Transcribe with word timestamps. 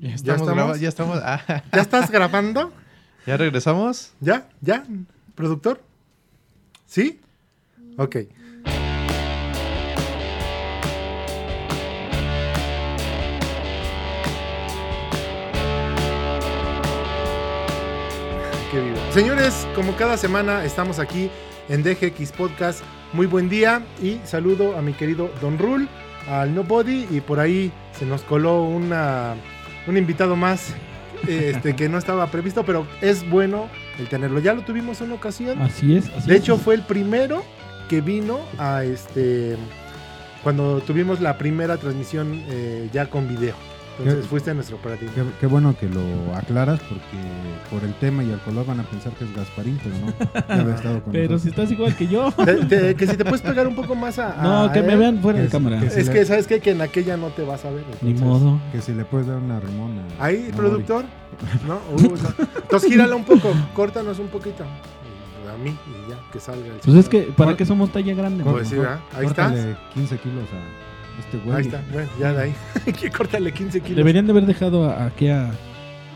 Ya 0.00 0.14
estamos, 0.14 0.80
ya 0.80 0.88
estamos. 0.88 1.20
ah, 1.22 1.62
¿Ya 1.74 1.80
estás 1.82 2.10
grabando? 2.10 2.72
¿Ya 3.26 3.36
regresamos? 3.36 4.14
¿Ya? 4.18 4.48
¿Ya? 4.62 4.82
¿Productor? 5.34 5.82
¿Sí? 6.86 7.20
Ok. 7.98 8.16
Qué 18.70 18.80
vivo. 18.80 18.96
Señores, 19.12 19.66
como 19.74 19.94
cada 19.96 20.16
semana 20.16 20.64
estamos 20.64 20.98
aquí 20.98 21.30
en 21.68 21.82
DGX 21.82 22.32
Podcast. 22.32 22.80
Muy 23.12 23.26
buen 23.26 23.50
día 23.50 23.82
y 24.02 24.18
saludo 24.24 24.78
a 24.78 24.82
mi 24.82 24.94
querido 24.94 25.30
Don 25.42 25.58
Rule, 25.58 25.88
al 26.26 26.54
Nobody 26.54 27.06
y 27.10 27.20
por 27.20 27.38
ahí 27.38 27.70
se 27.98 28.06
nos 28.06 28.22
coló 28.22 28.62
una, 28.62 29.34
un 29.86 29.96
invitado 29.96 30.36
más 30.36 30.74
este, 31.28 31.76
que 31.76 31.88
no 31.88 31.98
estaba 31.98 32.26
previsto, 32.28 32.64
pero 32.64 32.86
es 33.00 33.28
bueno 33.28 33.68
el 33.98 34.08
tenerlo. 34.08 34.40
Ya 34.40 34.54
lo 34.54 34.62
tuvimos 34.62 35.00
en 35.00 35.08
una 35.08 35.16
ocasión. 35.16 35.60
Así 35.60 35.96
es. 35.96 36.08
así 36.16 36.28
De 36.28 36.36
es. 36.36 36.42
hecho, 36.42 36.56
fue 36.56 36.74
el 36.74 36.82
primero 36.82 37.44
que 37.88 38.00
vino 38.00 38.40
a 38.58 38.84
este. 38.84 39.56
Cuando 40.42 40.80
tuvimos 40.80 41.20
la 41.20 41.36
primera 41.36 41.76
transmisión 41.76 42.42
eh, 42.48 42.88
ya 42.92 43.06
con 43.06 43.28
video. 43.28 43.54
Entonces 44.00 44.24
¿Qué? 44.24 44.28
fuiste 44.30 44.54
nuestro 44.54 44.76
operativo. 44.76 45.12
Qué, 45.14 45.22
qué 45.40 45.46
bueno 45.46 45.74
que 45.78 45.88
lo 45.88 46.34
aclaras 46.36 46.80
porque 46.80 47.00
por 47.70 47.84
el 47.84 47.94
tema 47.94 48.22
y 48.24 48.30
el 48.30 48.38
color 48.40 48.66
van 48.66 48.80
a 48.80 48.82
pensar 48.84 49.12
que 49.12 49.24
es 49.24 49.34
Gasparín, 49.34 49.78
pero 49.82 49.94
no. 49.98 50.70
Estado 50.74 51.02
con 51.02 51.12
Pero 51.12 51.32
nosotros. 51.32 51.42
si 51.42 51.48
estás 51.48 51.70
igual 51.70 51.96
que 51.96 52.06
yo. 52.06 52.32
Te- 52.32 52.54
te- 52.66 52.94
que 52.94 53.06
si 53.06 53.16
te 53.16 53.24
puedes 53.24 53.42
pegar 53.42 53.66
un 53.66 53.74
poco 53.74 53.94
más 53.94 54.18
a. 54.18 54.40
a 54.40 54.42
No, 54.66 54.72
que 54.72 54.82
me 54.82 54.96
vean 54.96 55.20
fuera 55.20 55.40
de 55.40 55.48
cámara. 55.48 55.80
que 55.80 55.86
Es 55.86 56.10
que, 56.10 56.24
¿sabes 56.24 56.46
qué? 56.46 56.60
Que 56.60 56.70
en 56.72 56.80
aquella 56.80 57.16
no 57.16 57.28
te 57.28 57.42
vas 57.44 57.64
a 57.64 57.70
ver. 57.70 57.84
Ni 58.02 58.14
modo. 58.14 58.60
Que 58.72 58.80
si 58.80 58.92
le 58.92 59.04
puedes 59.04 59.26
dar 59.26 59.36
una 59.38 59.60
rimona. 59.60 60.02
Ahí, 60.18 60.48
no, 60.50 60.56
productor. 60.56 61.04
¿No? 61.66 61.80
Uh, 61.94 62.00
no. 62.16 62.46
Entonces 62.62 62.90
gírala 62.90 63.14
un 63.16 63.24
poco, 63.24 63.52
córtanos 63.74 64.18
un 64.18 64.28
poquito. 64.28 64.64
A 64.64 65.56
mí 65.56 65.70
y 65.70 66.10
ya, 66.10 66.16
que 66.32 66.38
salga 66.38 66.66
el 66.66 66.72
Pues 66.84 66.96
es 66.96 67.08
que. 67.08 67.22
¿para 67.22 67.56
qué 67.56 67.66
somos 67.66 67.90
talla 67.90 68.14
grande? 68.14 68.44
Pues 68.44 68.68
sí. 68.68 68.76
Ahí 69.16 69.26
está. 69.26 69.46
córtale 69.48 69.76
15 69.94 70.18
kilos 70.18 70.44
a 70.52 70.89
este 71.20 71.38
güey. 71.38 71.56
Ahí 71.58 71.62
está. 71.66 71.82
Bueno, 71.92 72.08
ya 72.18 72.32
de 72.32 72.42
ahí. 72.42 72.54
que 73.00 73.10
córtale 73.10 73.52
15 73.52 73.80
kilos. 73.80 73.96
Deberían 73.96 74.26
de 74.26 74.32
haber 74.32 74.46
dejado 74.46 74.90
a- 74.90 75.06
aquí 75.06 75.28
a, 75.28 75.50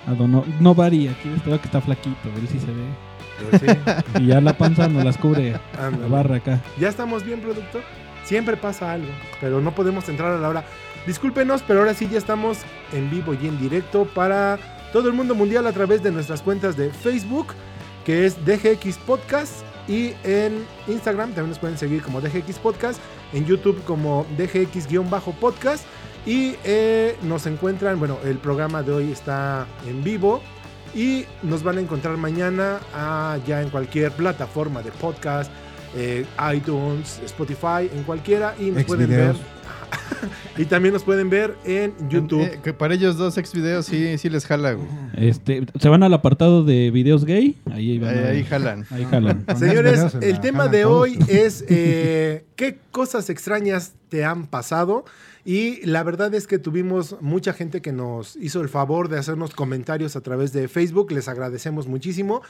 a 0.07 0.15
Don 0.19 0.33
No- 0.33 0.45
Nobody, 0.61 1.09
aquí 1.09 1.31
este 1.37 1.51
va 1.51 1.59
que 1.59 1.67
está 1.67 1.81
flaquito, 1.81 2.29
él 2.37 2.49
sí 2.51 2.59
se 2.59 2.67
ve. 2.67 2.85
Pues 3.51 3.63
sí. 3.63 4.21
Y 4.23 4.27
ya 4.27 4.41
la 4.41 4.57
panza 4.57 4.89
nos 4.89 5.05
las 5.05 5.17
cubre 5.19 5.53
la 5.53 5.87
Ándale. 5.87 6.09
barra 6.09 6.37
acá. 6.37 6.61
¿Ya 6.79 6.89
estamos 6.89 7.25
bien, 7.25 7.41
productor? 7.41 7.83
Siempre 8.25 8.57
pasa 8.57 8.93
algo, 8.93 9.09
pero 9.41 9.61
no 9.61 9.75
podemos 9.75 10.09
entrar 10.09 10.33
a 10.33 10.39
la 10.39 10.49
hora. 10.49 10.65
Discúlpenos, 11.07 11.63
pero 11.67 11.81
ahora 11.81 11.93
sí 11.95 12.09
ya 12.11 12.17
estamos 12.19 12.59
en 12.93 13.11
vivo 13.11 13.35
y 13.35 13.47
en 13.47 13.59
directo 13.61 14.07
para 14.15 14.59
todo 14.93 15.09
el 15.09 15.15
mundo 15.15 15.35
mundial 15.35 15.67
a 15.67 15.73
través 15.73 16.03
de 16.03 16.11
nuestras 16.11 16.41
cuentas 16.41 16.77
de 16.77 16.91
Facebook, 16.91 17.49
que 18.07 18.25
es 18.25 18.37
DGX 18.47 18.97
Podcast, 18.99 19.63
y 19.89 20.13
en 20.25 20.65
Instagram 20.89 21.31
también 21.33 21.51
nos 21.51 21.59
pueden 21.59 21.77
seguir 21.77 22.01
como 22.03 22.23
DGX 22.23 22.59
Podcast, 22.61 22.99
en 23.33 23.47
YouTube 23.47 23.83
como 23.85 24.27
DGX-podcast, 24.37 25.85
y 26.27 26.55
eh, 26.65 27.17
nos 27.23 27.47
encuentran, 27.47 27.99
bueno, 27.99 28.19
el 28.25 28.39
programa 28.39 28.83
de 28.83 28.93
hoy 28.93 29.13
está 29.13 29.67
en 29.87 30.03
vivo. 30.03 30.41
Y 30.95 31.25
nos 31.43 31.65
van 31.65 31.79
a 31.79 31.81
encontrar 31.81 32.17
mañana 32.17 32.79
ah, 32.95 33.37
ya 33.47 33.61
en 33.61 33.69
cualquier 33.69 34.13
plataforma 34.13 34.81
de 34.81 34.93
podcast, 34.93 35.51
eh, 35.97 36.25
iTunes, 36.55 37.21
Spotify, 37.25 37.91
en 37.93 38.05
cualquiera. 38.05 38.55
Y 38.61 38.71
nos 38.71 38.85
pueden 38.85 39.11
ver. 39.11 39.54
Y 40.57 40.67
también 40.67 40.93
nos 40.93 41.03
pueden 41.03 41.31
ver 41.31 41.57
en 41.65 41.93
YouTube. 42.09 42.43
Eh, 42.43 42.61
que 42.63 42.73
para 42.73 42.95
ellos 42.95 43.17
dos 43.17 43.37
ex 43.39 43.53
videos 43.53 43.87
sí, 43.87 44.19
sí 44.19 44.31
les 44.31 44.47
jala, 44.47 44.75
güey. 44.75 44.87
Este, 45.17 45.67
se 45.81 45.89
van 45.89 46.03
al 46.05 46.15
apartado 46.15 46.65
de 46.65 46.91
videos 46.93 47.25
gay. 47.25 47.57
Ahí 47.73 47.99
van 47.99 48.25
ahí 48.25 48.45
jalan. 48.45 48.87
Ahí 48.91 49.05
jalan. 49.05 49.45
Señores, 49.57 50.15
el 50.21 50.41
tema 50.41 50.69
de 50.69 50.85
hoy 50.85 51.19
es 51.29 51.65
eh, 51.69 52.45
qué 52.55 52.79
cosas 52.93 53.31
extrañas 53.31 53.95
te 54.09 54.25
han 54.25 54.47
pasado. 54.47 55.05
Y 55.45 55.85
la 55.85 56.03
verdad 56.03 56.33
es 56.35 56.47
que 56.47 56.59
tuvimos 56.59 57.17
mucha 57.21 57.53
gente 57.53 57.83
que 57.83 57.93
nos 57.93 58.37
hizo 58.37 58.63
el 58.63 58.69
favor 58.69 59.09
de 59.09 59.19
hacernos 59.19 59.55
comentarios 59.55 60.17
a 60.17 60.23
través 60.23 60.53
de 60.53 60.69
Facebook. 60.69 61.11
Les 61.13 61.29
agradecemos 61.29 61.87
muchísimo. 61.87 62.43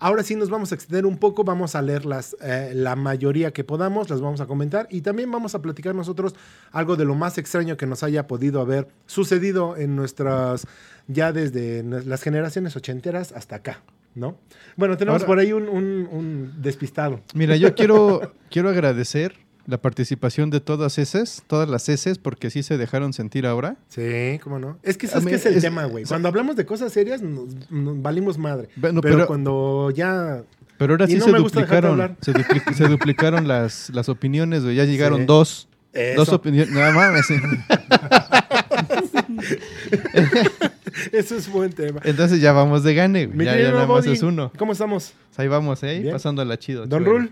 Ahora 0.00 0.22
sí 0.22 0.34
nos 0.34 0.48
vamos 0.48 0.72
a 0.72 0.74
extender 0.74 1.04
un 1.06 1.18
poco, 1.18 1.44
vamos 1.44 1.74
a 1.74 1.82
leer 1.82 2.06
las, 2.06 2.34
eh, 2.40 2.72
la 2.74 2.96
mayoría 2.96 3.52
que 3.52 3.64
podamos, 3.64 4.08
las 4.08 4.20
vamos 4.22 4.40
a 4.40 4.46
comentar 4.46 4.88
y 4.90 5.02
también 5.02 5.30
vamos 5.30 5.54
a 5.54 5.60
platicar 5.60 5.94
nosotros 5.94 6.34
algo 6.72 6.96
de 6.96 7.04
lo 7.04 7.14
más 7.14 7.36
extraño 7.36 7.76
que 7.76 7.86
nos 7.86 8.02
haya 8.02 8.26
podido 8.26 8.60
haber 8.62 8.88
sucedido 9.06 9.76
en 9.76 9.96
nuestras, 9.96 10.66
ya 11.06 11.32
desde 11.32 11.82
las 11.82 12.22
generaciones 12.22 12.74
ochenteras 12.76 13.32
hasta 13.32 13.56
acá, 13.56 13.82
¿no? 14.14 14.36
Bueno, 14.76 14.96
tenemos 14.96 15.20
Ahora- 15.20 15.26
por 15.26 15.38
ahí 15.38 15.52
un, 15.52 15.68
un- 15.68 16.08
un 16.10 16.52
despistado. 16.62 17.20
Mira, 17.34 17.56
yo 17.56 17.74
quiero, 17.74 18.32
quiero 18.50 18.70
agradecer 18.70 19.34
la 19.66 19.78
participación 19.78 20.50
de 20.50 20.60
todas 20.60 20.98
esas, 20.98 21.42
todas 21.46 21.68
las 21.68 21.88
heces, 21.88 22.18
porque 22.18 22.50
sí 22.50 22.62
se 22.62 22.78
dejaron 22.78 23.12
sentir 23.12 23.46
ahora. 23.46 23.76
Sí, 23.88 24.38
cómo 24.42 24.58
no. 24.58 24.78
Es 24.82 24.96
que 24.98 25.06
¿sabes 25.06 25.24
mí 25.24 25.30
qué 25.30 25.36
es 25.36 25.46
el 25.46 25.54
es- 25.56 25.62
tema, 25.62 25.84
güey. 25.84 26.04
Cuando 26.04 26.28
hablamos 26.28 26.56
de 26.56 26.66
cosas 26.66 26.92
serias, 26.92 27.22
nos, 27.22 27.54
nos 27.70 28.02
valimos 28.02 28.38
madre. 28.38 28.68
Bueno, 28.76 29.00
pero, 29.00 29.16
pero, 29.16 29.26
cuando 29.26 29.90
ya. 29.94 30.42
pero 30.78 30.94
ahora 30.94 31.06
sí 31.06 31.16
no 31.16 31.24
se 31.26 31.32
duplicaron, 31.32 32.16
se, 32.20 32.32
dupli- 32.32 32.74
se 32.74 32.88
duplicaron 32.88 33.46
las, 33.48 33.90
las 33.90 34.08
opiniones, 34.08 34.62
güey. 34.64 34.76
Ya 34.76 34.84
llegaron 34.84 35.20
Sí. 35.20 35.24
dos. 35.26 35.68
Eso, 35.92 36.20
Dos 36.24 36.28
opiniones. 36.32 36.72
No 36.72 36.80
mames. 36.92 37.26
eso 41.12 41.36
es 41.36 41.50
buen 41.50 41.72
tema. 41.72 42.00
Entonces 42.04 42.40
ya 42.40 42.52
vamos 42.52 42.82
de 42.84 42.94
gane, 42.94 43.28
Ya, 43.36 43.58
ya 43.58 43.72
nada 43.72 43.86
más 43.86 44.06
es 44.06 44.22
uno. 44.22 44.52
¿Cómo 44.56 44.72
estamos? 44.72 45.12
Pues 45.28 45.38
ahí 45.40 45.48
vamos, 45.48 45.82
¿eh? 45.82 46.00
Bien. 46.00 46.12
Pasándola 46.12 46.58
chido. 46.58 46.86
Don 46.86 47.04
chido. 47.04 47.28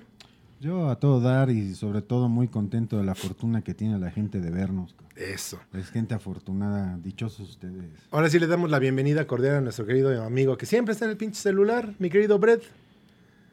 Yo 0.61 0.89
a 0.91 0.97
todo 0.97 1.21
dar 1.21 1.51
y 1.51 1.75
sobre 1.77 2.03
todo 2.03 2.29
muy 2.29 2.49
contento 2.49 2.99
de 2.99 3.05
la 3.05 3.15
fortuna 3.15 3.63
que 3.63 3.75
tiene 3.75 3.97
la 3.99 4.11
gente 4.11 4.41
de 4.41 4.51
vernos. 4.51 4.95
Eso. 5.15 5.61
Es 5.73 5.89
gente 5.91 6.15
afortunada, 6.15 6.99
dichosos 7.03 7.51
ustedes. 7.51 7.85
Ahora 8.11 8.29
sí 8.29 8.41
le 8.41 8.49
damos 8.49 8.69
la 8.69 8.81
bienvenida 8.81 9.25
cordial 9.27 9.57
a 9.57 9.61
nuestro 9.61 9.87
querido 9.87 10.25
amigo 10.25 10.57
que 10.57 10.67
siempre 10.67 10.93
está 10.93 11.05
en 11.05 11.13
el 11.13 11.17
pinche 11.17 11.41
celular, 11.41 11.95
mi 12.01 12.11
querido 12.11 12.41
Brett. 12.41 12.63
¿Qué 12.63 12.69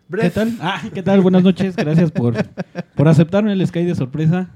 Brett. 0.08 0.34
tal? 0.34 0.58
Ah, 0.60 0.82
¿qué 0.94 1.04
tal? 1.04 1.22
Buenas 1.22 1.44
noches. 1.44 1.76
Gracias 1.76 2.10
por, 2.12 2.34
por 2.96 3.08
aceptarme 3.08 3.54
el 3.54 3.66
Sky 3.68 3.84
de 3.84 3.94
sorpresa. 3.94 4.50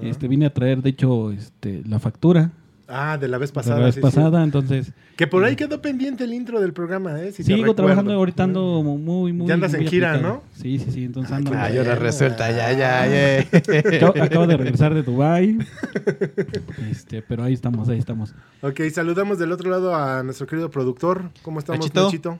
Este, 0.00 0.28
vine 0.28 0.46
a 0.46 0.54
traer, 0.54 0.80
de 0.80 0.90
hecho, 0.90 1.32
este, 1.32 1.82
la 1.84 1.98
factura 1.98 2.52
Ah, 2.88 3.18
de 3.18 3.28
la 3.28 3.36
vez 3.36 3.50
de 3.50 3.54
pasada. 3.54 3.78
la 3.80 3.84
vez 3.86 3.96
sí, 3.96 4.00
pasada. 4.00 4.42
Entonces. 4.42 4.92
Que 5.14 5.26
por 5.26 5.44
ahí 5.44 5.56
quedó 5.56 5.82
pendiente 5.82 6.24
el 6.24 6.32
intro 6.32 6.58
del 6.60 6.72
programa, 6.72 7.20
¿eh? 7.20 7.32
Si 7.32 7.42
sigo 7.42 7.74
trabajando 7.74 8.12
ahorita, 8.14 8.44
ando 8.44 8.82
muy, 8.82 9.32
muy. 9.32 9.46
Ya 9.46 9.54
andas 9.54 9.72
muy 9.72 9.82
en 9.82 9.88
gira, 9.88 10.12
aplicado. 10.12 10.34
¿no? 10.36 10.42
Sí, 10.54 10.78
sí, 10.78 10.90
sí. 10.90 11.04
Entonces 11.04 11.30
ando. 11.32 11.50
qué 11.50 11.56
Ah, 11.58 11.70
y 11.70 11.74
bueno. 11.74 11.90
ahora 11.90 12.00
resulta, 12.00 12.50
ya, 12.50 12.72
ya, 12.72 13.06
ya. 13.06 13.96
Acabo, 13.96 14.22
acabo 14.22 14.46
de 14.46 14.56
regresar 14.56 14.94
de 14.94 15.02
Dubai. 15.02 15.58
Este, 16.90 17.20
pero 17.22 17.44
ahí 17.44 17.52
estamos, 17.52 17.88
ahí 17.88 17.98
estamos. 17.98 18.34
Ok, 18.62 18.80
saludamos 18.92 19.38
del 19.38 19.52
otro 19.52 19.70
lado 19.70 19.94
a 19.94 20.22
nuestro 20.22 20.46
querido 20.46 20.70
productor. 20.70 21.30
¿Cómo 21.42 21.58
estamos, 21.58 21.94
Nachito. 21.94 22.38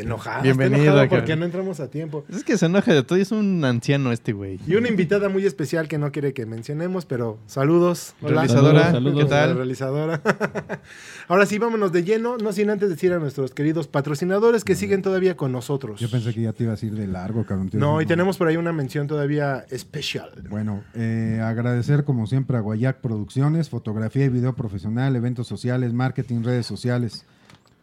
Enojado. 0.00 0.42
Bienvenido, 0.42 0.98
acá. 0.98 1.08
porque 1.08 1.36
no 1.36 1.44
entramos 1.44 1.80
a 1.80 1.88
tiempo. 1.88 2.24
Es 2.28 2.44
que 2.44 2.56
se 2.58 2.66
enoja 2.66 2.92
de 2.92 3.02
todo 3.02 3.18
y 3.18 3.22
es 3.22 3.32
un 3.32 3.64
anciano 3.64 4.12
este 4.12 4.32
güey. 4.32 4.58
Y 4.66 4.74
una 4.74 4.88
invitada 4.88 5.28
muy 5.28 5.44
especial 5.46 5.88
que 5.88 5.98
no 5.98 6.12
quiere 6.12 6.32
que 6.34 6.46
mencionemos, 6.46 7.06
pero 7.06 7.38
saludos. 7.46 8.14
Hola. 8.22 8.42
Realizadora, 8.42 8.90
Saludos, 8.90 9.16
¿qué 9.18 9.22
La 9.24 9.28
tal? 9.30 9.56
realizadora. 9.56 10.20
Ahora 11.28 11.46
sí, 11.46 11.58
vámonos 11.58 11.92
de 11.92 12.04
lleno, 12.04 12.36
no 12.38 12.52
sin 12.52 12.70
antes 12.70 12.88
decir 12.88 13.12
a 13.12 13.18
nuestros 13.18 13.52
queridos 13.52 13.88
patrocinadores 13.88 14.64
que 14.64 14.74
siguen 14.74 15.02
todavía 15.02 15.36
con 15.36 15.52
nosotros. 15.52 16.00
Yo 16.00 16.10
pensé 16.10 16.32
que 16.32 16.42
ya 16.42 16.52
te 16.52 16.64
ibas 16.64 16.82
a 16.82 16.86
ir 16.86 16.94
de 16.94 17.06
largo, 17.06 17.44
cabrón. 17.44 17.70
No, 17.72 18.00
y 18.00 18.06
tenemos 18.06 18.36
por 18.36 18.48
ahí 18.48 18.56
una 18.56 18.72
mención 18.72 19.06
todavía 19.06 19.64
especial. 19.70 20.30
Bueno, 20.48 20.82
eh, 20.94 21.40
agradecer 21.42 22.04
como 22.04 22.26
siempre 22.26 22.56
a 22.56 22.60
Guayac 22.60 23.00
Producciones, 23.00 23.68
fotografía 23.70 24.24
y 24.24 24.28
video 24.28 24.54
profesional, 24.54 25.16
eventos 25.16 25.46
sociales, 25.46 25.92
marketing, 25.92 26.42
redes 26.42 26.66
sociales. 26.66 27.24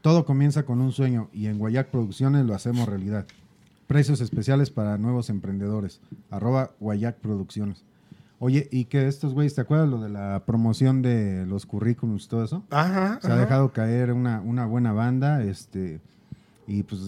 Todo 0.04 0.26
comienza 0.26 0.64
con 0.64 0.82
un 0.82 0.92
sueño 0.92 1.30
y 1.32 1.46
en 1.48 1.58
Guayac 1.58 1.88
Producciones 1.88 2.46
lo 2.46 2.54
hacemos 2.54 2.90
realidad. 2.90 3.26
Precios 3.88 4.20
especiales 4.20 4.70
para 4.70 4.98
nuevos 4.98 5.30
emprendedores. 5.30 6.02
Arroba 6.30 6.72
Guayac 6.82 7.16
Producciones. 7.20 7.86
Oye, 8.40 8.68
¿y 8.70 8.84
que 8.84 9.08
estos 9.08 9.34
güeyes, 9.34 9.56
te 9.56 9.62
acuerdas 9.62 9.88
lo 9.88 10.02
de 10.02 10.10
la 10.10 10.44
promoción 10.46 11.02
de 11.02 11.46
los 11.46 11.66
currículums 11.66 12.26
y 12.26 12.28
todo 12.28 12.44
eso? 12.44 12.64
Ajá. 12.70 13.18
Se 13.22 13.32
ha 13.32 13.38
dejado 13.38 13.72
caer 13.72 14.12
una, 14.12 14.42
una 14.42 14.66
buena 14.66 14.92
banda, 14.92 15.42
este... 15.42 16.02
Y 16.68 16.84
pues 16.84 17.02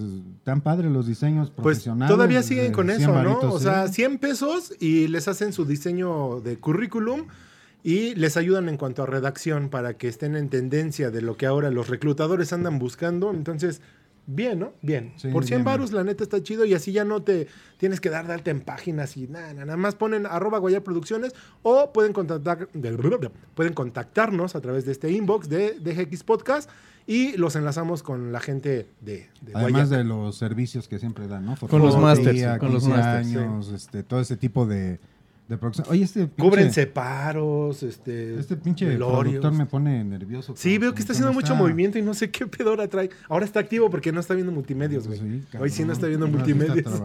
tan 0.46 0.62
padre 0.62 0.90
los 0.90 1.06
diseños 1.06 1.50
Pues 1.50 1.64
profesionales. 1.80 2.14
todavía 2.16 2.38
de 2.40 2.44
siguen 2.48 2.72
con 2.72 2.88
100 2.88 3.02
eso, 3.02 3.24
¿no? 3.24 3.40
O 3.40 3.58
sí. 3.58 3.66
sea, 3.66 3.90
100 3.90 4.20
pesos 4.20 4.74
y 4.80 5.10
les 5.10 5.28
hacen 5.28 5.52
su 5.52 5.66
diseño 5.66 6.40
de 6.40 6.58
currículum 6.58 7.26
y 7.86 8.16
les 8.16 8.36
ayudan 8.36 8.68
en 8.68 8.78
cuanto 8.78 9.04
a 9.04 9.06
redacción 9.06 9.70
para 9.70 9.96
que 9.96 10.08
estén 10.08 10.36
en 10.36 10.50
tendencia 10.50 11.12
de 11.12 11.22
lo 11.22 11.38
que 11.38 11.46
ahora 11.46 11.70
los 11.70 11.88
reclutadores 11.88 12.52
andan 12.52 12.80
buscando. 12.80 13.30
Entonces, 13.30 13.80
bien, 14.26 14.58
¿no? 14.58 14.74
Bien. 14.82 15.14
Sí, 15.18 15.28
Por 15.28 15.46
100 15.46 15.60
bien, 15.60 15.66
barus, 15.66 15.92
la 15.92 16.04
neta 16.04 16.24
está 16.24 16.42
chido 16.42 16.66
y 16.66 16.74
así 16.74 16.92
ya 16.94 17.06
no 17.06 17.22
te 17.22 17.48
tienes 17.78 18.02
que 18.02 18.10
dar 18.10 18.26
de 18.26 18.34
alta 18.34 18.50
en 18.50 18.62
páginas 18.62 19.16
y 19.18 19.28
nada, 19.28 19.54
nada 19.54 19.78
más 19.78 19.94
ponen 19.94 20.26
arroba 20.26 20.58
Guayar 20.58 20.82
Producciones 20.82 21.34
o 21.62 21.94
pueden 21.94 22.12
contactar, 22.12 22.70
pueden 23.54 23.74
contactarnos 23.76 24.56
a 24.56 24.62
través 24.62 24.88
de 24.88 24.92
este 24.92 25.12
inbox 25.12 25.48
de, 25.48 25.80
de 25.80 25.94
GX 25.94 26.24
Podcast 26.24 26.72
y 27.06 27.38
los 27.38 27.56
enlazamos 27.56 28.02
con 28.02 28.32
la 28.32 28.40
gente 28.40 28.88
de, 29.02 29.30
de 29.42 29.52
Además 29.54 29.92
de 29.92 30.04
los 30.04 30.36
servicios 30.36 30.88
que 30.88 30.98
siempre 30.98 31.28
dan, 31.28 31.46
¿no? 31.46 31.56
Con 31.56 31.84
los 31.84 32.00
masters, 32.00 32.58
con 32.58 32.74
los 32.74 32.84
15 32.84 32.98
masters, 32.98 33.28
sí. 33.28 33.38
años, 33.38 33.70
este, 33.70 34.02
todo 34.02 34.22
ese 34.22 34.38
tipo 34.38 34.66
de, 34.66 35.00
de 35.48 35.58
producción. 35.58 35.88
Oye, 35.90 36.04
este 36.04 36.28
pinche, 36.28 36.44
Cubren 36.44 36.74
separos, 36.74 37.84
este, 37.84 38.40
este 38.40 38.58
pinche 38.58 38.86
velorios. 38.86 39.36
productor 39.36 39.52
me 39.54 39.66
pone 39.66 40.04
nervioso. 40.04 40.56
Sí, 40.56 40.78
veo 40.78 40.94
que 40.94 41.02
está 41.02 41.14
¿Cómo 41.14 41.30
haciendo 41.30 41.34
mucho 41.34 41.56
movimiento 41.56 42.00
y 42.00 42.02
no 42.02 42.14
sé 42.14 42.32
qué 42.32 42.48
pedora 42.48 42.88
trae. 42.88 43.10
Ahora 43.30 43.46
está 43.46 43.60
activo 43.60 43.90
porque 43.90 44.12
no 44.12 44.20
está 44.20 44.34
viendo 44.34 44.52
multimedios, 44.52 45.08
güey. 45.08 45.20
Sí, 45.20 45.44
Hoy 45.60 45.70
sí 45.70 45.86
no 45.86 45.94
está 45.94 46.08
viendo 46.08 46.26
Ahora 46.26 46.38
está 46.44 46.56
multimedios. 46.56 47.04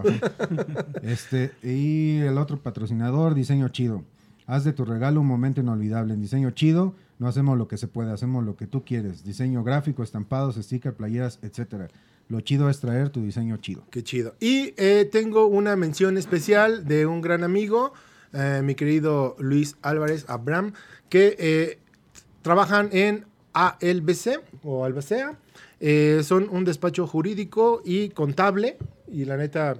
este, 1.03 1.51
y 1.63 2.17
el 2.19 2.37
otro 2.37 2.57
patrocinador, 2.57 3.35
diseño 3.35 3.69
chido. 3.69 4.03
Haz 4.47 4.63
de 4.63 4.73
tu 4.73 4.85
regalo 4.85 5.21
un 5.21 5.27
momento 5.27 5.61
inolvidable. 5.61 6.13
En 6.13 6.21
diseño 6.21 6.51
chido, 6.51 6.95
no 7.19 7.27
hacemos 7.27 7.57
lo 7.57 7.67
que 7.67 7.77
se 7.77 7.87
puede, 7.87 8.11
hacemos 8.11 8.43
lo 8.43 8.55
que 8.55 8.65
tú 8.65 8.83
quieres. 8.83 9.23
Diseño 9.23 9.63
gráfico, 9.63 10.01
estampados, 10.01 10.55
stickers, 10.55 10.95
playeras, 10.95 11.39
etcétera. 11.43 11.87
Lo 12.27 12.41
chido 12.41 12.69
es 12.69 12.79
traer 12.79 13.09
tu 13.09 13.21
diseño 13.21 13.57
chido. 13.57 13.83
Qué 13.91 14.03
chido. 14.03 14.35
Y 14.39 14.73
eh, 14.77 15.07
tengo 15.11 15.45
una 15.47 15.75
mención 15.75 16.17
especial 16.17 16.87
de 16.87 17.05
un 17.05 17.21
gran 17.21 17.43
amigo, 17.43 17.93
eh, 18.33 18.61
mi 18.63 18.75
querido 18.75 19.35
Luis 19.39 19.77
Álvarez 19.81 20.25
Abram, 20.27 20.73
que 21.09 21.35
eh, 21.39 21.79
trabajan 22.41 22.89
en 22.91 23.25
ALBC 23.53 24.41
o 24.63 24.85
Albacea. 24.85 25.37
Eh, 25.79 26.21
son 26.23 26.47
un 26.49 26.63
despacho 26.63 27.07
jurídico 27.07 27.81
y 27.83 28.09
contable. 28.09 28.77
Y 29.11 29.25
la 29.25 29.35
neta, 29.35 29.75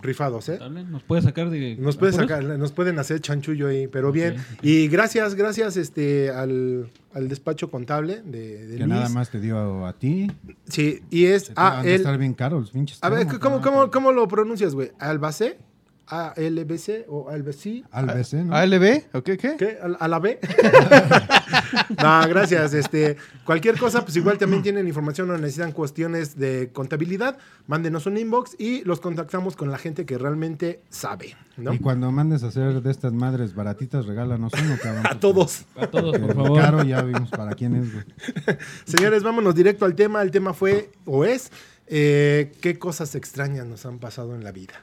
rifados, 0.00 0.48
¿eh? 0.48 0.58
Dale, 0.58 0.84
¿Nos 0.84 1.02
puede 1.02 1.22
sacar 1.22 1.50
de. 1.50 1.76
Nos, 1.76 1.96
puede 1.96 2.12
sacar, 2.12 2.42
nos 2.42 2.72
pueden 2.72 2.98
hacer 2.98 3.20
chanchullo 3.20 3.68
ahí, 3.68 3.86
pero 3.86 4.10
bien. 4.10 4.36
Y 4.62 4.88
gracias, 4.88 5.34
gracias 5.34 5.76
este, 5.76 6.30
al, 6.30 6.90
al 7.12 7.28
despacho 7.28 7.70
contable 7.70 8.22
de, 8.24 8.66
de 8.66 8.76
Que 8.76 8.84
Luis. 8.84 8.88
nada 8.88 9.08
más 9.10 9.30
te 9.30 9.40
dio 9.40 9.86
a 9.86 9.92
ti. 9.92 10.30
Sí, 10.68 11.02
y 11.10 11.26
es 11.26 11.52
A 11.56 11.86
estar 11.86 12.18
bien 12.18 12.34
caros 12.34 12.62
los 12.62 12.70
pinches. 12.70 12.98
A 13.02 13.08
ver, 13.08 13.26
¿cómo, 13.38 13.60
cómo, 13.60 13.90
cómo 13.90 14.12
lo 14.12 14.26
pronuncias, 14.26 14.74
güey? 14.74 14.92
¿Albacé? 14.98 15.58
¿A-L-B-C 16.06 17.06
o 17.08 17.30
Albací? 17.30 17.84
ALBC, 17.90 18.32
¿no? 18.44 18.54
¿ALB? 18.54 19.04
¿O 19.12 19.22
qué? 19.22 19.36
¿Qué? 19.38 19.56
¿Qué? 19.56 19.78
¿A, 19.80 20.04
a 20.04 20.08
la 20.08 20.18
B? 20.18 20.38
no, 22.02 22.28
gracias. 22.28 22.74
Este, 22.74 23.16
cualquier 23.44 23.78
cosa, 23.78 24.02
pues 24.02 24.16
igual 24.16 24.36
también 24.38 24.62
tienen 24.62 24.86
información 24.86 25.30
o 25.30 25.38
necesitan 25.38 25.72
cuestiones 25.72 26.36
de 26.36 26.70
contabilidad, 26.72 27.38
mándenos 27.66 28.06
un 28.06 28.18
inbox 28.18 28.56
y 28.58 28.84
los 28.84 29.00
contactamos 29.00 29.56
con 29.56 29.70
la 29.70 29.78
gente 29.78 30.04
que 30.04 30.18
realmente 30.18 30.82
sabe, 30.90 31.36
¿no? 31.56 31.72
Y 31.72 31.78
cuando 31.78 32.12
mandes 32.12 32.42
a 32.42 32.48
hacer 32.48 32.82
de 32.82 32.90
estas 32.90 33.12
madres 33.12 33.54
baratitas, 33.54 34.06
regálanos 34.06 34.52
uno, 34.52 34.76
cabrón. 34.82 35.06
A 35.06 35.18
todos. 35.18 35.64
A 35.76 35.86
todos, 35.86 36.18
por 36.18 36.34
favor. 36.34 36.60
caro 36.60 36.84
ya 36.84 37.02
vimos 37.02 37.30
para 37.30 37.54
quién 37.54 37.76
es, 37.76 37.92
güey. 37.92 38.04
Señores, 38.84 39.22
vámonos 39.22 39.54
directo 39.54 39.84
al 39.84 39.94
tema. 39.94 40.22
El 40.22 40.30
tema 40.30 40.52
fue 40.52 40.90
o 41.06 41.24
es 41.24 41.50
eh, 41.86 42.52
qué 42.60 42.78
cosas 42.78 43.14
extrañas 43.14 43.66
nos 43.66 43.86
han 43.86 43.98
pasado 43.98 44.34
en 44.34 44.44
la 44.44 44.52
vida. 44.52 44.74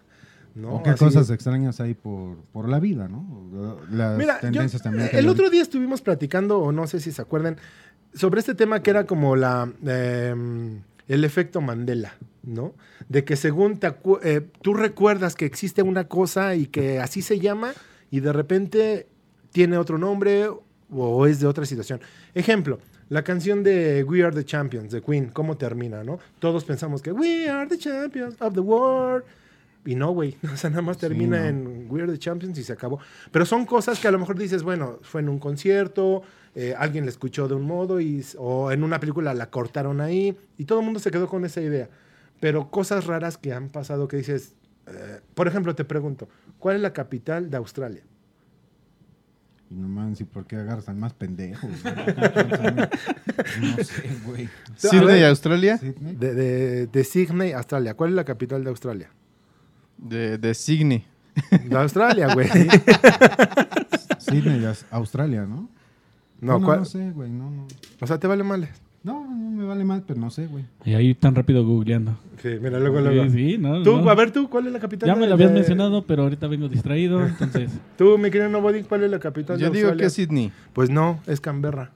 ¿No? 0.55 0.75
O 0.75 0.83
qué 0.83 0.91
Así- 0.91 1.03
cosas 1.05 1.29
extrañas 1.29 1.79
hay 1.79 1.93
por, 1.93 2.37
por 2.51 2.67
la 2.69 2.79
vida, 2.79 3.07
¿no? 3.07 3.79
Las 3.91 4.17
Mira, 4.17 4.35
yo- 4.35 4.41
tendencias 4.41 4.81
también. 4.81 5.09
que 5.09 5.17
el 5.19 5.27
otro 5.29 5.49
día 5.49 5.61
estuvimos 5.61 6.01
platicando, 6.01 6.59
o 6.59 6.71
no 6.71 6.87
sé 6.87 6.99
si 6.99 7.11
se 7.11 7.21
acuerdan, 7.21 7.57
sobre 8.13 8.39
este 8.41 8.55
tema 8.55 8.81
que 8.83 8.89
era 8.89 9.05
como 9.05 9.35
la 9.35 9.71
em, 9.85 10.81
el 11.07 11.23
efecto 11.25 11.61
Mandela, 11.61 12.13
¿no? 12.43 12.73
De 13.09 13.23
que 13.23 13.35
según 13.35 13.77
te 13.79 13.93
eh, 14.23 14.41
tú 14.61 14.73
recuerdas 14.73 15.35
que 15.35 15.45
existe 15.45 15.81
una 15.81 16.07
cosa 16.07 16.55
y 16.55 16.67
que 16.67 16.99
así 16.99 17.21
se 17.21 17.39
llama, 17.39 17.73
y 18.09 18.19
de 18.19 18.33
repente 18.33 19.07
tiene 19.51 19.77
otro 19.77 19.97
nombre 19.97 20.49
o 20.93 21.25
es 21.25 21.39
de 21.39 21.47
otra 21.47 21.65
situación. 21.65 22.01
Ejemplo, 22.33 22.79
la 23.09 23.23
canción 23.23 23.63
de 23.63 24.03
We 24.03 24.23
Are 24.23 24.33
the 24.35 24.45
Champions 24.45 24.91
de 24.91 25.01
Queen, 25.01 25.29
¿cómo 25.33 25.57
termina, 25.57 26.03
no? 26.03 26.19
Todos 26.39 26.63
pensamos 26.65 27.01
que 27.01 27.11
We 27.11 27.49
Are 27.49 27.67
the 27.69 27.77
Champions 27.77 28.35
of 28.41 28.53
the 28.53 28.59
World. 28.61 29.23
Y 29.85 29.95
no, 29.95 30.11
güey. 30.11 30.37
O 30.53 30.57
sea, 30.57 30.69
nada 30.69 30.81
más 30.81 30.97
Sí, 30.97 31.01
termina 31.01 31.39
no. 31.39 31.45
en 31.47 31.87
We 31.89 32.01
Are 32.03 32.11
the 32.11 32.19
Champions 32.19 32.57
y 32.57 32.63
se 32.63 32.73
acabó. 32.73 32.99
Pero 33.31 33.45
son 33.45 33.65
cosas 33.65 33.99
que 33.99 34.07
a 34.07 34.11
lo 34.11 34.19
mejor 34.19 34.37
dices, 34.37 34.63
bueno, 34.63 34.99
fue 35.01 35.21
en 35.21 35.29
un 35.29 35.39
concierto, 35.39 36.21
eh, 36.55 36.75
alguien 36.77 37.05
la 37.05 37.09
escuchó 37.11 37.47
de 37.47 37.55
un 37.55 37.63
modo 37.63 37.99
y, 38.01 38.23
o 38.37 38.71
en 38.71 38.83
una 38.83 38.99
película 38.99 39.33
la 39.33 39.49
cortaron 39.49 40.01
ahí 40.01 40.37
y 40.57 40.65
todo 40.65 40.79
el 40.79 40.85
mundo 40.85 40.99
se 40.99 41.09
quedó 41.11 41.27
con 41.27 41.45
esa 41.45 41.61
idea. 41.61 41.89
Pero 42.39 42.69
cosas 42.69 43.05
raras 43.05 43.37
que 43.37 43.53
han 43.53 43.69
pasado 43.69 44.07
que 44.07 44.17
dices, 44.17 44.55
eh, 44.87 45.19
por 45.33 45.47
ejemplo, 45.47 45.73
te 45.75 45.85
pregunto, 45.85 46.27
¿cuál 46.59 46.75
es 46.75 46.81
la 46.81 46.91
capital 46.93 47.49
de 47.49 47.57
Australia? 47.57 48.03
Y 49.69 49.75
no 49.75 49.87
mames, 49.87 50.19
¿y 50.19 50.25
por 50.25 50.45
qué 50.45 50.57
agarras 50.57 50.89
al 50.89 50.97
más 50.97 51.13
pendejo? 51.13 51.65
no 53.61 53.83
sé, 53.83 54.03
güey. 54.25 54.49
¿Sydney. 54.75 55.23
Australia? 55.23 55.77
Sydney. 55.77 56.15
De, 56.15 56.33
de, 56.33 56.87
de 56.87 57.03
Sydney, 57.03 57.53
Australia. 57.53 57.93
¿Cuál 57.93 58.09
es 58.09 58.15
la 58.17 58.25
capital 58.25 58.63
de 58.63 58.69
Australia? 58.69 59.09
De, 60.01 60.37
de 60.37 60.53
Sydney. 60.53 61.05
De 61.65 61.77
Australia, 61.77 62.33
güey. 62.33 62.47
Sydney, 64.19 64.65
Aus- 64.65 64.85
Australia, 64.91 65.45
¿no? 65.45 65.69
No, 66.41 66.59
no, 66.59 66.65
¿cuál? 66.65 66.79
no 66.79 66.85
sé, 66.85 67.11
güey. 67.11 67.29
No, 67.29 67.49
no. 67.51 67.67
O 67.99 68.07
sea, 68.07 68.19
te 68.19 68.27
vale 68.27 68.43
mal. 68.43 68.67
No, 69.03 69.25
no 69.25 69.49
me 69.51 69.63
vale 69.65 69.83
mal, 69.83 70.03
pero 70.05 70.19
no 70.19 70.29
sé, 70.29 70.45
güey. 70.47 70.63
Y 70.85 70.93
ahí 70.93 71.15
tan 71.15 71.33
rápido 71.33 71.65
googleando. 71.65 72.17
Sí, 72.41 72.49
mira, 72.61 72.79
luego, 72.79 72.99
luego. 73.01 73.23
Sí, 73.25 73.29
sí, 73.53 73.57
no, 73.57 73.81
Tú, 73.83 73.97
no. 74.01 74.09
a 74.09 74.15
ver 74.15 74.31
tú, 74.31 74.47
¿cuál 74.49 74.67
es 74.67 74.73
la 74.73 74.79
capital 74.79 75.07
Ya 75.07 75.15
me 75.15 75.25
lo 75.27 75.33
habías 75.33 75.49
de- 75.49 75.55
mencionado, 75.55 76.05
pero 76.05 76.23
ahorita 76.23 76.47
vengo 76.47 76.67
distraído, 76.67 77.25
entonces. 77.25 77.71
Tú, 77.97 78.17
mi 78.17 78.29
querido 78.29 78.49
Nobody, 78.49 78.83
¿cuál 78.83 79.03
es 79.03 79.11
la 79.11 79.19
capital 79.19 79.57
Yo 79.57 79.69
de 79.71 79.77
digo 79.77 79.89
Australia? 79.89 80.01
que 80.03 80.07
es 80.07 80.13
Sydney. 80.13 80.51
Pues 80.73 80.89
no, 80.91 81.19
es 81.25 81.39
Canberra. 81.41 81.91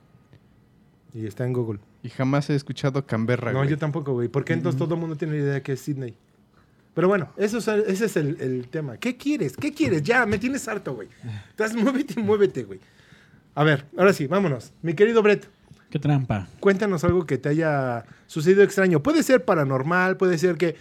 Y 1.14 1.26
está 1.28 1.46
en 1.46 1.54
Google. 1.54 1.80
Y 2.04 2.10
jamás 2.10 2.50
he 2.50 2.56
escuchado 2.56 3.06
Canberra, 3.06 3.52
No, 3.52 3.60
güey. 3.60 3.70
yo 3.70 3.78
tampoco, 3.78 4.14
güey. 4.14 4.28
Porque 4.28 4.54
entonces 4.54 4.78
todo 4.80 4.96
el 4.96 5.00
mundo 5.00 5.16
tiene 5.16 5.36
la 5.36 5.40
idea 5.42 5.54
de 5.54 5.62
que 5.62 5.74
es 5.74 5.80
Sydney. 5.80 6.16
Pero 6.96 7.10
bueno, 7.10 7.30
eso 7.36 7.58
es, 7.58 7.68
ese 7.68 8.06
es 8.06 8.16
el, 8.16 8.38
el 8.40 8.68
tema. 8.70 8.98
¿Qué 8.98 9.18
quieres? 9.18 9.58
¿Qué 9.58 9.74
quieres? 9.74 10.02
Ya, 10.02 10.26
me 10.26 10.38
tienes 10.40 10.66
harto, 10.68 10.96
güey. 10.96 11.10
Estás, 11.50 11.76
muévete, 11.76 12.20
muévete, 12.22 12.64
güey. 12.64 12.80
A 13.54 13.64
ver, 13.64 13.86
ahora 13.98 14.14
sí, 14.14 14.28
vámonos. 14.28 14.72
Mi 14.82 14.94
querido 14.94 15.22
Brett, 15.22 15.48
Qué 15.90 16.00
trampa. 16.00 16.48
cuéntanos 16.60 17.04
algo 17.04 17.26
que 17.26 17.38
te 17.38 17.50
haya 17.50 18.06
sucedido 18.28 18.64
extraño. 18.64 19.04
Puede 19.04 19.24
ser 19.24 19.44
paranormal, 19.46 20.18
puede 20.18 20.38
ser 20.38 20.56
que, 20.56 20.76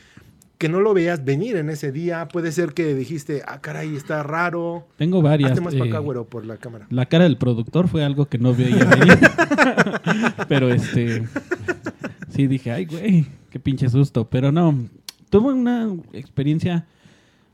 que 0.59 0.69
no 0.69 0.81
lo 0.81 0.95
veas 0.95 1.25
venir 1.25 1.57
en 1.57 1.69
ese 1.69 1.91
día, 1.93 2.27
puede 2.29 2.53
ser 2.53 2.75
que 2.75 2.95
dijiste, 2.95 3.43
ah, 3.47 3.61
caray, 3.61 3.95
está 3.97 4.23
raro. 4.23 4.87
Tengo 4.97 5.21
varias. 5.21 5.51
Hazte 5.51 5.61
más 5.63 5.75
para 5.75 5.87
eh, 5.87 5.89
acá, 5.91 5.99
güero, 5.99 6.27
por 6.27 6.47
la 6.47 6.57
cámara. 6.57 6.87
La 6.91 7.07
cara 7.07 7.25
del 7.25 7.39
productor 7.39 7.89
fue 7.89 8.05
algo 8.05 8.27
que 8.27 8.39
no 8.39 8.55
veía 8.55 8.85
venir. 8.85 9.19
pero 10.49 10.69
este. 10.73 11.25
Sí, 12.31 12.47
dije, 12.47 12.71
ay, 12.73 12.87
güey, 12.87 13.27
qué 13.51 13.61
pinche 13.61 13.89
susto. 13.89 14.29
Pero 14.29 14.51
no, 14.51 14.89
tuve 15.35 15.53
una 15.53 15.93
experiencia 16.13 16.87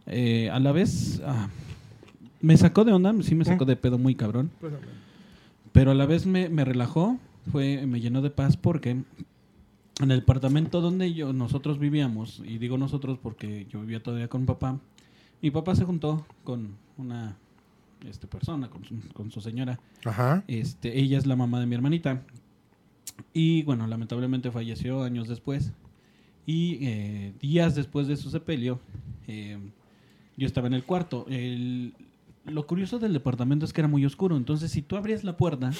eh, 0.05 0.51
a 0.51 0.61
la 0.61 0.71
vez. 0.71 1.23
ah, 1.25 1.49
me 2.43 2.55
sacó 2.59 2.85
de 2.85 2.93
onda, 2.93 3.15
sí 3.23 3.35
me 3.35 3.47
sacó 3.47 3.65
de 3.65 3.75
pedo 3.75 3.97
muy 3.97 4.15
cabrón. 4.15 4.51
Pues, 4.61 4.75
Pero 5.73 5.93
a 5.93 5.95
la 5.95 6.05
vez 6.05 6.27
me, 6.27 6.51
me 6.51 6.67
relajó, 6.67 7.19
fue, 7.51 7.87
me 7.87 7.99
llenó 7.99 8.21
de 8.21 8.29
paz 8.29 8.59
porque 8.59 8.91
en 8.91 10.11
el 10.11 10.21
departamento 10.21 10.83
donde 10.83 11.15
yo, 11.15 11.33
nosotros 11.33 11.79
vivíamos, 11.79 12.43
y 12.45 12.59
digo 12.59 12.77
nosotros 12.77 13.19
porque 13.23 13.67
yo 13.71 13.81
vivía 13.81 14.03
todavía 14.03 14.29
con 14.29 14.45
papá, 14.45 14.79
mi 15.41 15.51
papá 15.51 15.75
se 15.75 15.87
juntó 15.87 16.27
con 16.45 16.77
una 16.99 17.39
este, 18.07 18.27
persona, 18.27 18.69
con 18.69 18.85
su, 18.85 18.95
con 19.15 19.31
su 19.31 19.41
señora. 19.41 19.81
Ajá. 20.05 20.45
Este, 20.49 20.99
ella 20.99 21.17
es 21.17 21.25
la 21.27 21.35
mamá 21.35 21.61
de 21.61 21.67
mi 21.67 21.77
hermanita. 21.77 22.25
Y 23.33 23.63
bueno, 23.63 23.87
lamentablemente 23.87 24.51
falleció 24.51 25.03
años 25.03 25.29
después. 25.29 25.73
Y 26.47 26.79
eh, 26.87 27.33
días 27.41 27.75
después 27.75 28.07
de 28.09 28.17
su 28.17 28.31
sepelio, 28.31 28.81
eh, 29.29 29.59
yo 30.37 30.47
estaba 30.47 30.67
en 30.67 30.75
el 30.75 30.85
cuarto. 30.85 31.27
El- 31.29 31.95
lo 32.47 32.67
curioso 32.67 32.99
del 32.99 33.13
departamento 33.13 33.65
es 33.65 33.73
que 33.73 33.81
era 33.83 33.89
muy 33.89 34.05
oscuro. 34.05 34.37
Entonces, 34.37 34.71
si 34.73 34.83
tú 34.83 34.97
abrías 34.97 35.23
la 35.25 35.37
puerta, 35.37 35.71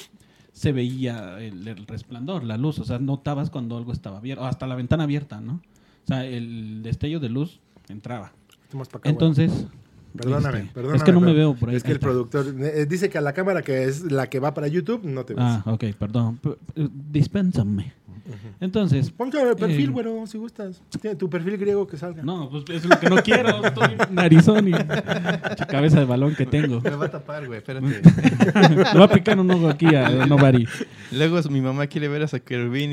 se 0.53 0.71
veía 0.71 1.39
el, 1.41 1.67
el 1.67 1.87
resplandor, 1.87 2.43
la 2.43 2.57
luz. 2.57 2.77
O 2.79 2.83
sea, 2.85 2.99
notabas 2.99 3.49
cuando 3.49 3.77
algo 3.77 3.91
estaba 3.91 4.19
abierto. 4.19 4.43
o 4.43 4.47
Hasta 4.47 4.67
la 4.67 4.75
ventana 4.75 5.03
abierta, 5.03 5.41
¿no? 5.41 5.53
O 6.03 6.07
sea, 6.07 6.25
el 6.25 6.81
destello 6.83 7.19
de 7.19 7.29
luz 7.29 7.59
entraba. 7.89 8.31
Acá. 8.99 9.09
Entonces. 9.09 9.67
Perdóname, 10.15 10.59
este, 10.59 10.73
perdóname. 10.73 10.97
Es 10.97 11.03
que 11.03 11.11
no 11.11 11.21
me 11.21 11.33
veo 11.33 11.55
por 11.55 11.69
ahí. 11.69 11.75
Es 11.75 11.83
que 11.83 11.91
el 11.91 11.99
productor 11.99 12.45
eh, 12.59 12.85
dice 12.87 13.09
que 13.09 13.17
a 13.17 13.21
la 13.21 13.33
cámara 13.33 13.61
que 13.61 13.85
es 13.85 14.11
la 14.11 14.27
que 14.29 14.39
va 14.39 14.53
para 14.53 14.67
YouTube 14.67 15.03
no 15.03 15.23
te 15.25 15.33
ves. 15.33 15.43
Ah, 15.45 15.63
ok, 15.65 15.83
perdón. 15.97 16.37
P- 16.37 16.49
p- 16.73 16.89
Dispénsame. 17.11 17.93
Entonces, 18.61 19.09
Ponte 19.11 19.41
el 19.41 19.55
perfil, 19.57 19.89
Eh. 19.89 19.91
güero, 19.91 20.25
si 20.27 20.37
gustas. 20.37 20.81
Tiene 21.01 21.17
tu 21.17 21.29
perfil 21.29 21.57
griego 21.57 21.85
que 21.87 21.97
salga. 21.97 22.23
no, 22.23 22.49
pues 22.49 22.63
es 22.69 22.85
lo 22.85 22.97
que 22.97 23.09
no 23.09 23.17
quiero. 23.17 23.65
Estoy 23.65 23.97
narizón 24.11 24.69
y 24.69 24.71
cabeza 25.67 25.99
de 25.99 26.05
balón 26.05 26.35
que 26.35 26.45
tengo. 26.45 26.79
Me 26.81 26.91
va 26.91 27.07
a 27.07 27.11
tapar, 27.11 27.45
güey, 27.47 27.57
espérate. 27.57 27.87
Le 28.93 28.99
va 28.99 29.05
a 29.05 29.09
picar 29.09 29.37
un 29.39 29.49
ojo 29.51 29.67
aquí 29.69 29.87
a 29.95 30.25
Nobody. 30.27 30.65
Luego 31.11 31.41
mi 31.49 31.59
mamá 31.59 31.87
quiere 31.87 32.07
ver 32.07 32.21
a 32.23 32.27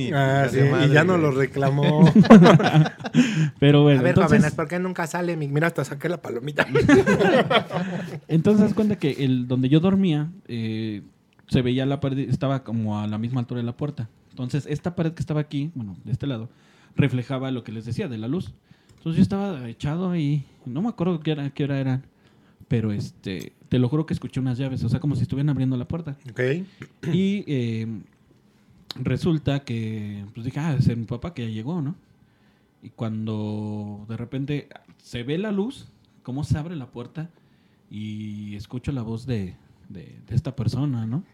y... 0.00 0.10
Ah, 0.12 0.48
sí, 0.50 0.58
madre, 0.68 0.86
y 0.86 0.90
ya 0.90 1.04
no 1.04 1.18
lo 1.18 1.30
reclamó. 1.30 2.12
Pero 3.60 3.82
bueno, 3.82 4.00
A 4.00 4.02
ver, 4.02 4.10
entonces, 4.10 4.38
jóvenes, 4.38 4.54
¿por 4.54 4.66
qué 4.68 4.78
nunca 4.78 5.06
sale? 5.06 5.36
mi- 5.36 5.48
Mira, 5.48 5.68
hasta 5.68 5.84
saqué 5.84 6.08
la 6.08 6.16
palomita. 6.20 6.66
entonces 8.28 8.74
cuenta 8.74 8.96
que 8.96 9.10
el 9.24 9.48
donde 9.48 9.68
yo 9.68 9.80
dormía 9.80 10.30
eh, 10.46 11.02
se 11.48 11.62
veía 11.62 11.86
la 11.86 12.00
pared, 12.00 12.28
estaba 12.28 12.64
como 12.64 13.00
a 13.00 13.06
la 13.06 13.18
misma 13.18 13.40
altura 13.40 13.60
de 13.60 13.66
la 13.66 13.76
puerta. 13.76 14.08
Entonces, 14.30 14.66
esta 14.66 14.94
pared 14.94 15.12
que 15.12 15.20
estaba 15.20 15.40
aquí, 15.40 15.70
bueno, 15.74 15.96
de 16.04 16.12
este 16.12 16.26
lado, 16.26 16.48
reflejaba 16.94 17.50
lo 17.50 17.64
que 17.64 17.72
les 17.72 17.84
decía 17.84 18.08
de 18.08 18.18
la 18.18 18.28
luz. 18.28 18.52
Entonces 18.96 19.16
yo 19.16 19.22
estaba 19.22 19.68
echado 19.68 20.10
ahí, 20.10 20.44
no 20.66 20.82
me 20.82 20.88
acuerdo 20.88 21.20
qué 21.20 21.32
hora, 21.32 21.50
qué 21.50 21.64
hora 21.64 21.78
eran, 21.80 22.04
pero 22.66 22.92
este, 22.92 23.52
te 23.68 23.78
lo 23.78 23.88
juro 23.88 24.06
que 24.06 24.14
escuché 24.14 24.40
unas 24.40 24.58
llaves, 24.58 24.82
o 24.84 24.88
sea, 24.88 25.00
como 25.00 25.16
si 25.16 25.22
estuvieran 25.22 25.48
abriendo 25.50 25.76
la 25.76 25.88
puerta. 25.88 26.16
ok. 26.30 26.40
Y 27.12 27.44
eh, 27.46 27.86
resulta 28.96 29.60
que, 29.60 30.24
pues 30.34 30.44
dije, 30.44 30.60
ah, 30.60 30.76
es 30.78 30.96
mi 30.96 31.04
papá 31.04 31.32
que 31.32 31.46
ya 31.46 31.52
llegó, 31.52 31.80
¿no? 31.80 31.94
Y 32.82 32.90
cuando 32.90 34.04
de 34.08 34.16
repente 34.16 34.68
se 34.98 35.22
ve 35.22 35.38
la 35.38 35.52
luz, 35.52 35.86
cómo 36.28 36.44
se 36.44 36.58
abre 36.58 36.76
la 36.76 36.90
puerta 36.90 37.30
y 37.90 38.54
escucho 38.54 38.92
la 38.92 39.00
voz 39.00 39.24
de, 39.24 39.56
de, 39.88 40.14
de 40.26 40.36
esta 40.36 40.54
persona, 40.54 41.06
¿no? 41.06 41.24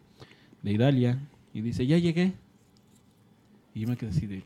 De 0.63 0.73
Idalia. 0.73 1.19
Y 1.53 1.63
dice, 1.63 1.85
ya 1.85 1.99
llegué. 1.99 2.35
Y 3.75 3.81
yo 3.81 3.89
me 3.89 3.97
quedé 3.97 4.11
así 4.11 4.29
de, 4.29 4.45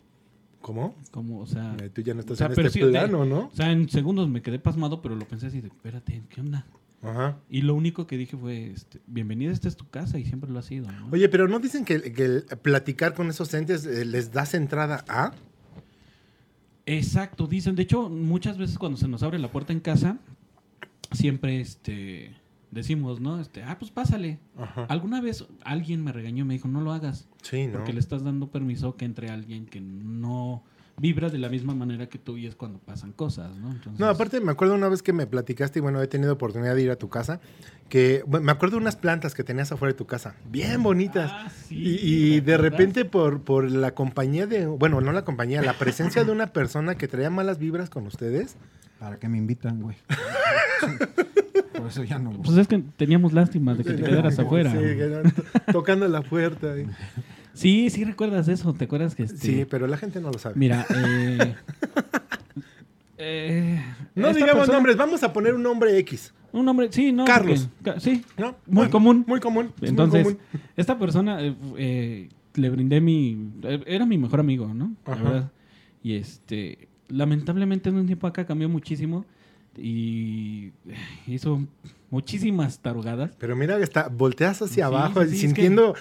¿Cómo? 0.62 0.94
¿cómo? 1.10 1.40
O 1.40 1.46
sea, 1.46 1.76
Eh, 1.82 1.90
Tú 1.90 2.00
ya 2.00 2.14
no 2.14 2.20
estás 2.20 2.32
O 2.32 2.36
sea, 2.38 2.46
en 2.46 2.52
este 2.52 2.70
sí, 2.70 2.80
plano, 2.80 3.26
¿no? 3.26 3.50
o 3.52 3.54
sea, 3.54 3.70
en 3.72 3.90
segundos 3.90 4.26
me 4.30 4.40
quedé 4.40 4.58
pasmado, 4.58 5.02
pero 5.02 5.16
lo 5.16 5.28
pensé 5.28 5.48
así 5.48 5.60
de, 5.60 5.68
espérate, 5.68 6.22
¿qué 6.30 6.40
onda? 6.40 6.64
Ajá. 7.02 7.36
Y 7.50 7.60
lo 7.60 7.74
único 7.74 8.06
que 8.06 8.16
dije 8.16 8.34
fue, 8.38 8.70
este, 8.70 9.00
bienvenida, 9.06 9.52
esta 9.52 9.68
es 9.68 9.76
tu 9.76 9.86
casa 9.90 10.18
y 10.18 10.24
siempre 10.24 10.50
lo 10.50 10.60
ha 10.60 10.62
sido, 10.62 10.90
¿no? 10.90 11.10
Oye, 11.12 11.28
pero 11.28 11.46
¿no 11.46 11.58
dicen 11.58 11.84
que, 11.84 12.10
que 12.14 12.24
el 12.24 12.44
platicar 12.62 13.12
con 13.12 13.28
esos 13.28 13.52
entes 13.52 13.84
eh, 13.84 14.06
les 14.06 14.32
das 14.32 14.54
entrada 14.54 15.04
a? 15.08 15.32
Exacto, 16.86 17.46
dicen. 17.46 17.76
De 17.76 17.82
hecho, 17.82 18.08
muchas 18.08 18.56
veces 18.56 18.78
cuando 18.78 18.96
se 18.96 19.08
nos 19.08 19.22
abre 19.22 19.38
la 19.38 19.52
puerta 19.52 19.74
en 19.74 19.80
casa, 19.80 20.16
siempre 21.12 21.60
este 21.60 22.34
decimos, 22.70 23.20
¿no? 23.20 23.40
Este, 23.40 23.62
ah, 23.62 23.76
pues 23.78 23.90
pásale. 23.90 24.38
Ajá. 24.58 24.84
Alguna 24.90 25.20
vez 25.20 25.46
alguien 25.64 26.04
me 26.04 26.12
regañó 26.12 26.44
y 26.44 26.46
me 26.46 26.54
dijo, 26.54 26.68
no 26.68 26.80
lo 26.82 26.92
hagas, 26.92 27.26
Sí, 27.42 27.66
¿no? 27.66 27.72
porque 27.74 27.92
le 27.94 28.00
estás 28.00 28.24
dando 28.24 28.48
permiso 28.50 28.96
que 28.96 29.04
entre 29.06 29.30
alguien 29.30 29.64
que 29.66 29.80
no 29.80 30.62
vibra 31.00 31.28
de 31.30 31.38
la 31.38 31.48
misma 31.48 31.74
manera 31.74 32.08
que 32.08 32.18
tú 32.18 32.36
y 32.36 32.46
es 32.46 32.56
cuando 32.56 32.80
pasan 32.80 33.12
cosas, 33.12 33.56
¿no? 33.56 33.70
Entonces, 33.70 34.00
No, 34.00 34.06
aparte 34.08 34.40
me 34.40 34.50
acuerdo 34.50 34.74
una 34.74 34.88
vez 34.88 35.00
que 35.00 35.12
me 35.12 35.28
platicaste 35.28 35.78
y 35.78 35.82
bueno, 35.82 36.02
he 36.02 36.08
tenido 36.08 36.32
oportunidad 36.32 36.74
de 36.74 36.82
ir 36.82 36.90
a 36.90 36.96
tu 36.96 37.08
casa, 37.08 37.40
que 37.88 38.24
bueno, 38.26 38.44
me 38.46 38.52
acuerdo 38.52 38.76
de 38.76 38.82
unas 38.82 38.96
plantas 38.96 39.32
que 39.32 39.44
tenías 39.44 39.70
afuera 39.70 39.92
de 39.92 39.96
tu 39.96 40.06
casa, 40.06 40.34
bien 40.50 40.82
bonitas. 40.82 41.30
Ah, 41.32 41.50
sí, 41.50 41.76
y, 41.76 42.34
y 42.36 42.40
¿te 42.40 42.50
de 42.50 42.58
repente 42.58 43.04
por, 43.04 43.42
por 43.42 43.70
la 43.70 43.94
compañía 43.94 44.48
de, 44.48 44.66
bueno, 44.66 45.00
no 45.00 45.12
la 45.12 45.24
compañía, 45.24 45.62
la 45.62 45.78
presencia 45.78 46.24
de 46.24 46.32
una 46.32 46.48
persona 46.48 46.96
que 46.96 47.06
traía 47.06 47.30
malas 47.30 47.58
vibras 47.58 47.88
con 47.90 48.04
ustedes. 48.06 48.56
¿Para 48.98 49.16
qué 49.18 49.28
me 49.28 49.38
invitan, 49.38 49.80
güey? 49.80 49.96
Por 51.76 51.86
eso 51.88 52.02
ya 52.04 52.18
no. 52.18 52.30
Pues 52.32 52.56
es 52.58 52.66
que 52.66 52.82
teníamos 52.96 53.32
lástima 53.32 53.74
de 53.74 53.84
que 53.84 53.92
te 53.94 54.02
quedaras 54.02 54.38
afuera. 54.38 54.72
Sí, 54.72 54.78
que 54.78 55.22
tocando 55.72 56.08
la 56.08 56.22
puerta. 56.22 56.74
Sí, 57.54 57.90
sí 57.90 58.04
recuerdas 58.04 58.48
eso, 58.48 58.72
¿te 58.74 58.84
acuerdas 58.84 59.14
que 59.14 59.24
este 59.24 59.36
Sí, 59.38 59.66
pero 59.68 59.86
la 59.86 59.96
gente 59.96 60.20
no 60.20 60.30
lo 60.30 60.38
sabe. 60.38 60.54
Mira, 60.56 60.84
eh, 60.94 61.54
eh, 63.18 63.82
no 64.14 64.28
digamos 64.32 64.54
persona- 64.58 64.74
nombres, 64.74 64.96
vamos 64.96 65.22
a 65.22 65.32
poner 65.32 65.54
un 65.54 65.62
nombre 65.62 65.96
X, 65.98 66.32
Un 66.52 66.64
nombre, 66.64 66.88
sí, 66.92 67.12
no. 67.12 67.24
Carlos. 67.24 67.68
porque- 67.82 68.00
sí, 68.00 68.24
¿no? 68.36 68.56
Muy 68.66 68.88
común. 68.88 69.24
Muy 69.26 69.40
común. 69.40 69.72
muy 69.80 69.88
Entonces, 69.88 70.24
común. 70.24 70.38
esta 70.76 70.98
persona 70.98 71.42
eh, 71.42 71.54
eh, 71.76 72.28
le 72.54 72.70
brindé 72.70 73.00
mi. 73.00 73.50
Era 73.86 74.06
mi 74.06 74.18
mejor 74.18 74.40
amigo, 74.40 74.72
¿no? 74.72 74.94
La 75.06 75.12
Ajá. 75.14 75.22
verdad. 75.22 75.50
Y 76.02 76.14
este. 76.14 76.87
Lamentablemente 77.08 77.88
en 77.88 77.96
un 77.96 78.06
tiempo 78.06 78.26
acá 78.26 78.46
cambió 78.46 78.68
muchísimo. 78.68 79.24
Y 79.76 80.72
hizo 81.26 81.64
muchísimas 82.10 82.80
tarugadas. 82.80 83.30
Pero 83.38 83.54
mira 83.54 83.76
que 83.76 83.84
está, 83.84 84.08
volteas 84.08 84.60
hacia 84.62 84.74
Sí, 84.74 84.80
abajo, 84.80 85.22
sí, 85.24 85.28
sí, 85.30 85.34
es 85.34 85.40
sintiendo 85.40 85.94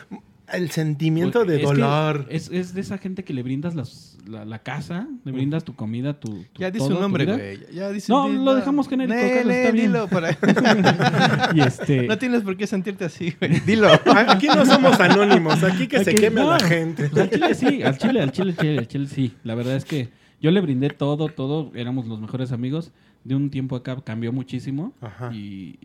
el 0.52 0.72
sentimiento 0.72 1.44
de 1.46 1.58
Es 1.58 1.64
dolor. 1.64 2.26
Es, 2.30 2.50
es 2.52 2.74
de 2.74 2.82
esa 2.82 2.98
gente 2.98 3.24
que 3.24 3.34
le 3.34 3.44
brindas 3.44 3.76
las, 3.76 4.18
la, 4.26 4.46
la 4.46 4.60
casa, 4.60 5.08
le 5.26 5.32
brindas 5.32 5.64
tu 5.64 5.76
comida, 5.76 6.20
tu. 6.20 6.30
tu 6.54 6.60
Ya 6.62 6.72
dice 6.72 6.86
un 6.86 7.00
nombre, 7.02 7.26
güey. 7.26 7.60
Ya 7.74 7.92
dice, 7.92 8.12
No, 8.12 8.28
lo 8.30 8.56
dejamos 8.56 8.88
genérico, 8.88 9.16
Ne, 9.16 9.30
Carlos, 9.30 9.48
ne, 9.48 9.60
está 9.60 9.72
bien. 9.72 9.86
dilo 9.88 10.08
por 10.08 10.26
ahí. 10.26 10.36
Y 11.54 11.62
este. 11.62 12.08
No 12.08 12.18
tienes 12.18 12.42
por 12.44 12.56
qué 12.56 12.66
sentirte 12.66 13.06
así, 13.06 13.36
güey. 13.40 13.60
Dilo. 13.66 13.90
Aquí 14.28 14.48
no 14.48 14.66
somos 14.66 15.00
anónimos, 15.00 15.62
aquí 15.64 15.88
que 15.88 16.04
se 16.04 16.16
queme 16.16 16.42
no. 16.42 16.52
la 16.52 16.60
gente. 16.60 17.10
Pues 17.10 17.24
al 17.24 17.30
chile 17.30 17.56
sí, 17.56 17.84
al 17.84 17.98
chile, 17.98 18.22
al 18.22 18.32
chile, 18.32 18.52
al 18.52 18.58
chile, 18.58 18.78
al 18.80 18.88
chile 18.88 19.08
sí. 19.08 19.34
La 19.44 19.56
verdad 19.56 19.76
es 19.76 19.86
que 19.86 20.10
yo 20.41 20.51
le 20.51 20.62
brindé 20.62 20.89
todo, 20.89 21.29
todo. 21.29 21.72
Éramos 21.75 22.06
los 22.08 22.20
mejores 22.20 22.51
amigos. 22.51 22.91
De 23.24 23.36
un 23.36 23.50
tiempo 23.50 23.75
acá 23.75 23.98
cambió 24.03 24.32
muchísimo. 24.32 24.94
Ajá. 25.01 25.34
Y, 25.34 25.79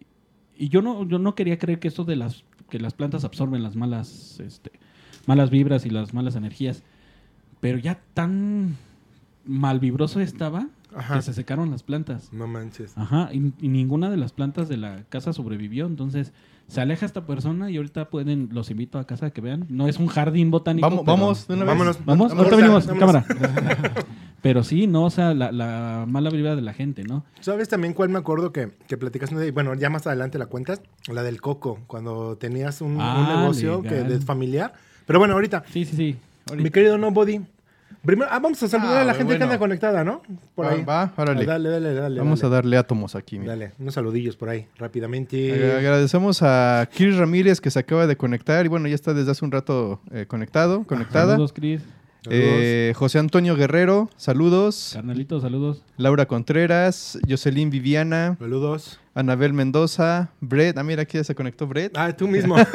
y 0.56 0.68
yo 0.68 0.82
no, 0.82 1.06
yo 1.06 1.18
no 1.18 1.35
quería 1.35 1.59
creer 1.59 1.78
que 1.78 1.88
esto 1.88 2.04
de 2.04 2.16
las 2.16 2.44
que 2.71 2.78
las 2.78 2.94
plantas 2.94 3.25
absorben 3.25 3.62
las 3.62 3.76
malas, 3.76 4.40
este, 4.40 4.71
malas 5.26 5.50
vibras 5.50 5.85
y 5.85 5.90
las 5.90 6.14
malas 6.14 6.37
energías. 6.37 6.82
Pero 7.61 7.78
ya 7.78 8.00
tan 8.14 8.76
mal 9.44 9.78
vibroso 9.80 10.21
estaba 10.21 10.68
Ajá. 10.94 11.16
que 11.16 11.23
se 11.23 11.35
secaron 11.35 11.71
las 11.71 11.82
plantas. 11.82 12.32
No 12.32 12.47
manches. 12.47 12.97
Ajá, 12.97 13.28
y, 13.32 13.52
y 13.61 13.68
ninguna 13.68 14.09
de 14.11 14.16
las 14.16 14.32
plantas 14.32 14.68
de 14.68 14.76
la 14.78 15.04
casa 15.11 15.32
sobrevivió. 15.32 15.87
Entonces, 15.87 16.32
se 16.66 16.80
aleja 16.80 17.04
esta 17.04 17.26
persona 17.26 17.71
y 17.71 17.76
ahorita 17.76 18.09
pueden, 18.09 18.49
los 18.52 18.71
invito 18.71 18.99
a 18.99 19.06
casa 19.06 19.26
a 19.26 19.30
que 19.32 19.40
vean. 19.42 19.66
No 19.68 19.87
es 19.88 19.99
un 19.99 20.06
jardín 20.06 20.50
botánico. 20.50 20.88
Vamos, 20.88 21.04
pero- 21.04 21.16
vamos, 21.16 21.49
de 21.49 21.54
una 21.54 21.64
vez. 21.64 21.68
Vámonos. 21.73 22.04
Vamos, 22.06 22.32
ahorita 22.32 22.56
venimos, 22.56 22.87
vámonos. 22.87 23.25
cámara. 23.26 23.94
Pero 24.42 24.64
sí, 24.64 24.87
no, 24.88 25.04
o 25.04 25.11
sea, 25.11 25.34
la, 25.34 25.52
la 25.52 26.04
mala 26.08 26.28
vibra 26.30 26.56
de 26.56 26.62
la 26.62 26.72
gente, 26.75 27.04
¿no? 27.04 27.25
¿Sabes 27.40 27.68
también 27.68 27.94
cuál 27.94 28.08
me 28.08 28.18
acuerdo 28.18 28.52
que, 28.52 28.72
que 28.88 28.96
platicaste? 28.96 29.37
de- 29.37 29.52
Bueno, 29.52 29.75
ya 29.75 29.88
más 29.88 30.06
adelante 30.06 30.37
la 30.38 30.46
cuentas. 30.46 30.82
La 31.11 31.22
del 31.22 31.40
coco, 31.40 31.78
cuando 31.87 32.37
tenías 32.37 32.80
un, 32.80 32.92
un 32.96 33.00
Ah, 33.00 33.37
negocio 33.40 33.82
que 33.82 33.94
de 34.02 34.18
familiar. 34.20 34.72
Pero 35.06 35.18
bueno, 35.20 35.34
ahorita, 35.34 35.62
Sí, 35.72 35.84
sí, 35.84 35.94
sí. 35.96 36.16
mi 36.49 36.50
Ahorita. 36.50 36.70
querido 36.70 36.99
Nobody. 36.99 37.40
Primero, 38.04 38.28
ah, 38.32 38.40
vamos 38.40 38.61
a 38.61 38.66
saludar 38.66 38.96
Ah, 38.96 39.00
a 39.02 39.04
la 39.04 39.12
güey, 39.12 39.18
gente 39.18 39.38
que 39.38 39.44
anda 39.44 39.58
conectada, 39.61 40.02
¿no? 40.02 40.22
Por 40.56 40.66
Va, 40.66 40.70
ahí. 40.72 40.82
va, 40.82 41.12
órale. 41.16 41.42
Ah, 41.44 41.46
Dale, 41.46 41.68
dale, 41.68 41.94
dale. 41.94 42.18
Vamos 42.18 42.40
dale. 42.40 42.52
a 42.52 42.56
darle 42.56 42.76
átomos 42.76 43.14
aquí. 43.14 43.38
mira. 43.38 43.52
Dale, 43.52 43.72
unos 43.78 43.94
saludillos 43.94 44.34
por 44.37 44.49
ahí, 44.49 44.66
rápidamente. 44.76 45.37
Ag- 45.54 45.78
Agradecemos 45.78 46.42
a 46.42 46.88
Chris 46.92 47.16
Ramírez 47.16 47.61
que 47.61 47.70
se 47.70 47.78
acaba 47.78 48.08
de 48.08 48.16
conectar 48.16 48.64
y 48.64 48.68
bueno, 48.68 48.88
ya 48.88 48.96
está 48.96 49.14
desde 49.14 49.30
hace 49.30 49.44
un 49.44 49.52
rato 49.52 50.00
eh, 50.11 50.26
conectado, 50.26 50.82
conectada. 50.84 51.32
Saludos, 51.34 51.52
Cris. 51.52 51.80
Eh, 52.31 52.93
José 52.95 53.19
Antonio 53.19 53.57
Guerrero, 53.57 54.09
saludos. 54.17 54.93
Carnalitos, 54.95 55.43
saludos. 55.43 55.83
Laura 55.97 56.26
Contreras, 56.26 57.19
Jocelyn 57.29 57.69
Viviana, 57.71 58.37
Saludos. 58.38 59.00
Anabel 59.14 59.52
Mendoza, 59.52 60.31
Brett. 60.41 60.79
Ah, 60.79 60.85
mira, 60.85 61.02
aquí 61.02 61.19
ya 61.19 61.25
se 61.25 61.35
conectó 61.35 61.67
Brett. 61.67 61.97
Ah, 61.97 62.17
tú 62.17 62.29
mismo. 62.29 62.57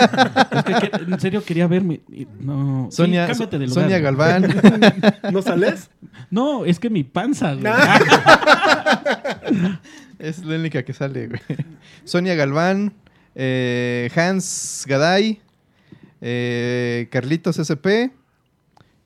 Es 0.68 0.80
que, 0.82 0.92
en 0.98 1.20
serio 1.20 1.44
quería 1.44 1.66
verme. 1.68 2.02
No, 2.40 2.88
sí, 2.92 2.98
Sonia, 2.98 3.28
cámbiate 3.28 3.58
de 3.58 3.68
lugar. 3.68 3.84
Sonia 3.84 4.00
Galván. 4.00 4.48
¿No 5.32 5.42
sales? 5.42 5.90
No, 6.30 6.66
es 6.66 6.80
que 6.80 6.90
mi 6.90 7.04
panza, 7.06 7.54
güey. 7.54 7.74
es 10.20 10.44
la 10.44 10.56
única 10.56 10.84
que 10.84 10.92
sale, 10.94 11.28
güey. 11.28 11.42
Sonia 12.04 12.36
Galván, 12.36 12.94
eh, 13.34 14.10
Hans 14.14 14.84
Gaday, 14.88 15.40
eh, 16.20 17.08
Carlitos 17.12 17.60
SP 17.64 18.12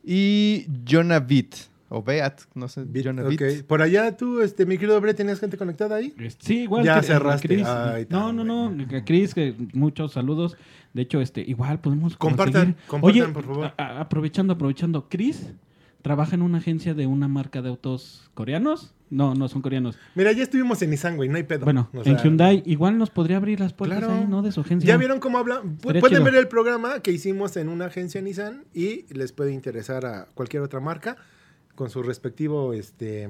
y 0.03 0.67
Jonah 0.89 1.20
Beat. 1.20 1.55
O 1.93 2.01
Beat, 2.01 2.43
no 2.55 2.70
sé, 2.70 2.86
Jonah 3.03 3.24
Ok. 3.24 3.38
Beat. 3.38 3.63
Por 3.65 3.81
allá 3.81 4.15
tú, 4.15 4.39
este, 4.39 4.65
mi 4.65 4.77
querido 4.77 5.00
Bre, 5.01 5.13
¿tenías 5.13 5.39
gente 5.41 5.58
conectada 5.58 5.98
ahí? 5.98 6.13
Sí, 6.39 6.62
igual. 6.62 6.86
Ya 6.86 7.01
que- 7.01 7.08
cerraste. 7.08 7.48
Cris. 7.50 7.67
Ay, 7.67 8.08
no, 8.10 8.31
no, 8.31 8.46
no. 8.46 8.74
Cris, 9.05 9.34
que 9.34 9.55
muchos 9.74 10.13
saludos. 10.13 10.55
De 10.93 11.01
hecho, 11.01 11.20
este, 11.20 11.41
igual 11.41 11.79
podemos 11.81 12.15
Compartan, 12.15 12.75
conseguir- 12.75 12.88
compartan, 12.88 13.22
Oye, 13.24 13.34
por 13.34 13.43
favor. 13.46 13.74
a- 13.77 14.00
aprovechando, 14.00 14.53
aprovechando. 14.53 15.10
Cris 15.10 15.51
trabaja 16.01 16.36
en 16.36 16.41
una 16.41 16.58
agencia 16.60 16.93
de 16.93 17.08
una 17.08 17.27
marca 17.27 17.62
de 17.62 17.70
autos 17.70 18.29
coreanos. 18.34 18.93
No, 19.10 19.36
no 19.36 19.50
son 19.50 19.62
coreanos. 19.62 19.98
Mira, 20.15 20.31
ya 20.31 20.43
estuvimos 20.43 20.81
en 20.81 20.89
Nissan, 20.91 21.17
güey, 21.17 21.27
no 21.27 21.36
hay 21.36 21.43
pedo. 21.43 21.65
Bueno, 21.65 21.89
O 21.93 21.98
en 21.98 22.03
sea, 22.05 22.24
Hyundai 22.24 22.63
igual 22.65 22.98
nos 22.98 23.10
podría 23.10 23.38
abrir 23.38 23.60
las 23.60 23.74
puertas 23.74 24.00
Claro. 24.00 24.13
ahí, 24.13 24.25
¿no? 24.25 24.41
De 24.41 24.53
su 24.53 24.62
agencia. 24.62 24.88
¿Ya 24.88 24.96
vieron 24.98 25.20
cómo 25.20 25.38
habla? 25.38 25.62
Pu- 25.63 25.81
Pueden 26.00 26.01
chido. 26.10 26.24
ver 26.24 26.36
el 26.36 26.48
programa 26.48 27.01
que 27.01 27.12
hicimos 27.12 27.58
en 27.58 27.67
una 27.67 27.86
agencia 27.88 28.22
Nissan 28.22 28.63
y 28.74 29.03
les 29.13 29.34
puede 29.34 29.51
interesar 29.51 30.05
a 30.05 30.27
cualquier 30.34 30.63
otra 30.63 30.79
marca. 30.79 31.17
Con 31.75 31.90
su 31.90 32.04
respectivo 32.04 32.74
este, 32.74 33.30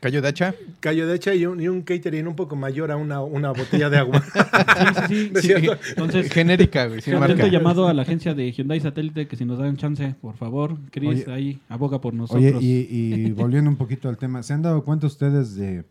Cayo 0.00 0.20
de 0.22 0.28
hacha. 0.28 0.54
callo 0.80 1.06
de 1.06 1.14
hacha 1.14 1.34
y 1.34 1.46
un, 1.46 1.60
y 1.60 1.68
un 1.68 1.82
catering 1.82 2.26
un 2.26 2.34
poco 2.36 2.56
mayor 2.56 2.90
a 2.90 2.96
una, 2.96 3.20
una 3.20 3.50
botella 3.52 3.88
de 3.90 3.98
agua. 3.98 4.22
Sí, 5.08 5.30
sí, 5.30 5.30
¿No 5.32 5.38
es 5.38 5.42
sí. 5.44 5.48
cierto? 5.48 5.78
Entonces, 5.90 6.32
Genérica, 6.32 6.86
güey, 6.86 7.00
sin 7.00 7.18
marca. 7.18 7.46
llamado 7.48 7.86
a 7.88 7.94
la 7.94 8.02
agencia 8.02 8.34
de 8.34 8.50
Hyundai 8.52 8.80
Satélite 8.80 9.26
que 9.26 9.36
si 9.36 9.44
nos 9.44 9.58
dan 9.58 9.76
chance, 9.76 10.14
por 10.20 10.36
favor, 10.36 10.76
Chris, 10.90 11.24
Oye. 11.26 11.32
ahí 11.32 11.60
aboga 11.68 12.00
por 12.00 12.14
nosotros. 12.14 12.54
Oye, 12.56 12.56
y, 12.60 12.88
y 12.90 13.32
volviendo 13.32 13.70
un 13.70 13.76
poquito 13.76 14.08
al 14.08 14.16
tema, 14.18 14.42
¿se 14.42 14.52
han 14.54 14.62
dado 14.62 14.82
cuenta 14.84 15.06
ustedes 15.06 15.54
de 15.54 15.84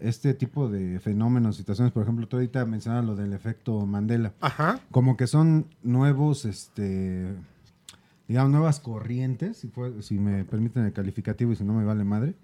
este 0.00 0.34
tipo 0.34 0.68
de 0.68 1.00
fenómenos, 1.00 1.56
situaciones? 1.56 1.92
Por 1.92 2.02
ejemplo, 2.02 2.26
tú 2.28 2.36
ahorita 2.36 2.64
mencionabas 2.66 3.06
lo 3.06 3.16
del 3.16 3.32
efecto 3.32 3.86
Mandela. 3.86 4.32
Ajá. 4.40 4.80
Como 4.90 5.16
que 5.16 5.26
son 5.26 5.66
nuevos, 5.82 6.44
este, 6.44 7.26
digamos, 8.28 8.50
nuevas 8.52 8.80
corrientes, 8.80 9.56
si, 9.58 9.68
fue- 9.68 10.02
si 10.02 10.18
me 10.18 10.44
permiten 10.44 10.84
el 10.84 10.92
calificativo 10.92 11.52
y 11.52 11.56
si 11.56 11.64
no 11.64 11.72
me 11.74 11.84
vale 11.84 12.04
madre. 12.04 12.34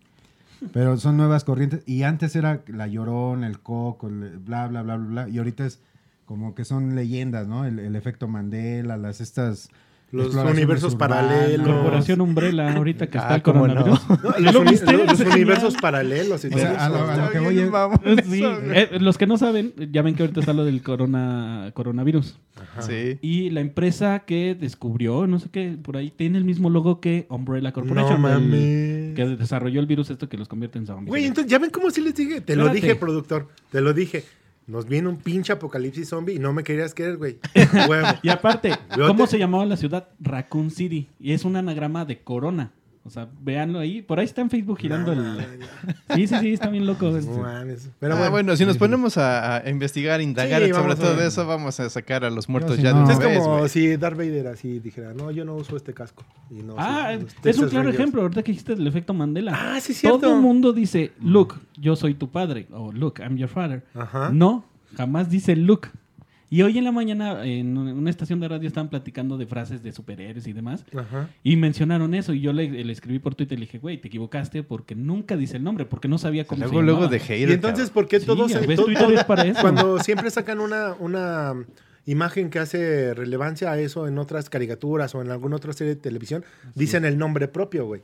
Pero 0.73 0.97
son 0.97 1.17
nuevas 1.17 1.43
corrientes. 1.45 1.83
Y 1.87 2.05
antes 2.05 2.37
era 2.37 2.63
la 2.69 2.87
llorón, 2.87 3.43
el 3.43 3.59
coco, 3.61 4.07
el 4.09 4.39
bla, 4.39 4.69
bla, 4.69 4.83
bla, 4.83 4.97
bla, 4.97 5.07
bla. 5.25 5.29
Y 5.29 5.39
ahorita 5.39 5.67
es 5.67 5.81
como 6.25 6.55
que 6.55 6.65
son 6.65 6.95
leyendas, 6.95 7.49
¿no? 7.49 7.65
El, 7.65 7.79
el 7.81 7.97
efecto 7.97 8.29
Mandela, 8.29 8.97
las 8.97 9.21
estas... 9.21 9.71
Los 10.13 10.35
universos 10.35 10.93
urbanas. 10.95 11.25
paralelos. 11.27 11.67
Corporación 11.67 12.21
Umbrella, 12.21 12.75
ahorita 12.77 13.07
que 13.09 13.17
Ah, 13.19 13.23
está 13.23 13.35
el 13.37 13.43
cómo 13.43 13.67
no. 13.67 13.75
coronavirus. 13.75 14.09
No, 14.11 14.31
los, 14.41 14.55
¿Lo 14.55 14.61
uni- 14.61 14.71
viste? 14.73 14.93
los- 14.93 15.19
los 15.19 15.35
universos 15.35 15.75
paralelos 15.81 16.45
y 16.45 16.49
O 16.49 16.59
sea, 16.59 16.85
a 16.85 16.89
lo- 16.91 17.11
a 17.11 17.17
lo 17.17 17.31
que 17.31 17.39
voy 17.39 17.57
mamón 17.65 17.99
Sí, 18.31 18.43
eh, 18.45 18.99
los 19.01 19.17
que 19.17 19.27
no 19.27 19.39
saben, 19.39 19.73
ya 19.91 20.03
ven 20.03 20.15
que 20.15 20.23
ahorita 20.23 20.41
está 20.41 20.53
lo 20.53 20.65
del 20.67 20.83
corona, 20.83 21.71
coronavirus. 21.75 22.37
Ajá. 22.61 22.83
Sí. 22.83 23.19
Y 23.23 23.49
la 23.51 23.61
empresa 23.61 24.21
que 24.27 24.55
descubrió, 24.55 25.27
no 25.27 25.39
sé 25.39 25.49
qué, 25.51 25.79
por 25.83 25.97
ahí 25.97 26.11
tiene 26.11 26.37
el 26.37 26.45
mismo 26.45 26.69
logo 26.69 27.01
que 27.01 27.27
Umbrella 27.31 27.73
Corporation. 27.73 28.21
No 28.21 28.29
el- 28.29 28.35
mames. 28.43 29.15
que 29.17 29.27
desarrolló 29.39 29.81
el 29.81 29.87
virus 29.87 30.11
esto 30.11 30.29
que 30.29 30.37
los 30.37 30.47
convierte 30.47 30.79
en 30.79 30.87
zombies. 30.87 31.09
Güey, 31.09 31.25
entonces, 31.25 31.51
¿ya 31.51 31.59
ven 31.59 31.71
cómo 31.71 31.91
sí 31.91 32.03
les 32.03 32.15
dije? 32.15 32.43
Te 32.43 32.55
lo 32.55 32.65
Espérate. 32.67 32.87
dije, 32.87 32.97
productor. 33.01 33.49
Te 33.71 33.81
lo 33.81 33.95
dije. 33.95 34.25
Nos 34.67 34.87
viene 34.87 35.09
un 35.09 35.17
pinche 35.17 35.53
apocalipsis 35.53 36.09
zombie 36.09 36.35
y 36.35 36.39
no 36.39 36.53
me 36.53 36.63
querías 36.63 36.95
creer, 36.95 37.17
güey. 37.17 37.39
Huevo. 37.89 38.09
Y 38.23 38.29
aparte, 38.29 38.73
¿cómo 38.95 39.27
se 39.27 39.39
llamaba 39.39 39.67
la 39.67 39.77
ciudad? 39.77 40.09
Raccoon 40.21 40.71
City. 40.71 41.09
Y 41.19 41.33
es 41.33 41.45
un 41.45 41.57
anagrama 41.57 42.05
de 42.05 42.23
corona. 42.23 42.73
O 43.05 43.11
sea, 43.11 43.29
véanlo 43.41 43.81
ahí. 43.81 44.01
Por 44.01 44.21
ahí 44.21 44.25
está 44.27 44.43
en 44.43 44.49
Facebook 44.51 44.79
girando 44.79 45.13
No, 45.15 45.41
el... 45.41 45.45
Sí, 46.15 46.27
sí, 46.29 46.37
sí, 46.41 46.53
está 46.53 46.69
bien 46.71 46.87
loco. 46.87 47.09
Este. 47.17 47.31
mames. 47.37 47.91
Pero 47.99 48.15
ah, 48.15 48.17
bueno. 48.17 48.31
bueno, 48.31 48.57
si 48.57 48.65
nos 48.65 48.77
ponemos 48.79 49.19
a, 49.19 49.57
a 49.57 49.69
investigar, 49.69 50.21
indagar 50.21 50.63
Sí, 50.63 50.71
sobre 50.73 50.95
todo 50.95 51.21
eso, 51.21 51.45
vamos 51.47 51.81
a 51.81 51.91
sacar 51.91 52.25
a 52.25 52.31
los 52.31 52.49
muertos 52.49 52.79
ya 52.79 52.93
no. 52.93 53.05
de 53.07 53.13
es 53.13 53.19
una 53.19 53.29
vez, 53.29 53.39
como 53.41 53.67
si 53.69 53.97
Darth 53.97 54.17
Vader 54.17 54.47
así 54.47 54.79
dijera, 54.79 55.15
no, 55.15 55.33
yo 55.33 55.45
no 55.45 55.57
uso 55.57 55.77
este 55.77 55.93
casco. 55.93 56.25
Y 56.51 56.63
no, 56.63 56.77
Ah, 56.79 57.17
sí, 57.19 57.49
es 57.49 57.59
un 57.59 57.69
claro 57.69 57.85
Rangers. 57.87 57.99
ejemplo. 58.01 58.23
Ahorita 58.23 58.43
que 58.45 58.53
dijiste 58.53 58.77
del 58.77 58.87
efecto 58.87 59.15
Mandela. 59.15 59.53
Ah, 59.55 59.81
sí, 59.81 59.93
es 59.93 59.99
cierto. 59.99 60.21
Todo 60.21 60.37
el 60.37 60.41
mundo 60.41 60.73
dice, 60.73 61.11
look, 61.21 61.61
yo 61.77 61.97
soy 61.97 62.15
tu 62.15 62.31
padre. 62.31 62.69
O 62.71 62.93
look, 62.93 63.19
I'm 63.19 63.37
your 63.37 63.49
father. 63.49 63.85
Ajá. 63.95 64.31
No, 64.33 64.65
jamás 64.97 65.29
dice 65.29 65.57
look. 65.57 65.89
Y 66.53 66.61
hoy 66.61 66.77
en 66.77 66.85
la 66.85 66.93
mañana 66.93 67.47
en 67.47 67.79
una 67.79 68.11
estación 68.11 68.39
de 68.39 68.47
radio 68.47 68.69
estaban 68.69 68.91
platicando 68.91 69.39
de 69.39 69.47
frases 69.47 69.83
de 69.83 69.91
superhéroes 69.91 70.47
y 70.47 70.53
demás. 70.53 70.85
Ajá. 70.95 71.31
Y 71.43 71.57
mencionaron 71.57 72.13
eso. 72.13 72.35
Y 72.35 72.43
yo 72.43 72.53
le, 72.53 72.93
escribí 72.93 73.19
por 73.21 73.35
Twitter 73.35 73.57
y 73.57 73.61
le 73.61 73.65
dije, 73.65 73.79
güey, 73.79 73.99
te 73.99 74.09
equivocaste 74.09 74.63
porque 74.63 74.95
nunca 74.95 75.35
dice 75.39 75.57
el 75.57 75.65
nombre, 75.65 75.87
porque 75.87 76.09
no 76.09 76.19
sabía 76.19 76.47
cómo 76.47 76.67
luego. 76.67 76.83
Luego 76.83 77.09
de 77.09 77.21
hater, 77.21 77.49
Y 77.49 77.53
entonces, 77.55 77.89
¿por 77.89 78.07
qué 78.07 78.21
todos... 78.21 78.53
Sí, 78.53 78.59
se, 78.59 78.77
todo, 78.77 78.85
Twitter 78.85 79.11
es 79.13 79.25
para 79.25 79.47
eso. 79.47 79.63
Cuando 79.63 79.99
siempre 80.01 80.31
sacan 80.31 80.61
una... 80.61 80.93
una 80.99 81.55
imagen 82.05 82.51
que 82.51 82.59
hace 82.59 83.15
relevancia 83.15 83.71
a 83.71 83.79
eso 83.79 84.07
en 84.07 84.19
otras 84.19 84.51
caricaturas 84.51 85.15
o 85.15 85.23
en 85.23 85.31
alguna 85.31 85.57
otra 85.57 85.73
serie 85.73 85.95
de 85.95 86.01
televisión, 86.03 86.45
dicen 86.75 87.07
el 87.07 87.17
nombre 87.17 87.49
propio, 87.49 87.87
güey. 87.87 88.03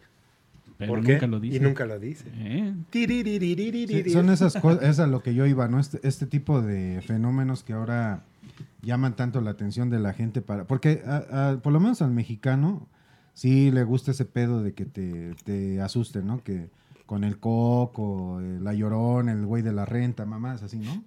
Pero 0.79 0.93
¿Por 0.93 0.99
nunca 1.01 1.19
qué? 1.19 1.27
Lo 1.27 1.45
y 1.45 1.59
nunca 1.61 1.85
lo 1.85 1.99
dice. 1.99 2.25
¿Eh? 2.37 2.73
Sí, 2.93 4.11
son 4.11 4.31
esas 4.31 4.55
cosas, 4.55 4.85
es 4.85 5.01
a 5.01 5.09
lo 5.09 5.21
que 5.21 5.35
yo 5.35 5.45
iba, 5.45 5.67
¿no? 5.67 5.81
Este, 5.81 5.99
este 6.07 6.25
tipo 6.25 6.63
de 6.63 7.03
fenómenos 7.03 7.65
que 7.65 7.73
ahora 7.73 8.23
llaman 8.83 9.17
tanto 9.17 9.41
la 9.41 9.51
atención 9.51 9.91
de 9.91 9.99
la 10.01 10.13
gente 10.13 10.41
para. 10.43 10.67
Porque 10.67 11.03
a- 11.07 11.59
por 11.63 11.73
lo 11.73 11.81
menos 11.81 12.03
al 12.03 12.11
mexicano 12.11 12.89
sí 13.35 13.71
le 13.71 13.85
gusta 13.85 14.11
ese 14.13 14.25
pedo 14.25 14.63
de 14.63 14.75
que 14.75 14.85
te, 14.85 15.35
te 15.45 15.81
asusten, 15.81 16.27
¿no? 16.27 16.43
Que 16.43 16.71
con 17.07 17.25
el 17.25 17.39
coco, 17.41 18.39
la 18.61 18.75
llorón, 18.75 19.31
el 19.31 19.47
güey 19.47 19.63
de 19.63 19.73
la 19.73 19.87
renta, 19.87 20.27
mamás, 20.27 20.63
así, 20.63 20.79
¿no? 20.79 21.03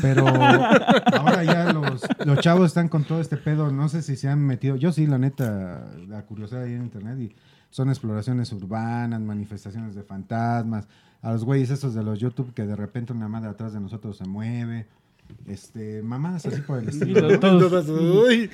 Pero 0.00 0.26
ahora 0.26 1.44
ya 1.44 1.70
los, 1.72 2.02
los 2.24 2.38
chavos 2.40 2.68
están 2.68 2.88
con 2.88 3.04
todo 3.04 3.20
este 3.20 3.36
pedo, 3.36 3.70
no 3.70 3.90
sé 3.90 4.00
si 4.00 4.16
se 4.16 4.28
han 4.28 4.40
metido, 4.40 4.76
yo 4.76 4.90
sí, 4.90 5.06
la 5.06 5.18
neta, 5.18 5.84
la 6.08 6.24
curiosidad 6.24 6.62
ahí 6.62 6.72
en 6.72 6.82
internet 6.82 7.18
y 7.20 7.36
son 7.68 7.90
exploraciones 7.90 8.50
urbanas, 8.54 9.20
manifestaciones 9.20 9.94
de 9.94 10.02
fantasmas, 10.02 10.88
a 11.20 11.32
los 11.32 11.44
güeyes 11.44 11.68
estos 11.68 11.92
de 11.94 12.02
los 12.02 12.18
YouTube 12.20 12.54
que 12.54 12.64
de 12.64 12.76
repente 12.76 13.12
una 13.12 13.28
madre 13.28 13.50
atrás 13.50 13.74
de 13.74 13.80
nosotros 13.80 14.16
se 14.16 14.24
mueve, 14.24 14.86
este, 15.46 16.02
mamás 16.02 16.46
así 16.46 16.60
por 16.62 16.78
el 16.80 16.88
estilo. 16.90 17.28
¿no? 17.30 17.38
todos- 17.40 17.88
uy. 17.88 18.50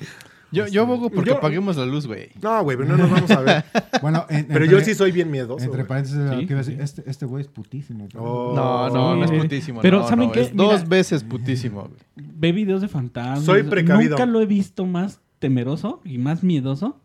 Yo, 0.51 0.67
yo 0.67 0.83
abogo 0.83 1.09
porque 1.09 1.31
Yo- 1.31 1.37
apaguemos 1.37 1.75
la 1.75 1.85
luz, 1.85 2.07
güey. 2.07 2.29
No, 2.41 2.63
güey, 2.63 2.77
pero 2.77 2.87
no 2.89 2.97
nos 2.97 3.11
vamos 3.11 3.31
a 3.31 3.41
ver. 3.41 3.65
Bueno, 4.01 4.25
en- 4.29 4.45
Pero 4.45 4.63
entre- 4.65 4.79
yo 4.79 4.85
sí 4.85 4.93
soy 4.93 5.11
bien 5.11 5.29
miedoso. 5.31 5.65
Entre 5.65 5.83
paréntesis, 5.83 6.17
Sí, 6.39 6.45
que 6.45 6.55
decir, 6.55 6.79
este, 6.79 7.03
este 7.09 7.25
güey 7.25 7.41
es 7.41 7.47
putísimo. 7.49 8.07
Oh, 8.15 8.53
No, 8.55 8.89
no, 8.89 9.15
no 9.15 9.25
es 9.25 9.31
putísimo. 9.31 9.81
Pero, 9.81 9.99
no, 10.01 10.07
¿saben 10.07 10.27
no, 10.27 10.31
qué? 10.31 10.41
Es 10.41 10.55
dos 10.55 10.73
Mira- 10.81 10.87
veces 10.87 11.23
putísimo, 11.23 11.81
güey. 11.81 11.93
Ve 12.15 12.51
videos 12.51 12.81
de 12.81 12.87
fantasmas. 12.87 13.43
Soy 13.43 13.63
precavido. 13.63 14.11
Nunca 14.11 14.25
lo 14.27 14.39
he 14.39 14.45
visto 14.45 14.85
más 14.85 15.19
temeroso 15.39 16.01
y 16.05 16.19
más 16.19 16.43
miedoso 16.43 17.01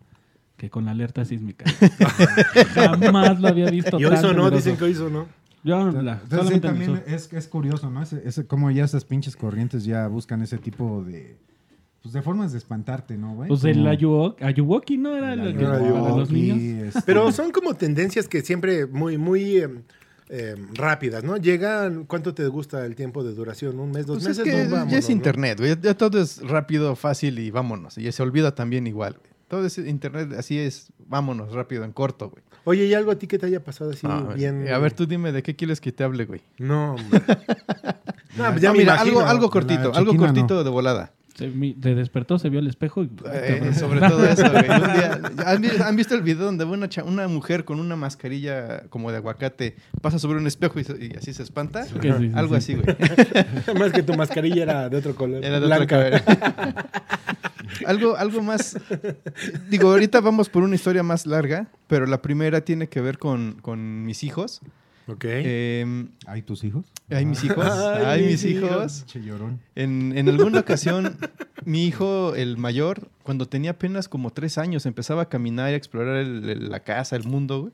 que 0.56 0.68
con 0.70 0.84
la 0.84 0.90
alerta 0.92 1.24
sísmica. 1.24 1.64
Jamás 2.74 3.40
lo 3.40 3.48
había 3.48 3.70
visto. 3.70 3.98
Y 3.98 4.04
hoy 4.04 4.14
temeroso. 4.16 4.50
dicen 4.50 4.76
que 4.76 4.84
hoy 4.84 4.94
sonó. 4.94 5.26
Yo 5.62 5.90
la- 5.90 6.20
Entonces, 6.22 6.54
sí, 6.54 6.60
también 6.60 7.02
es, 7.06 7.32
es 7.32 7.48
curioso, 7.48 7.90
¿no? 7.90 8.02
Ese, 8.02 8.22
ese- 8.24 8.46
como 8.46 8.70
ya 8.70 8.84
estas 8.84 9.04
pinches 9.04 9.36
corrientes 9.36 9.84
ya 9.84 10.06
buscan 10.08 10.42
ese 10.42 10.58
tipo 10.58 11.04
de... 11.04 11.36
Pues 12.02 12.14
de 12.14 12.22
formas 12.22 12.52
de 12.52 12.58
espantarte, 12.58 13.18
¿no, 13.18 13.34
güey? 13.34 13.48
Pues 13.48 13.62
el 13.64 13.86
Ayuwoki, 13.86 14.42
Ayuwoki, 14.42 14.96
¿no? 14.96 15.14
Era 15.14 15.34
el 15.34 15.40
el 15.40 15.56
que 15.58 15.66
Ayuwoki, 15.66 16.00
para 16.00 16.16
los 16.16 16.30
niños. 16.30 16.58
este, 16.86 17.02
Pero 17.04 17.30
son 17.30 17.50
como 17.52 17.74
tendencias 17.74 18.26
que 18.26 18.40
siempre 18.40 18.86
muy, 18.86 19.18
muy 19.18 19.58
eh, 19.58 19.68
eh, 20.30 20.54
rápidas, 20.72 21.24
¿no? 21.24 21.36
Llegan, 21.36 22.04
¿cuánto 22.06 22.32
te 22.32 22.46
gusta 22.48 22.86
el 22.86 22.94
tiempo 22.96 23.22
de 23.22 23.34
duración? 23.34 23.78
¿Un 23.78 23.90
mes, 23.90 24.06
dos 24.06 24.24
Pues 24.24 24.38
es 24.38 24.46
meses? 24.46 24.54
que 24.54 24.64
No, 24.64 24.70
vámonos, 24.70 24.92
ya 24.92 24.98
es 24.98 25.10
internet, 25.10 25.58
güey. 25.58 25.76
Ya 25.82 25.92
todo 25.94 26.22
es 26.22 26.40
rápido, 26.40 26.96
fácil 26.96 27.38
y 27.38 27.50
vámonos. 27.50 27.98
Y 27.98 28.10
se 28.10 28.22
olvida 28.22 28.54
también 28.54 28.86
igual, 28.86 29.18
güey. 29.18 29.30
Todo 29.48 29.66
es 29.66 29.76
internet, 29.76 30.32
así 30.38 30.58
es, 30.58 30.90
vámonos 31.06 31.52
rápido, 31.52 31.84
en 31.84 31.92
corto, 31.92 32.30
güey. 32.30 32.42
Oye, 32.64 32.84
¿y 32.86 32.94
algo 32.94 33.10
a 33.10 33.16
ti 33.16 33.26
que 33.26 33.38
te 33.38 33.46
haya 33.46 33.62
pasado 33.64 33.90
así 33.90 34.06
Ah, 34.08 34.32
bien? 34.34 34.70
A 34.72 34.78
ver, 34.78 34.92
tú 34.92 35.06
dime, 35.06 35.32
¿de 35.32 35.42
qué 35.42 35.56
quieres 35.56 35.80
que 35.80 35.92
te 35.92 36.04
hable, 36.04 36.24
güey? 36.26 36.42
No, 36.58 36.94
hombre. 36.94 37.20
no, 38.36 38.50
pues 38.50 38.60
ya 38.60 38.68
No, 38.68 38.72
me 38.74 38.78
mira, 38.80 38.94
imagino. 38.94 39.18
algo, 39.20 39.20
algo 39.22 39.50
cortito, 39.50 39.92
algo 39.94 40.16
cortito 40.16 40.62
de 40.64 40.70
volada. 40.70 41.12
Se, 41.40 41.48
mi- 41.48 41.76
se 41.82 41.94
despertó, 41.94 42.38
se 42.38 42.48
vio 42.50 42.60
al 42.60 42.66
espejo 42.68 43.02
y... 43.02 43.10
Eh, 43.32 43.72
sobre 43.76 43.98
todo 44.00 44.24
eso, 44.24 44.48
güey. 44.50 44.68
Un 44.70 44.92
día- 44.92 45.20
¿han, 45.46 45.60
vi- 45.62 45.70
han 45.82 45.96
visto 45.96 46.14
el 46.14 46.22
video 46.22 46.44
donde 46.44 46.64
una, 46.64 46.88
cha- 46.88 47.02
una 47.04 47.26
mujer 47.28 47.64
con 47.64 47.80
una 47.80 47.96
mascarilla 47.96 48.82
como 48.90 49.10
de 49.10 49.16
aguacate 49.16 49.74
pasa 50.02 50.18
sobre 50.18 50.38
un 50.38 50.46
espejo 50.46 50.78
y, 50.78 51.16
así 51.16 51.32
se 51.32 51.42
espanta? 51.42 51.84
Sí, 51.84 51.94
sí, 52.00 52.08
sí, 52.18 52.30
Algo 52.34 52.60
sí. 52.60 52.74
así, 52.74 52.74
güey. 52.74 52.96
Más 53.78 53.92
que 53.92 54.02
tu 54.02 54.14
mascarilla 54.14 54.62
era 54.62 54.88
de 54.88 54.96
otro 54.96 55.14
color. 55.14 55.44
Era 55.44 55.58
de 55.60 55.66
blanca. 55.66 55.96
otra 55.98 56.20
cabeza. 56.24 56.86
algo, 57.86 58.16
algo 58.16 58.42
más. 58.42 58.76
Digo, 59.68 59.90
ahorita 59.90 60.20
vamos 60.20 60.48
por 60.48 60.62
una 60.62 60.74
historia 60.74 61.02
más 61.02 61.26
larga, 61.26 61.68
pero 61.86 62.06
la 62.06 62.20
primera 62.22 62.60
tiene 62.62 62.88
que 62.88 63.00
ver 63.00 63.18
con, 63.18 63.58
con 63.62 64.04
mis 64.04 64.22
hijos. 64.24 64.60
Ok. 65.06 65.24
Eh, 65.26 66.06
¿Hay 66.26 66.42
tus 66.42 66.62
hijos? 66.64 66.84
hay 67.10 67.26
mis 67.26 67.42
hijos. 67.44 67.64
Ay, 67.68 68.04
Hay 68.04 68.26
mis 68.26 68.44
hijos. 68.44 69.04
En, 69.74 70.16
en 70.16 70.28
alguna 70.28 70.60
ocasión, 70.60 71.16
mi 71.64 71.86
hijo, 71.86 72.34
el 72.36 72.56
mayor, 72.58 73.08
cuando 73.22 73.46
tenía 73.46 73.72
apenas 73.72 74.08
como 74.08 74.30
tres 74.32 74.56
años, 74.58 74.86
empezaba 74.86 75.22
a 75.22 75.28
caminar 75.28 75.70
y 75.70 75.74
a 75.74 75.76
explorar 75.76 76.16
el- 76.18 76.48
el- 76.48 76.70
la 76.70 76.80
casa, 76.80 77.16
el 77.16 77.24
mundo. 77.24 77.62
güey. 77.62 77.72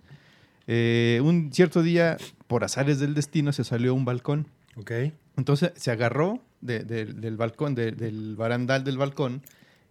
Eh, 0.69 1.21
un 1.23 1.53
cierto 1.53 1.83
día, 1.83 2.17
por 2.47 2.65
azares 2.65 2.99
del 2.99 3.15
destino, 3.15 3.53
se 3.53 3.65
salió 3.65 3.91
a 3.91 3.95
un 3.95 4.05
balcón. 4.05 4.47
Ok. 4.77 4.93
Entonces 5.37 5.73
se 5.77 5.91
agarró 5.91 6.41
de- 6.61 6.85
de- 6.85 7.05
del 7.05 7.37
balcón, 7.37 7.75
de- 7.75 7.93
del 7.93 8.35
barandal 8.37 8.83
del 8.83 8.97
balcón, 8.99 9.43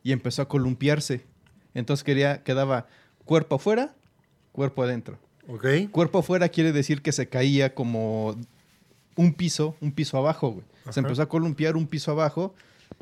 y 0.04 0.12
empezó 0.12 0.41
a 0.41 0.48
columpiarse. 0.48 1.24
Entonces 1.76 2.04
quería, 2.04 2.43
quedaba 2.43 2.88
cuerpo 3.24 3.56
afuera, 3.56 3.93
cuerpo 4.52 4.84
adentro. 4.84 5.19
Ok. 5.47 5.65
Cuerpo 5.91 6.19
afuera 6.19 6.49
quiere 6.49 6.71
decir 6.71 7.01
que 7.01 7.12
se 7.12 7.27
caía 7.29 7.73
como 7.75 8.36
un 9.15 9.34
piso, 9.34 9.75
un 9.81 9.91
piso 9.91 10.17
abajo, 10.17 10.51
güey. 10.51 10.65
Ajá. 10.84 10.93
Se 10.93 10.99
empezó 10.99 11.21
a 11.21 11.29
columpiar 11.29 11.75
un 11.75 11.88
piso 11.88 12.12
abajo. 12.12 12.53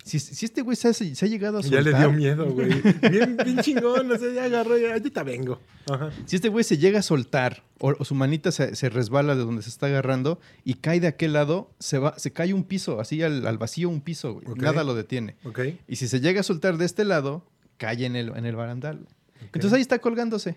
Si, 0.04 0.18
si 0.20 0.46
este 0.46 0.62
güey 0.62 0.76
se, 0.76 0.88
ha- 0.88 0.94
se 0.94 1.26
ha 1.26 1.28
llegado 1.28 1.58
a 1.60 1.62
Ya 1.62 1.68
soltar, 1.70 1.84
le 1.86 1.98
dio 2.00 2.12
miedo, 2.12 2.50
güey. 2.52 2.70
Bien, 3.12 3.38
bien 3.44 3.58
chingón, 3.60 4.10
o 4.12 4.18
sea, 4.18 4.32
ya 4.34 4.46
agarró, 4.46 4.78
ya, 4.78 4.94
ahorita 4.94 5.24
vengo. 5.24 5.60
Ajá. 5.92 6.12
si 6.26 6.38
este 6.38 6.48
güey 6.48 6.64
se 6.64 6.78
llega 6.78 7.00
a 7.00 7.02
soltar 7.02 7.62
o, 7.80 7.94
o 8.00 8.06
su 8.06 8.16
manita 8.16 8.54
se, 8.54 8.74
se 8.76 8.88
resbala 8.90 9.36
de 9.36 9.42
donde 9.42 9.62
se 9.62 9.70
está 9.70 9.88
agarrando 9.88 10.40
y 10.64 10.76
cae 10.76 11.02
de 11.02 11.08
aquel 11.08 11.34
lado, 11.34 11.70
se 11.80 11.98
va, 11.98 12.18
se 12.18 12.32
cae 12.32 12.54
un 12.54 12.64
piso, 12.64 13.02
así 13.02 13.22
al, 13.22 13.46
al 13.46 13.58
vacío 13.58 13.90
un 13.90 14.00
piso, 14.00 14.34
güey. 14.36 14.46
Nada 14.58 14.84
lo 14.86 14.96
detiene. 14.96 15.36
Ok. 15.44 15.60
Y 15.88 15.98
si 15.98 16.08
se 16.08 16.22
llega 16.22 16.40
a 16.40 16.44
soltar 16.44 16.78
de 16.78 16.86
este 16.86 17.04
lado, 17.04 17.46
cae 17.78 18.06
en 18.06 18.16
el, 18.16 18.30
en 18.36 18.46
el 18.46 18.56
barandal. 18.56 19.06
Entonces 19.42 19.74
ahí 19.74 19.82
está 19.82 20.00
colgándose. 20.00 20.56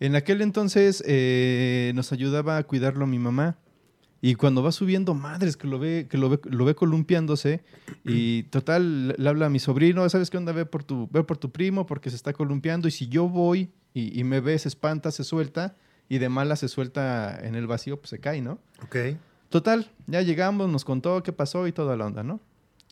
En 0.00 0.14
aquel 0.16 0.42
entonces 0.42 1.02
eh, 1.06 1.92
nos 1.94 2.12
ayudaba 2.12 2.56
a 2.56 2.62
cuidarlo 2.64 3.06
mi 3.06 3.18
mamá. 3.18 3.58
Y 4.20 4.34
cuando 4.34 4.64
va 4.64 4.72
subiendo, 4.72 5.14
madres, 5.14 5.56
que 5.56 5.68
lo 5.68 5.78
ve, 5.78 6.08
que 6.10 6.18
lo 6.18 6.28
ve, 6.28 6.40
lo 6.44 6.64
ve 6.64 6.74
columpiándose. 6.74 7.62
Y 8.04 8.42
total, 8.44 9.14
le 9.16 9.28
habla 9.28 9.46
a 9.46 9.48
mi 9.50 9.60
sobrino, 9.60 10.08
¿sabes 10.08 10.28
qué 10.30 10.36
onda? 10.36 10.50
Ve 10.52 10.66
por 10.66 10.82
tu, 10.82 11.08
ve 11.12 11.22
por 11.22 11.36
tu 11.38 11.52
primo 11.52 11.86
porque 11.86 12.10
se 12.10 12.16
está 12.16 12.32
columpiando. 12.32 12.88
Y 12.88 12.90
si 12.90 13.06
yo 13.08 13.28
voy 13.28 13.70
y, 13.94 14.18
y 14.18 14.24
me 14.24 14.40
ve, 14.40 14.58
se 14.58 14.68
espanta, 14.68 15.10
se 15.12 15.22
suelta. 15.22 15.76
Y 16.08 16.18
de 16.18 16.28
mala 16.30 16.56
se 16.56 16.68
suelta 16.68 17.38
en 17.42 17.54
el 17.54 17.66
vacío, 17.66 18.00
pues 18.00 18.10
se 18.10 18.18
cae, 18.18 18.40
¿no? 18.40 18.58
Ok. 18.82 18.96
Total, 19.50 19.90
ya 20.06 20.22
llegamos, 20.22 20.68
nos 20.68 20.84
contó 20.84 21.22
qué 21.22 21.32
pasó 21.32 21.66
y 21.68 21.72
toda 21.72 21.96
la 21.96 22.06
onda, 22.06 22.22
¿no? 22.22 22.40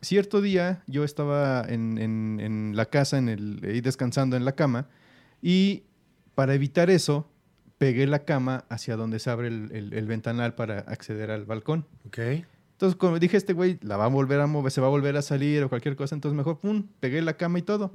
Cierto 0.02 0.40
día 0.42 0.82
yo 0.86 1.02
estaba 1.02 1.64
en, 1.68 1.98
en- 1.98 2.38
en 2.40 2.76
la 2.76 2.84
casa, 2.86 3.16
en 3.18 3.28
el, 3.30 3.60
ahí 3.64 3.80
descansando 3.80 4.36
en 4.36 4.44
la 4.44 4.52
cama, 4.52 4.88
y 5.42 5.82
para 6.36 6.54
evitar 6.54 6.88
eso, 6.90 7.28
pegué 7.78 8.06
la 8.06 8.20
cama 8.20 8.64
hacia 8.68 8.94
donde 8.96 9.18
se 9.18 9.28
abre 9.30 9.48
el, 9.48 9.70
el- 9.72 9.92
el 9.92 10.06
ventanal 10.06 10.54
para 10.54 10.78
acceder 10.80 11.32
al 11.32 11.44
balcón. 11.46 11.84
Ok. 12.06 12.18
Entonces, 12.72 12.96
como 12.96 13.18
dije, 13.18 13.36
este 13.36 13.52
güey 13.54 13.78
la 13.82 13.96
va 13.96 14.04
a 14.04 14.08
volver 14.08 14.38
a 14.40 14.46
mover, 14.46 14.70
se 14.70 14.80
va 14.80 14.86
a 14.86 14.90
volver 14.90 15.16
a 15.16 15.22
salir 15.22 15.64
o 15.64 15.68
cualquier 15.68 15.96
cosa, 15.96 16.14
entonces 16.14 16.36
mejor, 16.36 16.60
pum, 16.60 16.86
pegué 17.00 17.20
la 17.22 17.36
cama 17.36 17.58
y 17.58 17.62
todo. 17.62 17.90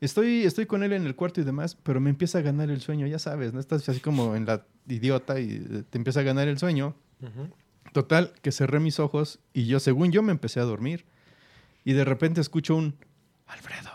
Estoy, 0.00 0.44
estoy 0.44 0.64
con 0.66 0.82
él 0.82 0.92
en 0.92 1.04
el 1.06 1.14
cuarto 1.16 1.40
y 1.40 1.44
demás, 1.44 1.74
pero 1.74 2.00
me 2.00 2.08
empieza 2.10 2.38
a 2.38 2.42
ganar 2.42 2.70
el 2.70 2.80
sueño, 2.80 3.06
ya 3.06 3.18
sabes, 3.18 3.52
¿no? 3.52 3.60
Estás 3.60 3.86
así 3.88 4.00
como 4.00 4.36
en 4.36 4.46
la 4.46 4.64
idiota 4.88 5.40
y 5.40 5.56
eh, 5.70 5.82
te 5.90 5.98
empieza 5.98 6.20
a 6.20 6.22
ganar 6.22 6.48
el 6.48 6.58
sueño. 6.58 6.94
Ujú. 7.20 7.48
Total, 7.92 8.32
que 8.40 8.52
cerré 8.52 8.78
mis 8.80 9.00
ojos 9.00 9.40
y 9.52 9.66
yo, 9.66 9.80
según 9.80 10.12
yo, 10.12 10.22
me 10.22 10.32
empecé 10.32 10.60
a 10.60 10.64
dormir. 10.64 11.04
Y 11.84 11.92
de 11.94 12.04
repente 12.04 12.40
escucho 12.40 12.76
un. 12.76 12.94
Alfredo. 13.46 13.89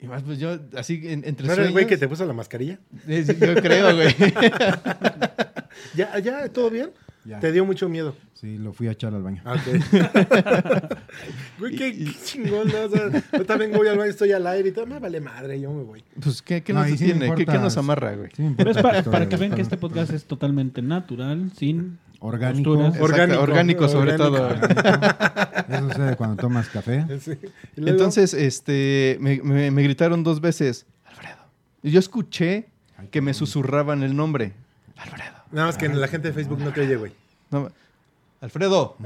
Y 0.00 0.06
más, 0.06 0.22
pues 0.22 0.38
yo, 0.38 0.58
así 0.76 1.00
en- 1.04 1.24
entre 1.24 1.46
¿No 1.46 1.52
era 1.54 1.64
el 1.64 1.72
güey 1.72 1.86
que 1.86 1.96
te 1.96 2.06
puso 2.06 2.24
la 2.24 2.32
mascarilla? 2.32 2.78
Eh, 3.08 3.24
Yo 3.26 3.54
creo, 3.56 3.94
güey. 3.96 4.14
¿Ya, 5.94 6.18
ya, 6.20 6.48
todo 6.50 6.70
bien? 6.70 6.90
Ya. 7.28 7.40
Te 7.40 7.52
dio 7.52 7.64
mucho 7.66 7.88
miedo. 7.90 8.14
Sí, 8.32 8.56
lo 8.56 8.72
fui 8.72 8.88
a 8.88 8.92
echar 8.92 9.12
al 9.14 9.22
baño. 9.22 9.42
Ah, 9.44 9.54
ok. 9.54 10.88
Güey, 11.58 11.76
qué, 11.76 11.92
qué 11.96 12.10
chingón, 12.24 12.68
¿no? 12.68 12.80
O 12.84 12.88
sea, 12.88 13.22
yo 13.32 13.44
también 13.44 13.72
voy 13.72 13.86
al 13.88 13.98
baño, 13.98 14.10
estoy 14.10 14.32
al 14.32 14.46
aire 14.46 14.68
y 14.70 14.72
todo. 14.72 14.86
Me 14.86 14.98
vale 14.98 15.20
madre, 15.20 15.60
yo 15.60 15.70
me 15.72 15.82
voy. 15.82 16.02
Pues, 16.22 16.40
¿qué, 16.40 16.62
qué 16.62 16.72
No, 16.72 16.80
nos 16.80 16.88
sí 16.90 16.96
tiene? 16.96 17.34
¿Qué, 17.34 17.44
nos 17.58 17.76
amarra, 17.76 18.14
güey? 18.14 18.30
Sí 18.34 18.54
Pero 18.56 18.70
es 18.70 18.76
para, 18.78 18.92
la 18.94 18.98
historia 19.00 19.18
para 19.18 19.28
que 19.28 19.36
vean 19.36 19.52
que 19.54 19.60
este 19.62 19.76
podcast 19.76 20.12
es 20.12 20.24
totalmente 20.24 20.80
natural, 20.82 21.50
sin 21.56 21.98
Orgánico. 22.20 22.70
Orgánico. 23.00 23.42
orgánico 23.42 23.88
sobre 23.88 24.14
Orgánico. 24.14 24.38
todo. 24.38 24.54
Eso 25.68 25.88
sucede 25.88 26.16
cuando 26.16 26.36
tomas 26.36 26.68
café. 26.68 27.04
Sí. 27.20 27.32
Entonces, 27.76 28.32
este, 28.34 29.18
me, 29.20 29.40
me- 29.42 29.70
me 29.70 29.82
gritaron 29.82 30.22
dos 30.22 30.40
veces, 30.40 30.86
Alfredo. 31.04 31.36
Y 31.82 31.90
yo 31.90 31.98
escuché 32.00 32.68
que 33.10 33.20
me 33.20 33.34
susurraban 33.34 34.02
el 34.02 34.16
nombre. 34.16 34.52
Alfredo. 34.96 35.37
Nada 35.52 35.66
más 35.68 35.76
que 35.78 35.88
la 35.88 36.08
gente 36.08 36.28
de 36.28 36.34
Facebook 36.34 36.60
no 36.60 36.72
te 36.72 36.80
oye, 36.82 36.96
güey. 36.96 37.12
No, 37.50 37.70
Alfredo. 38.40 38.96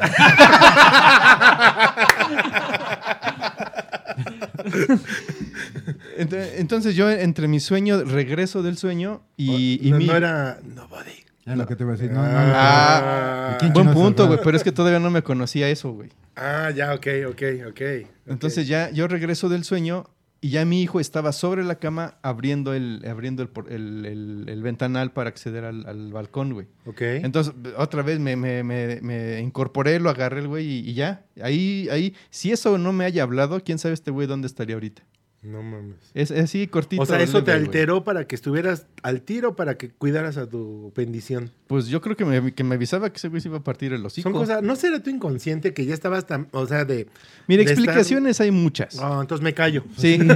Ent- 6.18 6.34
Entonces 6.56 6.94
yo 6.94 7.10
entre 7.10 7.48
mi 7.48 7.60
sueño 7.60 8.02
regreso 8.04 8.62
del 8.62 8.76
sueño 8.76 9.22
y, 9.36 9.78
y 9.86 9.90
no, 9.90 9.98
mi- 9.98 10.06
no 10.06 10.16
era 10.16 10.58
Nobody. 10.62 11.10
Es 11.44 11.56
lo 11.56 11.66
que 11.66 11.74
te 11.74 11.82
iba 11.82 11.92
a 11.92 11.96
decir. 11.96 12.10
No, 12.12 12.22
no, 12.22 12.28
Ah. 12.32 13.54
¿Y 13.56 13.58
quién 13.58 13.72
buen 13.72 13.92
punto, 13.92 14.26
güey, 14.28 14.38
pero 14.44 14.56
es 14.56 14.62
que 14.62 14.70
todavía 14.70 15.00
no 15.00 15.10
me 15.10 15.22
conocía 15.22 15.68
eso, 15.68 15.90
güey. 15.92 16.10
Ah, 16.36 16.70
ya, 16.74 16.94
ok, 16.94 17.06
ok, 17.30 17.42
ok. 17.70 17.80
Entonces 18.26 18.68
ya 18.68 18.90
yo 18.90 19.08
regreso 19.08 19.48
del 19.48 19.64
sueño 19.64 20.06
y 20.44 20.50
ya 20.50 20.64
mi 20.64 20.82
hijo 20.82 20.98
estaba 21.00 21.32
sobre 21.32 21.62
la 21.64 21.76
cama 21.76 22.18
abriendo 22.20 22.74
el 22.74 23.02
abriendo 23.08 23.42
el, 23.68 24.04
el- 24.04 24.44
el 24.48 24.62
ventanal 24.62 25.12
para 25.12 25.28
acceder 25.30 25.64
al, 25.64 25.86
al 25.86 26.12
balcón, 26.12 26.52
güey. 26.52 26.66
Ok. 26.84 27.00
Entonces, 27.00 27.54
otra 27.78 28.02
vez 28.02 28.18
me, 28.18 28.34
me- 28.36 28.62
me- 28.64 29.00
me 29.00 29.40
incorporé, 29.40 30.00
lo 30.00 30.10
agarré 30.10 30.40
el 30.40 30.48
güey 30.48 30.66
y, 30.66 30.90
y 30.90 30.94
ya. 30.94 31.24
Ahí, 31.40 31.88
ahí, 31.90 32.14
si 32.30 32.50
eso 32.52 32.76
no 32.76 32.92
me 32.92 33.04
haya 33.04 33.22
hablado, 33.22 33.62
quién 33.64 33.78
sabe 33.78 33.94
este 33.94 34.10
güey 34.10 34.26
dónde 34.26 34.48
estaría 34.48 34.74
ahorita. 34.74 35.02
No 35.42 35.60
mames. 35.60 35.96
Es 36.14 36.30
es 36.30 36.44
así, 36.44 36.68
cortito. 36.68 37.02
O 37.02 37.06
sea, 37.06 37.20
eso 37.20 37.42
te 37.42 37.52
leve, 37.52 37.64
alteró 37.66 38.04
para 38.04 38.26
que 38.28 38.36
estuvieras 38.36 38.86
al 39.02 39.22
tiro 39.22 39.56
para 39.56 39.76
que 39.76 39.90
cuidaras 39.90 40.36
a 40.36 40.46
tu 40.46 40.92
bendición. 40.94 41.50
Pues 41.66 41.88
yo 41.88 42.00
creo 42.00 42.16
que 42.16 42.24
me, 42.24 42.54
que 42.54 42.62
me 42.62 42.76
avisaba 42.76 43.10
que 43.10 43.16
ese 43.16 43.26
güey 43.28 43.40
se 43.40 43.48
iba 43.48 43.58
a 43.58 43.64
partir 43.64 43.92
el 43.92 44.06
hocico. 44.06 44.30
Son 44.30 44.32
cosas, 44.38 44.62
no 44.62 44.76
será 44.76 45.02
tu 45.02 45.10
inconsciente 45.10 45.74
que 45.74 45.84
ya 45.84 45.94
estabas 45.94 46.26
tan, 46.28 46.46
o 46.52 46.66
sea, 46.66 46.84
de, 46.84 47.08
Mira, 47.48 47.64
de 47.64 47.72
estar- 47.72 47.84
explicaciones 47.84 48.40
hay 48.40 48.52
muchas. 48.52 48.96
oh, 49.00 49.20
entonces 49.20 49.42
me 49.42 49.52
callo. 49.52 49.84
Sí. 49.96 50.18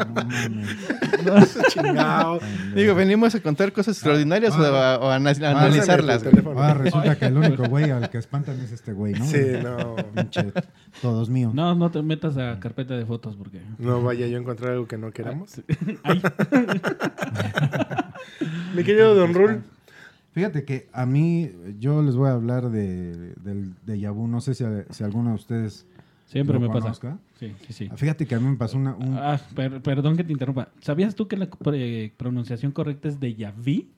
No 0.00 0.14
mames. 0.24 0.68
Chingado. 1.68 2.38
Digo, 2.74 2.94
venimos 2.94 3.34
a 3.34 3.40
contar 3.40 3.72
cosas 3.72 3.96
extraordinarias 3.96 4.54
o 4.56 4.62
a, 4.64 4.98
o 4.98 5.08
a 5.10 5.14
ana- 5.16 5.30
a 5.30 5.34
Pásame 5.34 5.46
analizarlas. 5.58 6.24
Ahora 6.44 6.74
resulta 6.74 7.18
que 7.18 7.26
el 7.26 7.36
único 7.36 7.64
güey 7.64 7.90
al 7.90 8.08
que 8.10 8.18
espantan 8.18 8.60
es 8.60 8.72
este 8.72 8.92
güey, 8.92 9.14
¿no? 9.14 9.24
Sí, 9.24 9.38
no. 9.62 9.96
Pinche, 10.14 10.52
todos 11.02 11.28
míos. 11.30 11.54
No, 11.54 11.74
no 11.74 11.90
te 11.90 12.02
metas 12.02 12.36
a 12.36 12.58
carpeta 12.60 12.94
de 12.96 13.04
fotos 13.06 13.36
porque... 13.36 13.60
No 13.78 14.02
vaya 14.02 14.26
yo 14.26 14.36
a 14.36 14.40
encontrar 14.40 14.72
algo 14.72 14.86
que 14.86 14.98
no 14.98 15.10
queramos. 15.12 15.60
Ay, 16.02 16.22
Mi 18.74 18.84
querido 18.84 19.14
Don 19.14 19.34
Rul. 19.34 19.62
Fíjate 20.32 20.64
que 20.64 20.88
a 20.92 21.06
mí, 21.06 21.50
yo 21.80 22.02
les 22.02 22.14
voy 22.14 22.28
a 22.28 22.32
hablar 22.32 22.70
de, 22.70 23.34
del 23.42 23.74
de 23.84 24.08
vu. 24.10 24.28
No 24.28 24.40
sé 24.40 24.54
si, 24.54 24.64
si 24.90 25.02
alguno 25.02 25.30
de 25.30 25.34
ustedes 25.34 25.86
siempre 26.30 26.54
lo 26.54 26.60
me 26.60 26.68
pasa. 26.68 26.80
conozca. 26.80 27.18
Sí, 27.38 27.54
sí, 27.66 27.72
sí. 27.72 27.90
Fíjate 27.96 28.26
que 28.26 28.34
a 28.34 28.40
mí 28.40 28.48
me 28.48 28.56
pasó 28.56 28.76
una, 28.78 28.94
un, 28.94 29.16
Ah, 29.18 29.40
per- 29.54 29.80
perdón 29.82 30.16
que 30.16 30.24
te 30.24 30.32
interrumpa. 30.32 30.68
¿Sabías 30.80 31.14
tú 31.14 31.28
que 31.28 31.36
la 31.36 31.48
eh, 31.72 32.12
pronunciación 32.16 32.72
correcta 32.72 33.08
es 33.08 33.18
de 33.20 33.34
Yaví? 33.34 33.88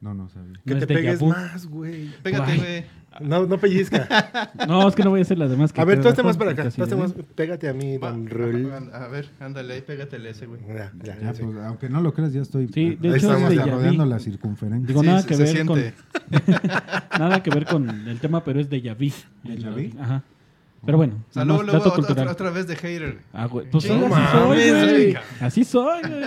No, 0.00 0.14
no 0.14 0.28
sabía. 0.28 0.54
Que 0.66 0.74
No 0.74 0.80
te 0.80 0.86
pegues 0.88 1.22
más, 1.22 1.64
güey. 1.66 2.08
Pégate, 2.24 2.56
güey. 2.56 2.84
No, 3.20 3.46
no 3.46 3.56
pellizca. 3.58 4.08
No, 4.66 4.88
es 4.88 4.96
que 4.96 5.04
no 5.04 5.10
voy 5.10 5.20
a 5.20 5.22
hacer 5.22 5.38
las 5.38 5.48
demás. 5.50 5.72
que 5.72 5.80
A 5.80 5.84
ver, 5.84 6.00
tú 6.00 6.08
hazte 6.08 6.22
más 6.24 6.36
para 6.36 6.50
acá. 6.52 6.68
Tú 6.70 6.96
más. 6.98 7.12
Pégate 7.36 7.68
a 7.68 7.72
mí, 7.74 7.98
Don 7.98 8.26
Rul. 8.28 8.72
A 8.92 9.06
ver, 9.06 9.28
ándale, 9.38 9.74
ahí 9.74 9.80
pégatele 9.82 10.30
ese, 10.30 10.46
güey. 10.46 10.60
Ya, 10.66 10.90
ya, 11.04 11.20
Ya, 11.20 11.34
sí. 11.34 11.42
pues, 11.44 11.56
aunque 11.58 11.88
no 11.88 12.00
lo 12.00 12.12
creas, 12.14 12.32
ya 12.32 12.40
estoy 12.42 12.66
Sí, 12.72 12.96
de 13.00 13.08
hecho 13.10 13.16
estamos 13.32 13.42
es 13.44 13.48
de 13.50 13.56
ya 13.56 13.66
rodeando 13.66 14.04
la 14.06 14.18
circunferencia. 14.18 14.86
Digo, 14.88 15.02
Sí, 15.02 15.06
nada 15.06 15.22
se- 15.22 15.28
que 15.28 15.34
se 15.36 15.42
ver 15.44 15.66
con 15.66 15.78
nada 17.18 17.42
que 17.42 17.50
ver 17.50 17.64
con 17.66 17.88
el 18.08 18.18
tema, 18.18 18.42
pero 18.42 18.58
es 18.60 18.68
de 18.70 18.80
Yaví. 18.80 19.12
¿De 19.44 19.56
Yaví? 19.58 19.94
Ajá. 20.00 20.22
Pero 20.84 20.98
bueno, 20.98 21.14
O 21.30 21.32
sea, 21.32 21.44
nomás 21.44 21.64
luego, 21.66 21.78
otra, 21.78 21.92
cultural. 21.92 22.28
otra 22.28 22.50
vez 22.50 22.66
de 22.66 22.74
hater. 22.76 23.18
Ah, 23.32 23.46
güey. 23.46 23.70
Pues 23.70 23.88
No 23.88 24.06
así 24.14 24.32
soy, 24.32 24.46
güey. 24.48 25.16
Así 25.40 25.64
soy, 25.64 26.00
güey. 26.02 26.22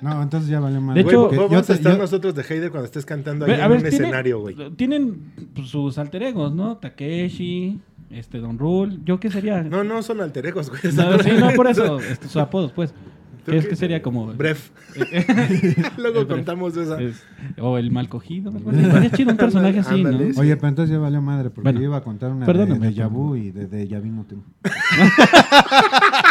No, 0.00 0.22
entonces 0.22 0.48
ya 0.48 0.58
valió 0.58 0.80
más. 0.80 0.94
De 0.94 1.02
Güey, 1.02 1.14
hecho, 1.14 1.28
¿cómo 1.28 1.42
yo 1.42 1.48
vamos 1.50 1.68
a 1.70 1.74
estar 1.74 1.92
yo- 1.92 1.98
nosotros 1.98 2.34
de 2.34 2.42
Heider 2.42 2.70
cuando 2.70 2.86
estés 2.86 3.04
cantando 3.04 3.44
ahí 3.44 3.52
en 3.52 3.58
ver, 3.58 3.70
un 3.70 3.76
tiene- 3.78 3.88
escenario, 3.96 4.40
güey? 4.40 4.54
Tienen 4.76 5.32
pues, 5.54 5.68
sus 5.68 5.98
alter 5.98 6.22
egos, 6.22 6.54
¿no? 6.54 6.78
Takeshi, 6.78 7.78
este 8.10 8.38
Don 8.38 8.58
Rule. 8.58 8.98
¿Yo 9.04 9.20
qué 9.20 9.30
sería? 9.30 9.62
No, 9.62 9.84
no 9.84 10.02
son 10.02 10.20
alter 10.22 10.46
egos, 10.46 10.70
güey. 10.70 10.80
No, 10.94 11.18
sí, 11.18 11.30
no, 11.38 11.50
por 11.50 11.66
eso. 11.66 12.00
este, 12.10 12.26
sus 12.26 12.36
apodos, 12.38 12.72
pues. 12.72 12.94
¿Tú 13.44 13.52
¿Qué 13.52 13.58
es 13.58 13.66
que 13.66 13.76
sería 13.76 14.02
como? 14.02 14.26
Bref. 14.26 14.70
Luego 15.98 16.26
contamos 16.28 16.76
esa. 16.76 17.00
Es- 17.00 17.22
o 17.58 17.78
el 17.78 17.90
mal 17.90 18.08
cogido. 18.08 18.52
Estaría 18.56 19.10
chido 19.10 19.30
un 19.32 19.36
personaje 19.36 19.78
así, 19.78 20.02
¿no? 20.02 20.10
Sí. 20.18 20.32
Oye, 20.38 20.56
pero 20.56 20.68
entonces 20.68 20.92
ya 20.92 20.98
valió 20.98 21.22
madre, 21.22 21.50
porque 21.50 21.62
Bueno, 21.62 21.80
yo 21.80 21.86
iba 21.86 21.96
a 21.96 22.02
contar 22.02 22.30
una 22.32 22.46
de, 22.46 22.90
de 22.90 23.04
vu 23.06 23.36
y 23.36 23.50
de, 23.50 23.66
de 23.66 23.88
Yaví 23.88 24.10
no 24.10 24.24
tengo. 24.24 24.44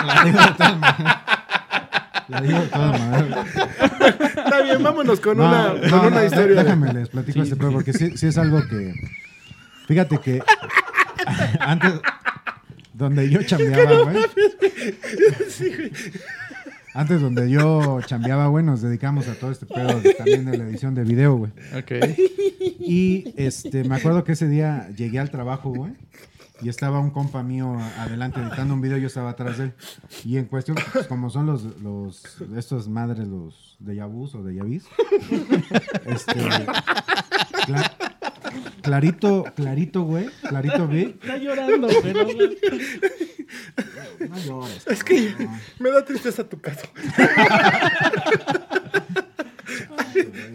La 0.06 0.24
digo 0.26 0.39
de 0.39 0.52
todas 0.58 0.80
maneras. 0.80 1.17
La 2.28 2.41
digo 2.41 2.60
de 2.60 2.67
todas 2.67 3.00
maneras. 3.00 3.48
Está 4.38 4.62
bien, 4.62 4.84
vámonos 4.84 5.19
con 5.19 5.38
No, 5.38 5.48
una, 5.48 5.74
no, 5.74 5.80
con 5.80 5.89
no, 5.89 6.08
una 6.10 6.26
historia. 6.26 6.63
Déjame 6.63 6.93
les 6.93 7.10
platico 7.10 7.34
Sí, 7.34 7.39
este 7.41 7.56
sí, 7.56 7.62
sí. 7.67 7.74
porque 7.74 7.93
sí, 7.93 8.17
sí 8.17 8.28
es 8.28 8.38
algo 8.38 8.60
que. 8.69 8.93
Fíjate 9.88 10.17
que. 10.19 10.43
antes. 11.60 11.93
Donde 12.93 13.30
yo 13.30 13.41
chambeaba, 13.43 14.04
güey. 14.12 14.17
Antes 17.00 17.22
donde 17.22 17.50
yo 17.50 18.02
chambeaba, 18.06 18.48
güey, 18.48 18.66
nos 18.66 18.82
dedicamos 18.82 19.30
a 19.30 19.36
todo 19.36 19.52
este 19.52 19.66
pedo 19.66 20.02
de- 20.02 20.14
también 20.16 20.44
de 20.44 20.58
la 20.58 20.66
edición 20.66 20.94
de 20.96 21.04
video, 21.06 21.36
güey. 21.38 21.52
Ok. 21.78 21.92
Y 22.82 23.34
este, 23.38 23.86
me 23.86 23.96
acuerdo 23.96 24.26
que 24.26 24.34
ese 24.34 24.50
día 24.50 24.90
llegué 24.98 25.18
al 25.20 25.30
trabajo, 25.32 25.70
güey. 25.70 25.94
Y 26.62 26.68
estaba 26.68 27.00
un 27.00 27.12
compa 27.12 27.42
mío 27.42 27.78
adelante 28.00 28.42
editando 28.42 28.74
un 28.74 28.82
video, 28.82 28.98
yo 28.98 29.08
estaba 29.08 29.30
atrás 29.30 29.58
de 29.60 29.64
él. 29.66 29.74
Y 30.26 30.36
en 30.36 30.44
cuestión, 30.46 30.76
pues, 30.92 31.08
como 31.08 31.30
son 31.30 31.46
los, 31.46 31.64
los, 31.82 32.22
estos 32.58 32.90
madres, 32.90 33.26
los 33.30 33.78
de 33.80 33.96
Yabus 33.96 34.36
o 34.36 34.44
de 34.44 34.56
Yavis. 34.56 34.84
Este, 36.06 36.34
cla- 37.66 37.94
clarito, 38.82 39.46
clarito, 39.56 40.04
güey. 40.04 40.28
Clarito, 40.48 40.88
vi. 40.88 41.02
Está 41.22 41.38
llorando, 41.38 41.88
pero. 42.02 42.26
güey. 42.26 42.58
No 44.30 44.38
llores. 44.40 44.86
Es 44.88 45.04
que 45.04 45.34
me 45.80 45.90
da 45.92 46.04
tristeza 46.06 46.44
tu 46.48 46.60
caso. 46.60 46.88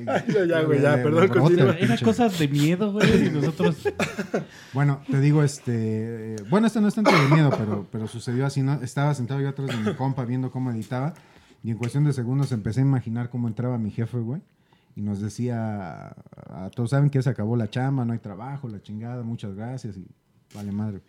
Ay, 0.07 0.25
ya, 0.29 0.45
ya, 0.45 0.63
güey, 0.63 0.81
ya, 0.83 0.95
perdón, 1.03 1.29
continúa. 1.29 1.71
el 1.73 1.85
Era 1.85 1.95
pinche- 1.97 2.05
cosas 2.05 2.39
de 2.39 2.49
miedo, 2.49 2.93
güey. 2.93 3.27
Y 3.27 3.31
nosotros. 3.31 3.77
Bueno, 4.73 5.01
te 5.11 5.21
digo, 5.21 5.43
este. 5.43 6.37
Bueno, 6.51 6.67
esto 6.67 6.81
no 6.81 6.89
es 6.89 6.95
tanto 6.95 7.11
de 7.13 7.29
miedo, 7.29 7.51
pero, 7.57 7.87
pero 7.91 8.07
sucedió 8.09 8.45
así, 8.47 8.63
¿no? 8.63 8.75
Estaba 8.83 9.15
sentado 9.15 9.41
yo 9.41 9.49
atrás 9.49 9.69
de 9.69 9.77
mi 9.77 9.95
compa 9.97 10.25
viendo 10.25 10.51
cómo 10.51 10.71
editaba. 10.71 11.15
Y 11.63 11.71
en 11.71 11.79
cuestión 11.79 12.05
de 12.05 12.13
segundos 12.13 12.53
empecé 12.53 12.81
a 12.81 12.83
imaginar 12.83 13.31
cómo 13.31 13.49
entraba 13.49 13.79
mi 13.79 13.91
jefe, 13.91 14.19
güey. 14.19 14.43
Y 14.97 15.03
nos 15.03 15.21
decía, 15.21 16.09
a 16.49 16.71
todos 16.75 16.91
saben 16.91 17.11
que 17.11 17.21
se 17.23 17.29
acabó 17.31 17.57
la 17.57 17.69
chamba, 17.69 18.05
no 18.05 18.13
hay 18.13 18.21
trabajo, 18.21 18.69
la 18.69 18.81
chingada, 18.81 19.23
muchas 19.25 19.55
gracias 19.55 19.97
y 19.97 20.07
vale 20.55 20.71
madre. 20.73 21.01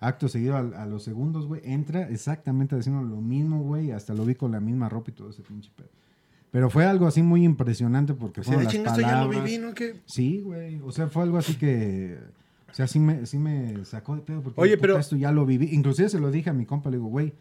Acto 0.00 0.28
seguido, 0.28 0.56
a, 0.56 0.60
a 0.60 0.86
los 0.86 1.02
segundos, 1.02 1.46
güey, 1.46 1.60
entra 1.64 2.08
exactamente 2.10 2.76
diciendo 2.76 3.02
lo 3.02 3.20
mismo, 3.20 3.62
güey, 3.62 3.90
hasta 3.90 4.14
lo 4.14 4.24
vi 4.24 4.34
con 4.34 4.52
la 4.52 4.60
misma 4.60 4.88
ropa 4.88 5.10
y 5.10 5.14
todo 5.14 5.30
ese 5.30 5.42
pinche 5.42 5.70
pedo. 5.74 5.88
Pero 6.52 6.70
fue 6.70 6.84
algo 6.84 7.06
así 7.08 7.22
muy 7.22 7.42
impresionante 7.44 8.14
porque 8.14 8.42
Así 8.42 8.46
fueron 8.48 8.60
de 8.60 8.64
las 8.66 8.72
chinga, 8.74 8.90
esto 8.90 9.00
ya 9.00 9.06
lo 9.08 9.12
palabras. 9.28 9.44
viví, 9.44 9.58
¿no? 9.58 9.74
¿Qué? 9.74 10.00
Sí, 10.06 10.40
güey. 10.40 10.80
O 10.84 10.92
sea, 10.92 11.08
fue 11.08 11.24
algo 11.24 11.36
así 11.36 11.54
que. 11.56 12.16
O 12.70 12.74
sea, 12.74 12.86
sí 12.86 13.00
me, 13.00 13.26
sí 13.26 13.38
me 13.38 13.84
sacó 13.84 14.14
de 14.14 14.22
pedo. 14.22 14.40
Porque, 14.42 14.60
Oye, 14.60 14.76
puta, 14.76 14.82
pero- 14.82 14.98
Esto 14.98 15.16
ya 15.16 15.32
lo 15.32 15.46
viví. 15.46 15.70
Inclusive 15.72 16.08
se 16.08 16.20
lo 16.20 16.30
dije 16.30 16.50
a 16.50 16.52
mi 16.52 16.64
compa. 16.66 16.90
Le 16.90 16.98
digo, 16.98 17.08
güey, 17.08 17.32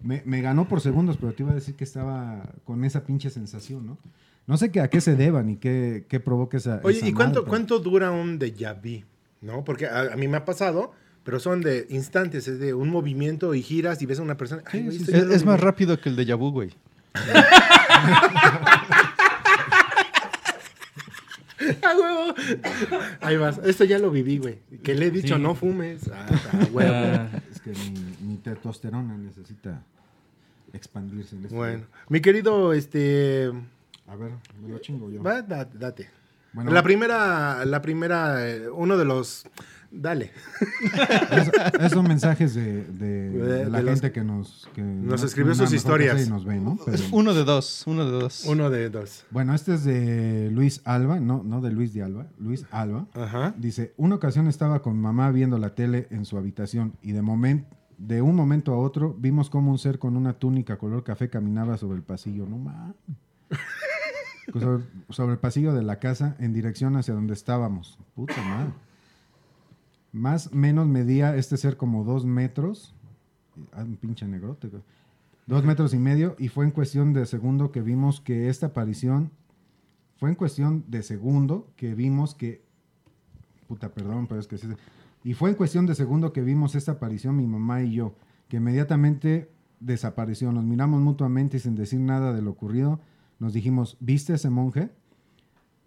me, 0.00 0.22
me 0.26 0.40
ganó 0.42 0.68
por 0.68 0.80
segundos, 0.80 1.16
pero 1.16 1.32
te 1.32 1.42
iba 1.42 1.50
a 1.50 1.56
decir 1.56 1.74
que 1.74 1.82
estaba 1.82 2.52
con 2.64 2.84
esa 2.84 3.04
pinche 3.04 3.30
sensación, 3.30 3.84
¿no? 3.86 3.98
No 4.46 4.56
sé 4.56 4.70
qué, 4.70 4.80
a 4.80 4.88
qué 4.90 5.00
se 5.00 5.16
deba 5.16 5.42
ni 5.42 5.56
qué, 5.56 6.04
qué 6.08 6.20
provoca 6.20 6.56
esa. 6.56 6.80
Oye, 6.82 6.98
esa 6.98 7.08
¿y 7.08 7.12
cuánto, 7.12 7.40
pero- 7.40 7.50
cuánto 7.50 7.78
dura 7.78 8.10
un 8.10 8.38
déjà 8.38 8.74
vu? 8.74 9.04
¿No? 9.40 9.64
Porque 9.64 9.86
a, 9.86 10.12
a 10.12 10.16
mí 10.16 10.28
me 10.28 10.36
ha 10.36 10.44
pasado, 10.44 10.92
pero 11.24 11.40
son 11.40 11.60
de 11.62 11.86
instantes, 11.90 12.46
es 12.48 12.58
de 12.58 12.74
un 12.74 12.90
movimiento 12.90 13.54
y 13.54 13.62
giras 13.62 14.02
y 14.02 14.06
ves 14.06 14.18
a 14.18 14.22
una 14.22 14.36
persona. 14.36 14.62
Ay, 14.66 14.80
Sí, 14.80 14.84
güey, 14.86 14.98
sí, 14.98 15.04
esto 15.04 15.16
sí. 15.24 15.28
ya 15.30 15.36
Es, 15.36 15.44
más 15.44 15.60
rápido 15.60 16.00
que 16.00 16.08
el 16.08 16.16
de 16.16 16.34
vu, 16.34 16.50
güey. 16.50 16.70
¡Ah, 21.82 21.94
huevo! 21.96 22.34
Ahí 23.20 23.36
vas. 23.36 23.58
Esto 23.64 23.84
ya 23.84 23.98
lo 23.98 24.10
viví, 24.10 24.38
güey. 24.38 24.58
Que 24.82 24.94
le 24.94 25.06
he 25.06 25.10
dicho, 25.10 25.36
Sí. 25.36 25.42
no 25.42 25.54
fumes. 25.54 26.10
Ah, 26.12 26.26
ah, 26.52 26.66
huevo. 26.72 26.92
Ah, 26.92 27.28
Es 27.50 27.60
que 27.60 27.70
mi, 27.70 28.28
mi 28.28 28.36
testosterona 28.38 29.16
necesita 29.16 29.82
expandirse. 30.72 31.36
en 31.36 31.42
este- 31.44 31.54
Bueno, 31.54 31.84
mi 32.08 32.20
querido, 32.20 32.72
este... 32.72 33.52
A 34.12 34.16
ver, 34.16 34.32
me 34.62 34.68
lo 34.68 34.78
chingo 34.78 35.10
yo. 35.10 35.22
Va, 35.22 35.40
da- 35.42 35.64
date. 35.64 36.08
Bueno, 36.52 36.70
La 36.70 36.82
primera, 36.82 37.64
la 37.64 37.80
primera, 37.80 38.46
eh, 38.46 38.68
uno 38.68 38.98
de 38.98 39.06
los... 39.06 39.44
Dale. 39.90 40.30
es- 41.30 41.50
esos 41.80 42.02
mensajes 42.06 42.54
de, 42.54 42.84
de- 42.84 43.30
de 43.30 43.70
la 43.70 43.78
de 43.78 43.84
los- 43.84 43.94
gente 44.00 44.12
que 44.12 44.22
nos... 44.24 44.68
Que 44.74 44.82
Nos 44.82 45.20
no- 45.22 45.26
escribió 45.26 45.54
sus 45.54 45.72
historias. 45.72 46.26
Y 46.26 46.30
nos 46.30 46.44
ve, 46.44 46.60
¿no? 46.60 46.78
Pero- 46.84 46.94
Es 46.94 47.08
uno 47.10 47.32
de 47.32 47.44
dos, 47.44 47.84
uno 47.86 48.04
de 48.04 48.10
dos. 48.10 48.44
Uno 48.46 48.68
de 48.68 48.90
dos. 48.90 49.24
Bueno, 49.30 49.54
este 49.54 49.74
es 49.74 49.84
de 49.84 50.50
Luis 50.52 50.82
Alba, 50.84 51.20
no, 51.20 51.42
no 51.42 51.60
de 51.62 51.70
Luis 51.72 51.94
de 51.94 52.02
Alba, 52.02 52.26
Luis 52.38 52.66
Alba. 52.70 53.06
Ajá. 53.14 53.54
Dice, 53.56 53.94
una 53.96 54.14
ocasión 54.16 54.46
estaba 54.46 54.82
con 54.82 54.98
mamá 55.00 55.30
viendo 55.30 55.56
la 55.58 55.74
tele 55.74 56.06
en 56.10 56.26
su 56.26 56.36
habitación 56.36 56.94
y 57.02 57.12
de, 57.12 57.22
momen- 57.22 57.64
de 57.96 58.20
un 58.20 58.34
momento 58.36 58.74
a 58.74 58.78
otro 58.78 59.14
vimos 59.18 59.48
como 59.48 59.70
un 59.70 59.78
ser 59.78 59.98
con 59.98 60.16
una 60.18 60.34
túnica 60.34 60.76
color 60.76 61.02
café 61.02 61.30
caminaba 61.30 61.76
sobre 61.78 61.96
el 61.96 62.02
pasillo. 62.02 62.44
No 62.46 62.58
mames. 62.58 62.94
sobre, 65.08 65.32
el 65.32 65.38
pasillo 65.38 65.72
de 65.72 65.82
la 65.82 65.98
casa 65.98 66.36
en 66.38 66.52
dirección 66.52 66.96
hacia 66.96 67.14
donde 67.14 67.34
estábamos. 67.34 67.98
Puta 68.14 68.42
madre. 68.42 68.72
Más 70.12 70.52
menos 70.52 70.86
medía 70.86 71.36
este 71.36 71.56
ser 71.56 71.76
como 71.76 72.04
dos 72.04 72.24
metros. 72.26 72.94
Ah, 73.72 73.82
un 73.82 73.96
pinche 73.96 74.26
negrote. 74.26 74.70
Dos 75.46 75.64
metros 75.64 75.94
y 75.94 75.98
medio 75.98 76.36
y 76.38 76.48
fue 76.48 76.64
en 76.64 76.70
cuestión 76.70 77.12
de 77.12 77.26
segundo 77.26 77.72
que 77.72 77.82
vimos 77.82 78.20
que 78.20 78.48
esta 78.48 78.66
aparición 78.66 79.30
fue 80.16 80.28
en 80.28 80.36
cuestión 80.36 80.84
de 80.86 81.02
segundo 81.02 81.68
que 81.76 81.94
vimos 81.94 82.36
que 82.36 82.62
puta 83.66 83.92
perdón 83.92 84.28
pero 84.28 84.40
es 84.40 84.46
que 84.46 84.56
y 85.24 85.34
fue 85.34 85.50
en 85.50 85.56
cuestión 85.56 85.84
de 85.84 85.96
segundo 85.96 86.32
que 86.32 86.42
vimos 86.42 86.76
esta 86.76 86.92
aparición 86.92 87.36
mi 87.36 87.46
mamá 87.48 87.82
y 87.82 87.94
yo 87.94 88.14
que 88.48 88.58
inmediatamente 88.58 89.50
desapareció 89.80 90.52
nos 90.52 90.62
miramos 90.62 91.00
mutuamente 91.00 91.56
y 91.56 91.60
sin 91.60 91.74
decir 91.74 91.98
nada 91.98 92.32
de 92.32 92.40
lo 92.40 92.52
ocurrido 92.52 93.00
nos 93.42 93.52
dijimos 93.52 93.96
viste 94.00 94.32
a 94.32 94.36
ese 94.36 94.50
monje 94.50 94.88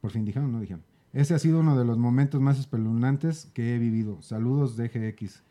por 0.01 0.11
fin 0.11 0.25
dijeron 0.25 0.51
no 0.51 0.59
dijeron 0.59 0.83
ese 1.13 1.33
ha 1.33 1.39
sido 1.39 1.59
uno 1.61 1.77
de 1.77 1.85
los 1.85 1.97
momentos 1.97 2.41
más 2.41 2.59
espeluznantes 2.59 3.47
que 3.53 3.75
he 3.75 3.79
vivido 3.79 4.21
saludos 4.21 4.75
DGX 4.75 5.41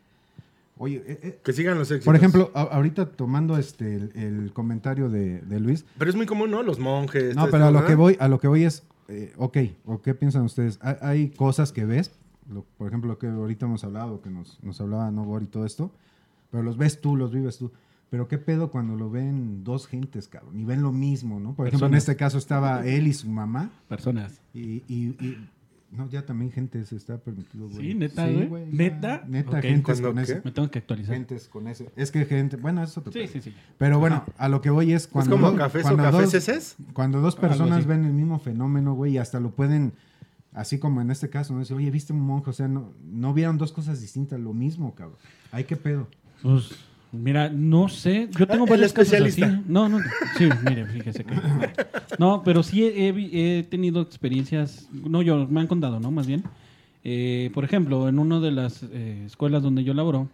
oye 0.78 1.02
eh, 1.06 1.18
eh, 1.22 1.38
Que 1.42 1.52
sigan 1.52 1.78
los 1.78 1.90
éxitos. 1.90 2.04
por 2.04 2.16
ejemplo 2.16 2.50
a- 2.54 2.62
ahorita 2.62 3.06
tomando 3.12 3.56
este 3.56 3.94
el, 3.96 4.12
el 4.14 4.52
comentario 4.52 5.08
de, 5.08 5.40
de 5.40 5.60
Luis 5.60 5.84
Pero 5.98 6.10
es 6.10 6.16
muy 6.16 6.26
común, 6.26 6.50
¿no? 6.50 6.62
Los 6.62 6.78
monjes. 6.78 7.34
no, 7.36 7.48
pero 7.50 7.64
a 7.66 7.70
lo 7.70 7.84
que 7.86 7.94
voy, 7.94 8.16
a 8.20 8.28
lo 8.28 8.38
que 8.38 8.48
voy 8.48 8.64
es, 8.64 8.82
eh, 9.08 9.32
ok, 9.36 9.56
¿o 9.86 10.02
qué 10.02 10.14
piensan 10.14 10.42
ustedes? 10.44 10.78
Hay, 10.82 10.96
hay 11.00 11.28
cosas 11.30 11.72
que 11.72 11.84
ves, 11.84 12.10
lo- 12.52 12.64
por 12.76 12.88
ejemplo, 12.88 13.08
lo 13.08 13.18
que 13.18 13.28
ahorita 13.28 13.66
hemos 13.66 13.84
hablado, 13.84 14.20
que 14.20 14.30
nos, 14.30 14.62
nos 14.62 14.80
hablaba 14.80 15.10
Nobor 15.10 15.42
y 15.42 15.46
todo 15.46 15.64
esto, 15.64 15.90
pero 16.50 16.62
los 16.62 16.76
ves 16.76 17.00
tú, 17.00 17.16
los 17.16 17.32
vives 17.32 17.56
tú. 17.58 17.70
Pero 18.14 18.28
qué 18.28 18.38
pedo 18.38 18.70
cuando 18.70 18.94
lo 18.94 19.10
ven 19.10 19.64
dos 19.64 19.88
gentes, 19.88 20.28
cabrón, 20.28 20.56
y 20.60 20.64
ven 20.64 20.82
lo 20.82 20.92
mismo, 20.92 21.40
¿no? 21.40 21.54
Por 21.54 21.66
ejemplo, 21.66 21.88
en 21.88 21.94
este 21.94 22.14
caso 22.14 22.38
estaba 22.38 22.86
él 22.86 23.08
y 23.08 23.12
su 23.12 23.28
mamá, 23.28 23.70
personas. 23.88 24.40
y, 24.54 24.84
y- 24.86 25.16
y- 25.20 25.48
no, 25.90 26.08
ya 26.08 26.24
también 26.24 26.52
gente 26.52 26.84
se 26.86 26.94
está 26.94 27.18
permitido, 27.18 27.68
güey. 27.68 27.88
Sí, 27.88 27.94
neta, 27.94 28.28
güey. 28.28 28.66
ya, 28.70 28.70
¿Neta? 28.76 29.24
Neta, 29.26 29.56
Ok. 29.58 29.62
gentes 29.62 30.00
¿Cuándo 30.00 30.08
con 30.10 30.18
ese. 30.20 30.42
Me 30.44 30.52
tengo 30.52 30.70
que 30.70 30.78
actualizar. 30.78 31.12
Gentes 31.16 31.48
con 31.48 31.66
ese. 31.66 31.90
Es 31.96 32.12
que 32.12 32.24
gente, 32.24 32.56
bueno, 32.56 32.84
eso 32.84 33.02
te 33.02 33.10
Sí, 33.10 33.26
sí, 33.32 33.40
sí. 33.50 33.54
Pero 33.78 33.98
bueno, 33.98 34.22
a 34.38 34.48
lo 34.48 34.60
que 34.60 34.70
voy 34.70 34.92
es 34.92 35.02
Es 35.02 35.08
cuando. 35.08 35.34
como 35.34 35.48
dos- 35.50 35.58
cafés 35.58 35.82
o 35.84 35.88
cuando 35.88 36.04
cafés 36.04 36.20
dos- 36.26 36.34
heces. 36.34 36.76
cuando 36.92 37.20
dos 37.20 37.34
personas 37.34 37.84
ven 37.84 38.04
el 38.04 38.12
mismo 38.12 38.38
fenómeno, 38.38 38.94
güey, 38.94 39.14
y 39.14 39.18
hasta 39.18 39.40
lo 39.40 39.50
pueden, 39.50 39.92
así 40.52 40.78
como 40.78 41.00
en 41.00 41.10
este 41.10 41.30
caso, 41.30 41.52
¿no? 41.52 41.58
Dice, 41.58 41.74
oye, 41.74 41.90
¿viste 41.90 42.12
un 42.12 42.20
monje? 42.20 42.50
O 42.50 42.52
sea, 42.52 42.68
no, 42.68 42.92
no 43.04 43.34
vieron 43.34 43.58
dos 43.58 43.72
cosas 43.72 44.00
distintas, 44.00 44.38
lo 44.38 44.52
mismo, 44.52 44.94
cabrón. 44.94 45.18
Ay, 45.50 45.64
qué 45.64 45.74
pedo. 45.74 46.06
Pues, 46.42 46.70
mira, 47.14 47.48
no 47.48 47.88
sé. 47.88 48.28
Yo 48.38 48.46
tengo 48.46 48.64
Ah, 48.64 48.66
el 48.66 48.70
varios 48.70 48.92
casos 48.92 49.20
así. 49.20 49.42
No, 49.66 49.88
no. 49.88 49.98
Sí, 50.36 50.48
mire, 50.68 50.86
fíjese 50.86 51.24
que. 51.24 51.34
No, 52.18 52.42
pero 52.44 52.62
sí 52.62 52.84
he, 52.84 53.08
he- 53.08 53.58
he 53.58 53.62
tenido 53.64 54.00
experiencias. 54.02 54.88
No, 54.92 55.22
yo, 55.22 55.46
me 55.48 55.60
han 55.60 55.66
contado, 55.66 56.00
¿no? 56.00 56.10
Más 56.10 56.26
bien. 56.26 56.42
Eh, 57.04 57.50
por 57.54 57.64
ejemplo, 57.64 58.08
en 58.08 58.18
una 58.18 58.40
de 58.40 58.50
las 58.50 58.82
eh, 58.84 59.22
escuelas 59.26 59.62
donde 59.62 59.84
yo 59.84 59.92
laboro, 59.94 60.28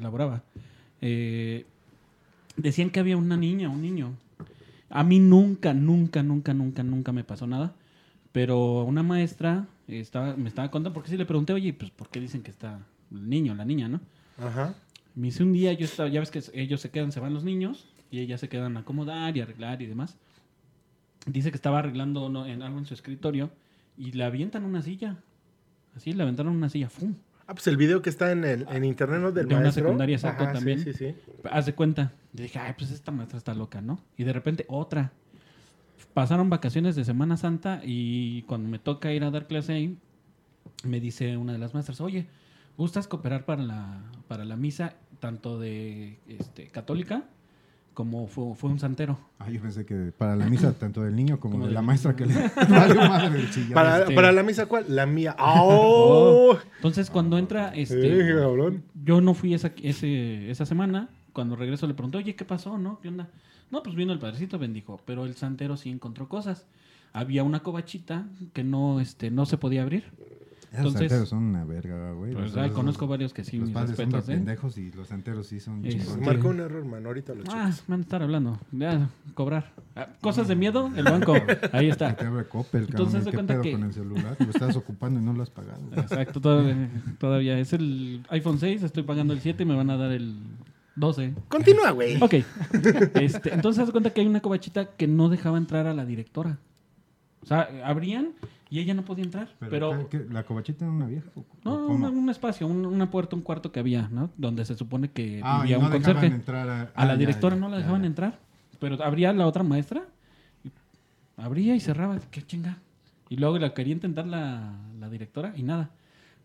laboraba, 0.00 0.42
eh, 1.02 1.66
decían 2.56 2.90
que 2.90 3.00
había 3.00 3.16
una 3.16 3.36
niña, 3.36 3.68
un 3.68 3.82
niño. 3.82 4.12
A 4.88 5.02
mí 5.04 5.18
nunca, 5.18 5.74
nunca, 5.74 6.22
nunca, 6.22 6.54
nunca, 6.54 6.82
nunca 6.82 7.12
me 7.12 7.24
pasó 7.24 7.46
nada. 7.46 7.74
Pero 8.32 8.84
una 8.84 9.02
maestra 9.02 9.66
estaba, 9.88 10.36
me 10.36 10.48
estaba 10.48 10.70
contando, 10.70 10.94
porque 10.94 11.10
sí 11.10 11.16
le 11.16 11.26
pregunté, 11.26 11.52
oye, 11.52 11.72
pues, 11.72 11.90
¿por 11.90 12.08
qué 12.08 12.20
dicen 12.20 12.42
que 12.42 12.50
está 12.50 12.78
el 13.10 13.28
niño, 13.28 13.54
la 13.54 13.64
niña, 13.64 13.88
no? 13.88 14.00
Ajá. 14.38 14.74
Me 15.16 15.28
hice 15.28 15.42
un 15.42 15.52
día, 15.54 15.72
yo 15.72 15.86
estaba, 15.86 16.10
ya 16.10 16.20
ves 16.20 16.30
que 16.30 16.42
ellos 16.52 16.80
se 16.80 16.90
quedan, 16.90 17.10
se 17.10 17.20
van 17.20 17.32
los 17.32 17.42
niños 17.42 17.86
y 18.10 18.20
ellas 18.20 18.38
se 18.38 18.50
quedan 18.50 18.76
a 18.76 18.80
acomodar 18.80 19.34
y 19.36 19.40
arreglar 19.40 19.80
y 19.80 19.86
demás. 19.86 20.18
Dice 21.26 21.50
que 21.50 21.56
estaba 21.56 21.78
arreglando 21.78 22.46
en 22.46 22.62
algo 22.62 22.78
en 22.78 22.84
su 22.84 22.92
escritorio 22.92 23.50
y 23.96 24.12
le 24.12 24.24
avientan 24.24 24.64
una 24.64 24.82
silla. 24.82 25.16
Así, 25.96 26.12
le 26.12 26.22
aventaron 26.22 26.54
una 26.54 26.68
silla. 26.68 26.90
¡Fum! 26.90 27.14
Ah, 27.46 27.54
pues 27.54 27.66
el 27.66 27.78
video 27.78 28.02
que 28.02 28.10
está 28.10 28.30
en, 28.30 28.44
el, 28.44 28.66
en 28.68 28.84
internet, 28.84 29.20
¿no? 29.20 29.32
Del 29.32 29.48
De 29.48 29.54
una 29.54 29.72
secundaria, 29.72 30.16
exacto, 30.16 30.44
Ajá, 30.44 30.52
también. 30.52 30.80
Sí, 30.80 30.92
sí, 30.92 31.14
sí. 31.14 31.14
Haz 31.50 31.64
de 31.64 31.74
cuenta. 31.74 32.12
Yo 32.34 32.42
dije, 32.42 32.58
ay, 32.58 32.74
pues 32.76 32.90
esta 32.90 33.10
maestra 33.10 33.38
está 33.38 33.54
loca, 33.54 33.80
¿no? 33.80 33.98
Y 34.18 34.24
de 34.24 34.34
repente 34.34 34.66
otra. 34.68 35.12
Pasaron 36.12 36.50
vacaciones 36.50 36.94
de 36.94 37.04
Semana 37.04 37.38
Santa 37.38 37.80
y 37.82 38.42
cuando 38.42 38.68
me 38.68 38.78
toca 38.78 39.12
ir 39.12 39.24
a 39.24 39.30
dar 39.30 39.46
clase 39.46 39.72
ahí, 39.72 39.98
me 40.84 41.00
dice 41.00 41.36
una 41.36 41.52
de 41.52 41.58
las 41.58 41.72
maestras, 41.72 42.00
oye, 42.00 42.26
¿gustas 42.76 43.06
cooperar 43.06 43.44
para 43.44 43.62
la, 43.62 44.02
para 44.28 44.44
la 44.44 44.56
misa 44.56 44.96
tanto 45.20 45.58
de 45.58 46.18
este, 46.28 46.68
católica 46.68 47.24
como 47.94 48.26
fue, 48.26 48.54
fue 48.54 48.68
un 48.70 48.78
santero? 48.78 49.18
Ah, 49.38 49.48
yo 49.50 49.60
pensé 49.62 49.86
que 49.86 50.12
para 50.16 50.36
la 50.36 50.46
misa, 50.46 50.72
tanto 50.78 51.02
del 51.02 51.16
niño 51.16 51.40
como, 51.40 51.54
Como 51.54 51.66
de 51.66 51.72
la 51.72 51.80
maestra 51.82 52.14
que 52.14 52.26
le 52.26 52.34
vale 52.68 52.94
madre 52.94 53.40
el 53.40 53.50
chillado. 53.50 53.74
Para, 53.74 53.98
Este- 54.00 54.14
para 54.14 54.32
la 54.32 54.42
misa, 54.42 54.66
¿cuál? 54.66 54.84
La 54.88 55.06
mía. 55.06 55.34
¡Oh! 55.40 56.56
Entonces 56.76 57.08
cuando 57.10 57.38
entra, 57.38 57.74
este, 57.74 58.30
Eh, 58.30 58.34
cabrón. 58.38 58.82
yo 59.02 59.20
no 59.22 59.32
fui 59.34 59.54
esa, 59.54 59.72
ese, 59.82 60.50
esa 60.50 60.66
semana. 60.66 61.08
Cuando 61.32 61.56
regreso 61.56 61.86
le 61.86 61.94
pregunté, 61.94 62.18
oye, 62.18 62.34
¿qué 62.34 62.44
pasó? 62.44 62.76
¿No? 62.78 62.98
¿Qué 63.00 63.08
onda? 63.08 63.28
No, 63.70 63.82
pues 63.82 63.96
vino 63.96 64.12
el 64.12 64.18
padrecito, 64.18 64.58
bendijo. 64.58 65.00
Pero 65.06 65.24
el 65.26 65.34
santero 65.34 65.76
sí 65.76 65.90
encontró 65.90 66.28
cosas. 66.28 66.66
Había 67.12 67.44
una 67.44 67.60
covachita 67.62 68.26
que 68.52 68.62
no, 68.62 69.00
este, 69.00 69.30
no 69.30 69.44
se 69.46 69.56
podía 69.58 69.82
abrir. 69.82 70.04
Entonces- 70.78 71.00
santeros 71.00 71.28
son 71.28 71.42
una 71.44 71.64
verga, 71.64 72.12
güey. 72.12 72.32
Pues, 72.32 72.46
Los- 72.52 72.56
ah, 72.56 72.66
los- 72.66 72.72
conozco 72.76 73.06
varios 73.06 73.32
que 73.32 73.44
sí, 73.44 73.56
Los 73.58 73.66
mis 73.68 73.74
padres 73.74 73.96
respetos, 73.96 74.28
¿eh? 74.28 74.32
pendejos 74.34 74.78
y 74.78 74.90
los 74.92 75.08
santeros 75.08 75.46
sí 75.46 75.60
son 75.60 75.82
chingones. 75.82 76.08
Sí. 76.08 76.20
Marcó 76.20 76.48
un 76.48 76.60
error, 76.60 76.84
mano. 76.84 77.08
Ahorita 77.08 77.34
lo 77.34 77.42
Ah, 77.42 77.44
checas. 77.70 77.84
me 77.88 77.92
van 77.94 78.00
a 78.00 78.02
estar 78.02 78.22
hablando. 78.22 78.58
Ya, 78.72 79.08
cobrar. 79.34 79.72
Ah, 79.94 80.08
Cosas 80.20 80.48
de 80.48 80.56
miedo, 80.56 80.90
el 80.96 81.04
banco. 81.04 81.34
Ahí 81.72 81.88
está. 81.88 82.14
te 82.16 82.24
abre 82.26 82.44
Coppel, 82.48 82.86
Entonces, 82.88 83.24
¿Qué 83.24 83.32
cuenta 83.32 83.54
pedo 83.54 83.62
que- 83.62 83.72
con 83.72 83.82
el 83.84 83.92
celular? 83.92 84.36
Lo 84.38 84.50
estás 84.50 84.76
ocupando 84.76 85.20
y 85.20 85.22
no 85.22 85.32
lo 85.32 85.42
has 85.42 85.50
pagado. 85.50 85.80
Exacto, 85.96 86.40
todavía, 86.40 86.90
todavía. 87.18 87.58
Es 87.58 87.72
el 87.72 88.24
iPhone 88.30 88.58
6, 88.58 88.82
estoy 88.82 89.02
pagando 89.02 89.32
el 89.32 89.40
7 89.40 89.62
y 89.62 89.66
me 89.66 89.74
van 89.76 89.90
a 89.90 89.96
dar 89.96 90.12
el 90.12 90.34
12. 90.96 91.34
Continúa, 91.48 91.90
güey. 91.90 92.22
Ok. 92.22 92.34
Este, 93.14 93.52
entonces, 93.54 93.80
haz 93.80 93.86
de 93.88 93.92
cuenta 93.92 94.10
que 94.10 94.20
hay 94.20 94.26
una 94.26 94.40
covachita 94.40 94.86
que 94.96 95.06
no 95.06 95.28
dejaba 95.28 95.58
entrar 95.58 95.86
a 95.86 95.94
la 95.94 96.04
directora. 96.06 96.58
O 97.42 97.46
sea, 97.46 97.68
abrían 97.84 98.30
y 98.70 98.80
ella 98.80 98.94
no 98.94 99.04
podía 99.04 99.24
entrar. 99.24 99.48
Pero. 99.70 100.08
¿La 100.30 100.44
covachita 100.44 100.84
era 100.84 100.92
una 100.92 101.06
vieja? 101.06 101.28
o- 101.36 101.44
no, 101.64 101.86
una- 101.88 102.08
un 102.10 102.28
espacio, 102.30 102.66
un- 102.66 102.84
una 102.86 103.10
puerta, 103.10 103.36
un 103.36 103.42
cuarto 103.42 103.70
que 103.72 103.80
había, 103.80 104.08
¿no? 104.08 104.30
Donde 104.36 104.64
se 104.64 104.74
supone 104.76 105.10
que 105.10 105.40
Ah, 105.44 105.58
y 105.58 105.62
vivía 105.62 105.78
no 105.78 105.86
un 105.86 105.92
dejaban 105.92 106.14
conserje. 106.14 106.34
entrar 106.36 106.68
a, 106.68 106.80
A 106.82 106.84
la 106.84 106.90
ah, 106.94 107.06
ya, 107.06 107.16
directora 107.16 107.54
ya, 107.56 107.60
no 107.60 107.68
la 107.68 107.76
dejaban 107.78 108.02
ya. 108.02 108.06
entrar. 108.08 108.38
Pero 108.80 109.02
abría 109.02 109.32
la 109.32 109.46
otra 109.46 109.62
maestra, 109.62 110.02
y 110.64 110.70
abría 111.36 111.74
y 111.74 111.80
cerraba, 111.80 112.18
qué 112.30 112.42
chinga. 112.42 112.78
Y 113.28 113.36
luego 113.36 113.58
la 113.58 113.72
quería 113.74 113.92
intentar 113.94 114.26
la, 114.26 114.74
la 115.00 115.08
directora 115.10 115.52
y 115.56 115.62
nada. 115.62 115.90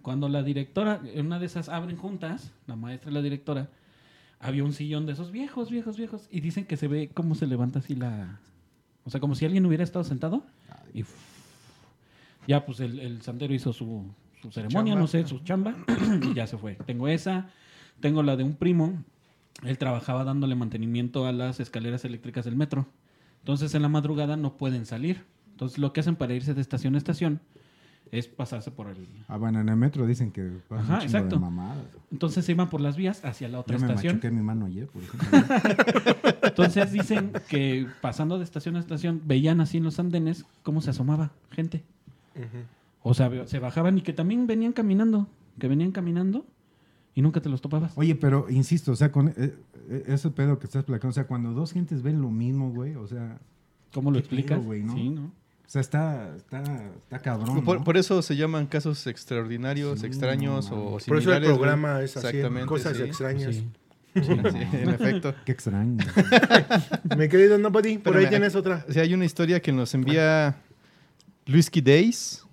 Cuando 0.02 0.30
la 0.30 0.42
directora, 0.42 1.00
en 1.14 1.28
una 1.28 1.38
de 1.40 1.46
esas 1.46 1.70
abren 1.70 1.96
juntas, 1.98 2.52
la 2.68 2.76
maestra 2.76 3.12
y 3.12 3.14
la 3.14 3.22
directora, 3.22 3.68
había 4.40 4.64
un 4.64 4.74
sillón 4.74 5.06
de 5.06 5.12
esos 5.14 5.32
viejos, 5.32 5.70
viejos, 5.70 5.98
viejos. 5.98 6.28
Y 6.32 6.42
dicen 6.42 6.66
que 6.66 6.78
se 6.78 6.88
ve 6.88 7.12
cómo 7.14 7.36
se 7.36 7.46
levanta 7.46 7.80
así 7.80 7.94
la... 7.96 8.40
O 9.04 9.10
sea, 9.12 9.20
como 9.20 9.36
si 9.36 9.46
alguien 9.46 9.64
hubiera 9.66 9.84
estado 9.84 10.04
sentado. 10.04 10.44
Y 10.94 11.04
uf, 11.04 11.10
ya 12.48 12.66
pues 12.66 12.80
el, 12.80 13.00
el 13.00 13.22
santero 13.22 13.54
hizo 13.54 13.74
su, 13.74 14.06
su 14.42 14.52
ceremonia, 14.52 14.96
no 14.96 15.08
sé, 15.08 15.26
su 15.28 15.40
chamba. 15.40 15.76
y 16.24 16.34
ya 16.34 16.48
se 16.48 16.58
fue. 16.58 16.76
Tengo 16.86 17.08
esa. 17.08 17.50
Tengo 18.00 18.24
la 18.24 18.36
de 18.36 18.44
un 18.44 18.56
primo. 18.56 19.04
Él 19.64 19.78
trabajaba 19.78 20.24
dándole 20.24 20.56
mantenimiento 20.56 21.26
a 21.28 21.32
las 21.32 21.60
escaleras 21.60 22.04
eléctricas 22.06 22.46
del 22.46 22.56
metro. 22.56 22.88
Entonces 23.40 23.74
en 23.76 23.82
la 23.82 23.90
madrugada 23.90 24.38
no 24.38 24.58
pueden 24.58 24.86
salir. 24.86 25.24
Entonces 25.52 25.78
lo 25.78 25.94
que 25.94 26.00
hacen 26.00 26.16
para 26.16 26.34
irse 26.34 26.54
de 26.54 26.62
estación 26.62 26.96
a 26.96 26.98
estación 26.98 27.40
es 28.12 28.28
pasarse 28.28 28.72
por 28.72 28.88
el... 28.88 29.08
Ah, 29.28 29.38
bueno, 29.38 29.62
en 29.62 29.70
el 29.70 29.76
metro 29.78 30.06
dicen 30.06 30.32
que 30.32 30.50
pasa 30.68 30.82
Ajá, 30.84 30.96
un 30.98 31.02
exacto. 31.04 31.36
de 31.36 31.42
mamadas. 31.42 31.78
Entonces 32.12 32.44
se 32.44 32.52
iban 32.52 32.70
por 32.70 32.82
las 32.82 32.98
vías 32.98 33.24
hacia 33.24 33.48
la 33.48 33.60
otra 33.60 33.78
Yo 33.78 33.82
me 33.86 33.88
estación. 33.88 34.16
machuqué 34.16 34.32
mi 34.32 34.42
mano 34.42 34.66
ayer, 34.66 34.88
por 34.88 35.04
ejemplo. 35.04 35.40
Entonces 36.44 36.92
dicen 36.92 37.32
que 37.48 37.88
pasando 38.02 38.38
de 38.38 38.44
estación 38.44 38.76
a 38.76 38.80
estación 38.80 39.22
veían 39.26 39.62
así 39.62 39.78
en 39.78 39.84
los 39.84 40.00
andenes 40.00 40.46
cómo 40.64 40.82
se 40.82 40.90
asomaba 40.90 41.32
gente. 41.52 41.84
O 43.04 43.14
sea, 43.14 43.30
se 43.48 43.60
bajaban 43.60 43.98
y 43.98 44.02
que 44.02 44.14
también 44.14 44.48
venían 44.48 44.74
caminando, 44.74 45.28
que 45.60 45.68
venían 45.68 45.92
caminando 45.92 46.46
y 47.16 47.22
nunca 47.22 47.42
te 47.42 47.50
los 47.50 47.62
topabas. 47.62 47.94
Oye, 47.98 48.16
pero 48.16 48.48
insisto, 48.50 48.92
o 48.92 48.96
sea, 48.96 49.12
con 49.12 49.30
eh, 49.30 49.34
eh, 49.90 50.04
ese 50.08 50.30
pedo 50.30 50.60
que 50.60 50.66
estás 50.66 50.84
platicando, 50.84 51.10
o 51.12 51.14
sea, 51.14 51.28
cuando 51.28 51.52
dos 51.52 51.74
gentes 51.74 52.04
ven 52.04 52.22
lo 52.22 52.30
mismo, 52.30 52.72
güey, 52.72 52.96
o 52.96 53.08
sea, 53.08 53.40
¿Cómo 53.94 54.12
lo 54.12 54.20
explicas? 54.20 54.58
pedo, 54.60 54.68
güey, 54.68 54.84
¿no? 54.84 54.94
Sí, 54.94 55.10
¿no? 55.10 55.26
o 55.26 55.70
sea, 55.72 55.82
está, 55.82 56.36
está, 56.36 56.62
está 57.04 57.20
cabrón. 57.20 57.64
Por, 57.64 57.80
¿no? 57.80 57.84
por 57.84 57.98
eso 57.98 58.22
se 58.22 58.36
llaman 58.36 58.68
casos 58.68 59.08
extraordinarios, 59.08 60.02
Sí, 60.02 60.06
extraños 60.06 60.70
no 60.70 60.78
o 60.78 60.86
mames. 60.92 61.06
Por 61.06 61.18
eso 61.18 61.18
el 61.18 61.22
similares, 61.22 61.50
güey. 61.50 61.58
programa 61.60 62.02
es 62.02 62.18
así, 62.18 62.28
Exactamente, 62.28 62.68
cosas 62.68 62.98
sí. 62.98 63.04
extrañas. 63.04 63.56
Sí. 63.56 63.68
Sí, 64.14 64.22
sí, 64.24 64.58
en 64.74 64.90
efecto. 64.90 65.34
Qué 65.46 65.54
extraño. 65.54 65.96
Mi 67.18 67.30
querido 67.30 67.58
Nobody, 67.58 67.98
por 67.98 68.12
Pero 68.12 68.18
ahí 68.20 68.26
me- 68.26 68.30
tienes 68.30 68.56
otra. 68.56 68.86
O 68.88 68.92
sea, 68.92 69.04
hay 69.04 69.14
una 69.14 69.24
historia 69.24 69.62
que 69.62 69.72
nos 69.72 69.94
envía 69.94 70.58
Luisky 71.52 71.82
Days. 71.82 72.46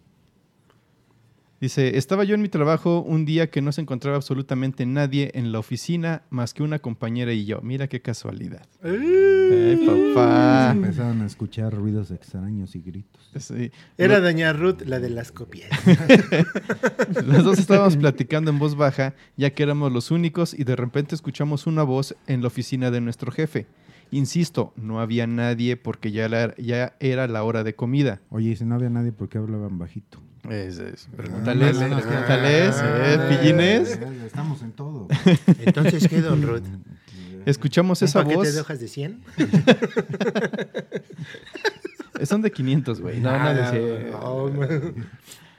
Dice, 1.60 1.98
estaba 1.98 2.24
yo 2.24 2.34
en 2.34 2.42
mi 2.42 2.48
trabajo 2.48 3.00
un 3.00 3.24
día 3.24 3.48
que 3.48 3.62
no 3.62 3.70
se 3.72 3.80
encontraba 3.80 4.16
absolutamente 4.16 4.86
nadie 4.86 5.30
en 5.34 5.50
la 5.52 5.58
oficina 5.58 6.22
más 6.30 6.52
que 6.54 6.62
una 6.64 6.80
compañera 6.80 7.32
y 7.32 7.44
yo. 7.44 7.60
Mira 7.62 7.88
qué 7.88 8.00
casualidad. 8.00 8.66
Ay, 8.82 9.84
papá. 9.86 10.70
Empezaron 10.72 11.22
a 11.22 11.26
escuchar 11.26 11.74
ruidos 11.74 12.10
extraños 12.10 12.76
y 12.76 12.80
gritos. 12.80 13.30
Sí. 13.38 13.70
Era 13.96 14.20
Doña 14.20 14.52
Ruth, 14.52 14.82
la 14.84 14.98
de 15.00 15.10
las 15.10 15.32
copias. 15.32 15.70
Los 17.24 17.44
dos 17.44 17.58
estábamos 17.58 17.96
platicando 17.96 18.50
en 18.50 18.58
voz 18.58 18.76
baja, 18.76 19.14
ya 19.36 19.50
que 19.50 19.62
éramos 19.62 19.92
los 19.92 20.10
únicos, 20.10 20.54
y 20.54 20.64
de 20.64 20.76
repente 20.76 21.14
escuchamos 21.14 21.66
una 21.66 21.82
voz 21.82 22.16
en 22.26 22.40
la 22.40 22.48
oficina 22.48 22.90
de 22.90 23.00
nuestro 23.00 23.30
jefe. 23.32 23.66
Insisto, 24.10 24.72
no 24.76 25.00
había 25.00 25.26
nadie 25.26 25.76
porque 25.76 26.10
ya, 26.12 26.28
la- 26.28 26.54
ya 26.56 26.94
era 27.00 27.26
la 27.28 27.42
hora 27.44 27.62
de 27.64 27.74
comida. 27.74 28.20
Oye, 28.30 28.56
si 28.56 28.64
no 28.64 28.74
había 28.74 28.90
nadie, 28.90 29.12
¿por 29.12 29.28
qué 29.28 29.38
hablaban 29.38 29.78
bajito? 29.78 30.20
Es, 30.48 30.78
es, 30.78 31.08
pregúntales, 31.16 31.76
Ah, 31.76 32.00
pregúntales, 32.00 32.76
eh, 32.82 33.16
no, 33.18 33.28
pillines. 33.28 33.98
Estamos 34.24 34.62
en 34.62 34.72
todo. 34.72 35.08
Entonces, 35.64 36.08
¿qué, 36.08 36.20
Don 36.22 36.42
Ruth? 36.42 36.62
Escuchamos 37.46 38.00
¿Un 38.02 38.08
esa 38.08 38.22
voz. 38.22 38.54
de 38.54 38.60
hojas 38.60 38.80
de 38.80 38.88
100? 38.88 39.20
Son 42.24 42.42
de 42.42 42.50
500, 42.50 43.00
güey. 43.00 43.20
No, 43.20 43.30
no, 43.30 43.36
Ah, 43.44 43.52
de- 43.54 44.10
no, 44.10 44.50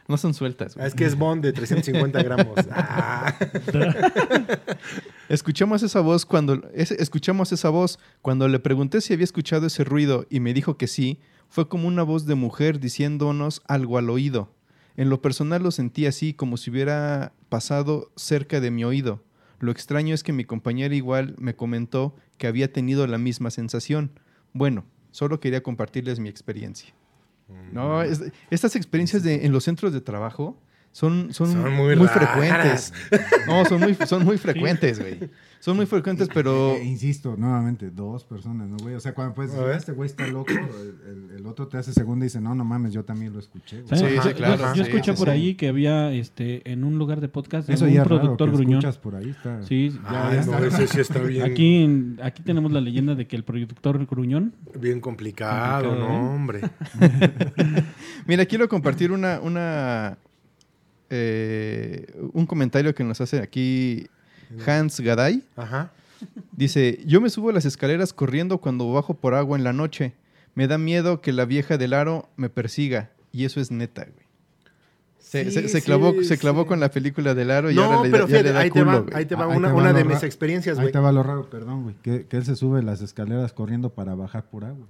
no 0.08 0.18
son 0.18 0.34
sueltas. 0.34 0.74
Ah, 0.74 0.80
güey. 0.80 0.88
es 0.88 0.96
que 0.96 1.06
es 1.06 1.16
Bond 1.16 1.44
de 1.44 1.54
350 1.54 2.24
gramos. 2.24 2.56
Escuchamos 5.30 5.84
esa 5.84 6.02
voz 6.02 6.26
cuando 6.26 6.62
escuchamos 6.74 7.52
esa 7.52 7.70
voz 7.70 8.00
cuando 8.22 8.48
le 8.48 8.60
pregunté 8.60 9.00
si 9.00 9.14
había 9.14 9.24
escuchado 9.24 9.68
ese 9.68 9.84
ruido 9.84 10.26
y 10.30 10.40
me 10.40 10.54
dijo 10.54 10.76
que 10.78 10.88
sí. 10.88 11.20
Fue 11.50 11.68
como 11.70 11.88
una 11.88 12.04
voz 12.04 12.26
de 12.26 12.36
mujer 12.36 12.80
diciéndonos 12.80 13.62
algo 13.68 13.98
al 13.98 14.10
oído. 14.10 14.52
En 14.98 15.10
lo 15.10 15.22
personal 15.22 15.64
lo 15.64 15.72
sentí 15.72 16.06
así 16.06 16.34
como 16.34 16.58
si 16.58 16.70
hubiera 16.72 17.32
pasado 17.48 18.12
cerca 18.16 18.60
de 18.60 18.70
mi 18.72 18.84
oído. 18.84 19.24
Lo 19.60 19.72
extraño 19.72 20.14
es 20.14 20.24
que 20.24 20.34
mi 20.34 20.46
compañera 20.46 20.94
igual 20.96 21.36
me 21.38 21.56
comentó 21.56 22.16
que 22.38 22.48
había 22.48 22.72
tenido 22.74 23.06
la 23.08 23.18
misma 23.18 23.50
sensación. 23.52 24.12
Bueno, 24.54 24.86
solo 25.12 25.40
quería 25.40 25.64
compartirles 25.64 26.20
mi 26.20 26.30
experiencia. 26.30 26.94
No, 27.72 28.02
es- 28.04 28.32
estas 28.52 28.76
experiencias 28.76 29.24
de, 29.24 29.46
en 29.46 29.52
los 29.52 29.64
centros 29.64 29.92
de 29.94 30.02
trabajo 30.02 30.60
son, 30.92 31.34
son, 31.34 31.52
Son 31.52 31.74
muy 31.74 31.96
frecuentes. 32.08 32.94
No, 33.48 33.64
son 33.66 33.80
muy, 33.82 33.96
son 34.06 34.26
muy 34.26 34.38
frecuentes, 34.38 35.00
güey. 35.00 35.30
Son 35.62 35.76
muy 35.76 35.86
frecuentes, 35.86 36.30
pero... 36.34 36.76
Eh, 36.76 36.86
insisto, 36.86 37.36
nuevamente, 37.38 37.90
dos 37.92 38.24
personas, 38.24 38.70
¿no, 38.70 38.78
güey? 38.78 38.96
O 38.96 39.00
sea, 39.02 39.14
cuando 39.14 39.34
puedes 39.36 39.52
decir, 39.52 39.68
este 39.72 39.92
güey 39.92 40.08
está 40.08 40.26
loco, 40.28 40.54
el, 41.36 41.46
otro 41.46 41.68
te 41.68 41.78
hace 41.78 41.92
segunda 41.92 42.24
y 42.26 42.28
dice, 42.28 42.40
no, 42.40 42.56
no 42.56 42.64
mames, 42.64 42.94
yo 42.94 43.04
también 43.04 43.34
lo 43.34 43.40
escuché, 43.40 43.82
güey. 43.82 44.00
Sí, 44.00 44.06
sí, 44.22 44.30
Yo- 44.30 44.36
claro, 44.36 44.74
Yo, 44.74 44.86
sí, 44.86 44.90
escuché 44.90 45.12
sí, 45.12 45.18
por 45.18 45.28
sí. 45.28 45.32
ahí 45.34 45.56
que 45.56 45.68
había 45.68 46.14
este 46.14 46.70
en 46.72 46.86
un 46.86 46.98
lugar 46.98 47.20
de 47.20 47.28
podcast 47.28 47.70
Eso 47.70 47.84
un 47.86 47.92
ya 47.92 48.04
es 48.04 48.08
raro 48.08 48.22
productor 48.22 48.50
que 48.52 48.56
gruñón. 48.56 48.80
escuchas 48.80 48.98
por 49.00 49.16
ahí. 49.16 49.30
Está... 49.32 49.62
Sí, 49.64 49.90
ya- 49.90 50.00
Ah, 50.06 50.34
ya 50.34 50.46
no, 50.46 50.58
está. 50.64 50.84
ese 50.84 50.88
sí 50.88 51.00
está 51.02 51.20
bien, 51.20 51.44
Aquí, 51.44 52.16
aquí 52.24 52.42
tenemos 52.42 52.72
la 52.72 52.80
leyenda 52.80 53.16
de 53.16 53.28
que 53.28 53.36
el 53.36 53.44
productor 53.44 54.06
gruñón 54.06 54.54
bien 54.80 55.02
complicado, 55.02 55.90
Complicado, 55.90 56.10
¿no, 56.10 56.16
¿eh? 56.16 56.36
hombre? 56.36 56.62
Mira, 58.28 58.46
quiero 58.46 58.70
compartir 58.70 59.12
una, 59.12 59.40
una 59.42 60.18
eh, 61.10 62.08
un 62.34 62.46
comentario 62.46 62.94
que 62.96 63.04
nos 63.04 63.22
hace 63.22 63.40
aquí 63.40 64.08
Hans 64.66 65.00
Gaday. 65.00 65.44
Ajá. 65.56 65.92
Dice, 66.52 67.00
yo 67.06 67.22
me 67.22 67.30
subo 67.30 67.52
las 67.52 67.66
escaleras 67.66 68.12
corriendo 68.14 68.58
cuando 68.60 68.92
bajo 68.92 69.14
por 69.14 69.34
agua 69.34 69.58
en 69.58 69.64
la 69.64 69.74
noche. 69.74 70.14
Me 70.56 70.68
da 70.68 70.78
miedo 70.78 71.22
que 71.22 71.32
la 71.32 71.46
vieja 71.46 71.78
del 71.78 71.94
aro 71.94 72.28
me 72.36 72.50
persiga. 72.50 73.12
Y 73.32 73.46
eso 73.46 73.62
es 73.62 73.72
neta, 73.72 74.04
güey. 74.04 74.28
Se, 75.20 75.46
Sí, 75.46 75.52
se- 75.52 75.70
se 75.70 75.80
sí, 75.80 75.86
clavó, 75.86 76.14
se 76.24 76.38
clavó 76.40 76.64
sí. 76.64 76.68
con 76.70 76.80
la 76.80 76.90
película 76.90 77.36
del 77.36 77.52
aro 77.52 77.70
y 77.70 77.76
No, 77.76 77.84
ahora 77.84 78.02
le, 78.04 78.10
pero 78.10 78.28
ya 78.28 78.34
le 78.34 78.40
fíjate, 78.40 78.54
da 78.54 78.60
ahí 78.62 78.72
te 78.72 78.84
va, 78.84 79.00
güey. 79.00 79.16
ahí 79.16 79.26
te 79.26 79.36
va 79.36 79.44
Ah, 79.44 79.52
ahí 79.52 79.58
una, 79.58 79.68
te 79.68 79.74
va 79.74 79.80
una 79.80 79.92
lo 79.92 79.98
de 80.00 80.04
mis 80.06 80.24
experiencias, 80.24 80.78
Ahí 80.80 80.86
güey. 80.86 80.92
te 80.92 81.00
va 81.00 81.12
lo 81.12 81.22
raro, 81.22 81.50
perdón, 81.50 81.84
güey. 81.84 81.96
Que, 82.02 82.26
que 82.26 82.38
él 82.38 82.46
se 82.46 82.56
sube 82.56 82.82
las 82.82 83.02
escaleras 83.02 83.54
corriendo 83.54 83.90
para 83.92 84.16
bajar 84.16 84.44
por 84.50 84.66
agua. 84.66 84.88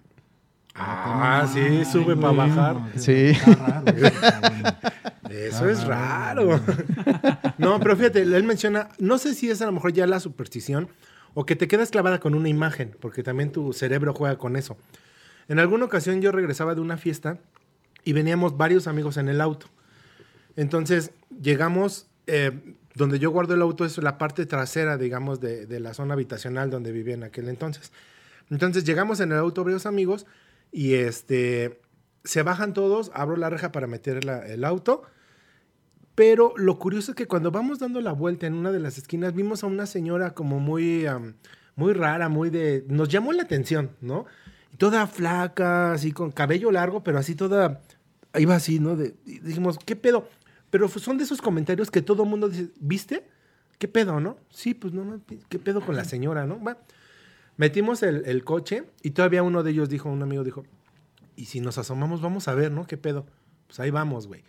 Ah, 0.76 1.46
sí, 1.54 1.84
sube 1.84 2.16
para 2.16 2.32
bajar. 2.34 2.78
Sí. 2.96 3.12
Está 3.36 3.56
raro, 3.56 3.86
güey, 3.98 4.12
Eso 5.32 5.70
es 5.70 5.80
Ah, 5.82 6.34
raro. 6.36 6.60
No, 7.58 7.80
pero 7.80 7.96
fíjate, 7.98 8.22
él 8.22 8.44
menciona, 8.44 8.90
no 9.00 9.18
sé 9.18 9.34
si 9.34 9.50
es 9.50 9.62
a 9.62 9.66
lo 9.66 9.72
mejor 9.72 9.92
ya 9.94 10.08
la 10.08 10.20
superstición 10.20 10.90
o 11.34 11.46
que 11.46 11.56
te 11.56 11.68
quedas 11.68 11.90
clavada 11.92 12.20
con 12.20 12.34
una 12.36 12.50
imagen, 12.50 12.96
porque 13.00 13.22
también 13.24 13.52
tu 13.52 13.74
cerebro 13.74 14.14
juega 14.14 14.38
con 14.38 14.56
eso. 14.56 14.78
En 15.48 15.60
alguna 15.60 15.86
ocasión 15.86 16.22
yo 16.22 16.32
regresaba 16.32 16.74
de 16.76 16.82
una 16.82 16.98
fiesta 16.98 17.38
y 18.04 18.14
veníamos 18.14 18.56
varios 18.58 18.88
amigos 18.88 19.18
en 19.18 19.28
el 19.30 19.42
auto. 19.42 19.68
Entonces 20.56 21.12
llegamos, 21.42 22.08
eh, 22.28 22.76
donde 22.96 23.20
yo 23.20 23.32
guardo 23.32 23.54
el 23.54 23.62
auto 23.62 23.86
es 23.86 23.98
la 23.98 24.18
parte 24.18 24.46
trasera, 24.46 24.98
digamos, 24.98 25.40
de, 25.40 25.66
de 25.66 25.80
la 25.80 25.94
zona 25.94 26.14
habitacional 26.14 26.70
donde 26.70 26.92
vivía 26.92 27.14
en 27.14 27.24
aquel 27.24 27.50
entonces. 27.50 27.92
Entonces 28.50 28.84
llegamos 28.84 29.20
en 29.20 29.32
el 29.32 29.38
auto 29.38 29.64
varios 29.64 29.86
amigos 29.86 30.26
y 30.72 30.96
este, 30.96 31.80
se 32.24 32.42
bajan 32.44 32.74
todos, 32.74 33.12
abro 33.14 33.38
la 33.38 33.50
reja 33.50 33.72
para 33.72 33.88
meter 33.88 34.24
la- 34.26 34.46
el 34.48 34.64
auto. 34.64 35.04
Pero 36.20 36.52
lo 36.58 36.78
curioso 36.80 37.12
es 37.12 37.16
que 37.16 37.28
cuando 37.28 37.50
vamos 37.50 37.80
dando 37.80 38.02
la 38.02 38.12
vuelta 38.12 38.46
en 38.46 38.54
una 38.54 38.74
de 38.74 38.82
las 38.82 38.98
esquinas, 38.98 39.34
vimos 39.34 39.64
a 39.64 39.68
una 39.68 39.86
señora 39.86 40.34
como 40.34 40.60
muy, 40.60 41.06
muy 41.78 41.94
rara, 41.94 42.28
muy 42.28 42.50
de... 42.50 42.84
Nos 42.90 43.08
llamó 43.08 43.32
la 43.32 43.44
atención, 43.44 43.92
¿no? 44.02 44.26
Toda 44.78 45.08
flaca, 45.08 45.94
así 45.94 46.12
con 46.12 46.34
cabello 46.34 46.74
largo, 46.74 47.06
pero 47.06 47.20
así 47.20 47.36
toda... 47.36 47.80
Iba 48.38 48.56
así, 48.56 48.82
¿no? 48.82 48.98
De, 48.98 49.16
y 49.26 49.40
dijimos, 49.40 49.80
¿qué 49.86 49.96
pedo? 49.96 50.28
Pero 50.70 50.90
son 50.90 51.18
de 51.18 51.24
esos 51.24 51.42
comentarios 51.42 51.90
que 51.90 52.02
todo 52.02 52.24
el 52.24 52.30
mundo 52.30 52.50
dice, 52.50 52.68
¿viste? 52.82 53.24
¿Qué 53.78 53.88
pedo, 53.88 54.20
no? 54.20 54.36
Sí, 54.50 54.74
pues 54.74 54.94
no, 54.94 55.06
no, 55.06 55.22
¿qué 55.48 55.58
pedo 55.58 55.80
con 55.80 55.96
la 55.96 56.04
señora, 56.04 56.46
no? 56.46 56.62
Va. 56.62 56.80
Metimos 57.56 58.04
el, 58.04 58.26
el 58.26 58.44
coche 58.44 58.84
y 59.04 59.12
todavía 59.12 59.42
uno 59.42 59.64
de 59.64 59.72
ellos 59.72 59.88
dijo, 59.88 60.10
un 60.10 60.22
amigo 60.22 60.44
dijo, 60.44 60.66
y 61.38 61.46
si 61.46 61.62
nos 61.62 61.78
asomamos, 61.78 62.20
vamos 62.20 62.50
a 62.50 62.56
ver, 62.56 62.74
¿no? 62.74 62.86
¿Qué 62.88 62.98
pedo? 62.98 63.26
Pues 63.68 63.80
ahí 63.80 63.90
vamos, 63.90 64.28
güey. 64.28 64.44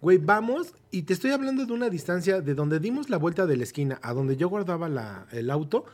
Güey, 0.00 0.18
vamos, 0.18 0.74
y 0.90 1.02
te 1.02 1.14
estoy 1.14 1.30
hablando 1.32 1.64
de 1.66 1.72
una 1.72 1.88
distancia 1.88 2.40
de 2.40 2.54
donde 2.54 2.80
dimos 2.80 3.08
la 3.10 3.16
vuelta 3.16 3.46
de 3.46 3.56
la 3.56 3.64
esquina 3.64 3.98
a 4.02 4.12
donde 4.12 4.36
yo 4.36 4.48
guardaba 4.48 4.88
la- 4.88 5.26
el 5.32 5.50
auto. 5.50 5.86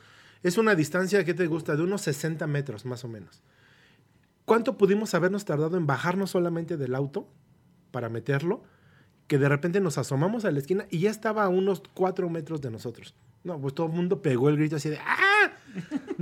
Es 0.42 0.58
una 0.58 0.74
distancia 0.74 1.24
que 1.24 1.34
te 1.34 1.46
gusta, 1.46 1.76
de 1.76 1.82
unos 1.82 2.02
60 2.02 2.46
metros 2.48 2.84
más 2.84 3.04
o 3.04 3.08
menos. 3.08 3.42
¿Cuánto 4.44 4.76
pudimos 4.76 5.14
habernos 5.14 5.44
tardado 5.44 5.76
en 5.76 5.86
bajarnos 5.86 6.30
solamente 6.30 6.76
del 6.76 6.96
auto 6.96 7.28
para 7.92 8.08
meterlo? 8.08 8.64
Que 9.28 9.38
de 9.38 9.48
repente 9.48 9.80
nos 9.80 9.98
asomamos 9.98 10.44
a 10.44 10.50
la 10.50 10.58
esquina 10.58 10.86
y 10.90 10.98
ya 10.98 11.10
estaba 11.10 11.44
a 11.44 11.48
unos 11.48 11.80
4 11.94 12.28
metros 12.28 12.60
de 12.60 12.72
nosotros. 12.72 13.14
No, 13.44 13.60
pues 13.60 13.72
todo 13.74 13.86
el 13.86 13.92
mundo 13.92 14.20
pegó 14.20 14.48
el 14.48 14.56
grito 14.56 14.76
así 14.76 14.88
de 14.90 14.98
¡Ah! 14.98 15.52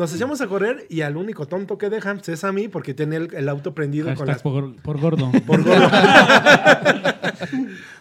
Nos 0.00 0.14
echamos 0.14 0.40
a 0.40 0.46
correr 0.48 0.86
y 0.88 1.02
al 1.02 1.16
único 1.16 1.46
tonto 1.46 1.76
que 1.78 1.90
dejan 1.90 2.20
es 2.26 2.42
a 2.44 2.52
mí 2.52 2.68
porque 2.68 2.94
tenía 2.94 3.18
el, 3.18 3.34
el 3.34 3.48
auto 3.48 3.74
prendido 3.74 4.06
con 4.06 4.26
Hashtag 4.26 4.34
las... 4.36 4.42
por, 4.42 4.74
por 4.76 4.98
gordo. 5.00 5.30
Por 5.46 5.62
gordo. 5.62 5.88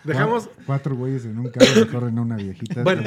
Dejamos... 0.03 0.45
Cuatro, 0.45 0.63
cuatro 0.65 0.95
güeyes 0.95 1.25
en 1.25 1.37
un 1.39 1.49
carro 1.49 1.73
que 1.73 1.87
corren 1.87 2.17
a 2.17 2.21
una 2.21 2.35
viejita. 2.37 2.83
Bueno, 2.83 3.03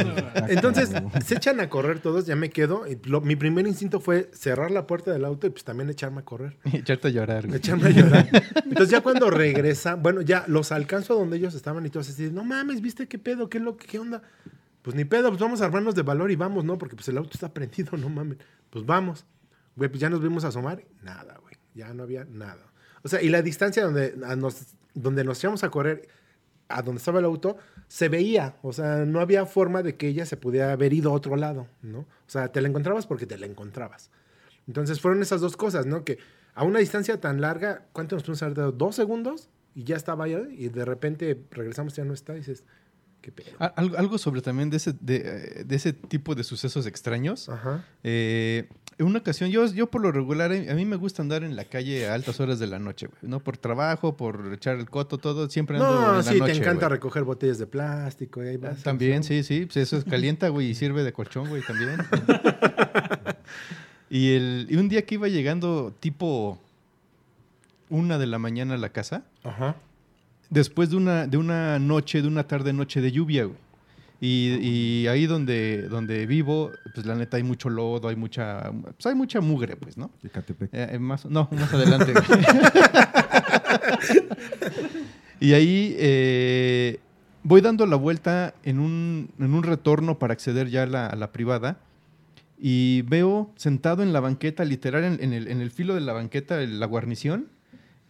entonces 0.49 0.91
se 1.25 1.35
echan 1.35 1.59
a 1.61 1.69
correr 1.69 2.01
todos, 2.01 2.27
ya 2.27 2.37
me 2.37 2.51
quedo. 2.51 2.87
y 2.87 2.99
lo- 3.09 3.21
mi 3.23 3.35
primer 3.37 3.67
instinto 3.67 3.99
fue 4.01 4.29
cerrar 4.33 4.71
la 4.71 4.87
puerta 4.87 5.11
del 5.13 5.25
auto 5.25 5.47
y 5.47 5.51
pues 5.51 5.65
también 5.65 5.89
echarme 5.91 6.21
a 6.21 6.25
correr. 6.25 6.57
Y 6.65 6.77
echarte 6.79 7.09
a 7.09 7.11
llorar, 7.11 7.47
güey. 7.47 7.59
Echarme 7.59 7.89
a 7.89 7.91
llorar. 7.91 8.29
Entonces 8.65 8.91
ya 8.91 9.01
cuando 9.01 9.31
regresa, 9.31 9.95
bueno, 9.95 10.21
ya 10.21 10.45
los 10.49 10.71
alcanzo 10.71 11.15
a 11.15 11.17
donde 11.17 11.39
ellos 11.39 11.55
estaban 11.55 11.85
y 11.87 11.89
todos 11.91 12.11
así, 12.11 12.31
no 12.31 12.45
mames, 12.45 12.81
¿viste 12.83 13.09
qué 13.09 13.19
pedo? 13.19 13.49
¿Qué, 13.49 13.59
lo, 13.59 13.77
qué 13.77 13.99
onda? 13.99 14.23
Pues 14.83 14.97
ni 14.97 15.05
pedo, 15.05 15.29
pues 15.29 15.41
vamos 15.41 15.61
a 15.63 15.65
armarnos 15.65 15.95
de 15.95 16.03
valor 16.03 16.31
y 16.31 16.37
vamos, 16.37 16.65
¿no? 16.65 16.77
Porque 16.77 16.97
pues 16.97 17.09
el 17.09 17.17
auto 17.17 17.31
está 17.35 17.53
prendido, 17.53 17.97
no 17.97 18.09
mames. 18.09 18.39
Pues 18.71 18.85
vamos. 18.85 19.25
Güey, 19.77 19.89
pues 19.89 20.01
ya 20.01 20.11
nos 20.11 20.21
vimos 20.21 20.45
asomar. 20.45 20.85
Nada, 21.03 21.39
güey. 21.41 21.55
Ya 21.75 21.95
no 21.95 22.03
había 22.03 22.25
nada. 22.25 22.73
O 23.03 23.09
sea, 23.09 23.23
y 23.23 23.29
la 23.29 23.43
distancia 23.43 23.85
donde 23.85 24.15
a 24.25 24.37
nos, 24.37 24.75
donde 24.95 25.25
nos 25.25 25.43
íbamos 25.43 25.65
a 25.65 25.71
correr, 25.71 26.09
a 26.69 26.83
donde 26.83 26.99
estaba 26.99 27.21
el 27.21 27.25
auto, 27.25 27.57
se 27.89 28.09
veía. 28.09 28.57
O 28.63 28.73
sea, 28.73 29.05
no 29.05 29.21
había 29.21 29.47
forma 29.47 29.83
de 29.83 29.97
que 29.97 30.09
ella 30.09 30.27
se 30.27 30.37
pudiera 30.37 30.73
haber 30.73 30.93
ido 30.93 31.11
a 31.11 31.15
otro 31.15 31.37
lado, 31.37 31.67
¿no? 31.81 32.01
O 32.01 32.07
sea, 32.27 32.49
te 32.49 32.61
la 32.61 32.69
encontrabas 32.69 33.07
porque 33.07 33.27
te 33.27 33.39
la 33.39 33.47
encontrabas. 33.47 34.11
Entonces 34.67 35.01
fueron 35.01 35.23
esas 35.23 35.41
dos 35.41 35.57
cosas, 35.57 35.87
¿no? 35.87 36.05
Que 36.05 36.19
a 36.55 36.65
una 36.65 36.79
distancia 36.79 37.21
tan 37.21 37.41
larga, 37.41 37.87
¿cuánto 37.93 38.17
nos 38.17 38.23
pudimos 38.23 38.43
haber 38.43 38.57
dado? 38.57 38.73
¿Dos 38.73 38.97
segundos? 38.97 39.49
Y 39.75 39.85
ya 39.85 39.97
estaba 39.97 40.25
allá 40.25 40.43
y 40.51 40.69
de 40.69 40.85
repente 40.85 41.43
regresamos 41.51 41.95
y 41.95 41.97
ya 41.97 42.05
no 42.05 42.13
está 42.13 42.35
y 42.35 42.39
dices, 42.39 42.65
qué 43.23 43.33
Algo, 43.77 44.19
sobre 44.19 44.43
también 44.43 44.69
de 44.69 44.77
ese, 44.77 44.93
de, 45.01 45.17
eh, 45.25 45.65
de 45.65 45.77
ese 45.77 45.93
tipo 45.95 46.35
de 46.35 46.45
sucesos 46.45 46.85
extraños. 46.87 47.49
Ajá. 47.49 47.85
Eh, 48.03 48.69
en 48.99 49.07
una 49.07 49.21
ocasión, 49.21 49.51
yo, 49.51 49.65
yo 49.73 49.91
por 49.91 50.03
lo 50.03 50.13
regular, 50.13 50.53
eh, 50.53 50.71
a 50.71 50.75
mí 50.75 50.85
me 50.85 50.97
gusta 50.97 51.23
andar 51.23 51.45
en 51.45 51.57
la 51.57 51.65
calle 51.65 52.09
a 52.09 52.15
altas 52.15 52.39
horas 52.41 52.59
de 52.59 52.67
la 52.67 52.79
noche, 52.79 53.07
güey. 53.07 53.19
No 53.23 53.41
por 53.41 53.57
trabajo, 53.57 54.17
por 54.17 54.53
echar 54.53 54.77
el 54.77 54.89
coto, 54.91 55.17
todo. 55.19 55.49
Siempre 55.49 55.79
ando 55.79 55.89
en 55.89 55.95
No, 56.03 56.13
la 56.19 56.23
sí, 56.23 56.39
noche, 56.39 56.53
te 56.53 56.59
encanta 56.59 56.87
güey. 56.89 56.99
recoger 56.99 57.25
botellas 57.25 57.59
de 57.59 57.67
plástico 57.67 58.45
y 58.45 58.49
ahí 58.49 58.57
vas. 58.59 58.83
También, 58.83 59.25
sí, 59.25 59.43
sí. 59.43 59.65
Pues 59.65 59.79
eso 59.79 59.97
es 59.97 60.05
calienta, 60.11 60.49
güey, 60.51 60.69
y 60.71 60.75
sirve 60.75 61.05
de 61.05 61.13
colchón, 61.13 61.49
güey, 61.49 61.63
también. 61.63 61.97
y, 64.11 64.35
el, 64.35 64.67
y 64.69 64.77
un 64.77 64.89
día 64.89 65.07
que 65.07 65.15
iba 65.15 65.29
llegando 65.29 65.95
tipo 65.99 66.61
una 67.89 68.19
de 68.19 68.27
la 68.27 68.39
mañana 68.39 68.75
a 68.75 68.79
la 68.79 68.91
casa, 68.91 69.25
Ajá. 69.45 69.77
Después 70.53 70.91
de 70.91 70.97
una, 70.97 71.27
de 71.27 71.39
una 71.39 71.79
noche, 71.79 72.21
de 72.21 72.29
una 72.29 72.47
tarde-noche 72.47 73.01
de 73.01 73.11
lluvia, 73.11 73.45
güey. 73.45 73.57
Y, 74.21 74.55
y 74.61 75.07
ahí 75.09 75.27
donde, 75.27 75.89
donde 75.89 76.27
vivo, 76.27 76.71
pues 76.95 77.05
la 77.07 77.17
neta 77.17 77.39
hay 77.39 77.43
mucho 77.43 77.69
lodo, 77.69 78.07
hay 78.07 78.15
mucha, 78.15 78.71
pues 78.71 79.05
hay 79.07 79.17
mucha 79.17 79.41
mugre, 79.41 79.75
pues, 79.75 79.97
¿no? 79.97 80.13
Eh, 80.23 80.91
eh, 80.93 80.99
más, 81.01 81.27
no, 81.27 81.49
más 81.51 81.75
adelante. 81.75 82.13
y 85.41 85.55
ahí 85.55 85.97
eh, 85.99 87.01
voy 87.43 87.63
dando 87.63 87.85
la 87.85 87.97
vuelta 87.97 88.55
en 88.63 88.79
un, 88.79 89.31
en 89.41 89.55
un 89.55 89.65
retorno 89.65 90.21
para 90.21 90.35
acceder 90.35 90.69
ya 90.69 90.85
a 90.85 90.87
la, 90.87 91.07
a 91.09 91.17
la 91.17 91.33
privada. 91.33 91.79
Y 92.61 93.03
veo 93.03 93.51
sentado 93.57 94.05
en 94.05 94.13
la 94.13 94.21
banqueta, 94.21 94.65
literal, 94.65 95.03
en, 95.03 95.19
en 95.21 95.33
el, 95.33 95.49
en 95.49 95.61
el 95.61 95.73
filo 95.73 95.95
de 95.97 96.01
la 96.01 96.13
banqueta, 96.13 96.61
la 96.61 96.87
guarnición, 96.87 97.49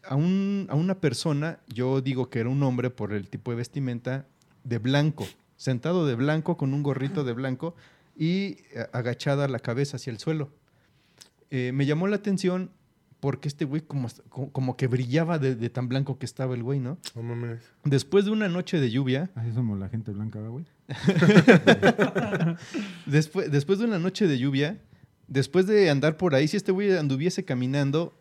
a, 0.09 0.14
un- 0.16 0.66
a 0.70 0.74
una 0.74 0.96
persona, 1.00 1.59
yo 1.68 2.00
digo 2.00 2.28
que 2.30 2.40
era 2.40 2.48
un 2.48 2.62
hombre 2.62 2.90
por 2.90 3.12
el 3.12 3.28
tipo 3.28 3.50
de 3.50 3.57
vestimenta, 3.59 4.26
de 4.64 4.78
blanco, 4.78 5.26
sentado 5.57 6.07
de 6.07 6.14
blanco 6.14 6.57
con 6.57 6.74
un 6.74 6.82
gorrito 6.82 7.24
de 7.24 7.32
blanco 7.32 7.74
y 8.16 8.57
eh, 8.74 8.86
agachada 8.92 9.48
la 9.48 9.59
cabeza 9.59 9.96
hacia 9.96 10.11
el 10.12 10.18
suelo. 10.18 10.50
Eh, 11.50 11.72
me 11.74 11.86
llamó 11.86 12.07
la 12.07 12.16
atención 12.16 12.70
porque 13.20 13.46
este 13.46 13.64
güey 13.64 13.82
como, 13.82 14.09
como, 14.50 14.76
que 14.76 14.88
brillaba 14.88 15.38
de, 15.38 15.55
de 15.55 15.70
tan 15.70 15.88
blanco 15.88 16.18
que 16.18 16.26
estaba 16.26 16.55
el 16.55 16.62
güey, 16.64 16.80
¿no? 16.80 16.98
No 17.14 17.22
mames. 17.22 17.61
Después 17.84 18.24
de 18.24 18.32
una 18.32 18.48
noche 18.48 18.80
de 18.80 18.90
lluvia, 18.90 19.30
Así 19.36 19.53
somos 19.53 19.78
la 19.78 19.88
gente 19.88 20.11
blanca, 20.11 20.40
¿verdad, 20.40 20.50
güey. 20.53 20.64
después, 23.07 23.50
después 23.50 23.78
de 23.78 23.84
una 23.84 23.98
noche 23.98 24.26
de 24.26 24.38
lluvia, 24.38 24.78
después 25.28 25.66
de 25.66 25.90
andar 25.90 26.16
por 26.16 26.34
ahí, 26.34 26.48
si 26.48 26.57
este 26.57 26.72
güey 26.72 26.96
anduviese 26.96 27.44
caminando, 27.44 28.12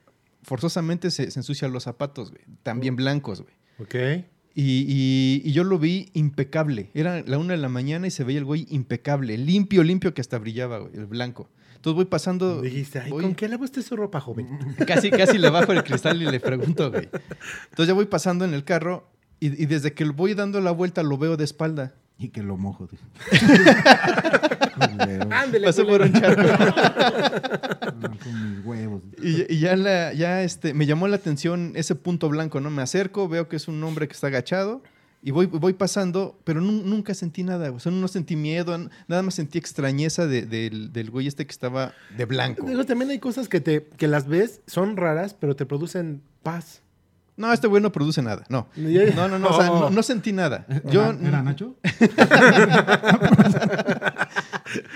forzosamente 0.43 1.11
se, 1.11 1.29
se 1.31 1.39
ensucian 1.39 1.71
los 1.71 1.83
zapatos, 1.83 2.31
güey, 2.31 2.43
también 2.63 2.95
blancos, 2.95 3.41
güey. 3.41 3.53
Ok. 3.79 4.25
Y, 4.53 4.85
y- 4.87 5.41
y 5.45 5.51
yo 5.53 5.63
lo 5.63 5.79
vi 5.79 6.09
impecable. 6.13 6.89
Era 6.93 7.21
la 7.25 7.37
una 7.37 7.53
de 7.53 7.59
la 7.59 7.69
mañana 7.69 8.07
y 8.07 8.11
se 8.11 8.23
veía 8.23 8.39
el 8.39 8.45
güey 8.45 8.67
impecable, 8.69 9.37
limpio, 9.37 9.83
limpio, 9.83 10.13
que 10.13 10.21
hasta 10.21 10.37
brillaba, 10.39 10.79
güey, 10.79 10.93
el 10.95 11.05
blanco. 11.05 11.49
Entonces 11.75 11.95
voy 11.95 12.05
pasando. 12.05 12.61
Dijiste, 12.61 12.99
ay, 12.99 13.09
voy- 13.09 13.23
¿con 13.23 13.33
qué 13.33 13.47
lava 13.47 13.63
usted 13.63 13.81
su 13.81 13.95
ropa, 13.95 14.19
joven? 14.19 14.47
Casi, 14.85 15.09
casi 15.09 15.37
le 15.37 15.49
bajo 15.49 15.71
el 15.71 15.83
cristal 15.83 16.21
y 16.21 16.25
le 16.25 16.39
pregunto, 16.39 16.91
güey. 16.91 17.05
Entonces 17.69 17.87
ya 17.87 17.93
voy 17.93 18.05
pasando 18.05 18.43
en 18.45 18.53
el 18.53 18.63
carro 18.65 19.09
y, 19.39 19.47
y 19.47 19.65
desde 19.67 19.93
que 19.93 20.03
voy 20.05 20.33
dando 20.33 20.59
la 20.61 20.71
vuelta 20.71 21.01
lo 21.01 21.17
veo 21.17 21.37
de 21.37 21.43
espalda. 21.45 21.95
Y 22.23 22.29
que 22.29 22.43
lo 22.43 22.55
mojo. 22.55 22.87
dice. 22.87 23.03
Ándele, 25.31 25.65
Pasó 25.65 25.85
por 25.87 26.01
un 26.01 26.13
charco. 26.13 26.41
No, 27.99 28.17
con 28.19 28.55
mis 28.57 28.65
huevos. 28.65 29.01
Y, 29.21 29.53
y 29.53 29.59
ya, 29.59 29.75
la, 29.75 30.13
ya 30.13 30.43
este, 30.43 30.73
me 30.73 30.85
llamó 30.85 31.07
la 31.07 31.15
atención 31.15 31.73
ese 31.75 31.95
punto 31.95 32.29
blanco, 32.29 32.59
¿no? 32.61 32.69
Me 32.69 32.81
acerco, 32.81 33.27
veo 33.27 33.47
que 33.47 33.55
es 33.55 33.67
un 33.67 33.83
hombre 33.83 34.07
que 34.07 34.13
está 34.13 34.27
agachado 34.27 34.83
y 35.23 35.31
voy, 35.31 35.45
voy 35.47 35.73
pasando, 35.73 36.39
pero 36.43 36.61
nun- 36.61 36.83
nunca 36.85 37.13
sentí 37.13 37.43
nada. 37.43 37.71
O 37.71 37.79
sea, 37.79 37.91
no 37.91 38.07
sentí 38.07 38.35
miedo, 38.35 38.77
nada 39.07 39.21
más 39.23 39.35
sentí 39.35 39.57
extrañeza 39.57 40.27
de- 40.27 40.45
del, 40.45 40.91
del 40.93 41.09
güey 41.11 41.27
este 41.27 41.45
que 41.45 41.51
estaba 41.51 41.93
de 42.17 42.25
blanco. 42.25 42.65
Digo, 42.67 42.85
también 42.85 43.11
hay 43.11 43.19
cosas 43.19 43.47
que, 43.49 43.61
te, 43.61 43.83
que 43.97 44.07
las 44.07 44.27
ves, 44.27 44.61
son 44.67 44.97
raras, 44.97 45.33
pero 45.33 45.55
te 45.55 45.65
producen 45.65 46.21
paz. 46.43 46.81
No, 47.37 47.51
este 47.53 47.67
güey 47.67 47.81
no 47.81 47.91
produce 47.91 48.21
nada, 48.21 48.43
no. 48.49 48.67
No, 48.75 49.27
no, 49.27 49.39
no, 49.39 49.47
o 49.49 49.53
sea, 49.59 49.71
Oh. 49.71 49.79
no, 49.81 49.89
no 49.89 50.03
sentí 50.03 50.31
nada. 50.33 50.65
Yo, 50.85 51.11
¿Era, 51.11 51.41
Nacho? 51.41 51.75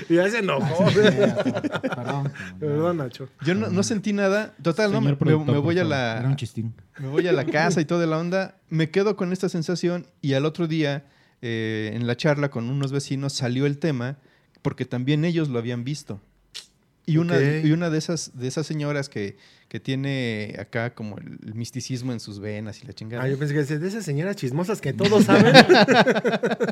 Y 0.10 0.16
ya 0.16 0.30
se 0.30 0.40
enojó. 0.40 0.86
Perdón. 0.94 2.32
Perdón, 2.60 2.98
Nacho. 2.98 3.30
yo 3.44 3.56
no, 3.56 3.70
no 3.70 3.84
sentí 3.84 4.14
nada. 4.14 4.54
Total, 4.62 4.92
no, 4.92 5.02
me, 5.02 5.14
voy 5.14 5.34
a 5.34 5.46
favor. 5.46 5.74
Era 5.74 5.84
un 5.84 5.90
la, 6.30 6.36
chistín. 6.36 6.74
me 7.00 7.08
voy 7.08 7.28
a 7.28 7.32
la 7.34 7.46
casa 7.46 7.82
y 7.82 7.86
toda 7.86 8.06
la 8.06 8.18
onda. 8.18 8.56
Me 8.70 8.90
quedo 8.90 9.16
con 9.16 9.32
esta 9.34 9.50
sensación 9.50 10.08
y 10.22 10.34
al 10.34 10.46
otro 10.46 10.68
día, 10.68 11.06
eh, 11.42 11.92
en 11.94 12.06
la 12.08 12.16
charla 12.16 12.50
con 12.50 12.70
unos 12.70 12.92
vecinos, 12.92 13.34
salió 13.34 13.66
el 13.66 13.78
tema 13.80 14.18
porque 14.62 14.86
también 14.86 15.26
ellos 15.26 15.50
lo 15.50 15.60
habían 15.60 15.84
visto. 15.84 16.22
Y 17.08 17.18
una, 17.18 17.39
y 17.39 17.72
una 17.72 17.91
de, 17.91 17.99
esas, 17.99 18.32
de 18.38 18.47
esas 18.47 18.66
señoras 18.66 19.10
que, 19.10 19.38
que 19.68 19.80
tiene 19.80 20.56
acá 20.58 20.95
como 20.95 21.20
el, 21.20 21.38
el 21.45 21.53
misticismo 21.53 22.12
en 22.14 22.20
sus 22.20 22.39
venas 22.39 22.82
y 22.84 22.88
la 22.88 22.93
chingada. 22.93 23.24
Ah, 23.24 23.30
yo 23.30 23.38
pensé 23.38 23.53
que 23.53 23.60
decías, 23.60 23.80
de 23.80 23.88
esas 23.88 24.03
señoras 24.06 24.36
chismosas 24.38 24.82
que 24.82 24.91
todos 24.93 25.26
saben. 25.26 25.53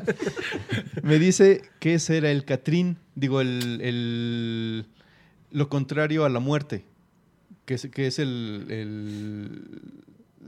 Me 1.02 1.18
dice 1.18 1.62
que 1.80 1.94
ese 1.94 2.16
era 2.16 2.30
el 2.30 2.44
Catrín, 2.44 2.98
digo, 3.14 3.40
el, 3.40 3.80
el- 3.80 4.86
lo 5.50 5.68
contrario 5.68 6.24
a 6.24 6.28
la 6.28 6.40
muerte, 6.40 6.84
que 7.64 7.74
es, 7.74 7.88
que 7.92 8.06
es 8.06 8.18
el, 8.18 8.66
el- 8.70 9.80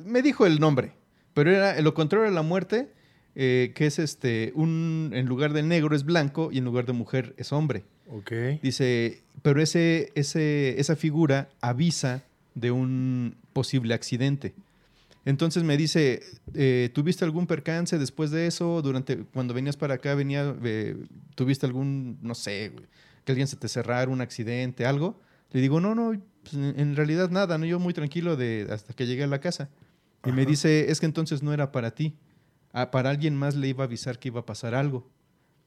Me 0.04 0.22
dijo 0.22 0.46
el 0.46 0.58
nombre, 0.58 0.92
pero 1.34 1.50
era 1.54 1.80
lo 1.80 1.94
contrario 1.94 2.28
a 2.28 2.32
la 2.32 2.42
muerte, 2.42 2.88
eh, 3.34 3.72
que 3.74 3.86
es 3.86 3.98
este, 3.98 4.52
un, 4.54 5.10
en 5.14 5.26
lugar 5.26 5.52
de 5.52 5.62
negro 5.62 5.94
es 5.94 6.04
blanco 6.04 6.50
y 6.50 6.58
en 6.58 6.64
lugar 6.64 6.86
de 6.86 6.92
mujer 6.92 7.34
es 7.36 7.52
hombre. 7.52 7.84
Ok. 8.10 8.32
Dice, 8.62 9.22
pero 9.42 9.60
ese, 9.62 10.12
ese, 10.14 10.80
esa 10.80 10.96
figura 10.96 11.48
avisa 11.60 12.22
de 12.54 12.70
un 12.70 13.36
posible 13.52 13.94
accidente. 13.94 14.54
Entonces 15.24 15.64
me 15.64 15.76
dice, 15.76 16.22
eh, 16.54 16.90
¿tuviste 16.94 17.24
algún 17.24 17.46
percance 17.46 17.98
después 17.98 18.30
de 18.30 18.46
eso? 18.46 18.80
Durante 18.80 19.18
cuando 19.34 19.54
venías 19.54 19.76
para 19.76 19.94
acá, 19.94 20.14
venía, 20.14 20.54
eh, 20.62 20.96
¿tuviste 21.34 21.66
algún, 21.66 22.18
no 22.22 22.34
sé, 22.36 22.72
que 23.24 23.32
alguien 23.32 23.48
se 23.48 23.56
te 23.56 23.66
cerrara, 23.68 24.10
un 24.10 24.20
accidente, 24.20 24.86
algo? 24.86 25.20
Le 25.50 25.60
digo, 25.60 25.80
no, 25.80 25.94
no, 25.96 26.12
pues, 26.42 26.54
en, 26.54 26.94
realidad 26.94 27.30
nada, 27.30 27.58
no, 27.58 27.66
yo 27.66 27.80
muy 27.80 27.92
tranquilo 27.92 28.36
de, 28.36 28.68
hasta 28.70 28.94
que 28.94 29.06
llegué 29.06 29.24
a 29.24 29.26
la 29.26 29.40
casa. 29.40 29.68
Y 30.24 30.30
me 30.30 30.42
Ajá. 30.42 30.50
dice, 30.50 30.90
es 30.92 31.00
que 31.00 31.06
entonces 31.06 31.42
no 31.42 31.52
era 31.52 31.72
para 31.72 31.90
ti. 31.92 32.14
Ah, 32.72 32.90
para 32.92 33.10
alguien 33.10 33.34
más 33.34 33.56
le 33.56 33.66
iba 33.68 33.82
a 33.82 33.86
avisar 33.86 34.18
que 34.20 34.28
iba 34.28 34.40
a 34.40 34.46
pasar 34.46 34.74
algo. 34.76 35.08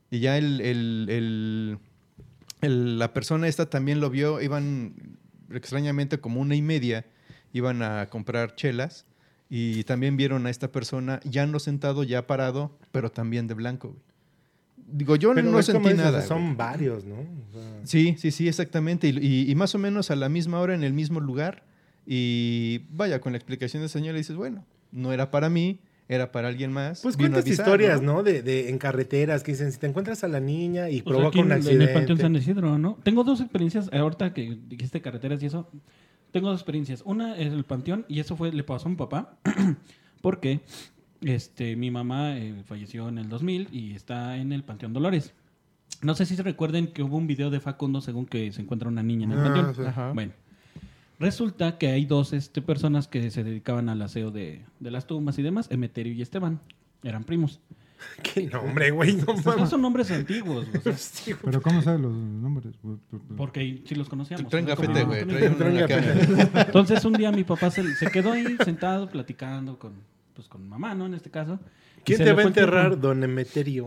Y 0.10 0.20
ya 0.20 0.38
el, 0.38 0.62
el- 0.62 1.08
el- 1.10 1.80
el- 2.62 3.00
la 3.00 3.14
persona 3.14 3.48
esta 3.48 3.70
también 3.70 4.00
lo 4.00 4.10
vio, 4.10 4.42
iban 4.42 4.94
extrañamente 5.54 6.20
como 6.20 6.42
una 6.42 6.56
y 6.56 6.62
media, 6.62 7.06
iban 7.54 7.82
a 7.82 8.08
comprar 8.08 8.56
chelas 8.56 9.06
y 9.50 9.84
también 9.86 10.18
vieron 10.18 10.46
a 10.46 10.50
esta 10.50 10.72
persona 10.72 11.20
ya 11.24 11.46
no 11.48 11.60
sentado, 11.60 12.04
ya 12.04 12.28
parado, 12.28 12.78
pero 12.92 13.12
también 13.12 13.48
de 13.48 13.54
blanco. 13.56 13.90
güey. 13.90 14.00
Digo, 14.92 15.16
yo 15.16 15.34
Pero 15.36 15.50
no 15.52 15.62
sentí 15.62 15.90
dices, 15.90 15.98
nada. 16.04 16.22
Son 16.24 16.44
güey. 16.46 16.56
varios, 16.56 17.06
¿no? 17.06 17.16
O 17.20 17.54
sea, 17.54 17.80
Sí, 17.84 18.16
sí, 18.18 18.32
sí, 18.32 18.48
exactamente. 18.48 19.08
Y, 19.08 19.18
y- 19.20 19.52
y 19.52 19.56
más 19.56 19.76
o 19.76 19.78
menos 19.80 20.10
a 20.12 20.16
la 20.16 20.30
misma 20.30 20.60
hora 20.60 20.74
en 20.74 20.84
el 20.84 20.94
mismo 20.94 21.20
lugar. 21.20 21.64
Y 22.08 22.82
vaya, 22.90 23.22
con 23.22 23.34
la 23.34 23.38
explicación 23.38 23.82
del 23.84 23.90
señor 23.90 24.14
le 24.14 24.20
dices, 24.20 24.36
bueno, 24.36 24.66
no 24.92 25.14
era 25.14 25.30
para 25.30 25.50
mí. 25.50 25.80
Era 26.10 26.32
para 26.34 26.48
alguien 26.50 26.74
más. 26.74 27.02
Pues 27.02 27.16
cuántas 27.16 27.46
avisar, 27.46 27.66
historias, 27.68 28.02
¿no? 28.02 28.24
De, 28.24 28.42
de- 28.42 28.70
en 28.70 28.78
carreteras 28.80 29.44
que 29.44 29.52
dicen, 29.54 29.72
si 29.72 29.78
te 29.80 29.88
encuentras 29.88 30.24
a 30.26 30.28
la 30.28 30.40
niña 30.42 30.90
y 30.90 31.02
Pues 31.02 31.14
provoca 31.16 31.30
aquí 31.30 31.40
un 31.40 31.52
en, 31.52 31.60
en 31.60 31.82
el 31.82 31.94
Panteón 31.94 32.02
accidente. 32.18 32.22
San 32.24 32.36
Isidro, 32.36 32.78
¿no? 32.78 32.98
Tengo 33.04 33.24
dos 33.24 33.40
experiencias, 33.42 33.90
eh, 33.94 34.00
ahorita 34.00 34.34
que 34.34 34.58
dijiste 34.68 35.02
carreteras 35.02 35.42
y 35.44 35.46
eso, 35.46 35.70
tengo 36.32 36.50
dos 36.50 36.60
experiencias. 36.60 37.04
Una 37.06 37.38
es 37.38 37.54
el 37.54 37.64
Panteón 37.64 38.06
y 38.10 38.20
eso 38.20 38.36
fue 38.36 38.52
le 38.52 38.64
pasó 38.64 38.88
a 38.88 38.90
mi 38.90 38.98
papá 38.98 39.38
porque 40.22 40.62
este 41.22 41.76
mi 41.76 41.92
mamá 41.92 42.38
eh, 42.38 42.64
falleció 42.66 43.08
en 43.10 43.18
el 43.20 43.30
2000 43.30 43.68
y 43.72 43.94
está 43.94 44.38
en 44.38 44.52
el 44.52 44.64
Panteón 44.64 44.94
Dolores. 44.94 45.34
No 46.02 46.16
sé 46.16 46.26
si 46.26 46.36
se 46.36 46.44
recuerden 46.44 46.88
que 46.88 47.04
hubo 47.04 47.18
un 47.18 47.28
video 47.28 47.50
de 47.50 47.60
Facundo 47.60 48.02
según 48.02 48.26
que 48.26 48.52
se 48.52 48.62
encuentra 48.62 48.88
una 48.90 49.04
niña 49.04 49.26
en 49.26 49.32
el 49.34 49.40
Ah, 49.40 49.44
Panteón. 49.44 49.76
sí. 49.76 49.82
Ajá. 49.86 50.12
Bueno, 50.14 50.32
resulta 51.20 51.78
que 51.78 51.88
hay 51.90 52.06
dos 52.06 52.34
este, 52.34 52.62
personas 52.62 53.08
que 53.08 53.30
se 53.32 53.44
dedicaban 53.44 53.90
al 53.90 54.02
aseo 54.02 54.32
de, 54.32 54.64
de 54.80 54.92
las 54.92 55.06
tumbas 55.08 55.38
y 55.40 55.42
demás, 55.44 55.68
Emeterio 55.70 56.14
y 56.14 56.22
Esteban. 56.22 56.60
Eran 57.04 57.24
primos. 57.24 57.60
Qué 58.24 58.44
nombre, 58.48 58.92
güey, 58.92 59.16
no 59.18 59.34
mames. 59.44 59.70
son 59.70 59.82
nombres 59.82 60.10
antiguos. 60.12 60.66
o 60.74 60.82
sea, 60.82 60.94
Sí, 60.98 61.32
güey. 61.34 61.44
Pero 61.46 61.62
¿cómo 61.62 61.82
sabes 61.82 62.00
los 62.00 62.14
nombres? 62.14 62.74
Por- 62.78 62.98
por- 63.00 63.20
por- 63.22 63.36
porque 63.36 63.82
sí 63.86 63.94
los 63.96 64.08
conocíamos. 64.08 64.50
Traen 64.50 64.66
gafete, 64.66 65.04
güey. 65.04 65.22
Entonces 66.56 67.04
un 67.06 67.14
día 67.14 67.32
mi 67.32 67.44
papá 67.44 67.70
se, 67.72 67.96
se 67.96 68.08
quedó 68.10 68.32
ahí 68.32 68.58
sentado 68.64 69.10
platicando 69.10 69.78
con, 69.78 69.94
pues, 70.34 70.48
con 70.48 70.68
mamá, 70.68 70.96
¿no? 70.96 71.06
En 71.08 71.14
este 71.14 71.30
caso. 71.30 71.60
¿Quién 72.06 72.20
te 72.20 72.32
va 72.32 72.42
a 72.44 72.46
enterrar, 72.46 73.00
don 73.00 73.22
Emeterio? 73.24 73.86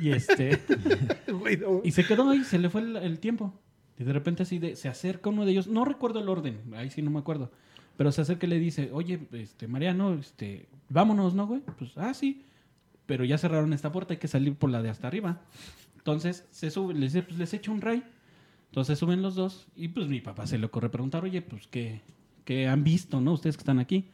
y 0.00 0.10
este 0.10 0.60
y 1.84 1.90
se 1.90 2.04
quedó 2.04 2.30
ahí, 2.30 2.44
se 2.44 2.58
le 2.58 2.70
fue 2.70 2.82
el, 2.82 2.96
el 2.96 3.18
tiempo. 3.18 3.52
Y 3.98 4.04
de 4.04 4.12
repente 4.12 4.42
así 4.44 4.58
de, 4.58 4.76
se 4.76 4.88
acerca 4.88 5.30
uno 5.30 5.44
de 5.44 5.52
ellos, 5.52 5.66
no 5.66 5.84
recuerdo 5.84 6.20
el 6.20 6.28
orden, 6.28 6.58
ahí 6.76 6.90
sí 6.90 7.02
no 7.02 7.10
me 7.10 7.18
acuerdo. 7.18 7.50
Pero 7.96 8.12
se 8.12 8.20
acerca 8.20 8.46
y 8.46 8.50
le 8.50 8.58
dice, 8.60 8.90
oye, 8.92 9.18
este, 9.32 9.66
Mariano, 9.66 10.14
este, 10.14 10.66
vámonos, 10.88 11.34
¿no, 11.34 11.46
güey? 11.48 11.62
Pues, 11.78 11.90
ah, 11.96 12.14
sí. 12.14 12.44
Pero 13.06 13.24
ya 13.24 13.38
cerraron 13.38 13.72
esta 13.72 13.90
puerta, 13.90 14.14
hay 14.14 14.18
que 14.20 14.28
salir 14.28 14.54
por 14.54 14.70
la 14.70 14.82
de 14.82 14.90
hasta 14.90 15.08
arriba. 15.08 15.40
Entonces 15.96 16.46
se 16.52 16.70
sube, 16.70 16.94
les 16.94 17.12
pues 17.12 17.36
les 17.38 17.52
echo 17.54 17.72
un 17.72 17.80
ray. 17.80 18.04
Entonces 18.66 18.98
suben 18.98 19.20
los 19.22 19.34
dos 19.34 19.66
y 19.76 19.88
pues 19.88 20.06
mi 20.08 20.20
papá 20.20 20.46
se 20.46 20.58
le 20.58 20.66
ocurre 20.66 20.90
preguntar, 20.90 21.24
oye, 21.24 21.42
pues 21.42 21.66
¿qué, 21.68 22.02
qué 22.44 22.68
han 22.68 22.84
visto, 22.84 23.20
no? 23.20 23.32
Ustedes 23.32 23.56
que 23.56 23.62
están 23.62 23.78
aquí. 23.78 24.04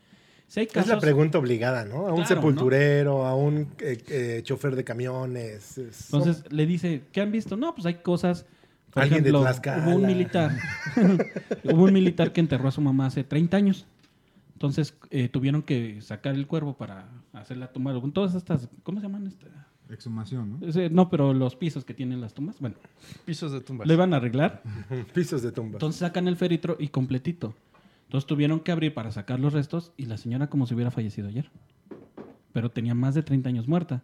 Si 0.47 0.61
hay 0.61 0.67
Es 0.67 0.75
la 0.77 0.83
casos, 0.85 1.01
pregunta 1.01 1.39
obligada, 1.39 1.85
¿no? 1.85 2.07
A 2.07 2.13
un 2.13 2.23
Claro, 2.23 2.29
sepulturero, 2.37 3.27
a 3.27 3.35
un 3.35 3.69
eh, 3.81 3.99
eh, 4.09 4.41
chofer 4.45 4.77
de 4.77 4.85
camiones. 4.85 5.77
es- 5.79 6.05
entonces 6.13 6.51
le 6.53 6.67
dice, 6.67 7.03
¿qué 7.13 7.21
han 7.21 7.33
visto? 7.33 7.57
No, 7.57 7.75
pues 7.75 7.85
hay 7.87 7.95
cosas. 7.97 8.47
Por 8.95 9.03
Alguien 9.03 9.23
de 9.25 9.31
ejemplo, 9.31 9.43
Tlaxcala. 9.43 9.87
hubo 9.89 9.97
un 9.97 10.07
militar. 10.07 10.53
hubo 11.65 11.85
un 11.85 11.93
militar 11.93 12.33
que 12.33 12.41
enterró 12.41 12.69
a 12.69 12.71
su 12.73 12.81
mamá 12.81 13.07
hace 13.07 13.25
30 13.25 13.57
años. 13.57 13.87
Entonces 14.53 14.97
eh, 15.11 15.29
tuvieron 15.29 15.63
que 15.63 16.01
sacar 16.01 16.35
el 16.37 16.47
cuervo 16.47 16.75
para 16.77 17.09
hacer 17.33 17.57
la 17.57 17.73
tumba. 17.73 17.93
Todas 18.13 18.35
estas, 18.37 18.69
¿cómo 18.85 19.01
se 19.01 19.07
llaman? 19.07 19.27
Esta- 19.27 19.49
Exhumación, 19.91 20.61
¿no? 20.61 20.67
ese- 20.67 20.89
no, 20.89 21.11
pero 21.11 21.35
los 21.35 21.57
pisos 21.57 21.85
que 21.85 21.93
tienen 21.93 22.21
las 22.23 22.33
tumbas. 22.33 22.59
Bueno, 22.59 22.77
Pisos 23.27 23.53
de 23.53 23.61
tumbas. 23.61 23.87
lo 23.87 23.93
iban 23.93 24.15
a 24.15 24.17
arreglar. 24.17 24.63
Pisos 25.15 25.43
de 25.43 25.53
tumba. 25.53 25.73
Entonces 25.75 25.99
sacan 26.01 26.27
el 26.27 26.37
féretro 26.37 26.77
y 26.79 26.89
completito. 26.89 27.55
Entonces 28.07 28.27
tuvieron 28.27 28.61
que 28.61 28.73
abrir 28.73 28.95
para 28.95 29.11
sacar 29.11 29.41
los 29.41 29.53
restos 29.53 29.93
y 29.99 30.07
la 30.07 30.17
señora 30.17 30.47
como 30.47 30.67
si 30.67 30.75
hubiera 30.75 30.91
fallecido 30.91 31.29
ayer. 31.29 31.51
Pero 32.53 32.71
tenía 32.71 32.95
más 32.95 33.15
de 33.15 33.23
30 33.25 33.49
años 33.51 33.67
muerta. 33.69 34.03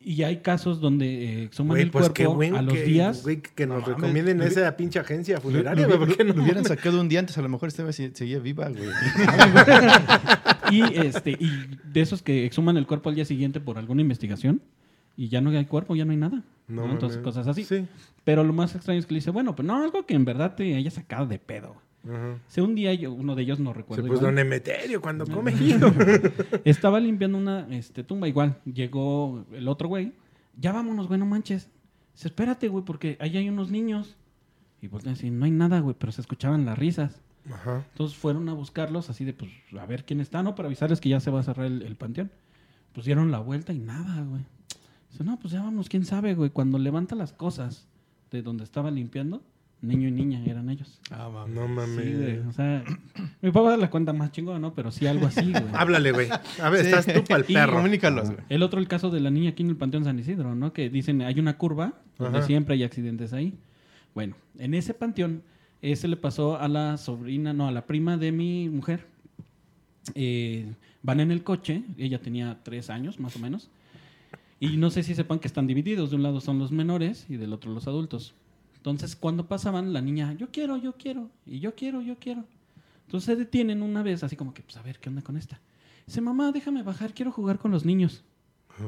Y 0.00 0.22
hay 0.22 0.38
casos 0.38 0.80
donde 0.80 1.42
exhuman 1.44 1.70
Güey, 1.70 1.82
el 1.82 1.90
pues 1.90 2.08
cuerpo 2.10 2.40
a 2.56 2.62
los 2.62 2.72
que, 2.74 2.84
días. 2.84 3.22
güey, 3.24 3.42
que 3.42 3.66
nos 3.66 3.80
No 3.86 3.94
recomienden 3.94 4.40
esa 4.42 4.76
pinche 4.76 4.98
agencia 5.00 5.40
funeraria, 5.40 5.86
lo 5.88 5.96
güey, 5.96 6.08
¿por 6.08 6.16
qué 6.16 6.24
no? 6.24 6.34
lo 6.34 6.42
hubieran 6.44 6.64
sacado 6.64 7.00
un 7.00 7.08
día 7.08 7.18
antes, 7.20 7.36
a 7.36 7.42
lo 7.42 7.48
mejor 7.48 7.68
este 7.68 7.92
se- 7.92 8.14
seguía 8.14 8.38
viva, 8.38 8.68
güey. 8.68 8.88
Y, 10.70 10.82
este, 10.98 11.30
y 11.30 11.50
de 11.84 12.00
esos 12.02 12.22
que 12.22 12.44
exhuman 12.44 12.76
el 12.76 12.86
cuerpo 12.86 13.08
al 13.08 13.14
día 13.14 13.24
siguiente 13.24 13.58
por 13.58 13.78
alguna 13.78 14.02
investigación 14.02 14.60
y 15.16 15.28
ya 15.28 15.40
no 15.40 15.50
hay 15.50 15.64
cuerpo, 15.64 15.96
ya 15.96 16.04
no 16.04 16.10
hay 16.12 16.18
nada. 16.18 16.42
No 16.68 16.86
¿no? 16.86 16.92
Entonces, 16.92 17.18
cosas 17.22 17.46
así. 17.46 17.64
Sí. 17.64 17.86
Pero 18.24 18.44
lo 18.44 18.52
más 18.52 18.74
extraño 18.74 19.00
es 19.00 19.06
que 19.06 19.14
le 19.14 19.18
dice, 19.18 19.30
bueno, 19.30 19.56
pues 19.56 19.66
no, 19.66 19.82
algo 19.82 20.04
que 20.04 20.14
en 20.14 20.24
verdad 20.26 20.54
te 20.54 20.74
haya 20.76 20.90
sacado 20.90 21.26
de 21.26 21.38
pedo. 21.38 21.74
O 22.04 22.38
sea, 22.50 22.64
un 22.64 22.74
día 22.74 22.94
yo, 22.94 23.12
uno 23.12 23.34
de 23.34 23.42
ellos 23.42 23.60
no 23.60 23.72
recuerdo. 23.72 24.06
pues 24.06 24.18
igual, 24.18 24.34
don 24.34 24.38
Emeterio, 24.38 25.00
cuando 25.00 25.26
come. 25.26 25.52
Estaba 26.64 27.00
limpiando 27.00 27.36
una 27.36 27.66
este, 27.70 28.04
tumba 28.04 28.28
igual. 28.28 28.58
Llegó 28.64 29.44
el 29.52 29.68
otro 29.68 29.88
güey. 29.88 30.12
Ya 30.56 30.72
vámonos, 30.72 31.06
güey, 31.08 31.20
no 31.20 31.26
manches. 31.26 31.68
Dice, 32.14 32.28
espérate, 32.28 32.68
güey, 32.68 32.84
porque 32.84 33.16
ahí 33.20 33.36
hay 33.36 33.48
unos 33.48 33.70
niños. 33.70 34.16
Y 34.80 34.88
voltean 34.88 35.14
así, 35.14 35.30
no 35.30 35.44
hay 35.44 35.50
nada, 35.50 35.80
güey, 35.80 35.94
pero 35.98 36.12
se 36.12 36.20
escuchaban 36.20 36.64
las 36.64 36.78
risas. 36.78 37.20
Ajá. 37.52 37.84
Entonces 37.90 38.16
fueron 38.16 38.48
a 38.48 38.54
buscarlos 38.54 39.10
así 39.10 39.24
de, 39.24 39.32
pues, 39.32 39.50
a 39.78 39.86
ver 39.86 40.04
quién 40.04 40.20
está, 40.20 40.42
¿no? 40.42 40.54
Para 40.54 40.68
avisarles 40.68 41.00
que 41.00 41.08
ya 41.08 41.20
se 41.20 41.30
va 41.30 41.40
a 41.40 41.42
cerrar 41.42 41.66
el, 41.66 41.82
el 41.82 41.96
panteón. 41.96 42.30
Pues 42.92 43.04
dieron 43.06 43.30
la 43.30 43.40
vuelta 43.40 43.72
y 43.72 43.78
nada, 43.78 44.22
güey. 44.22 44.42
Dice, 45.10 45.24
no, 45.24 45.38
pues 45.38 45.52
ya 45.52 45.62
vamos, 45.62 45.88
quién 45.88 46.04
sabe, 46.04 46.34
güey. 46.34 46.50
Cuando 46.50 46.78
levanta 46.78 47.14
las 47.14 47.32
cosas 47.32 47.86
de 48.30 48.42
donde 48.42 48.64
estaba 48.64 48.90
limpiando, 48.90 49.42
niño 49.80 50.08
y 50.08 50.10
niña 50.10 50.42
eran 50.44 50.68
ellos. 50.70 51.00
Ah. 51.10 51.46
No 51.48 51.68
mames. 51.68 52.04
Sí, 52.04 52.12
güey. 52.14 52.38
O 52.38 52.52
sea, 52.52 52.84
mi 53.42 53.50
papá 53.50 53.76
la 53.76 53.90
cuenta 53.90 54.12
más 54.12 54.32
chingón, 54.32 54.60
¿no? 54.60 54.74
Pero 54.74 54.90
sí 54.90 55.06
algo 55.06 55.26
así, 55.26 55.50
güey. 55.52 55.64
Háblale, 55.72 56.12
güey. 56.12 56.28
A 56.62 56.70
ver, 56.70 56.82
Sí. 56.84 56.88
estás 56.90 57.06
tú 57.06 57.22
para 57.24 57.40
el 57.40 57.44
perro. 57.44 57.74
Comunícalos, 57.76 58.30
güey. 58.30 58.42
El 58.48 58.62
otro, 58.62 58.80
el 58.80 58.88
caso 58.88 59.10
de 59.10 59.20
la 59.20 59.30
niña 59.30 59.50
aquí 59.50 59.62
en 59.62 59.70
el 59.70 59.76
Panteón 59.76 60.04
San 60.04 60.18
Isidro, 60.18 60.54
¿no? 60.54 60.72
Que 60.72 60.90
dicen, 60.90 61.22
hay 61.22 61.38
una 61.38 61.56
curva 61.58 61.94
donde 62.18 62.38
Ajá. 62.38 62.46
siempre 62.46 62.74
hay 62.74 62.82
accidentes 62.82 63.32
ahí. 63.32 63.54
Bueno, 64.14 64.34
en 64.58 64.74
ese 64.74 64.94
panteón, 64.94 65.42
ese 65.80 66.08
le 66.08 66.16
pasó 66.16 66.58
a 66.58 66.66
la 66.66 66.96
sobrina, 66.96 67.52
no, 67.52 67.68
a 67.68 67.70
la 67.72 67.86
prima 67.86 68.16
de 68.16 68.32
mi 68.32 68.68
mujer. 68.68 69.06
Eh, 70.14 70.72
van 71.02 71.20
en 71.20 71.30
el 71.30 71.44
coche, 71.44 71.82
ella 71.98 72.20
tenía 72.20 72.58
tres 72.62 72.90
años 72.90 73.20
más 73.20 73.36
o 73.36 73.38
menos. 73.38 73.70
Y 74.60 74.76
no 74.76 74.90
sé 74.90 75.04
si 75.04 75.14
sepan 75.14 75.38
que 75.38 75.46
están 75.46 75.66
divididos. 75.68 76.10
De 76.10 76.16
un 76.16 76.22
lado 76.24 76.40
son 76.40 76.58
los 76.58 76.72
menores 76.72 77.26
y 77.28 77.36
del 77.36 77.52
otro 77.52 77.72
los 77.72 77.86
adultos. 77.86 78.34
Entonces, 78.78 79.16
cuando 79.16 79.46
pasaban, 79.46 79.92
la 79.92 80.00
niña, 80.00 80.32
yo 80.34 80.48
quiero, 80.50 80.76
yo 80.76 80.94
quiero, 80.94 81.30
y 81.44 81.60
yo 81.60 81.74
quiero, 81.74 82.00
yo 82.00 82.16
quiero. 82.18 82.44
Entonces 83.06 83.26
se 83.26 83.36
detienen 83.36 83.82
una 83.82 84.02
vez, 84.02 84.22
así 84.22 84.36
como 84.36 84.54
que, 84.54 84.62
pues 84.62 84.76
a 84.76 84.82
ver, 84.82 84.98
¿qué 84.98 85.08
onda 85.08 85.22
con 85.22 85.36
esta? 85.36 85.60
Dice, 86.06 86.20
mamá, 86.20 86.52
déjame 86.52 86.82
bajar, 86.82 87.12
quiero 87.12 87.32
jugar 87.32 87.58
con 87.58 87.70
los 87.70 87.84
niños. 87.84 88.24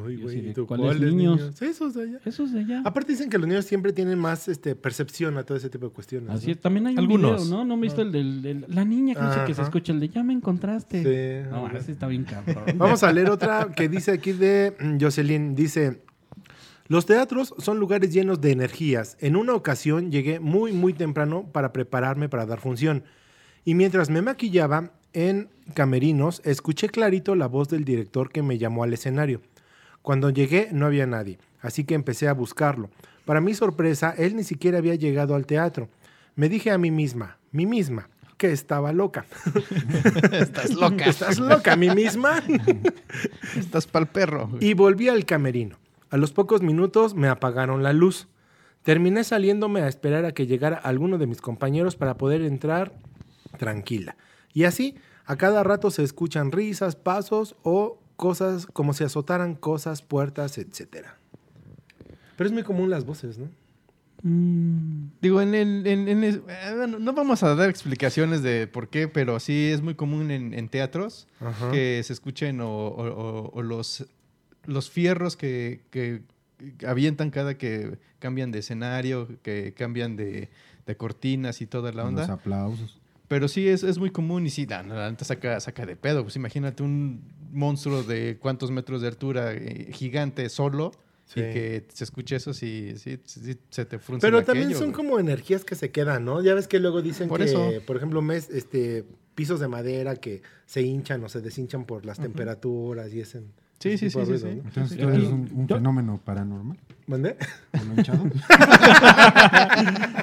Ay, 0.06 0.16
güey, 0.16 0.36
así 0.36 0.40
de, 0.42 0.50
¿y 0.50 0.54
tú 0.54 0.66
¿cuáles 0.66 0.86
cuáles 0.86 1.12
niños? 1.14 1.60
Esos 1.60 1.94
de 1.94 2.02
allá. 2.04 2.20
Esos 2.24 2.52
de 2.52 2.60
allá. 2.60 2.82
Aparte 2.84 3.10
dicen 3.12 3.28
que 3.28 3.38
los 3.38 3.48
niños 3.48 3.64
siempre 3.64 3.92
tienen 3.92 4.18
más 4.20 4.46
este, 4.46 4.76
percepción 4.76 5.36
a 5.36 5.42
todo 5.42 5.58
ese 5.58 5.68
tipo 5.68 5.86
de 5.86 5.92
cuestiones. 5.92 6.30
Así 6.30 6.46
¿no? 6.46 6.52
es. 6.52 6.60
También 6.60 6.86
hay 6.86 6.92
un 6.94 7.00
Algunos. 7.00 7.42
video, 7.42 7.56
¿no? 7.56 7.64
¿No 7.64 7.76
me 7.76 7.82
visto 7.82 8.00
el 8.02 8.12
del, 8.12 8.40
del- 8.40 8.66
la 8.68 8.84
niña 8.84 9.14
que 9.16 9.22
dice 9.22 9.40
que 9.46 9.54
se 9.54 9.62
escucha 9.62 9.92
el 9.92 9.98
de 9.98 10.08
ya 10.08 10.22
me 10.22 10.32
encontraste? 10.32 11.02
Sí. 11.02 11.50
No, 11.50 11.68
ese 11.76 11.90
está 11.92 12.06
bien 12.06 12.22
cabrón. 12.24 12.64
Vamos 12.76 13.02
a 13.02 13.12
leer 13.12 13.30
otra 13.30 13.72
que 13.74 13.88
dice 13.88 14.12
aquí 14.12 14.30
de 14.32 14.76
mm, 14.78 14.98
Jocelyn. 15.02 15.56
Dice, 15.56 16.02
los 16.90 17.06
teatros 17.06 17.54
son 17.58 17.78
lugares 17.78 18.12
llenos 18.12 18.40
de 18.40 18.50
energías. 18.50 19.16
En 19.20 19.36
una 19.36 19.54
ocasión 19.54 20.10
llegué 20.10 20.40
muy, 20.40 20.72
muy 20.72 20.92
temprano 20.92 21.44
para 21.52 21.72
prepararme 21.72 22.28
para 22.28 22.46
dar 22.46 22.58
función. 22.58 23.04
Y 23.64 23.76
mientras 23.76 24.10
me 24.10 24.22
maquillaba 24.22 24.90
en 25.12 25.50
camerinos, 25.74 26.42
escuché 26.44 26.88
clarito 26.88 27.36
la 27.36 27.46
voz 27.46 27.68
del 27.68 27.84
director 27.84 28.32
que 28.32 28.42
me 28.42 28.58
llamó 28.58 28.82
al 28.82 28.92
escenario. 28.92 29.40
Cuando 30.02 30.30
llegué 30.30 30.70
no 30.72 30.84
había 30.84 31.06
nadie, 31.06 31.38
así 31.60 31.84
que 31.84 31.94
empecé 31.94 32.26
a 32.26 32.34
buscarlo. 32.34 32.90
Para 33.24 33.40
mi 33.40 33.54
sorpresa, 33.54 34.12
él 34.18 34.34
ni 34.34 34.42
siquiera 34.42 34.78
había 34.78 34.96
llegado 34.96 35.36
al 35.36 35.46
teatro. 35.46 35.88
Me 36.34 36.48
dije 36.48 36.72
a 36.72 36.78
mí 36.78 36.90
misma, 36.90 37.38
mí 37.52 37.66
misma, 37.66 38.08
que 38.36 38.50
estaba 38.50 38.92
loca. 38.92 39.26
Estás 40.32 40.74
loca. 40.74 41.04
¿Estás 41.06 41.38
loca, 41.38 41.76
mí 41.76 41.90
misma? 41.90 42.42
Estás 43.56 43.86
pa'l 43.86 44.08
perro. 44.08 44.50
Y 44.58 44.74
volví 44.74 45.08
al 45.08 45.24
camerino. 45.24 45.78
A 46.10 46.16
los 46.16 46.32
pocos 46.32 46.62
minutos 46.62 47.14
me 47.14 47.28
apagaron 47.28 47.82
la 47.82 47.92
luz. 47.92 48.28
Terminé 48.82 49.24
saliéndome 49.24 49.82
a 49.82 49.88
esperar 49.88 50.24
a 50.24 50.32
que 50.32 50.46
llegara 50.46 50.76
alguno 50.76 51.18
de 51.18 51.26
mis 51.26 51.40
compañeros 51.40 51.96
para 51.96 52.16
poder 52.16 52.42
entrar 52.42 52.94
tranquila. 53.58 54.16
Y 54.52 54.64
así, 54.64 54.96
a 55.26 55.36
cada 55.36 55.62
rato 55.62 55.90
se 55.90 56.02
escuchan 56.02 56.50
risas, 56.50 56.96
pasos 56.96 57.56
o 57.62 57.98
cosas 58.16 58.66
como 58.66 58.92
si 58.94 59.04
azotaran 59.04 59.54
cosas, 59.54 60.02
puertas, 60.02 60.58
etc. 60.58 61.06
Pero 62.36 62.48
es 62.48 62.52
muy 62.52 62.62
común 62.62 62.90
las 62.90 63.04
voces, 63.04 63.38
¿no? 63.38 63.48
Mm, 64.22 65.10
Digo, 65.22 65.40
en 65.40 65.54
en- 65.54 65.86
en 65.86 66.24
eh, 66.24 66.40
bueno, 66.76 66.98
no 66.98 67.12
vamos 67.14 67.42
a 67.42 67.54
dar 67.54 67.70
explicaciones 67.70 68.42
de 68.42 68.66
por 68.66 68.88
qué, 68.88 69.08
pero 69.08 69.40
sí 69.40 69.70
es 69.70 69.80
muy 69.82 69.94
común 69.94 70.30
en, 70.30 70.52
en 70.54 70.68
teatros 70.68 71.26
Ajá. 71.40 71.70
que 71.70 72.02
se 72.04 72.12
escuchen 72.12 72.60
o, 72.60 72.68
o- 72.68 73.06
o- 73.08 73.50
o 73.54 73.62
los, 73.62 74.06
los 74.70 74.90
fierros 74.90 75.36
que, 75.36 75.80
que 75.90 76.22
avientan 76.86 77.30
cada 77.30 77.56
que 77.56 77.98
cambian 78.18 78.50
de 78.52 78.58
escenario, 78.60 79.28
que 79.42 79.72
cambian 79.74 80.16
de, 80.16 80.48
de 80.86 80.96
cortinas 80.96 81.60
y 81.60 81.66
toda 81.66 81.92
la 81.92 82.04
onda. 82.04 82.22
Los 82.22 82.30
aplausos. 82.30 82.98
Pero 83.28 83.46
sí 83.48 83.68
es, 83.68 83.82
es 83.84 83.98
muy 83.98 84.10
común 84.10 84.44
y 84.46 84.50
sí, 84.50 84.66
la, 84.66 84.82
la 84.82 85.10
neta 85.10 85.24
saca, 85.24 85.60
saca 85.60 85.86
de 85.86 85.96
pedo. 85.96 86.22
Pues 86.24 86.36
imagínate 86.36 86.82
un 86.82 87.22
monstruo 87.52 88.02
de 88.02 88.38
cuántos 88.40 88.70
metros 88.70 89.02
de 89.02 89.08
altura 89.08 89.52
eh, 89.52 89.90
gigante 89.92 90.48
solo 90.48 90.92
Sí. 91.26 91.38
y 91.38 91.42
que 91.44 91.84
se 91.94 92.02
escuche 92.02 92.34
eso, 92.34 92.52
sí, 92.52 92.94
sí, 92.96 93.20
sí, 93.24 93.56
se 93.70 93.84
te 93.84 94.00
frunce 94.00 94.26
Pero 94.26 94.42
también 94.42 94.66
aquello, 94.66 94.80
son 94.80 94.90
güey. 94.90 94.96
como 95.06 95.20
energías 95.20 95.64
que 95.64 95.76
se 95.76 95.92
quedan, 95.92 96.24
¿no? 96.24 96.42
Ya 96.42 96.54
ves 96.54 96.66
que 96.66 96.80
luego 96.80 97.02
dicen 97.02 97.28
Por 97.28 97.38
que, 97.38 97.44
eso. 97.44 97.70
por 97.86 97.96
ejemplo, 97.96 98.20
mes, 98.20 98.50
este, 98.50 99.04
pisos 99.36 99.60
de 99.60 99.68
madera 99.68 100.16
que 100.16 100.42
se 100.66 100.82
hinchan 100.82 101.22
o 101.22 101.28
se 101.28 101.40
deshinchan 101.40 101.84
por 101.84 102.04
las 102.04 102.18
temperaturas 102.18 103.12
y 103.14 103.20
ese, 103.20 103.42
Sí, 103.80 103.96
sí, 103.98 104.10
sí, 104.10 104.10
sí, 104.10 104.18
ruido, 104.24 104.38
sí. 104.38 104.44
¿no? 104.44 104.50
Entonces 104.68 104.98
tú 104.98 105.08
eres 105.08 105.28
un, 105.28 105.48
un 105.54 105.66
yo- 105.66 105.76
fenómeno 105.76 106.20
paranormal. 106.24 106.76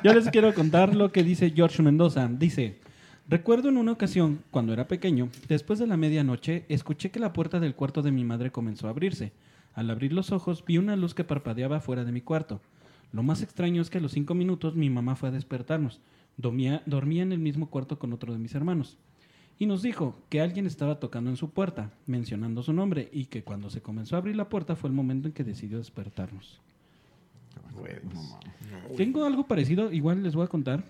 Yo 0.03 0.13
les 0.13 0.29
quiero 0.29 0.53
contar 0.53 0.95
lo 0.95 1.11
que 1.11 1.23
dice 1.23 1.51
George 1.55 1.81
Mendoza. 1.83 2.29
Dice, 2.31 2.77
recuerdo 3.27 3.69
en 3.69 3.77
una 3.77 3.91
ocasión, 3.91 4.39
cuando 4.51 4.73
era 4.73 4.87
pequeño, 4.87 5.29
después 5.49 5.79
de 5.79 5.87
la 5.87 5.97
medianoche, 5.97 6.65
escuché 6.69 7.11
que 7.11 7.19
la 7.19 7.33
puerta 7.33 7.59
del 7.59 7.75
cuarto 7.75 8.01
de 8.01 8.11
mi 8.11 8.23
madre 8.23 8.51
comenzó 8.51 8.87
a 8.87 8.91
abrirse. 8.91 9.31
Al 9.73 9.89
abrir 9.89 10.13
los 10.13 10.31
ojos, 10.31 10.63
vi 10.65 10.77
una 10.77 10.95
luz 10.95 11.13
que 11.13 11.23
parpadeaba 11.23 11.79
fuera 11.81 12.03
de 12.05 12.11
mi 12.11 12.21
cuarto. 12.21 12.61
Lo 13.11 13.23
más 13.23 13.41
extraño 13.41 13.81
es 13.81 13.89
que 13.89 13.99
a 13.99 14.01
los 14.01 14.11
cinco 14.11 14.33
minutos 14.33 14.75
mi 14.75 14.89
mamá 14.89 15.15
fue 15.15 15.29
a 15.29 15.31
despertarnos. 15.31 15.99
Dormía, 16.37 16.81
dormía 16.85 17.23
en 17.23 17.31
el 17.31 17.39
mismo 17.39 17.69
cuarto 17.69 17.99
con 17.99 18.13
otro 18.13 18.33
de 18.33 18.39
mis 18.39 18.55
hermanos. 18.55 18.97
Y 19.59 19.65
nos 19.65 19.81
dijo 19.81 20.15
que 20.29 20.39
alguien 20.41 20.67
estaba 20.67 20.99
tocando 20.99 21.29
en 21.29 21.35
su 21.37 21.49
puerta, 21.49 21.91
mencionando 22.05 22.61
su 22.61 22.73
nombre, 22.73 23.09
y 23.11 23.25
que 23.25 23.43
cuando 23.43 23.69
se 23.69 23.81
comenzó 23.81 24.15
a 24.15 24.19
abrir 24.19 24.35
la 24.35 24.49
puerta 24.49 24.75
fue 24.75 24.89
el 24.89 24.95
momento 24.95 25.27
en 25.27 25.33
que 25.33 25.43
decidió 25.43 25.77
despertarnos. 25.79 26.59
Tengo 28.95 29.25
algo 29.25 29.47
parecido, 29.47 29.91
igual 29.91 30.23
les 30.23 30.35
voy 30.35 30.45
a 30.45 30.47
contar. 30.47 30.83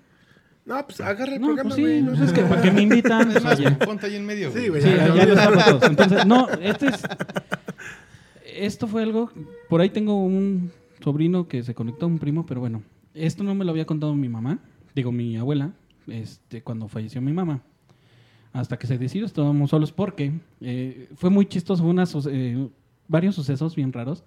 No, 0.65 0.85
pues 0.85 0.99
agarra 0.99 1.33
el 1.35 1.39
No, 1.41 1.47
programa, 1.47 1.69
pues 1.69 1.75
sí, 1.75 1.81
güey. 1.81 2.01
no, 2.01 2.13
es 2.13 2.33
que 2.33 2.41
para 2.41 2.61
que 2.61 2.71
me 2.71 2.81
invitan. 2.81 3.31
Es 3.31 3.43
más, 3.43 3.59
ponte 3.85 4.05
ahí 4.07 4.15
en 4.15 4.25
medio. 4.25 4.51
Sí, 4.51 4.67
güey. 4.67 4.81
Sí, 4.81 4.89
ya, 4.89 5.15
ya, 5.25 5.53
todos. 5.53 5.83
Entonces, 5.83 6.25
no, 6.25 6.49
este 6.49 6.87
es. 6.87 7.03
Esto 8.53 8.87
fue 8.87 9.03
algo. 9.03 9.31
Por 9.69 9.79
ahí 9.79 9.89
tengo 9.89 10.21
un 10.21 10.71
sobrino 11.01 11.47
que 11.47 11.63
se 11.63 11.73
conectó 11.73 12.05
a 12.05 12.09
un 12.09 12.19
primo, 12.19 12.45
pero 12.45 12.59
bueno. 12.59 12.83
Esto 13.13 13.43
no 13.43 13.55
me 13.55 13.63
lo 13.63 13.71
había 13.71 13.85
contado 13.85 14.13
mi 14.13 14.29
mamá, 14.29 14.59
digo 14.93 15.11
mi 15.11 15.37
abuela, 15.37 15.71
este, 16.05 16.61
cuando 16.61 16.87
falleció 16.87 17.21
mi 17.21 17.33
mamá. 17.33 17.61
Hasta 18.53 18.77
que 18.77 18.87
se 18.87 18.97
decidió, 18.97 19.25
estábamos 19.25 19.69
solos 19.69 19.91
porque 19.91 20.39
eh, 20.61 21.09
fue 21.15 21.29
muy 21.29 21.45
chistoso, 21.45 21.83
unas, 21.83 22.15
eh, 22.29 22.69
varios 23.07 23.35
sucesos 23.35 23.75
bien 23.75 23.93
raros. 23.93 24.23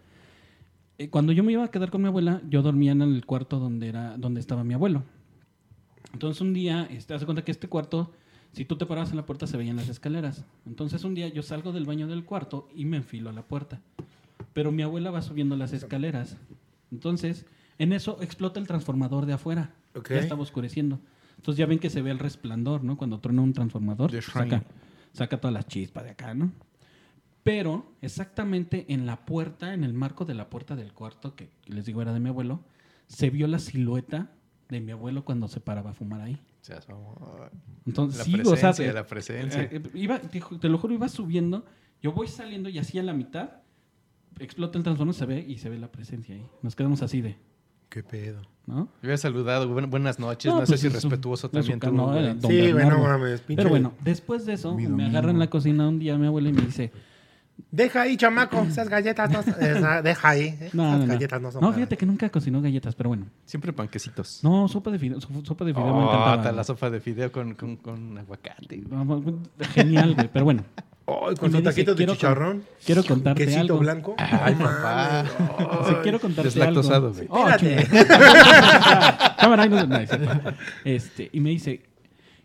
Eh, 0.98 1.08
cuando 1.08 1.32
yo 1.32 1.42
me 1.42 1.52
iba 1.52 1.64
a 1.64 1.70
quedar 1.70 1.90
con 1.90 2.02
mi 2.02 2.08
abuela, 2.08 2.42
yo 2.48 2.62
dormía 2.62 2.92
en 2.92 3.02
el 3.02 3.24
cuarto 3.24 3.58
donde, 3.58 3.88
era, 3.88 4.16
donde 4.18 4.40
estaba 4.40 4.64
mi 4.64 4.74
abuelo. 4.74 5.02
Entonces 6.12 6.40
un 6.40 6.52
día, 6.52 6.86
este, 6.90 7.14
haz 7.14 7.20
de 7.20 7.26
cuenta 7.26 7.42
que 7.42 7.52
este 7.52 7.68
cuarto, 7.68 8.12
si 8.52 8.64
tú 8.64 8.76
te 8.76 8.86
parabas 8.86 9.10
en 9.10 9.16
la 9.16 9.26
puerta, 9.26 9.46
se 9.46 9.56
veían 9.56 9.76
las 9.76 9.88
escaleras. 9.88 10.44
Entonces 10.66 11.02
un 11.04 11.14
día 11.14 11.28
yo 11.28 11.42
salgo 11.42 11.72
del 11.72 11.86
baño 11.86 12.06
del 12.06 12.24
cuarto 12.24 12.68
y 12.74 12.84
me 12.84 12.98
enfilo 12.98 13.30
a 13.30 13.32
la 13.32 13.42
puerta. 13.42 13.80
Pero 14.52 14.72
mi 14.72 14.82
abuela 14.82 15.10
va 15.10 15.22
subiendo 15.22 15.56
las 15.56 15.72
escaleras. 15.72 16.36
Entonces, 16.90 17.46
en 17.78 17.92
eso 17.92 18.18
explota 18.20 18.60
el 18.60 18.66
transformador 18.66 19.26
de 19.26 19.32
afuera. 19.32 19.72
Ok. 19.94 20.10
Ya 20.10 20.18
estaba 20.18 20.42
oscureciendo. 20.42 21.00
Entonces 21.40 21.56
ya 21.58 21.64
ven 21.64 21.78
que 21.78 21.88
se 21.88 22.02
ve 22.02 22.10
el 22.10 22.18
resplandor, 22.18 22.84
¿no? 22.84 22.98
Cuando 22.98 23.18
truena 23.18 23.40
un 23.40 23.54
transformador, 23.54 24.10
The 24.10 24.20
saca, 24.20 24.62
saca 25.14 25.40
todas 25.40 25.54
las 25.54 25.66
chispas 25.66 26.04
de 26.04 26.10
acá, 26.10 26.34
¿no? 26.34 26.52
Pero 27.42 27.94
exactamente 28.02 28.84
en 28.92 29.06
la 29.06 29.24
puerta, 29.24 29.72
en 29.72 29.82
el 29.82 29.94
marco 29.94 30.26
de 30.26 30.34
la 30.34 30.50
puerta 30.50 30.76
del 30.76 30.92
cuarto, 30.92 31.34
que 31.34 31.48
les 31.66 31.86
digo 31.86 32.02
era 32.02 32.12
de 32.12 32.20
mi 32.20 32.28
abuelo, 32.28 32.60
se 33.06 33.30
vio 33.30 33.46
la 33.46 33.58
silueta 33.58 34.30
de 34.68 34.80
mi 34.80 34.92
abuelo 34.92 35.24
cuando 35.24 35.48
se 35.48 35.60
paraba 35.60 35.90
a 35.90 35.94
fumar 35.94 36.20
ahí. 36.20 36.34
O 36.34 36.64
sea, 36.64 36.82
somos- 36.82 37.16
Entonces, 37.86 38.18
La 38.18 38.24
sí, 38.24 38.32
presencia, 38.34 38.68
o 38.68 38.74
sea, 38.74 38.92
la 38.92 39.06
presencia. 39.06 39.62
eh, 39.62 39.68
eh, 39.72 39.90
iba, 39.94 40.18
te, 40.18 40.42
te 40.60 40.68
lo 40.68 40.76
juro, 40.76 40.92
iba 40.92 41.08
subiendo, 41.08 41.64
yo 42.02 42.12
voy 42.12 42.28
saliendo 42.28 42.68
y 42.68 42.78
así 42.78 42.98
a 42.98 43.02
la 43.02 43.14
mitad, 43.14 43.62
explota 44.38 44.76
el 44.76 44.84
transformador, 44.84 45.18
se 45.18 45.24
ve 45.24 45.40
y 45.48 45.56
se 45.56 45.70
ve 45.70 45.78
la 45.78 45.90
presencia 45.90 46.34
ahí. 46.34 46.46
Nos 46.62 46.76
quedamos 46.76 47.00
así 47.00 47.22
de, 47.22 47.36
¿Qué 47.90 48.02
pedo? 48.02 48.40
¿no? 48.66 48.84
Yo 49.02 49.08
había 49.08 49.16
saludado, 49.18 49.68
buen- 49.68 49.90
buenas 49.90 50.18
noches, 50.20 50.50
no, 50.52 50.60
No, 50.60 50.66
sé 50.66 50.72
pues 50.72 50.80
si 50.80 50.88
respetuoso 50.88 51.50
también 51.50 51.80
tú, 51.80 51.88
eh, 51.88 52.34
Don 52.40 52.50
sí, 52.50 52.68
no 52.70 52.76
Bernardo. 52.76 52.98
mames. 53.02 53.42
Pero 53.46 53.68
bueno, 53.68 53.92
después 54.04 54.46
de 54.46 54.52
eso, 54.54 54.76
me 54.76 55.06
agarra 55.06 55.30
en 55.32 55.38
la 55.40 55.50
cocina 55.50 55.88
un 55.88 55.98
día 55.98 56.16
mi 56.16 56.26
abuela 56.28 56.50
y 56.50 56.52
me 56.52 56.62
dice, 56.62 56.92
Deja 57.70 58.02
ahí, 58.02 58.16
chamaco. 58.16 58.60
Esas 58.62 58.88
galletas 58.88 59.30
no 59.30 59.42
son- 59.42 59.54
esa- 59.62 60.02
Deja 60.02 60.28
ahí. 60.28 60.56
eh, 60.60 60.70
no, 60.72 60.86
Esas 60.86 60.98
no, 61.00 61.06
no. 61.06 61.12
galletas 61.12 61.40
no 61.42 61.52
son 61.52 61.60
No, 61.60 61.68
para- 61.68 61.76
fíjate 61.76 61.96
que 61.96 62.06
nunca 62.06 62.28
cocinó 62.30 62.60
galletas, 62.62 62.94
pero 62.94 63.08
bueno. 63.10 63.26
Siempre 63.44 63.72
panquecitos. 63.72 64.40
No, 64.42 64.68
sopa 64.68 64.90
de 64.90 64.98
fideo, 64.98 65.20
so- 65.20 65.28
sopa 65.44 65.64
de 65.64 65.74
fideo 65.74 65.86
me 65.86 65.92
Oh, 65.92 66.02
encantaba. 66.08 66.42
ta- 66.42 66.52
la 66.52 66.64
sopa 66.64 66.90
de 66.90 67.00
fideo 67.00 67.30
con, 67.32 67.54
con, 67.54 67.76
con 67.76 68.16
aguacate. 68.18 68.82
Genial, 69.74 70.14
güey, 70.14 70.28
pero 70.32 70.44
bueno. 70.44 70.64
Ay, 71.06 71.32
Y 71.32 71.36
con 71.36 71.50
su 71.50 71.56
dice, 71.56 71.62
taquito 71.70 71.94
de 71.96 72.06
chicharrón. 72.06 72.62
Quiero 72.86 73.02
contarte 73.02 73.44
Quesito 73.44 73.60
algo. 73.62 73.78
blanco. 73.78 74.14
Ay, 74.16 74.54
No 74.54 74.64
papá. 74.64 75.24
Sí, 75.88 75.94
quiero 76.04 76.20
contarte 76.20 76.48
Deslactosado, 76.50 77.08
algo. 77.08 77.16
güey. 77.16 77.26
Oh, 77.30 77.48
este, 80.84 81.30
y 81.32 81.40
me 81.40 81.50
dice 81.50 81.82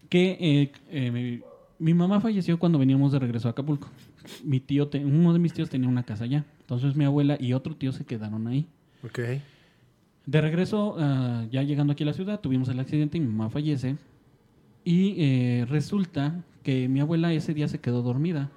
que 0.09 0.37
eh, 0.39 0.71
eh, 0.89 1.11
mi, 1.11 1.41
mi 1.79 1.93
mamá 1.93 2.19
falleció 2.21 2.57
cuando 2.57 2.79
veníamos 2.79 3.11
de 3.11 3.19
regreso 3.19 3.47
a 3.47 3.51
Acapulco. 3.51 3.89
Mi 4.43 4.59
tío, 4.59 4.87
te- 4.87 5.03
uno 5.03 5.33
de 5.33 5.39
mis 5.39 5.53
tíos 5.53 5.69
tenía 5.69 5.87
una 5.89 6.03
casa 6.03 6.23
allá. 6.25 6.45
Entonces 6.61 6.95
mi 6.95 7.05
abuela 7.05 7.37
y 7.39 7.53
otro 7.53 7.75
tío 7.75 7.91
se 7.91 8.05
quedaron 8.05 8.47
ahí. 8.47 8.67
Ok. 9.03 9.19
De 10.25 10.41
regreso, 10.41 10.95
ah, 10.97 11.45
ya 11.51 11.61
llegando 11.63 11.93
aquí 11.93 12.03
a 12.03 12.07
la 12.07 12.13
ciudad, 12.13 12.39
tuvimos 12.39 12.67
el 12.69 12.79
accidente 12.79 13.17
y 13.17 13.21
mi 13.21 13.27
mamá 13.27 13.49
fallece. 13.49 13.97
Y 14.83 15.15
eh, 15.17 15.65
resulta 15.69 16.43
que 16.63 16.87
mi 16.87 16.99
abuela 16.99 17.31
ese 17.33 17.53
día 17.53 17.67
se 17.67 17.79
quedó 17.79 18.01
dormida. 18.01 18.49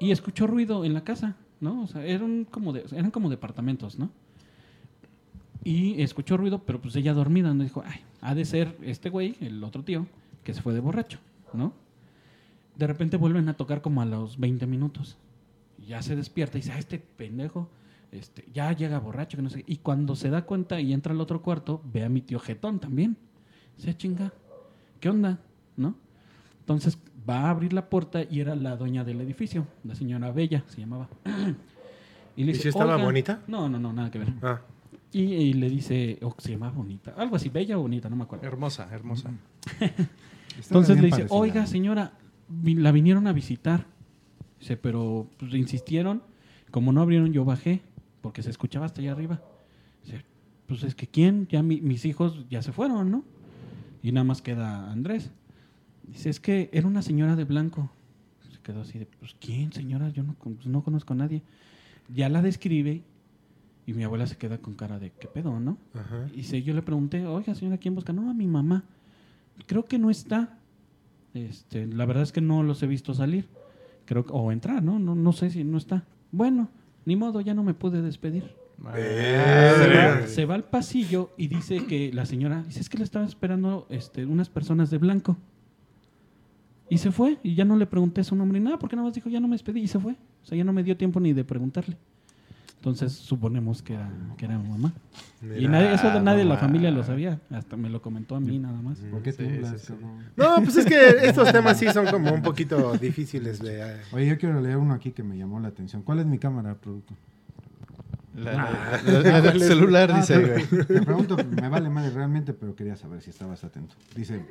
Y 0.00 0.10
escuchó 0.10 0.46
ruido 0.46 0.84
en 0.84 0.94
la 0.94 1.04
casa, 1.04 1.36
¿no? 1.60 1.82
O 1.82 1.86
sea, 1.86 2.04
eran 2.04 2.44
como, 2.44 2.72
de- 2.72 2.84
eran 2.92 3.10
como 3.12 3.30
departamentos, 3.30 3.98
¿no? 3.98 4.10
Y 5.64 6.00
escuchó 6.02 6.36
ruido, 6.36 6.62
pero 6.64 6.80
pues 6.80 6.94
ella 6.96 7.12
dormida, 7.14 7.52
¿no? 7.52 7.62
Dijo, 7.64 7.82
ay, 7.84 8.00
ha 8.20 8.34
de 8.34 8.44
ser 8.44 8.76
este 8.82 9.10
güey, 9.10 9.36
el 9.40 9.62
otro 9.64 9.82
tío, 9.84 10.06
que 10.44 10.54
se 10.54 10.62
fue 10.62 10.72
de 10.72 10.80
borracho, 10.80 11.18
¿no? 11.52 11.72
De 12.78 12.86
repente 12.86 13.16
vuelven 13.18 13.48
a 13.48 13.54
tocar 13.54 13.82
como 13.82 14.00
a 14.00 14.06
los 14.06 14.38
20 14.38 14.66
minutos. 14.66 15.18
Ya 15.86 16.00
se 16.00 16.16
despierta 16.16 16.56
y 16.56 16.62
dice, 16.62 16.72
ah, 16.72 16.78
este 16.78 16.98
pendejo 16.98 17.68
este, 18.12 18.46
ya 18.54 18.72
llega 18.72 18.98
borracho, 18.98 19.36
que 19.36 19.42
no 19.42 19.50
sé. 19.50 19.62
qué". 19.62 19.72
Y 19.72 19.76
cuando 19.78 20.16
se 20.16 20.30
da 20.30 20.42
cuenta 20.42 20.80
y 20.80 20.92
entra 20.92 21.12
al 21.12 21.20
otro 21.20 21.42
cuarto, 21.42 21.82
ve 21.92 22.04
a 22.04 22.08
mi 22.08 22.22
tío 22.22 22.38
Jetón 22.38 22.78
también. 22.78 23.16
Se 23.76 23.96
chinga, 23.96 24.32
¿qué 25.00 25.10
onda? 25.10 25.38
¿No? 25.76 25.94
Entonces 26.60 26.98
va 27.28 27.42
a 27.42 27.50
abrir 27.50 27.72
la 27.72 27.88
puerta 27.88 28.22
y 28.22 28.40
era 28.40 28.54
la 28.54 28.76
dueña 28.76 29.04
del 29.04 29.20
edificio, 29.20 29.66
la 29.84 29.94
señora 29.94 30.30
Bella 30.32 30.64
se 30.68 30.80
llamaba. 30.80 31.08
Y, 32.36 32.44
le 32.44 32.52
¿Y 32.52 32.54
si 32.54 32.68
estaba 32.68 32.96
bonita? 32.96 33.42
No, 33.48 33.68
no, 33.68 33.80
no, 33.80 33.92
nada 33.92 34.12
que 34.12 34.20
ver. 34.20 34.28
Ah, 34.42 34.60
Y, 35.10 35.22
y 35.22 35.52
le 35.54 35.68
dice, 35.68 36.20
oh, 36.22 36.32
se 36.38 36.52
llama 36.52 36.70
bonita, 36.70 37.12
algo 37.16 37.34
así, 37.34 37.48
Bella 37.48 37.76
o 37.76 37.80
bonita, 37.80 38.08
no 38.08 38.14
me 38.14 38.22
acuerdo. 38.22 38.46
Hermosa, 38.46 38.88
hermosa. 38.92 39.32
Entonces 40.56 40.94
bien 40.94 41.02
le 41.02 41.06
dice, 41.06 41.16
parecida. 41.22 41.36
oiga, 41.36 41.66
señora, 41.66 42.12
la 42.64 42.92
vinieron 42.92 43.26
a 43.26 43.32
visitar. 43.32 43.86
Dice, 44.60 44.76
pero 44.76 45.28
pues, 45.38 45.54
insistieron. 45.54 46.22
Como 46.70 46.92
no 46.92 47.00
abrieron, 47.00 47.32
yo 47.32 47.44
bajé, 47.44 47.80
porque 48.20 48.42
se 48.42 48.50
escuchaba 48.50 48.86
hasta 48.86 49.00
allá 49.00 49.12
arriba. 49.12 49.40
Dice, 50.04 50.24
pues 50.66 50.82
es 50.82 50.94
que 50.94 51.06
quién, 51.06 51.46
ya 51.48 51.62
mi- 51.62 51.80
mis 51.80 52.04
hijos 52.04 52.46
ya 52.50 52.60
se 52.62 52.72
fueron, 52.72 53.10
¿no? 53.10 53.24
Y 54.02 54.12
nada 54.12 54.24
más 54.24 54.42
queda 54.42 54.90
Andrés. 54.90 55.30
Dice, 56.06 56.28
es 56.30 56.40
que 56.40 56.68
era 56.72 56.86
una 56.86 57.02
señora 57.02 57.36
de 57.36 57.44
blanco. 57.44 57.90
Se 58.52 58.58
quedó 58.60 58.82
así 58.82 58.98
de, 58.98 59.06
pues 59.06 59.34
quién, 59.40 59.72
señora, 59.72 60.10
yo 60.10 60.22
no, 60.22 60.34
con- 60.34 60.54
pues, 60.56 60.66
no 60.66 60.82
conozco 60.82 61.14
a 61.14 61.16
nadie. 61.16 61.42
Ya 62.14 62.28
la 62.28 62.42
describe 62.42 63.02
y 63.86 63.94
mi 63.94 64.02
abuela 64.04 64.26
se 64.26 64.36
queda 64.36 64.58
con 64.58 64.74
cara 64.74 64.98
de, 64.98 65.10
¿qué 65.12 65.26
pedo, 65.28 65.58
no? 65.60 65.78
ajá. 65.94 66.28
Y 66.34 66.42
si 66.42 66.62
yo 66.62 66.74
le 66.74 66.82
pregunté, 66.82 67.24
oiga, 67.26 67.54
señora, 67.54 67.78
¿quién 67.78 67.94
busca? 67.94 68.12
No, 68.12 68.28
a 68.30 68.34
mi 68.34 68.46
mamá. 68.46 68.84
Creo 69.66 69.86
que 69.86 69.98
no 69.98 70.10
está. 70.10 70.57
Este, 71.34 71.86
la 71.86 72.04
verdad 72.06 72.22
es 72.22 72.32
que 72.32 72.40
no 72.40 72.62
los 72.62 72.82
he 72.82 72.86
visto 72.86 73.14
salir. 73.14 73.46
Creo 74.06 74.24
que- 74.24 74.32
o 74.32 74.50
entrar, 74.52 74.82
¿no? 74.82 74.98
¿no? 74.98 75.14
No 75.14 75.32
sé 75.32 75.50
si 75.50 75.64
no 75.64 75.76
está. 75.78 76.04
Bueno, 76.32 76.68
ni 77.04 77.16
modo, 77.16 77.40
ya 77.40 77.54
no 77.54 77.62
me 77.62 77.74
pude 77.74 78.02
despedir. 78.02 78.54
Se 79.78 79.96
va, 79.96 80.26
se 80.26 80.44
va 80.46 80.54
al 80.54 80.64
pasillo 80.64 81.30
y 81.36 81.48
dice 81.48 81.84
que 81.86 82.12
la 82.12 82.24
señora, 82.26 82.62
dice, 82.62 82.80
es 82.80 82.88
que 82.88 82.98
le 82.98 83.04
estaba 83.04 83.24
esperando 83.26 83.86
este, 83.90 84.24
unas 84.24 84.48
personas 84.48 84.90
de 84.90 84.98
blanco. 84.98 85.36
Y 86.90 86.98
se 86.98 87.10
fue, 87.10 87.38
y 87.42 87.54
ya 87.54 87.64
no 87.64 87.76
le 87.76 87.86
pregunté 87.86 88.24
su 88.24 88.34
nombre 88.34 88.58
ni 88.60 88.64
nada, 88.64 88.78
porque 88.78 88.96
nada 88.96 89.06
más 89.08 89.14
dijo, 89.14 89.28
ya 89.28 89.40
no 89.40 89.48
me 89.48 89.54
despedí, 89.54 89.80
y 89.80 89.88
se 89.88 89.98
fue. 89.98 90.12
O 90.42 90.46
sea, 90.46 90.56
ya 90.56 90.64
no 90.64 90.72
me 90.72 90.82
dio 90.82 90.96
tiempo 90.96 91.20
ni 91.20 91.32
de 91.34 91.44
preguntarle. 91.44 91.96
Entonces 92.90 93.18
suponemos 93.18 93.82
que 93.82 93.94
era, 93.94 94.10
que 94.36 94.44
era 94.44 94.58
mi 94.58 94.68
mamá. 94.68 94.92
y 95.56 95.66
nadie, 95.68 95.92
eso 95.94 96.10
de 96.10 96.20
nadie 96.20 96.38
de 96.40 96.44
la 96.46 96.56
familia 96.56 96.90
lo 96.90 97.02
sabía. 97.04 97.40
Hasta 97.50 97.76
me 97.76 97.88
lo 97.88 98.00
comentó 98.02 98.36
a 98.36 98.40
mí 98.40 98.58
nada 98.58 98.80
más. 98.82 98.98
¿Por 98.98 99.22
qué 99.22 99.32
Sí, 99.32 99.46
sí? 99.78 99.92
No, 100.36 100.56
pues 100.62 100.76
es 100.76 100.84
que 100.86 101.08
estos 101.26 101.50
temas 101.52 101.78
sí 101.78 101.86
son 101.92 102.06
como 102.06 102.32
un 102.32 102.42
poquito 102.42 102.92
difíciles 103.00 103.58
de... 103.60 103.80
eh, 103.80 103.96
Oye, 104.12 104.26
yo 104.26 104.38
quiero 104.38 104.60
leer 104.60 104.76
uno 104.76 104.94
aquí 104.94 105.12
que 105.12 105.22
me 105.22 105.36
llamó 105.38 105.60
la 105.60 105.68
atención. 105.68 106.02
¿Cuál 106.02 106.20
es 106.20 106.26
mi 106.26 106.38
cámara, 106.38 106.74
producto? 106.74 107.14
La, 108.36 108.52
la- 108.52 109.02
la- 109.04 109.20
la 109.30 109.40
del 109.40 109.60
celular, 109.72 110.10
Ah, 110.12 110.18
dice, 110.20 110.38
te, 110.38 110.46
güey. 110.76 110.86
te 110.86 111.02
pregunto, 111.02 111.36
me 111.60 111.68
vale 111.68 111.90
madre 111.90 112.10
realmente, 112.10 112.52
pero 112.52 112.74
quería 112.76 112.94
saber 112.96 113.20
si 113.20 113.30
estabas 113.30 113.64
atento. 113.64 113.94
Dice, 114.14 114.44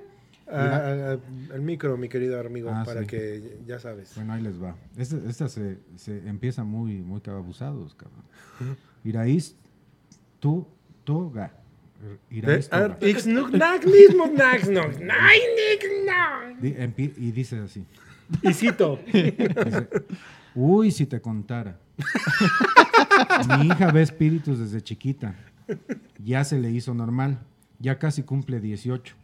ah, 0.51 1.17
el 1.53 1.61
micro, 1.61 1.97
mi 1.97 2.09
querido 2.09 2.39
amigo, 2.39 2.69
Ah, 2.71 2.83
para 2.85 3.01
sí. 3.01 3.07
que 3.07 3.59
ya 3.65 3.79
sabes. 3.79 4.13
bueno, 4.15 4.33
ahí 4.33 4.41
les 4.41 4.61
va. 4.61 4.75
Esta, 4.97 5.17
esta 5.27 5.49
se, 5.49 5.77
se 5.95 6.27
empieza 6.27 6.63
muy, 6.63 6.95
muy 7.01 7.21
abusados, 7.27 7.95
cabrón. 7.95 8.23
Iraíz, 9.03 9.55
tú, 10.39 10.67
Toga. 11.03 11.51
Y 12.29 12.41
dice 17.31 17.59
así. 17.59 17.85
Y 18.41 18.53
cito. 18.53 18.99
Dice, 19.13 19.87
Uy, 20.53 20.91
si 20.91 21.05
te 21.05 21.21
contara. 21.21 21.79
Mi 23.59 23.67
hija 23.67 23.91
ve 23.91 24.01
espíritus 24.01 24.59
desde 24.59 24.81
chiquita. 24.81 25.35
Ya 26.23 26.43
se 26.43 26.59
le 26.59 26.71
hizo 26.71 26.93
normal. 26.93 27.39
Ya 27.79 27.99
casi 27.99 28.23
cumple 28.23 28.59
18. 28.59 29.15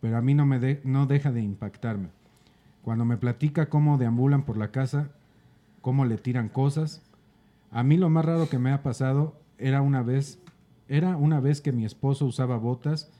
Pero 0.00 0.16
a 0.16 0.22
mí 0.22 0.34
no 0.34 0.46
me 0.46 0.80
no 0.84 1.06
deja 1.06 1.32
de 1.32 1.42
impactarme. 1.42 2.08
Cuando 2.82 3.04
me 3.04 3.16
platica 3.16 3.68
cómo 3.68 3.98
deambulan 3.98 4.44
por 4.44 4.56
la 4.56 4.70
casa, 4.70 5.10
cómo 5.82 6.04
le 6.04 6.16
tiran 6.16 6.48
cosas. 6.48 7.02
A 7.70 7.82
mí 7.82 7.96
lo 7.96 8.10
más 8.10 8.24
raro 8.24 8.48
que 8.48 8.58
me 8.58 8.72
ha 8.72 8.82
pasado 8.82 9.34
era 9.58 9.82
una 9.82 10.02
vez, 10.02 10.38
era 10.88 11.16
una 11.16 11.40
vez 11.40 11.60
que 11.60 11.72
mi 11.72 11.84
esposo 11.84 12.24
usaba 12.26 12.56
botas 12.56 13.10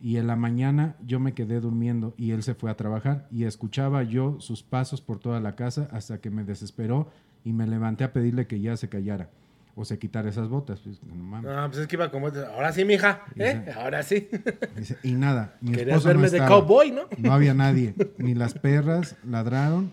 y 0.00 0.16
en 0.16 0.26
la 0.26 0.34
mañana 0.34 0.96
yo 1.06 1.20
me 1.20 1.32
quedé 1.32 1.60
durmiendo 1.60 2.12
y 2.16 2.32
él 2.32 2.42
se 2.42 2.54
fue 2.54 2.70
a 2.70 2.76
trabajar 2.76 3.28
y 3.30 3.44
escuchaba 3.44 4.02
yo 4.02 4.40
sus 4.40 4.64
pasos 4.64 5.00
por 5.00 5.20
toda 5.20 5.38
la 5.40 5.54
casa 5.54 5.88
hasta 5.92 6.20
que 6.20 6.30
me 6.30 6.42
desesperó 6.42 7.08
y 7.44 7.52
me 7.52 7.68
levanté 7.68 8.02
a 8.02 8.12
pedirle 8.12 8.48
que 8.48 8.60
ya 8.60 8.76
se 8.76 8.88
callara 8.88 9.30
o 9.74 9.84
se 9.84 9.98
quitara 9.98 10.28
esas 10.28 10.48
botas. 10.48 10.80
Pues, 10.80 11.02
no 11.02 11.14
mames. 11.14 11.50
No, 11.50 11.68
pues 11.68 11.82
es 11.82 11.86
que 11.86 11.96
iba 11.96 12.10
como. 12.10 12.28
Ahora 12.28 12.72
sí, 12.72 12.84
mija. 12.84 13.22
¿eh? 13.36 13.72
Ahora 13.76 14.02
sí. 14.02 14.28
Dice, 14.76 14.98
y 15.02 15.12
nada, 15.12 15.56
mi 15.60 15.72
verme 15.72 16.14
no 16.14 16.30
de 16.30 16.38
cowboy, 16.46 16.90
¿no? 16.90 17.02
No 17.18 17.32
había 17.32 17.54
nadie, 17.54 17.94
ni 18.18 18.34
las 18.34 18.54
perras 18.54 19.16
ladraron, 19.24 19.92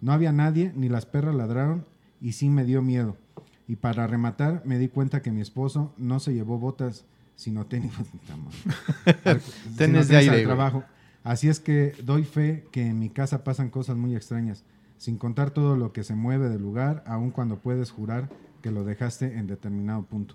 no 0.00 0.12
había 0.12 0.32
nadie, 0.32 0.72
ni 0.74 0.88
las 0.88 1.06
perras 1.06 1.34
ladraron 1.34 1.86
y 2.20 2.32
sí 2.32 2.48
me 2.48 2.64
dio 2.64 2.82
miedo. 2.82 3.16
Y 3.66 3.76
para 3.76 4.06
rematar 4.06 4.62
me 4.64 4.78
di 4.78 4.88
cuenta 4.88 5.22
que 5.22 5.30
mi 5.30 5.40
esposo 5.40 5.92
no 5.98 6.20
se 6.20 6.32
llevó 6.32 6.58
botas, 6.58 7.04
sino 7.36 7.66
tenis. 7.66 7.92
Tenis 9.76 10.08
de 10.08 10.16
aire, 10.16 10.44
trabajo. 10.44 10.84
Así 11.22 11.48
es 11.48 11.60
que 11.60 11.94
doy 12.02 12.24
fe 12.24 12.66
que 12.72 12.86
en 12.86 12.98
mi 12.98 13.10
casa 13.10 13.44
pasan 13.44 13.68
cosas 13.68 13.96
muy 13.96 14.16
extrañas, 14.16 14.64
sin 14.96 15.18
contar 15.18 15.50
todo 15.50 15.76
lo 15.76 15.92
que 15.92 16.02
se 16.02 16.14
mueve 16.14 16.48
del 16.48 16.62
lugar, 16.62 17.04
aun 17.06 17.30
cuando 17.30 17.58
puedes 17.58 17.90
jurar 17.90 18.28
que 18.62 18.70
lo 18.70 18.84
dejaste 18.84 19.38
en 19.38 19.46
determinado 19.46 20.02
punto. 20.04 20.34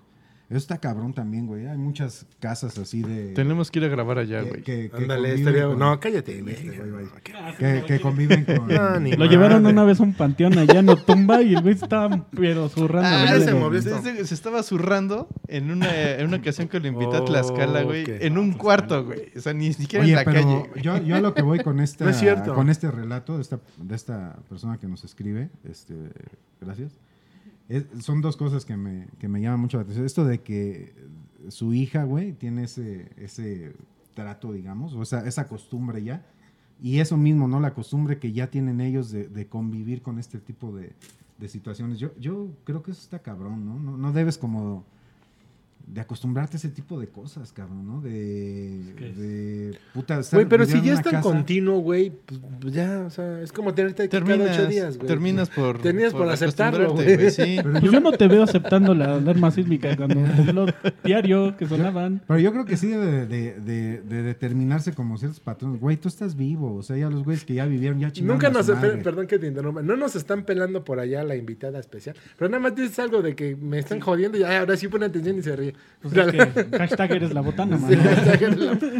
Eso 0.50 0.58
está 0.58 0.76
cabrón 0.78 1.14
también, 1.14 1.46
güey. 1.46 1.66
Hay 1.66 1.78
muchas 1.78 2.26
casas 2.38 2.76
así 2.78 3.02
de... 3.02 3.32
Tenemos 3.32 3.70
que 3.70 3.78
ir 3.78 3.86
a 3.86 3.88
grabar 3.88 4.18
allá, 4.18 4.42
güey. 4.42 4.62
que- 4.62 4.90
que 4.90 4.96
Ándale, 4.96 5.34
estaría. 5.34 5.66
con- 5.66 5.78
No, 5.78 5.98
cállate, 5.98 6.42
güey. 6.42 6.54
que, 7.58 7.82
que 7.86 7.98
conviven 8.00 8.44
con... 8.44 8.68
No, 8.68 9.00
ni 9.00 9.12
Lo 9.12 9.18
madre. 9.18 9.30
llevaron 9.30 9.64
una 9.66 9.84
vez 9.84 10.00
a 10.00 10.02
un 10.02 10.12
panteón 10.12 10.56
allá 10.58 10.80
en 10.80 10.88
Otumba 10.90 11.40
y 11.40 11.54
el 11.54 11.62
güey 11.62 11.74
estaba 11.74 12.26
pero 12.36 12.68
zurrando. 12.68 13.08
Ah, 13.08 13.40
se 13.40 13.54
movió 13.54 13.80
se, 13.80 13.88
esto. 13.88 14.02
se- 14.02 14.26
se 14.26 14.34
estaba 14.34 14.62
zurrando 14.62 15.28
en 15.48 15.70
una, 15.70 15.90
en 16.18 16.26
una 16.26 16.36
ocasión 16.36 16.68
que 16.68 16.78
lo 16.78 16.88
invité 16.88 17.16
a 17.16 17.24
Tlaxcala, 17.24 17.82
güey. 17.82 18.04
En 18.06 18.36
un 18.36 18.52
cuarto, 18.52 19.02
güey. 19.06 19.32
O 19.34 19.40
sea, 19.40 19.54
ni 19.54 19.72
siquiera 19.72 20.04
Oye, 20.04 20.12
en 20.12 20.16
la 20.18 20.24
pero 20.24 20.42
calle. 20.42 20.68
güey. 20.68 20.82
yo, 20.82 20.98
yo 20.98 21.16
a 21.16 21.20
lo 21.20 21.32
que 21.34 21.40
voy 21.42 21.60
con 21.60 21.80
esta, 21.80 22.04
No 22.04 22.10
es 22.10 22.22
con 22.50 22.68
este 22.68 22.90
relato 22.90 23.36
de 23.36 23.42
esta, 23.42 23.60
de 23.78 23.94
esta 23.96 24.36
persona 24.48 24.76
que 24.76 24.86
nos 24.88 25.04
escribe, 25.04 25.48
este, 25.68 25.94
gracias, 26.60 26.92
son 28.00 28.20
dos 28.20 28.36
cosas 28.36 28.64
que 28.64 28.76
me, 28.76 29.08
que 29.18 29.28
me 29.28 29.40
llaman 29.40 29.60
mucho 29.60 29.76
la 29.76 29.82
atención. 29.82 30.06
Esto 30.06 30.24
de 30.24 30.42
que 30.42 30.94
su 31.48 31.74
hija, 31.74 32.04
güey, 32.04 32.32
tiene 32.32 32.64
ese, 32.64 33.10
ese 33.16 33.74
trato, 34.14 34.52
digamos, 34.52 34.94
o 34.94 35.02
esa, 35.02 35.26
esa 35.26 35.48
costumbre 35.48 36.02
ya. 36.02 36.26
Y 36.80 36.98
eso 36.98 37.16
mismo, 37.16 37.48
¿no? 37.48 37.60
La 37.60 37.72
costumbre 37.72 38.18
que 38.18 38.32
ya 38.32 38.50
tienen 38.50 38.80
ellos 38.80 39.10
de, 39.10 39.28
de 39.28 39.46
convivir 39.46 40.02
con 40.02 40.18
este 40.18 40.38
tipo 40.38 40.74
de, 40.74 40.92
de 41.38 41.48
situaciones. 41.48 41.98
Yo, 41.98 42.10
yo 42.18 42.50
creo 42.64 42.82
que 42.82 42.90
eso 42.90 43.00
está 43.00 43.20
cabrón, 43.20 43.64
¿no? 43.64 43.78
No, 43.78 43.96
no 43.96 44.12
debes 44.12 44.38
como 44.38 44.84
de 45.86 46.00
acostumbrarte 46.00 46.56
a 46.56 46.58
ese 46.58 46.70
tipo 46.70 46.98
de 46.98 47.08
cosas, 47.08 47.52
cabrón, 47.52 47.86
¿no? 47.86 48.00
De, 48.00 48.94
que 48.96 49.10
es- 49.10 49.16
de 49.18 49.78
puta, 49.92 50.18
estar 50.20 50.38
Güey, 50.38 50.48
pero 50.48 50.64
si 50.64 50.80
ya 50.80 50.94
es 50.94 51.02
tan 51.02 51.12
casa- 51.12 51.22
continuo, 51.22 51.78
güey, 51.80 52.10
pues, 52.24 52.40
pues 52.60 52.72
ya, 52.74 53.04
o 53.06 53.10
sea, 53.10 53.40
es 53.42 53.52
como 53.52 53.74
tenerte 53.74 54.04
aquí 54.04 54.10
cada 54.10 54.24
Terminas, 54.24 54.58
ocho 54.58 54.66
días, 54.68 54.96
güey. 54.96 55.06
terminas 55.08 55.50
por. 55.50 55.78
Terminas 55.82 56.12
por 56.12 56.28
aceptarlo, 56.28 56.94
güey. 56.94 57.30
Sí. 57.30 57.56
Pero 57.56 57.70
Pues 57.72 57.84
yo, 57.84 57.92
yo 57.92 58.00
no 58.00 58.12
te 58.12 58.28
veo 58.28 58.42
aceptando 58.42 58.94
la 58.94 59.16
alarma 59.16 59.50
sísmica 59.50 59.94
cuando 59.96 60.16
tembló 60.36 60.66
diario 61.04 61.56
que 61.56 61.66
sonaban. 61.66 62.22
pero 62.26 62.40
yo 62.40 62.50
creo 62.52 62.64
que 62.64 62.76
sí 62.76 62.88
debe 62.88 63.06
de, 63.06 63.26
de- 63.26 63.60
de- 63.60 64.00
de 64.00 64.22
determinarse 64.22 64.92
como 64.94 65.18
ciertos 65.18 65.40
patrones. 65.40 65.80
Güey, 65.80 65.96
tú 65.96 66.08
estás 66.08 66.34
vivo. 66.36 66.74
O 66.76 66.82
sea, 66.82 66.96
ya 66.96 67.10
los 67.10 67.24
güeyes 67.24 67.44
que 67.44 67.54
ya 67.54 67.66
vivieron, 67.66 68.00
ya 68.00 68.10
chingaron 68.10 68.36
Nunca 68.38 68.50
nos, 68.50 68.68
madre. 68.68 68.96
perdón 69.02 69.26
que 69.26 69.38
te 69.38 69.46
interrumpa, 69.46 69.82
no 69.82 69.96
nos 69.96 70.16
están 70.16 70.44
pelando 70.44 70.82
por 70.84 70.98
allá 70.98 71.22
la 71.24 71.36
invitada 71.36 71.78
especial, 71.78 72.16
pero 72.38 72.48
nada 72.48 72.62
más 72.62 72.74
dices 72.74 72.98
algo 72.98 73.20
de 73.22 73.34
que 73.36 73.54
me 73.56 73.78
están 73.78 74.00
jodiendo 74.00 74.38
y 74.38 74.42
ay, 74.44 74.56
ahora 74.56 74.76
sí 74.76 74.88
pone 74.88 75.06
atención 75.06 75.38
y 75.38 75.42
se 75.42 75.54
ríe. 75.56 75.73
Pues 76.02 76.14
es 76.16 76.32
que 76.32 76.64
hashtag 76.78 77.12
eres 77.12 77.32
la 77.34 77.40
botana, 77.40 77.76
man. 77.78 77.90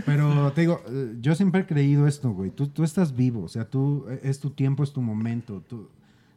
Pero 0.06 0.52
te 0.52 0.62
digo, 0.62 0.82
yo 1.20 1.34
siempre 1.34 1.62
he 1.62 1.66
creído 1.66 2.06
esto, 2.06 2.30
güey. 2.32 2.50
Tú, 2.50 2.68
tú 2.68 2.84
estás 2.84 3.14
vivo, 3.14 3.42
o 3.44 3.48
sea, 3.48 3.64
tú, 3.64 4.06
eh, 4.08 4.20
es 4.22 4.40
tu 4.40 4.50
tiempo, 4.50 4.82
es 4.82 4.92
tu 4.92 5.00
momento. 5.02 5.62
Tú, 5.68 5.88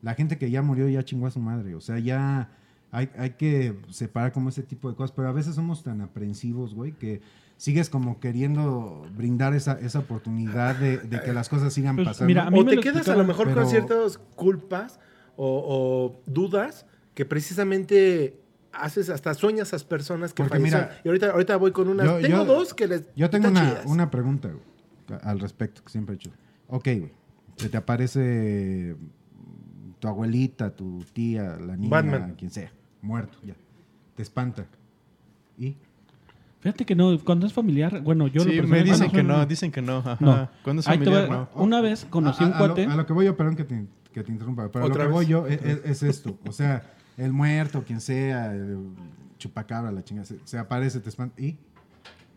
la 0.01 0.13
gente 0.13 0.37
que 0.37 0.49
ya 0.51 0.61
murió 0.61 0.87
ya 0.89 1.03
chingó 1.03 1.27
a 1.27 1.31
su 1.31 1.39
madre, 1.39 1.75
o 1.75 1.81
sea, 1.81 1.99
ya 1.99 2.49
hay, 2.91 3.09
hay 3.17 3.31
que 3.31 3.75
separar 3.89 4.31
como 4.31 4.49
ese 4.49 4.63
tipo 4.63 4.89
de 4.89 4.95
cosas, 4.95 5.11
pero 5.15 5.27
a 5.27 5.31
veces 5.31 5.55
somos 5.55 5.83
tan 5.83 6.01
aprensivos, 6.01 6.73
güey, 6.73 6.91
que 6.93 7.21
sigues 7.57 7.89
como 7.89 8.19
queriendo 8.19 9.03
brindar 9.15 9.53
esa, 9.55 9.73
esa 9.79 9.99
oportunidad 9.99 10.75
de, 10.75 10.97
de 10.99 11.21
que 11.21 11.33
las 11.33 11.49
cosas 11.49 11.73
sigan 11.73 11.95
Pues, 11.95 12.07
pasando. 12.09 12.27
mira, 12.27 12.45
a 12.45 12.51
mí 12.51 12.59
O 12.59 12.65
te 12.65 12.77
quedas 12.79 13.07
a 13.09 13.15
lo 13.15 13.23
mejor 13.23 13.47
pero- 13.47 13.61
con 13.61 13.69
ciertas 13.69 14.19
culpas 14.35 14.99
o, 15.35 16.13
o 16.15 16.21
dudas 16.31 16.85
que 17.15 17.25
precisamente 17.25 18.39
haces 18.73 19.09
hasta 19.09 19.33
sueñas 19.33 19.73
a 19.73 19.75
esas 19.77 19.83
personas 19.83 20.33
que 20.33 20.43
Porque 20.43 20.59
mira, 20.59 20.99
y 21.03 21.07
ahorita, 21.07 21.31
ahorita 21.31 21.57
voy 21.57 21.71
con 21.71 21.87
unas. 21.87 22.05
yo- 22.05 22.19
tengo 22.19 22.37
yo- 22.37 22.45
dos 22.45 22.73
que 22.73 22.87
les. 22.87 23.03
Yo 23.15 23.29
tengo 23.29 23.47
una, 23.49 23.81
una 23.85 24.11
pregunta 24.11 24.49
güey, 24.49 25.19
al 25.23 25.39
respecto 25.39 25.83
que 25.83 25.89
siempre 25.91 26.13
he 26.13 26.17
hecho. 26.17 26.31
Ok, 26.67 26.83
güey. 26.85 27.11
Se 27.57 27.69
te 27.69 27.77
aparece 27.77 28.95
tu 29.99 30.07
abuelita, 30.07 30.75
tu 30.75 31.03
tía, 31.13 31.57
la 31.59 31.75
niña, 31.75 31.89
Batman. 31.89 32.35
quien 32.37 32.51
sea, 32.51 32.71
muerto, 33.01 33.37
ya. 33.43 33.55
Te 34.15 34.21
espanta. 34.21 34.65
¿Y? 35.57 35.75
Fíjate 36.59 36.85
que 36.85 36.95
no, 36.95 37.17
cuando 37.23 37.45
es 37.47 37.53
familiar, 37.53 38.01
bueno, 38.01 38.27
yo... 38.27 38.41
Sí, 38.41 38.61
me 38.63 38.83
dicen 38.83 39.09
que 39.11 39.23
no, 39.23 39.45
dicen 39.45 39.71
que 39.71 39.81
no. 39.81 39.97
ajá. 39.99 40.17
No. 40.19 40.49
Cuando 40.63 40.81
es 40.81 40.85
familiar, 40.85 41.29
va- 41.31 41.49
no. 41.55 41.61
Una 41.63 41.81
vez 41.81 42.05
conocí 42.09 42.43
A- 42.43 42.47
un 42.47 42.53
a, 42.53 42.55
a 42.55 42.59
cuate... 42.59 42.85
lo, 42.85 42.91
a 42.91 42.95
lo 42.95 43.05
que 43.05 43.13
voy 43.13 43.25
yo, 43.25 43.37
perdón 43.37 43.55
que 43.55 43.63
te, 43.63 43.85
que 44.11 44.23
te 44.23 44.31
interrumpa, 44.31 44.69
pero 44.71 44.85
a 44.85 44.87
lo 44.87 44.93
¿Otra 44.93 45.05
que 45.05 45.11
voy 45.11 45.25
yo 45.27 45.47
es, 45.47 45.61
es- 45.63 45.81
es 45.85 46.03
esto. 46.03 46.37
O 46.47 46.51
sea, 46.51 46.83
el 47.17 47.33
muerto, 47.33 47.83
quien 47.83 47.99
sea, 48.01 48.53
el 48.53 48.77
chupacabra, 49.37 49.91
la 49.91 50.03
chingada, 50.03 50.25
se, 50.25 50.39
se 50.43 50.57
aparece, 50.57 50.99
te 50.99 51.09
espanta. 51.09 51.39
¿Y? 51.41 51.57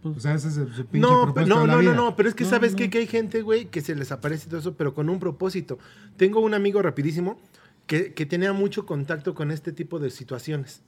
Pues- 0.02 0.16
o 0.16 0.20
sea, 0.20 0.34
ese 0.34 0.48
es 0.48 0.56
el- 0.56 0.72
su 0.72 0.86
pinche 0.86 1.06
No, 1.06 1.32
de 1.32 1.46
no, 1.46 1.66
no, 1.66 1.66
no, 1.66 1.78
vida. 1.78 1.94
no, 1.94 2.16
pero 2.16 2.28
es 2.28 2.34
que 2.34 2.44
No, 2.44 2.50
sabes 2.50 2.72
no. 2.72 2.78
qué? 2.78 2.90
que 2.90 2.98
hay 2.98 3.06
gente, 3.06 3.42
güey, 3.42 3.66
que 3.66 3.80
se 3.82 3.94
les 3.94 4.10
aparece 4.12 4.48
todo 4.48 4.58
eso, 4.60 4.74
pero 4.74 4.94
con 4.94 5.08
un 5.10 5.18
propósito. 5.18 5.78
Tengo 6.16 6.40
un 6.40 6.54
amigo 6.54 6.80
rapidísimo 6.80 7.38
que, 7.86 8.14
que 8.14 8.24
tenía 8.24 8.52
mucho 8.54 8.86
contacto 8.86 9.34
con 9.34 9.50
este 9.50 9.72
tipo 9.72 9.98
de 9.98 10.10
situaciones. 10.10 10.82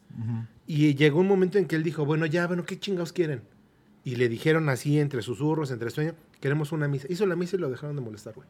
Y 0.66 0.94
llegó 0.94 1.20
un 1.20 1.28
momento 1.28 1.58
en 1.58 1.66
que 1.66 1.76
él 1.76 1.82
dijo, 1.82 2.04
bueno, 2.06 2.24
ya, 2.26 2.46
bueno, 2.46 2.64
¿qué 2.64 2.78
chingados 2.78 3.12
quieren? 3.12 3.42
Y 4.04 4.16
le 4.16 4.28
dijeron 4.28 4.68
así, 4.68 4.98
entre 4.98 5.20
susurros, 5.22 5.70
entre 5.70 5.90
sueños, 5.90 6.14
queremos 6.40 6.72
una 6.72 6.88
misa. 6.88 7.06
Hizo 7.10 7.26
la 7.26 7.36
misa 7.36 7.56
y 7.56 7.58
lo 7.58 7.70
dejaron 7.70 7.96
de 7.96 8.02
molestar, 8.02 8.34
güey. 8.34 8.48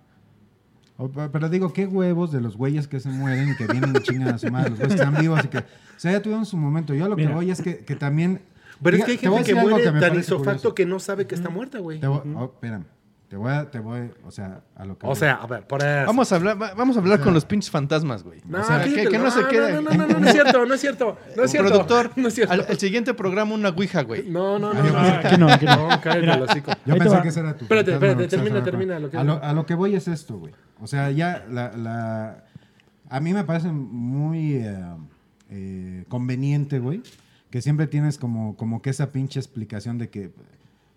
O- 1.04 1.10
Pero 1.30 1.48
digo, 1.48 1.72
qué 1.72 1.86
huevos 1.86 2.30
de 2.32 2.40
los 2.40 2.56
güeyes 2.56 2.86
que 2.88 3.00
se 3.00 3.08
mueren 3.08 3.50
y 3.50 3.56
que 3.56 3.66
vienen 3.66 3.92
y 3.96 4.00
chingan 4.00 4.34
a 4.34 4.38
su 4.38 4.50
madre, 4.50 4.70
los 4.70 4.78
güeyes 4.78 4.94
que 4.96 5.02
están 5.02 5.20
vivos 5.20 5.44
y 5.44 5.48
que... 5.48 5.58
O 5.58 5.62
sea, 5.96 6.12
ya 6.12 6.22
tuvieron 6.22 6.46
su 6.46 6.56
momento. 6.56 6.94
Yo 6.94 7.08
lo 7.08 7.16
que 7.16 7.22
Mira. 7.22 7.34
voy 7.34 7.50
es 7.50 7.60
que, 7.62 7.78
que 7.78 7.96
también... 7.96 8.40
Pero 8.82 8.96
Diga- 8.96 9.00
es 9.00 9.04
que 9.20 9.26
hay 9.28 9.32
gente 9.34 9.54
que 9.54 9.60
muere 9.60 9.84
tan 10.00 10.18
isofacto 10.18 10.44
curioso. 10.44 10.74
que 10.74 10.86
no 10.86 10.98
sabe 11.00 11.26
que 11.26 11.34
está 11.34 11.50
muerta, 11.50 11.78
güey. 11.78 12.00
Te 12.00 12.06
voy, 12.08 12.20
oh, 12.36 12.44
espérame. 12.44 12.84
Te 13.32 13.38
voy 13.38 13.50
a... 13.50 13.70
Te 13.70 13.78
voy, 13.78 14.10
o 14.26 14.30
sea, 14.30 14.60
a 14.76 14.84
lo 14.84 14.98
que 14.98 15.06
O 15.06 15.14
sea, 15.14 15.36
a 15.36 15.46
ver, 15.46 15.66
por 15.66 15.82
eso. 15.82 16.04
Vamos 16.06 16.30
a 16.30 16.36
hablar, 16.36 16.60
va- 16.60 16.74
vamos 16.74 16.94
a 16.96 17.00
hablar 17.00 17.14
O 17.14 17.16
sea, 17.16 17.24
con 17.24 17.32
los 17.32 17.46
pinches 17.46 17.70
fantasmas, 17.70 18.22
güey. 18.24 18.42
No, 18.46 18.60
o 18.60 18.62
sea, 18.62 18.84
que, 18.84 19.06
que 19.08 19.18
no, 19.18 19.30
se 19.30 19.46
quede. 19.48 19.72
No, 19.72 19.80
no, 19.80 19.90
no, 19.90 20.06
no, 20.06 20.18
no 20.20 20.26
es 20.26 20.32
cierto, 20.34 20.66
no 20.66 20.74
es 20.74 20.80
cierto. 20.82 21.16
No 21.34 21.42
es 21.44 21.50
cierto. 21.50 21.68
Productor, 21.70 22.10
no 22.16 22.28
es 22.28 22.34
cierto. 22.34 22.52
al, 22.52 22.66
al 22.68 22.78
siguiente 22.78 23.14
programa 23.14 23.54
una 23.54 23.70
ouija, 23.70 24.02
güey. 24.02 24.28
No, 24.28 24.58
no, 24.58 24.74
no. 24.74 24.84
Yo 24.84 24.92
no. 24.92 25.20
que 25.30 25.38
no, 25.38 25.58
que 25.58 25.64
no. 25.64 25.88
No, 25.88 26.00
cállate 26.02 26.20
Mira, 26.20 26.34
el 26.34 26.42
hocico. 26.42 26.72
Yo 26.84 26.92
Ahí 26.92 26.98
te 26.98 27.04
pensé 27.04 27.16
va. 27.16 27.22
que 27.22 27.28
ese 27.30 27.40
era 27.40 27.56
tu... 27.56 27.64
Espérate, 27.64 27.90
fantasma, 27.92 28.10
espérate, 28.10 28.28
termina, 28.36 28.48
hablando. 28.58 28.70
termina 28.70 28.98
lo 28.98 29.10
que- 29.10 29.16
A 29.16 29.24
lo, 29.24 29.42
a 29.42 29.52
lo 29.54 29.64
que 29.64 29.74
voy 29.76 29.94
es 29.94 30.08
esto, 30.08 30.36
güey. 30.38 30.52
O 30.82 30.86
sea, 30.86 31.10
ya 31.10 31.42
la... 31.50 31.72
la- 31.74 32.44
a 33.08 33.18
mí 33.20 33.32
me 33.32 33.44
parece 33.44 33.68
muy 33.68 34.56
eh, 34.56 34.76
eh, 35.48 36.04
conveniente, 36.08 36.80
güey, 36.80 37.02
que 37.48 37.62
siempre 37.62 37.86
tienes 37.86 38.18
como, 38.18 38.56
como 38.58 38.82
que 38.82 38.90
esa 38.90 39.10
pinche 39.10 39.40
explicación 39.40 39.96
de 39.96 40.10
que 40.10 40.30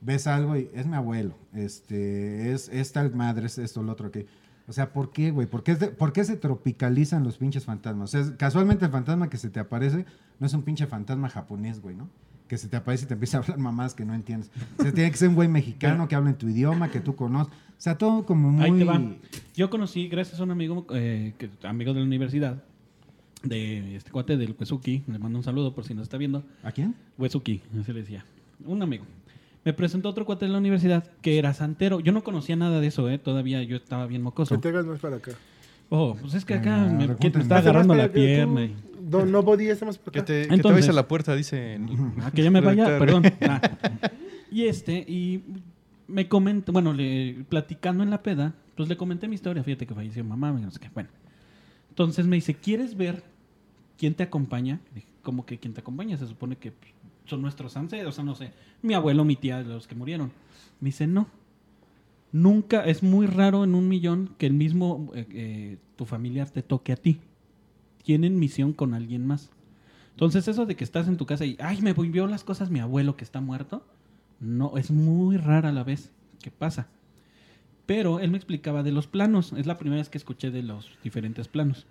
ves 0.06 0.28
algo 0.28 0.56
y 0.56 0.70
es 0.74 0.86
mi 0.86 0.96
abuelo, 0.96 1.36
este, 1.54 2.54
es, 2.54 2.70
es 2.70 2.92
tal 2.92 3.14
madre, 3.14 3.48
es 3.48 3.58
esto, 3.58 3.84
lo 3.84 3.92
otro, 3.92 4.12
que... 4.12 4.28
O 4.68 4.74
sea, 4.74 4.94
¿por 4.94 5.12
qué, 5.12 5.30
güey? 5.30 5.46
¿Por 5.46 5.62
qué, 5.62 5.76
por 5.76 6.12
se 6.26 6.38
tropicalizan 6.38 7.24
los 7.24 7.38
pinches 7.38 7.66
fantasmas? 7.66 8.16
O 8.16 8.24
sea, 8.24 8.36
casualmente 8.36 8.86
el 8.86 8.92
fantasma 8.92 9.30
que 9.30 9.38
se 9.38 9.52
te 9.52 9.60
aparece 9.60 10.06
no 10.40 10.48
es 10.48 10.54
un 10.56 10.64
pinche 10.64 10.88
fantasma 10.88 11.30
japonés, 11.30 11.82
güey, 11.82 11.96
¿no? 11.96 12.10
Que 12.48 12.58
se 12.58 12.68
te 12.68 12.76
aparece 12.76 13.06
y 13.06 13.08
te 13.08 13.14
empieza 13.14 13.38
a 13.38 13.42
hablar 13.42 13.60
mamás 13.60 13.94
que 13.94 14.06
no 14.06 14.16
entiendes. 14.16 14.50
O 14.80 14.82
sea, 14.82 14.92
tiene 14.92 15.12
que 15.12 15.18
ser 15.18 15.30
un 15.30 15.36
güey 15.36 15.48
mexicano 15.48 16.08
que 16.08 16.16
hable 16.16 16.32
en 16.32 16.38
tu 16.38 16.50
idioma, 16.50 16.90
que 16.90 17.00
tú 17.00 17.16
conoces. 17.16 17.54
O 17.54 17.82
sea, 17.82 17.96
todo 17.96 18.26
como 18.26 18.52
muy... 18.52 18.66
Ahí 18.66 18.72
te 18.72 18.86
va. 18.86 19.00
Yo 19.56 19.70
conocí, 19.70 20.08
gracias 20.08 20.40
a 20.40 20.44
un 20.44 20.50
amigo, 20.50 20.88
eh, 20.90 21.34
que, 21.38 21.50
amigo 21.62 21.94
de 21.94 22.00
la 22.00 22.06
universidad, 22.08 22.64
de 23.44 23.98
este 23.98 24.10
cuate 24.10 24.36
del 24.36 24.56
Huesuki, 24.60 25.04
le 25.06 25.20
mando 25.20 25.38
un 25.38 25.44
saludo 25.44 25.76
por 25.76 25.86
si 25.86 25.94
nos 25.94 26.04
está 26.04 26.18
viendo. 26.18 26.44
¿A 26.64 26.72
quién? 26.72 26.96
Huesuki, 27.20 27.62
así 27.80 27.94
le 27.94 28.00
decía. 28.02 28.26
un 28.66 28.82
amigo. 28.82 29.06
Me 29.66 29.74
presentó 29.74 30.10
otro 30.10 30.26
cuate 30.26 30.46
en 30.46 30.52
la 30.54 30.60
universidad 30.60 31.04
que 31.22 31.38
era 31.40 31.54
santero. 31.54 32.00
Yo 32.00 32.12
no 32.14 32.24
conocía 32.24 32.56
nada 32.56 32.80
de 32.80 32.88
eso, 32.88 33.10
¿eh? 33.10 33.18
Todavía 33.18 33.62
yo 33.64 33.76
estaba 33.78 34.06
bien 34.06 34.22
mocoso. 34.22 34.56
Que 34.56 34.62
te 34.62 34.70
hagas 34.70 34.86
más 34.86 35.00
para 35.00 35.18
acá. 35.18 35.32
Oh, 35.90 36.16
pues 36.22 36.36
es 36.36 36.46
que 36.46 36.54
acá 36.54 36.84
Ah, 36.84 36.86
me, 36.86 37.08
recúntenme. 37.08 37.18
que- 37.32 37.38
me 37.38 37.44
está 37.44 37.58
agarrando 37.58 37.96
la 37.96 38.12
pierna. 38.12 38.66
y- 38.66 38.76
No, 39.10 39.26
no 39.26 39.42
body, 39.44 39.68
este 39.70 39.86
más 39.86 39.98
para 39.98 40.12
Que 40.14 40.20
acá. 40.20 40.26
te, 40.28 40.42
que 40.44 40.48
te 40.50 40.54
Entonces- 40.56 40.76
vayas 40.82 40.90
a 40.90 40.94
la 40.94 41.08
puerta, 41.08 41.36
dice. 41.36 41.80
Ah, 42.24 42.32
que 42.32 42.44
ya 42.44 42.52
me 42.52 42.62
vaya, 42.62 42.86
perdón. 43.00 43.24
Ah. 43.42 43.62
Y 44.52 44.66
este, 44.68 45.00
y 45.00 45.44
me 46.08 46.28
comenta, 46.28 46.72
bueno, 46.72 46.94
le, 46.94 47.44
platicando 47.50 48.04
en 48.04 48.10
la 48.12 48.22
peda, 48.24 48.54
pues 48.76 48.88
le 48.88 48.96
comenté 48.98 49.28
mi 49.28 49.36
historia, 49.36 49.64
fíjate 49.64 49.86
que 49.88 49.94
falleció 49.96 50.24
mamá, 50.24 50.52
no 50.52 50.70
sé 50.72 50.80
qué. 50.80 50.90
Bueno, 50.94 51.10
entonces 51.90 52.26
me 52.28 52.36
dice, 52.36 52.54
¿quieres 52.54 52.96
ver 52.96 53.24
quién 53.98 54.14
te 54.14 54.24
acompaña? 54.24 54.80
Dije, 54.94 55.08
¿cómo 55.24 55.46
que 55.46 55.58
quién 55.58 55.74
te 55.74 55.82
acompaña? 55.82 56.18
Se 56.18 56.28
supone 56.28 56.56
que 56.56 56.72
pues, 56.72 56.92
son 57.26 57.42
nuestros 57.42 57.76
ancestros, 57.78 58.14
o 58.14 58.16
sea, 58.16 58.24
no 58.24 58.36
sé, 58.36 58.52
mi 58.82 58.94
abuelo, 58.94 59.26
mi 59.26 59.36
tía, 59.36 59.62
los 59.62 59.88
que 59.88 59.96
murieron. 59.96 60.32
Me 60.80 60.88
dice, 60.88 61.08
no. 61.08 61.28
Nunca, 62.32 62.86
es 62.86 63.02
muy 63.02 63.28
raro 63.28 63.64
en 63.64 63.76
un 63.76 63.88
millón 63.88 64.36
que 64.38 64.46
el 64.46 64.54
mismo, 64.54 65.12
eh, 65.16 65.26
eh, 65.32 65.78
tu 65.96 66.06
familiar 66.06 66.50
te 66.50 66.62
toque 66.62 66.92
a 66.92 66.98
ti. 66.98 67.20
Tienen 68.04 68.38
misión 68.40 68.74
con 68.74 68.94
alguien 68.94 69.26
más. 69.26 69.50
Entonces, 70.12 70.48
eso 70.48 70.66
de 70.66 70.76
que 70.76 70.84
estás 70.84 71.08
en 71.08 71.18
tu 71.18 71.26
casa 71.26 71.46
y, 71.46 71.58
ay, 71.60 71.82
me 71.82 71.94
volvió 71.94 72.28
las 72.28 72.44
cosas 72.44 72.70
mi 72.70 72.80
abuelo 72.80 73.16
que 73.16 73.24
está 73.24 73.42
muerto, 73.42 73.86
no, 74.40 74.78
es 74.78 74.92
muy 74.92 75.38
rara 75.38 75.70
a 75.70 75.74
la 75.74 75.84
vez 75.84 76.12
que 76.42 76.52
pasa. 76.52 76.88
Pero 77.86 78.20
él 78.20 78.32
me 78.32 78.38
explicaba 78.38 78.84
de 78.84 78.92
los 78.92 79.08
planos. 79.08 79.54
Es 79.54 79.66
la 79.66 79.78
primera 79.78 80.02
vez 80.02 80.10
que 80.10 80.18
escuché 80.18 80.52
de 80.52 80.64
los 80.64 80.92
diferentes 81.04 81.48
planos. 81.48 81.86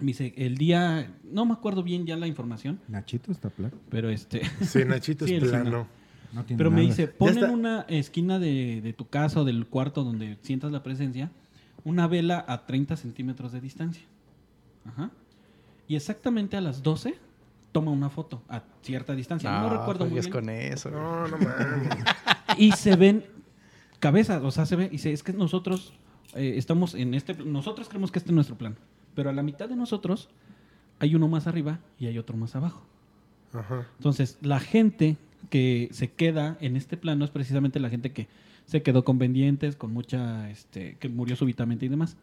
Me 0.00 0.08
dice, 0.08 0.34
el 0.36 0.58
día, 0.58 1.10
no 1.24 1.46
me 1.46 1.52
acuerdo 1.54 1.82
bien 1.82 2.04
ya 2.06 2.16
la 2.16 2.26
información, 2.26 2.80
Nachito 2.88 3.32
está 3.32 3.48
placo. 3.48 3.78
pero 3.88 4.10
este, 4.10 4.42
Sí, 4.62 4.84
Nachito 4.84 5.26
Sí, 5.26 5.34
es 5.34 5.44
plano. 5.44 5.86
No 6.32 6.44
tiene 6.44 6.58
pero 6.58 6.70
me 6.70 6.82
dice, 6.82 7.08
pon 7.08 7.38
en 7.38 7.50
una 7.50 7.82
esquina 7.88 8.38
de, 8.38 8.80
de 8.82 8.92
tu 8.92 9.08
casa 9.08 9.40
o 9.40 9.44
del 9.44 9.66
cuarto 9.66 10.04
donde 10.04 10.36
sientas 10.42 10.70
la 10.70 10.82
presencia, 10.82 11.30
una 11.84 12.06
vela 12.08 12.44
a 12.46 12.66
30 12.66 12.96
centímetros 12.96 13.52
de 13.52 13.60
distancia. 13.60 14.02
Ajá. 14.84 15.10
Y 15.88 15.96
exactamente 15.96 16.56
a 16.56 16.60
las 16.60 16.82
12 16.82 17.14
toma 17.72 17.90
una 17.90 18.10
foto 18.10 18.42
a 18.48 18.62
cierta 18.82 19.14
distancia. 19.14 19.50
No, 19.50 19.70
recuerdo 19.70 20.04
muy 20.04 20.10
juegues 20.20 20.26
bien. 20.26 20.32
con 20.32 20.48
eso. 20.50 20.90
No, 20.90 21.26
no 21.28 21.38
mames. 21.38 21.88
Y 22.58 22.72
se 22.72 22.96
ven 22.96 23.24
cabezas, 24.00 24.42
o 24.42 24.50
sea, 24.50 24.66
se 24.66 24.76
ve, 24.76 24.86
y 24.86 24.88
dice, 24.90 25.12
es 25.12 25.22
que 25.22 25.32
nosotros 25.32 25.92
eh, 26.34 26.54
estamos 26.56 26.94
en 26.94 27.14
este, 27.14 27.34
nosotros 27.34 27.88
creemos 27.88 28.10
que 28.10 28.18
este 28.18 28.30
es 28.30 28.34
nuestro 28.34 28.56
plan, 28.56 28.76
pero 29.16 29.30
a 29.30 29.32
la 29.32 29.42
mitad 29.42 29.68
de 29.68 29.74
nosotros 29.74 30.28
hay 31.00 31.16
uno 31.16 31.26
más 31.26 31.48
arriba 31.48 31.80
y 31.98 32.06
hay 32.06 32.18
otro 32.18 32.36
más 32.36 32.54
abajo. 32.54 32.84
Ajá. 33.52 33.86
Entonces, 33.96 34.38
la 34.42 34.60
gente 34.60 35.16
que 35.50 35.88
se 35.90 36.12
queda 36.12 36.56
en 36.60 36.76
este 36.76 36.96
plano 36.96 37.24
es 37.24 37.30
precisamente 37.32 37.80
la 37.80 37.90
gente 37.90 38.12
que 38.12 38.28
se 38.66 38.82
quedó 38.82 39.04
con 39.04 39.18
pendientes, 39.18 39.74
con 39.76 39.92
mucha, 39.92 40.48
este, 40.50 40.96
que 41.00 41.08
murió 41.08 41.34
súbitamente 41.36 41.86
y 41.86 41.88
demás. 41.88 42.16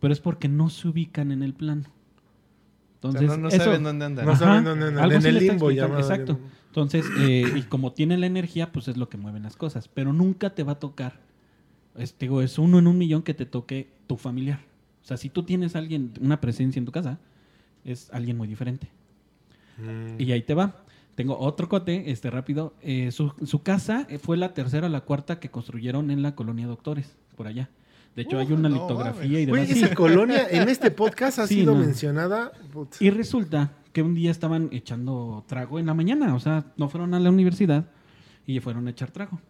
Pero 0.00 0.12
es 0.12 0.20
porque 0.20 0.48
no 0.48 0.70
se 0.70 0.88
ubican 0.88 1.32
en 1.32 1.42
el 1.42 1.52
plano. 1.54 1.82
O 3.02 3.12
sea, 3.12 3.20
Entonces, 3.20 3.28
no, 3.28 3.36
no 3.38 3.48
eso- 3.48 3.64
saben 3.64 3.82
dónde 3.82 4.04
andan. 4.06 4.24
No 4.26 4.32
Ajá, 4.32 4.38
saben 4.46 4.64
dónde 4.64 4.86
andan. 4.88 5.04
algo 5.04 5.16
En 5.18 5.26
el 5.26 5.38
limbo 5.38 5.70
llamado. 5.70 6.00
Exacto. 6.00 6.38
Entonces, 6.66 7.04
eh, 7.18 7.44
y 7.56 7.62
como 7.62 7.92
tiene 7.92 8.16
la 8.18 8.26
energía, 8.26 8.70
pues 8.72 8.88
es 8.88 8.96
lo 8.96 9.08
que 9.08 9.16
mueven 9.16 9.42
las 9.42 9.56
cosas. 9.56 9.88
Pero 9.88 10.12
nunca 10.12 10.50
te 10.54 10.62
va 10.62 10.72
a 10.72 10.78
tocar, 10.78 11.18
es, 11.96 12.16
digo, 12.18 12.42
es 12.42 12.58
uno 12.58 12.78
en 12.78 12.86
un 12.86 12.96
millón 12.98 13.22
que 13.22 13.34
te 13.34 13.46
toque 13.46 13.88
tu 14.06 14.16
familiar. 14.16 14.60
O 15.02 15.06
sea, 15.06 15.16
si 15.16 15.28
tú 15.30 15.42
tienes 15.42 15.76
alguien, 15.76 16.12
una 16.20 16.40
presencia 16.40 16.78
en 16.78 16.84
tu 16.86 16.92
casa, 16.92 17.18
es 17.84 18.10
alguien 18.12 18.36
muy 18.36 18.46
diferente. 18.48 18.88
Mm. 19.78 20.20
Y 20.20 20.32
ahí 20.32 20.42
te 20.42 20.54
va. 20.54 20.76
Tengo 21.14 21.38
otro 21.38 21.68
cote, 21.68 22.10
este 22.10 22.30
rápido. 22.30 22.74
Eh, 22.82 23.10
su, 23.12 23.32
su 23.44 23.62
casa 23.62 24.06
eh, 24.08 24.18
fue 24.18 24.36
la 24.36 24.54
tercera 24.54 24.86
o 24.86 24.90
la 24.90 25.00
cuarta 25.02 25.40
que 25.40 25.50
construyeron 25.50 26.10
en 26.10 26.22
la 26.22 26.34
colonia 26.34 26.66
Doctores, 26.66 27.16
por 27.36 27.46
allá. 27.46 27.68
De 28.16 28.22
hecho, 28.22 28.38
hay 28.38 28.52
una 28.52 28.68
no 28.68 28.76
litografía 28.76 29.40
y 29.40 29.46
demás. 29.46 29.68
Sí. 29.68 29.82
esa 29.84 29.94
colonia 29.94 30.46
en 30.50 30.68
este 30.68 30.90
podcast 30.90 31.38
ha 31.38 31.46
Sí, 31.46 31.56
sido 31.56 31.74
no. 31.74 31.80
mencionada. 31.80 32.52
Y 32.98 33.10
resulta 33.10 33.72
que 33.92 34.02
un 34.02 34.14
día 34.14 34.30
estaban 34.30 34.68
echando 34.72 35.44
trago 35.46 35.78
en 35.78 35.86
la 35.86 35.94
mañana, 35.94 36.34
o 36.34 36.40
sea, 36.40 36.64
no 36.76 36.88
fueron 36.88 37.14
a 37.14 37.20
la 37.20 37.30
universidad 37.30 37.86
y 38.46 38.58
fueron 38.60 38.86
a 38.86 38.90
echar 38.90 39.10
trago. 39.10 39.40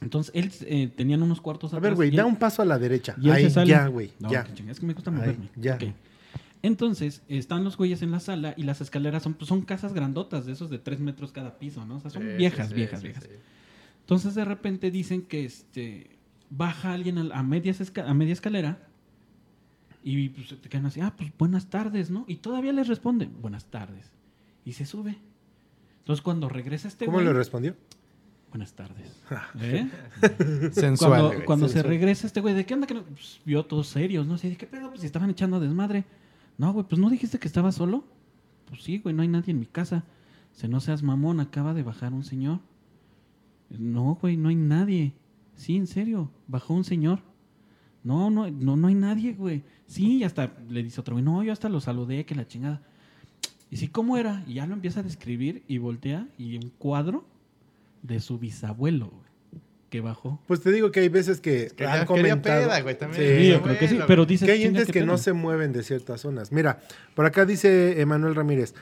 Entonces, 0.00 0.32
él 0.34 0.50
eh, 0.62 0.88
tenían 0.88 1.22
unos 1.22 1.40
cuartos 1.42 1.72
A 1.74 1.76
ver, 1.76 1.88
atrás 1.88 1.96
güey, 1.96 2.10
da 2.10 2.22
él- 2.22 2.28
un 2.28 2.36
paso 2.36 2.62
a 2.62 2.64
la 2.64 2.78
derecha. 2.78 3.14
y 3.20 3.28
Ahí, 3.30 3.50
sale. 3.50 3.68
ya, 3.70 3.86
güey, 3.86 4.12
No, 4.18 4.30
ya. 4.30 4.46
es 4.68 4.80
que 4.80 4.86
me 4.86 4.94
gusta 4.94 5.10
Ahí, 5.10 5.16
moverme. 5.16 5.50
ya. 5.56 5.78
Entonces, 6.62 7.22
están 7.28 7.64
los 7.64 7.76
güeyes 7.76 8.02
en 8.02 8.10
la 8.10 8.20
sala 8.20 8.54
y 8.56 8.64
las 8.64 8.80
escaleras 8.80 9.22
son, 9.22 9.34
pues, 9.34 9.48
son 9.48 9.62
casas 9.62 9.92
grandotas, 9.94 10.44
de 10.46 10.52
esos 10.52 10.68
de 10.70 10.78
tres 10.78 11.00
metros 11.00 11.32
cada 11.32 11.58
piso, 11.58 11.84
¿no? 11.86 11.96
O 11.96 12.00
sea, 12.00 12.10
son 12.10 12.22
Sí, 12.22 12.28
viejas, 12.36 12.68
sí, 12.68 12.74
viejas, 12.74 13.00
sí, 13.00 13.06
viejas. 13.08 13.28
Entonces, 14.00 14.34
de 14.34 14.44
repente 14.44 14.90
dicen 14.90 15.22
que 15.22 15.44
este 15.44 16.18
baja 16.50 16.92
alguien 16.92 17.16
a, 17.18 17.38
a 17.38 17.42
medias 17.42 17.80
esca- 17.80 18.06
a 18.06 18.12
media 18.12 18.32
escalera 18.32 18.86
y 20.02 20.30
pues, 20.30 20.48
te 20.60 20.68
quedan 20.68 20.86
así, 20.86 21.00
ah, 21.00 21.14
pues 21.16 21.30
buenas 21.38 21.68
tardes, 21.70 22.10
¿no? 22.10 22.24
Y 22.26 22.36
todavía 22.36 22.72
les 22.72 22.88
responde, 22.88 23.26
buenas 23.26 23.66
tardes. 23.66 24.10
Y 24.64 24.72
se 24.72 24.84
sube. 24.86 25.16
Entonces, 26.00 26.22
cuando 26.22 26.48
regresa 26.48 26.88
este 26.88 27.04
¿Cómo 27.06 27.18
güey, 27.18 27.26
le 27.26 27.32
respondió? 27.32 27.76
Buenas 28.50 28.72
tardes. 28.74 29.22
¿Eh? 29.60 29.88
Sensual. 30.72 31.10
cuando 31.10 31.28
güey. 31.28 31.44
cuando 31.44 31.68
se 31.68 31.82
regresa 31.82 32.26
este 32.26 32.40
güey, 32.40 32.54
¿de 32.54 32.66
qué 32.66 32.74
onda? 32.74 32.86
Que 32.86 32.94
no? 32.94 33.02
Pues, 33.04 33.40
vio 33.44 33.64
todos 33.64 33.88
serios, 33.88 34.26
¿no? 34.26 34.34
Así, 34.34 34.48
¿de 34.48 34.56
qué 34.56 34.66
pedo? 34.66 34.88
Pues 34.88 35.00
si 35.00 35.06
estaban 35.06 35.30
echando 35.30 35.60
desmadre. 35.60 36.04
No, 36.58 36.72
güey, 36.72 36.86
pues 36.86 37.00
¿no 37.00 37.08
dijiste 37.08 37.38
que 37.38 37.48
estaba 37.48 37.72
solo? 37.72 38.04
Pues 38.68 38.82
sí, 38.82 38.98
güey, 38.98 39.14
no 39.14 39.22
hay 39.22 39.28
nadie 39.28 39.52
en 39.52 39.60
mi 39.60 39.66
casa. 39.66 40.04
Se 40.52 40.68
no 40.68 40.80
seas 40.80 41.02
mamón, 41.02 41.40
acaba 41.40 41.74
de 41.74 41.82
bajar 41.82 42.12
un 42.12 42.24
señor. 42.24 42.60
No, 43.70 44.18
güey, 44.20 44.36
no 44.36 44.48
hay 44.48 44.56
nadie. 44.56 45.14
Sí, 45.54 45.76
en 45.76 45.86
serio, 45.86 46.30
bajó 46.48 46.74
un 46.74 46.84
señor. 46.84 47.20
No, 48.02 48.30
no, 48.30 48.50
no, 48.50 48.76
no 48.76 48.88
hay 48.88 48.94
nadie, 48.94 49.34
güey. 49.34 49.62
Sí, 49.86 50.18
y 50.18 50.24
hasta 50.24 50.52
le 50.68 50.82
dice 50.82 51.00
otro 51.00 51.14
güey, 51.14 51.24
no, 51.24 51.42
yo 51.42 51.52
hasta 51.52 51.68
lo 51.68 51.80
saludé, 51.80 52.24
que 52.24 52.34
la 52.34 52.46
chingada. 52.46 52.82
Y 53.70 53.76
sí, 53.76 53.88
¿cómo 53.88 54.16
era? 54.16 54.42
Y 54.46 54.54
ya 54.54 54.66
lo 54.66 54.74
empieza 54.74 55.00
a 55.00 55.02
describir 55.02 55.62
y 55.68 55.78
voltea 55.78 56.28
y 56.36 56.56
un 56.56 56.70
cuadro 56.70 57.24
de 58.02 58.20
su 58.20 58.38
bisabuelo, 58.38 59.08
güey, 59.08 59.62
que 59.90 60.00
bajó. 60.00 60.40
Pues 60.46 60.60
te 60.60 60.70
digo 60.72 60.90
que 60.92 61.00
hay 61.00 61.08
veces 61.08 61.40
que, 61.40 61.70
Que 61.76 61.86
han 61.86 62.06
comentado. 62.06 62.60
peda, 62.66 62.80
güey, 62.80 62.96
también. 62.98 63.22
Sí, 63.22 63.44
Sí, 63.44 63.48
yo 63.50 63.62
creo 63.62 63.78
que 63.78 63.88
sí, 63.88 63.98
pero 64.06 64.24
dices 64.26 64.46
que 64.46 64.52
hay 64.52 64.58
"Chinga, 64.60 64.68
entes 64.80 64.86
qué 64.86 64.92
que 65.00 65.00
no 65.06 65.12
pedo". 65.14 65.18
se 65.18 65.32
mueven 65.32 65.72
de 65.72 65.82
ciertas 65.82 66.20
zonas. 66.20 66.52
Mira, 66.52 66.80
por 67.14 67.26
acá 67.26 67.44
dice 67.44 68.00
Emanuel 68.00 68.34
Ramírez. 68.34 68.74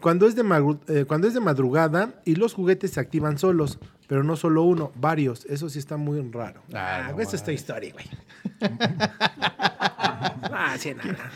Cuando 0.00 0.28
es, 0.28 0.36
de 0.36 0.42
eh, 0.88 1.04
cuando 1.08 1.26
es 1.26 1.34
de 1.34 1.40
madrugada 1.40 2.14
y 2.24 2.36
los 2.36 2.54
juguetes 2.54 2.92
se 2.92 3.00
activan 3.00 3.36
solos, 3.36 3.80
pero 4.06 4.22
no 4.22 4.36
solo 4.36 4.62
uno, 4.62 4.92
varios. 4.94 5.44
Eso 5.46 5.68
sí 5.68 5.80
está 5.80 5.96
muy 5.96 6.20
raro. 6.30 6.62
Ah, 6.72 7.06
Ah, 7.08 7.12
no 7.12 7.20
eso 7.20 7.34
está 7.34 7.50
historia, 7.52 7.92
güey. 7.92 8.06
ah, 10.52 10.76
sí, 10.78 10.94
nada. 10.94 11.30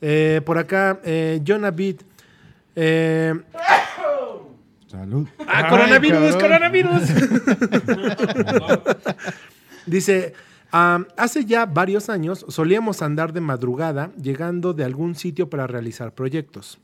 Eh, 0.00 0.40
por 0.44 0.58
acá, 0.58 1.00
eh, 1.04 1.40
Jonah 1.46 1.70
Beat. 1.70 2.02
Eh, 2.76 3.34
Salud. 4.86 5.26
¡Ah, 5.46 5.62
Ay, 5.64 5.70
coronavirus! 5.70 6.36
cabrón. 6.36 6.40
¡Coronavirus! 6.40 7.02
Dice, 9.86 10.34
"Am, 10.70 11.06
hace 11.16 11.44
ya 11.44 11.66
varios 11.66 12.08
años 12.08 12.44
solíamos 12.48 13.02
andar 13.02 13.32
de 13.32 13.40
madrugada 13.40 14.10
llegando 14.20 14.72
de 14.74 14.84
algún 14.84 15.14
sitio 15.14 15.48
para 15.50 15.66
realizar 15.66 16.14
proyectos. 16.14 16.78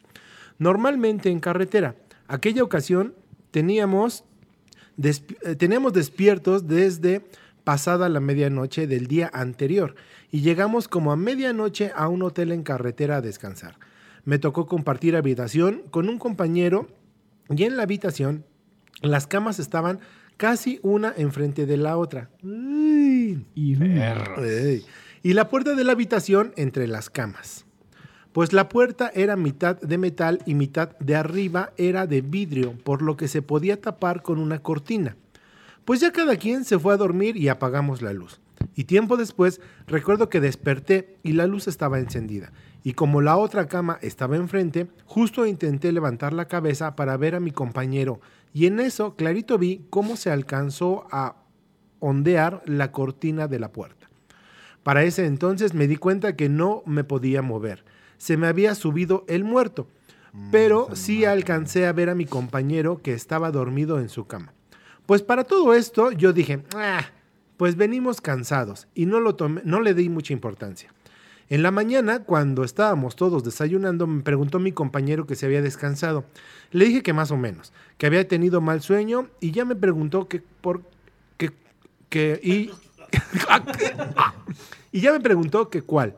Normalmente 0.59 1.31
en 1.31 1.41
carretera. 1.41 1.97
Aquella 2.29 2.63
ocasión 2.63 3.15
teníamos, 3.51 4.25
despi- 4.99 5.37
eh, 5.43 5.57
teníamos 5.57 5.93
despiertos 5.93 6.69
desde 6.69 7.25
pasada 7.65 8.09
la 8.09 8.21
medianoche 8.21 8.87
del 8.87 9.07
día 9.07 9.31
anterior 9.33 9.95
y 10.31 10.41
llegamos 10.41 10.89
como 10.89 11.13
a 11.13 11.17
medianoche 11.17 11.93
a 11.95 12.09
un 12.09 12.23
hotel 12.23 12.53
en 12.53 12.63
carretera 12.63 13.17
a 13.17 13.21
descansar. 13.21 13.77
Me 14.25 14.39
tocó 14.39 14.67
compartir 14.67 15.17
habitación 15.17 15.83
con 15.91 16.09
un 16.09 16.19
compañero 16.19 16.89
y 17.57 17.65
en 17.65 17.77
la 17.77 17.85
habitación 17.85 18.45
las 19.03 19.27
camas 19.27 19.59
estaban 19.59 20.01
casi 20.37 20.81
una 20.83 21.13
enfrente 21.17 21.67
de 21.67 21.77
la 21.77 21.97
otra. 21.97 22.31
Uy. 22.43 23.45
Y, 23.55 23.83
Ey. 23.83 24.85
Y 25.23 25.33
la 25.35 25.49
puerta 25.49 25.75
de 25.75 25.85
la 25.85 25.93
habitación 25.93 26.53
entre 26.57 26.87
las 26.87 27.11
camas. 27.11 27.65
Pues 28.33 28.53
la 28.53 28.69
puerta 28.69 29.11
era 29.15 29.37
mitad 29.37 29.79
de 29.81 29.99
metal 29.99 30.41
y 30.47 30.55
mitad 30.55 30.97
de 30.99 31.17
arriba 31.17 31.73
era 31.77 32.07
de 32.07 32.23
vidrio, 32.23 32.73
por 32.83 33.03
lo 33.03 33.17
que 33.17 33.29
se 33.29 33.43
podía 33.43 33.81
tapar 33.81 34.23
con 34.23 34.39
una 34.39 34.61
cortina. 34.61 35.17
Pues 35.85 36.01
ya 36.01 36.13
cada 36.13 36.37
quien 36.37 36.65
se 36.65 36.79
fue 36.79 36.95
a 36.95 36.97
dormir 36.97 37.37
y 37.37 37.49
apagamos 37.49 38.01
la 38.01 38.13
luz. 38.13 38.41
Y 38.75 38.85
tiempo 38.85 39.17
después 39.17 39.61
recuerdo 39.87 40.29
que 40.29 40.41
desperté 40.41 41.19
y 41.23 41.33
la 41.33 41.47
luz 41.47 41.69
estaba 41.69 41.99
encendida. 41.99 42.53
Y 42.85 42.95
como 42.95 43.21
la 43.21 43.37
otra 43.37 43.69
cama 43.69 43.99
estaba 44.03 44.37
enfrente, 44.37 44.89
justo 45.07 45.47
intenté 45.47 45.93
levantar 45.93 46.33
la 46.33 46.49
cabeza 46.49 46.97
para 46.97 47.17
ver 47.17 47.35
a 47.35 47.41
mi 47.41 47.53
compañero. 47.53 48.21
Y 48.53 48.67
en 48.67 48.81
eso 48.81 49.15
clarito 49.15 49.57
vi 49.59 49.85
cómo 49.91 50.17
se 50.17 50.31
alcanzó 50.31 51.07
a 51.13 51.37
ondear 52.01 52.63
la 52.67 52.91
cortina 52.91 53.47
de 53.49 53.61
la 53.61 53.71
puerta. 53.71 54.09
Para 54.83 55.05
ese 55.05 55.27
entonces 55.27 55.75
me 55.75 55.87
di 55.87 55.97
cuenta 55.97 56.35
que 56.35 56.49
no 56.49 56.83
me 56.85 57.05
podía 57.05 57.41
mover. 57.43 57.85
Se 58.19 58.37
me 58.37 58.49
había 58.49 58.75
subido 58.75 59.25
el 59.29 59.45
muerto. 59.45 59.87
pero 60.51 60.89
sí 60.95 61.27
alcancé 61.27 61.87
a 61.87 61.93
ver 61.93 62.09
a 62.09 62.15
mi 62.15 62.25
compañero 62.25 63.03
que 63.03 63.13
estaba 63.13 63.51
dormido 63.51 64.01
en 64.01 64.09
su 64.09 64.27
cama. 64.27 64.55
Pues 65.05 65.21
para 65.21 65.45
todo 65.45 65.75
esto 65.75 66.11
yo 66.11 66.33
dije, 66.33 66.63
"Ah, 66.75 67.03
pues 67.59 67.77
venimos 67.77 68.23
cansados 68.23 68.89
y 68.95 69.05
no, 69.05 69.21
lo 69.21 69.37
tomé- 69.37 69.61
no 69.67 69.83
le 69.83 69.93
di 69.93 70.09
mucha 70.09 70.33
importancia. 70.33 70.91
En 71.53 71.63
la 71.63 71.71
mañana, 71.71 72.21
cuando 72.21 72.65
estábamos 72.65 73.15
todos 73.15 73.45
desayunando, 73.45 74.07
me 74.07 74.23
preguntó 74.23 74.59
mi 74.59 74.73
compañero 74.73 75.27
que 75.27 75.35
se 75.35 75.45
había 75.45 75.61
descansado. 75.61 76.25
Le 76.71 76.87
dije 76.87 77.03
que 77.03 77.13
más 77.13 77.31
o 77.31 77.37
menos, 77.37 77.75
que 77.99 78.07
había 78.07 78.27
tenido 78.27 78.63
mal 78.63 78.81
sueño 78.81 79.29
y 79.39 79.51
ya 79.51 79.67
me 79.67 79.77
preguntó 79.77 80.29
que 80.29 80.41
por 80.41 80.81
que, 81.37 81.51
que 82.09 82.41
y, 82.43 82.71
y 84.93 85.03
ya 85.03 85.13
me 85.13 85.21
preguntó 85.21 85.69
que 85.69 85.83
cuál. 85.83 86.17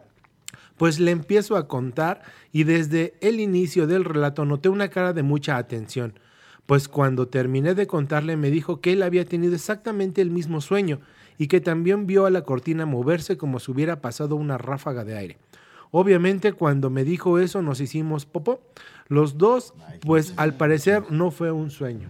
Pues 0.77 1.01
le 1.01 1.11
empiezo 1.11 1.57
a 1.57 1.67
contar 1.67 2.23
y 2.53 2.63
desde 2.63 3.15
el 3.21 3.41
inicio 3.41 3.89
del 3.89 4.05
relato 4.05 4.45
noté 4.45 4.69
una 4.69 4.87
cara 4.87 5.13
de 5.13 5.25
mucha 5.25 5.57
atención. 5.57 6.17
Pues 6.65 6.87
cuando 6.87 7.27
terminé 7.27 7.75
de 7.75 7.89
contarle 7.89 8.37
me 8.37 8.53
dijo 8.53 8.81
que 8.81 8.93
él 8.93 9.03
había 9.03 9.25
tenido 9.25 9.57
exactamente 9.57 10.23
el 10.23 10.31
mismo 10.31 10.61
sueño 10.61 11.01
y 11.39 11.49
que 11.49 11.61
también 11.61 12.07
vio 12.07 12.27
a 12.27 12.31
la 12.31 12.43
cortina 12.43 12.87
moverse 12.87 13.37
como 13.37 13.59
si 13.61 13.71
hubiera 13.73 14.01
pasado 14.01 14.37
una 14.37 14.59
ráfaga 14.59 15.05
de 15.05 15.17
aire. 15.17 15.39
Obviamente 15.91 16.53
cuando 16.53 16.91
me 16.91 17.05
dijo 17.05 17.39
eso 17.39 17.63
nos 17.63 17.81
hicimos 17.81 18.27
popó. 18.27 18.61
Los 19.09 19.37
dos, 19.39 19.75
pues 20.01 20.33
al 20.37 20.55
parecer 20.55 21.05
no 21.11 21.31
fue 21.31 21.53
un 21.53 21.71
sueño. 21.71 22.09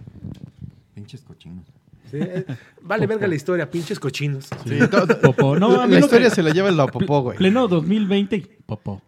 Pinches 0.93 1.21
cochinos. 1.21 1.65
Sí, 2.09 2.17
eh, 2.21 2.45
Vale 2.81 3.07
verga 3.07 3.27
la 3.27 3.35
historia, 3.35 3.69
pinches 3.69 3.99
cochinos. 3.99 4.47
Sí, 4.65 4.77
Popó. 5.23 5.57
No, 5.59 5.81
a 5.81 5.87
mí 5.87 5.93
la 5.93 5.99
lo 5.99 6.05
historia 6.05 6.29
que- 6.29 6.35
se 6.35 6.43
la 6.43 6.51
lleva 6.51 6.69
la 6.71 6.85
popó, 6.87 7.21
güey. 7.21 7.37
Pleno 7.37 7.67
2020 7.67 8.35
y 8.35 8.41
popó. 8.65 9.01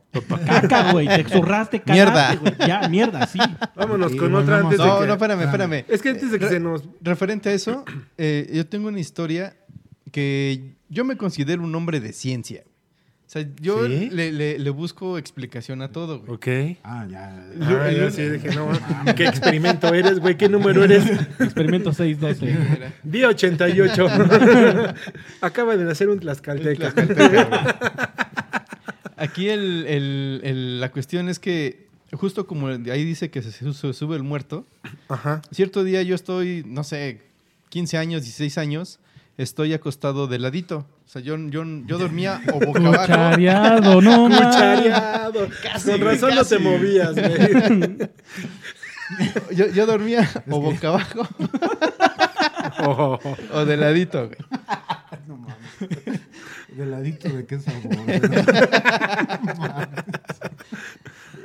Caca, 0.45 0.91
güey. 0.91 1.07
Te 1.07 1.23
zurraste, 1.29 1.81
Mierda. 1.85 2.11
cagaste, 2.13 2.37
güey. 2.37 2.67
Ya, 2.67 2.89
mierda, 2.89 3.27
sí. 3.27 3.37
Vámonos 3.75 4.15
con 4.15 4.33
otra 4.33 4.59
antes 4.59 4.79
de 4.79 4.85
No, 4.85 4.99
que... 4.99 5.07
no, 5.07 5.13
espérame, 5.13 5.41
espérame. 5.43 5.85
Es 5.87 6.01
que 6.01 6.09
antes 6.09 6.31
de 6.31 6.39
que 6.39 6.45
Re- 6.45 6.51
se 6.51 6.59
nos... 6.59 6.83
Referente 7.01 7.49
a 7.49 7.53
eso, 7.53 7.85
eh, 8.17 8.49
yo 8.51 8.65
tengo 8.67 8.87
una 8.87 8.99
historia 8.99 9.55
que 10.11 10.73
yo 10.89 11.03
me 11.05 11.17
considero 11.17 11.63
un 11.63 11.73
hombre 11.75 11.99
de 11.99 12.13
ciencia. 12.13 12.63
O 13.25 13.29
sea, 13.29 13.45
yo 13.59 13.85
¿Sí? 13.87 14.09
le, 14.09 14.31
le- 14.31 14.57
le 14.57 14.69
busco 14.69 15.17
explicación 15.17 15.81
a 15.81 15.91
todo, 15.91 16.19
güey. 16.21 16.31
Ok. 16.31 16.77
Ah, 16.83 17.05
ya. 17.11 17.45
Ah, 17.61 17.91
ya 17.91 18.09
sí, 18.09 18.21
dije, 18.23 18.55
no, 18.55 18.69
¿qué 19.17 19.25
experimento 19.25 19.93
eres, 19.93 20.19
güey? 20.19 20.37
¿Qué 20.37 20.47
número 20.47 20.85
eres? 20.85 21.03
Experimento 21.39 21.91
612. 21.91 22.45
Mira, 22.45 22.93
Día 23.03 23.27
88. 23.27 24.07
Acaba 25.41 25.75
de 25.75 25.83
nacer 25.83 26.07
un 26.07 26.19
tlaxcalteca. 26.21 26.93
Aquí 29.17 29.49
el- 29.49 29.85
el- 29.87 30.41
el- 30.43 30.79
la 30.79 30.91
cuestión 30.91 31.27
es 31.27 31.39
que, 31.39 31.87
justo 32.13 32.45
como 32.45 32.67
ahí 32.67 33.03
dice 33.03 33.29
que 33.31 33.41
se, 33.41 33.51
se 33.51 33.93
sube 33.93 34.15
el 34.15 34.23
muerto, 34.23 34.65
Ajá. 35.09 35.41
cierto 35.51 35.83
día 35.83 36.01
yo 36.03 36.13
estoy, 36.15 36.63
no 36.67 36.83
sé, 36.83 37.21
15 37.69 37.97
años, 37.97 38.21
16 38.21 38.57
años, 38.59 38.99
estoy 39.37 39.73
acostado 39.73 40.27
de 40.27 40.39
ladito. 40.39 40.85
O 41.05 41.09
sea, 41.09 41.21
yo, 41.21 41.37
yo, 41.37 41.63
yo 41.85 41.97
dormía 41.97 42.41
o 42.53 42.59
boca 42.65 42.79
abajo. 42.79 43.01
Cuchareado, 43.05 44.01
no. 44.01 44.25
Cuchareado. 44.29 45.47
Casi, 45.63 45.91
Con 45.91 46.01
razón 46.01 46.35
no 46.35 46.43
te 46.45 46.59
movías, 46.59 47.13
güey. 47.15 47.97
Yo, 49.55 49.67
yo 49.67 49.85
dormía 49.85 50.29
o 50.49 50.59
boca 50.59 50.89
abajo 50.89 51.25
Oh. 52.79 53.17
o 53.53 53.63
de 53.65 53.77
ladito, 53.77 54.27
güey. 54.27 54.37
No 55.29 55.37
mames. 55.37 56.19
De 56.75 56.85
ladito 56.85 57.29
de 57.29 57.45
qué 57.45 57.57
sabor. 57.57 57.81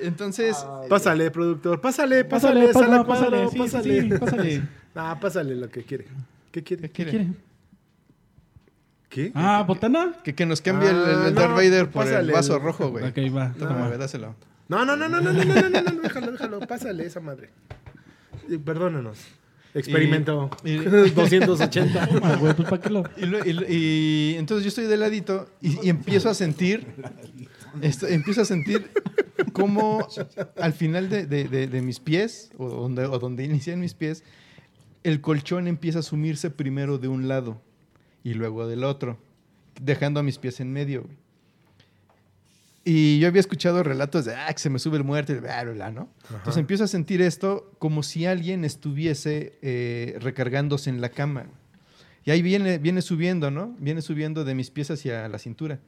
Entonces, 0.01 0.67
Pásale, 0.89 1.31
productor. 1.31 1.81
Pásale, 1.81 2.25
Pásale, 2.25 2.67
pásale, 2.67 2.73
sal 2.97 3.07
pásale, 3.07 3.47
pásale, 3.47 3.51
sí, 3.51 3.59
pásale. 3.59 4.01
sí, 4.03 4.09
sí, 4.11 4.19
pásale. 4.19 4.63
Ah, 4.97 5.19
pásale 5.21 5.55
lo 5.55 5.71
que 5.71 5.85
quiere. 5.85 6.07
¿Qué 6.51 6.63
quiere? 6.65 6.91
¿qué 6.91 7.05
¿Qué 7.05 7.11
quiere? 7.11 7.27
¿Qué? 9.13 9.31
Ah, 9.35 9.63
botana. 9.67 10.15
Que, 10.25 10.35
que 10.35 10.47
nos 10.47 10.61
cambie 10.63 10.89
el, 10.89 10.97
Ah, 10.97 11.25
el 11.29 11.35
no, 11.35 11.41
Darth 11.41 11.53
Vader 11.55 11.89
por 11.91 12.07
el 12.09 12.31
vaso 12.31 12.57
el- 12.57 12.63
rojo, 12.63 12.89
güey. 12.91 13.05
Ok, 13.05 13.17
va. 13.37 13.53
Toma, 13.53 13.69
toma. 13.69 13.87
güey, 13.89 13.99
dáselo. 13.99 14.35
No, 14.69 14.85
no, 14.87 14.97
no, 14.97 15.09
no, 15.09 15.21
no, 15.21 15.33
no, 15.33 15.45
no, 15.45 15.55
no, 15.55 15.69
no, 15.71 15.81
no, 15.83 16.01
déjalo, 16.01 16.33
déjalo. 16.33 16.61
Pásale 16.61 17.05
esa 17.07 17.21
madre. 17.21 17.51
Eh, 18.51 18.59
Perdónanos. 18.59 19.19
Experimento 19.75 20.51
Y- 20.65 20.73
y- 20.73 20.77
280. 20.79 22.07
Toma, 22.09 22.37
güey, 22.37 22.55
pues 22.55 22.69
para 22.69 22.83
qué 22.83 22.91
lo. 22.91 23.05
Y, 23.17 23.27
lo- 23.27 23.45
y 23.45 23.53
lo- 23.53 23.63
y 23.69 24.35
entonces 24.39 24.65
yo 24.65 24.69
estoy 24.69 24.85
de 24.87 24.97
ladito 24.97 25.49
y, 25.61 25.87
y 25.87 25.89
empiezo 25.91 26.29
a 26.31 26.35
sentir, 26.35 26.87
esto- 27.81 28.07
empiezo 28.07 28.43
a 28.43 28.45
sentir 28.45 28.91
cómo 29.53 30.07
al 30.61 30.73
final 30.75 31.09
de, 31.09 31.27
de- 31.27 31.45
de- 31.45 31.67
de 31.69 31.83
mis 31.83 32.01
pies, 32.01 32.51
o 32.59 32.69
donde, 32.69 33.07
o 33.07 33.19
donde 33.19 33.45
inician 33.45 33.81
mis 33.81 33.95
pies, 33.95 34.25
el 35.05 35.21
colchón 35.21 35.67
empieza 35.67 35.99
a 36.01 36.03
sumirse 36.03 36.51
primero 36.51 36.99
de 36.99 37.09
un 37.09 37.29
lado 37.29 37.61
y 38.25 38.35
luego 38.35 38.67
del 38.67 38.85
otro, 38.85 39.19
dejando 39.81 40.21
a 40.21 40.23
mis 40.23 40.39
pies 40.39 40.61
en 40.61 40.73
medio. 40.73 41.03
güey. 41.03 41.17
Y 42.85 43.21
yo 43.21 43.29
había 43.29 43.41
escuchado 43.41 43.83
relatos 43.85 44.25
de, 44.25 44.35
ah, 44.35 44.53
que 44.53 44.59
se 44.59 44.69
me 44.69 44.81
sube 44.81 44.97
el 44.97 45.05
muerto 45.05 45.33
y 45.33 45.39
bla, 45.39 45.63
bla, 45.63 45.73
bla, 45.73 45.91
¿no? 45.93 46.09
Entonces 46.31 46.57
empiezo 46.57 46.83
a 46.85 46.89
sentir 46.89 47.23
esto 47.23 47.73
como 47.79 48.03
si 48.03 48.27
alguien 48.27 48.65
estuviese 48.65 49.59
eh, 49.63 50.19
recargándose 50.21 50.91
en 50.91 51.01
la 51.01 51.09
cama. 51.11 51.47
Y 52.25 52.33
ahí 52.33 52.43
viene, 52.43 52.79
viene 52.79 53.01
subiendo, 53.01 53.51
¿no? 53.53 53.77
Viene 53.79 54.03
subiendo 54.03 54.45
de 54.45 54.55
mis 54.57 54.71
pies 54.71 54.91
hacia 54.91 55.29
la 55.29 55.39
cintura. 55.39 55.79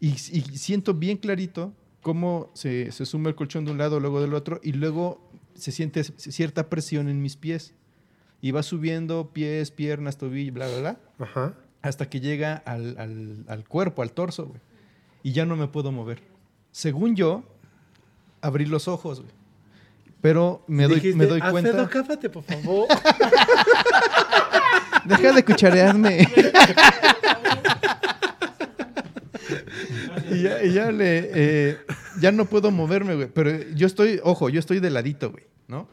Y, 0.00 0.12
y 0.12 0.40
siento 0.56 0.94
bien 0.94 1.18
clarito 1.18 1.74
cómo 2.00 2.50
se, 2.54 2.90
se 2.90 3.04
suma 3.04 3.28
el 3.28 3.34
colchón 3.34 3.66
de 3.66 3.72
un 3.72 3.78
lado, 3.78 4.00
luego 4.00 4.22
del 4.22 4.32
otro, 4.32 4.60
y 4.62 4.72
luego 4.72 5.30
se 5.54 5.72
siente 5.72 6.04
cierta 6.04 6.70
presión 6.70 7.08
en 7.08 7.20
mis 7.20 7.36
pies. 7.36 7.74
Y 8.40 8.52
va 8.52 8.62
subiendo 8.62 9.30
pies, 9.34 9.70
piernas, 9.70 10.16
tobillo, 10.16 10.54
bla, 10.54 10.68
bla, 10.68 10.80
bla, 10.80 11.00
Ajá. 11.18 11.54
Hasta 11.82 12.08
que 12.08 12.20
llega 12.20 12.62
al, 12.66 12.96
al- 12.98 13.44
al 13.48 13.64
cuerpo, 13.64 14.02
al 14.02 14.12
torso, 14.12 14.46
güey. 14.46 14.60
Y 15.22 15.32
ya 15.32 15.44
no 15.46 15.56
me 15.56 15.66
puedo 15.68 15.92
mover. 15.92 16.22
Según 16.72 17.14
yo, 17.16 17.44
abrí 18.40 18.66
los 18.66 18.88
ojos, 18.88 19.20
güey. 19.20 19.32
Pero 20.20 20.62
me 20.66 20.84
doy, 20.84 20.96
Dijiste, 20.96 21.16
me 21.16 21.26
doy 21.26 21.40
"Alfredo, 21.42 21.72
cuenta. 21.76 21.88
cáfate, 21.88 22.28
por 22.28 22.42
favor. 22.44 22.86
Deja 25.06 25.32
de 25.32 25.44
cucharearme. 25.44 26.28
y 30.30 30.42
ya, 30.42 30.62
y 30.62 30.72
ya 30.72 30.92
le. 30.92 31.30
eh, 31.32 31.78
ya 32.20 32.32
no 32.32 32.44
puedo 32.44 32.70
moverme, 32.70 33.14
güey. 33.14 33.28
Pero 33.28 33.50
yo 33.74 33.86
estoy, 33.86 34.20
ojo, 34.22 34.48
yo 34.50 34.60
estoy 34.60 34.80
de 34.80 34.90
ladito, 34.90 35.30
güey, 35.30 35.44
¿no? 35.68 35.88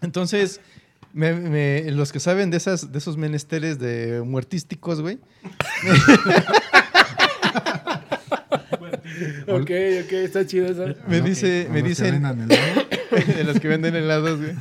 Entonces, 0.00 0.60
me- 1.16 1.34
me- 1.34 1.90
los 1.90 2.12
que 2.12 2.20
saben 2.20 2.50
de, 2.50 2.58
esas, 2.58 2.92
de 2.92 2.98
esos 2.98 3.16
menesteres 3.16 3.78
de 3.78 4.22
muertísticos, 4.24 5.00
güey, 5.00 5.18
ok, 9.48 9.70
ok, 10.04 10.12
está 10.12 10.46
chido 10.46 10.66
eso. 10.66 10.94
me, 11.08 11.20
dice, 11.20 11.68
me 11.70 11.82
que 11.82 11.88
dicen. 11.88 12.22
de 13.36 13.44
los 13.44 13.60
que 13.60 13.68
venden 13.68 13.94
helados, 13.96 14.38
güey. 14.38 14.52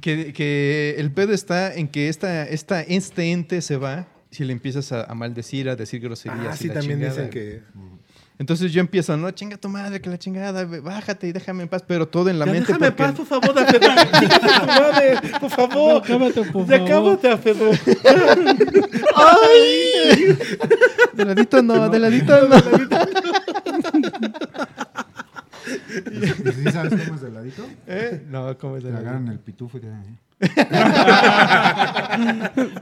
Que, 0.00 0.32
que 0.32 0.94
el 0.98 1.10
pedo 1.12 1.32
está 1.32 1.74
en 1.74 1.88
que 1.88 2.08
esta, 2.08 2.44
esta, 2.44 2.80
este 2.82 3.32
ente 3.32 3.60
se 3.60 3.76
va 3.76 4.08
si 4.30 4.44
le 4.44 4.52
empiezas 4.52 4.92
a, 4.92 5.04
a 5.04 5.14
maldecir, 5.14 5.68
a 5.68 5.76
decir 5.76 6.00
groserías. 6.00 6.46
Ah, 6.48 6.52
y 6.54 6.56
sí, 6.56 6.68
la 6.68 6.74
también 6.74 7.00
chingada, 7.00 7.26
dicen 7.26 7.62
güey. 7.74 7.99
Entonces 8.40 8.72
yo 8.72 8.80
empiezo, 8.80 9.14
no, 9.18 9.30
chinga 9.32 9.58
tu 9.58 9.68
madre, 9.68 10.00
que 10.00 10.08
la 10.08 10.16
chingada, 10.18 10.64
bájate 10.64 11.28
y 11.28 11.32
déjame 11.32 11.64
en 11.64 11.68
paz, 11.68 11.84
pero 11.86 12.08
todo 12.08 12.30
en 12.30 12.38
la 12.38 12.46
Ya 12.46 12.52
mente. 12.52 12.72
déjame 12.72 12.86
en 12.86 12.92
porque- 12.94 13.12
paz, 13.12 13.14
por 13.14 13.26
favor, 13.26 13.54
madre, 14.66 15.16
por 15.38 15.50
favor. 15.50 16.02
Ya 16.02 16.08
cámate, 16.08 16.42
por 16.50 16.66
favor. 16.66 16.88
cámate, 16.88 17.28
Alfredo. 17.28 17.70
¡Ay! 19.14 20.38
De 21.12 21.24
ladito 21.26 21.62
no, 21.62 21.90
de 21.90 21.98
ladito 21.98 22.48
no. 22.48 22.56
¿Y 26.48 26.52
sí 26.52 26.64
sabes 26.72 26.94
cómo 27.04 27.14
es 27.16 27.20
de 27.20 27.30
ladito? 27.30 27.66
¿Eh? 27.86 28.22
No, 28.30 28.56
¿cómo 28.58 28.76
es 28.78 28.82
de 28.84 28.88
Te 28.88 28.94
ladito? 28.94 29.10
agarran 29.10 29.28
el 29.28 29.38
pitufo 29.38 29.76
y 29.76 29.80
te 29.82 29.88
dan, 29.88 30.02
¿eh? 30.04 30.16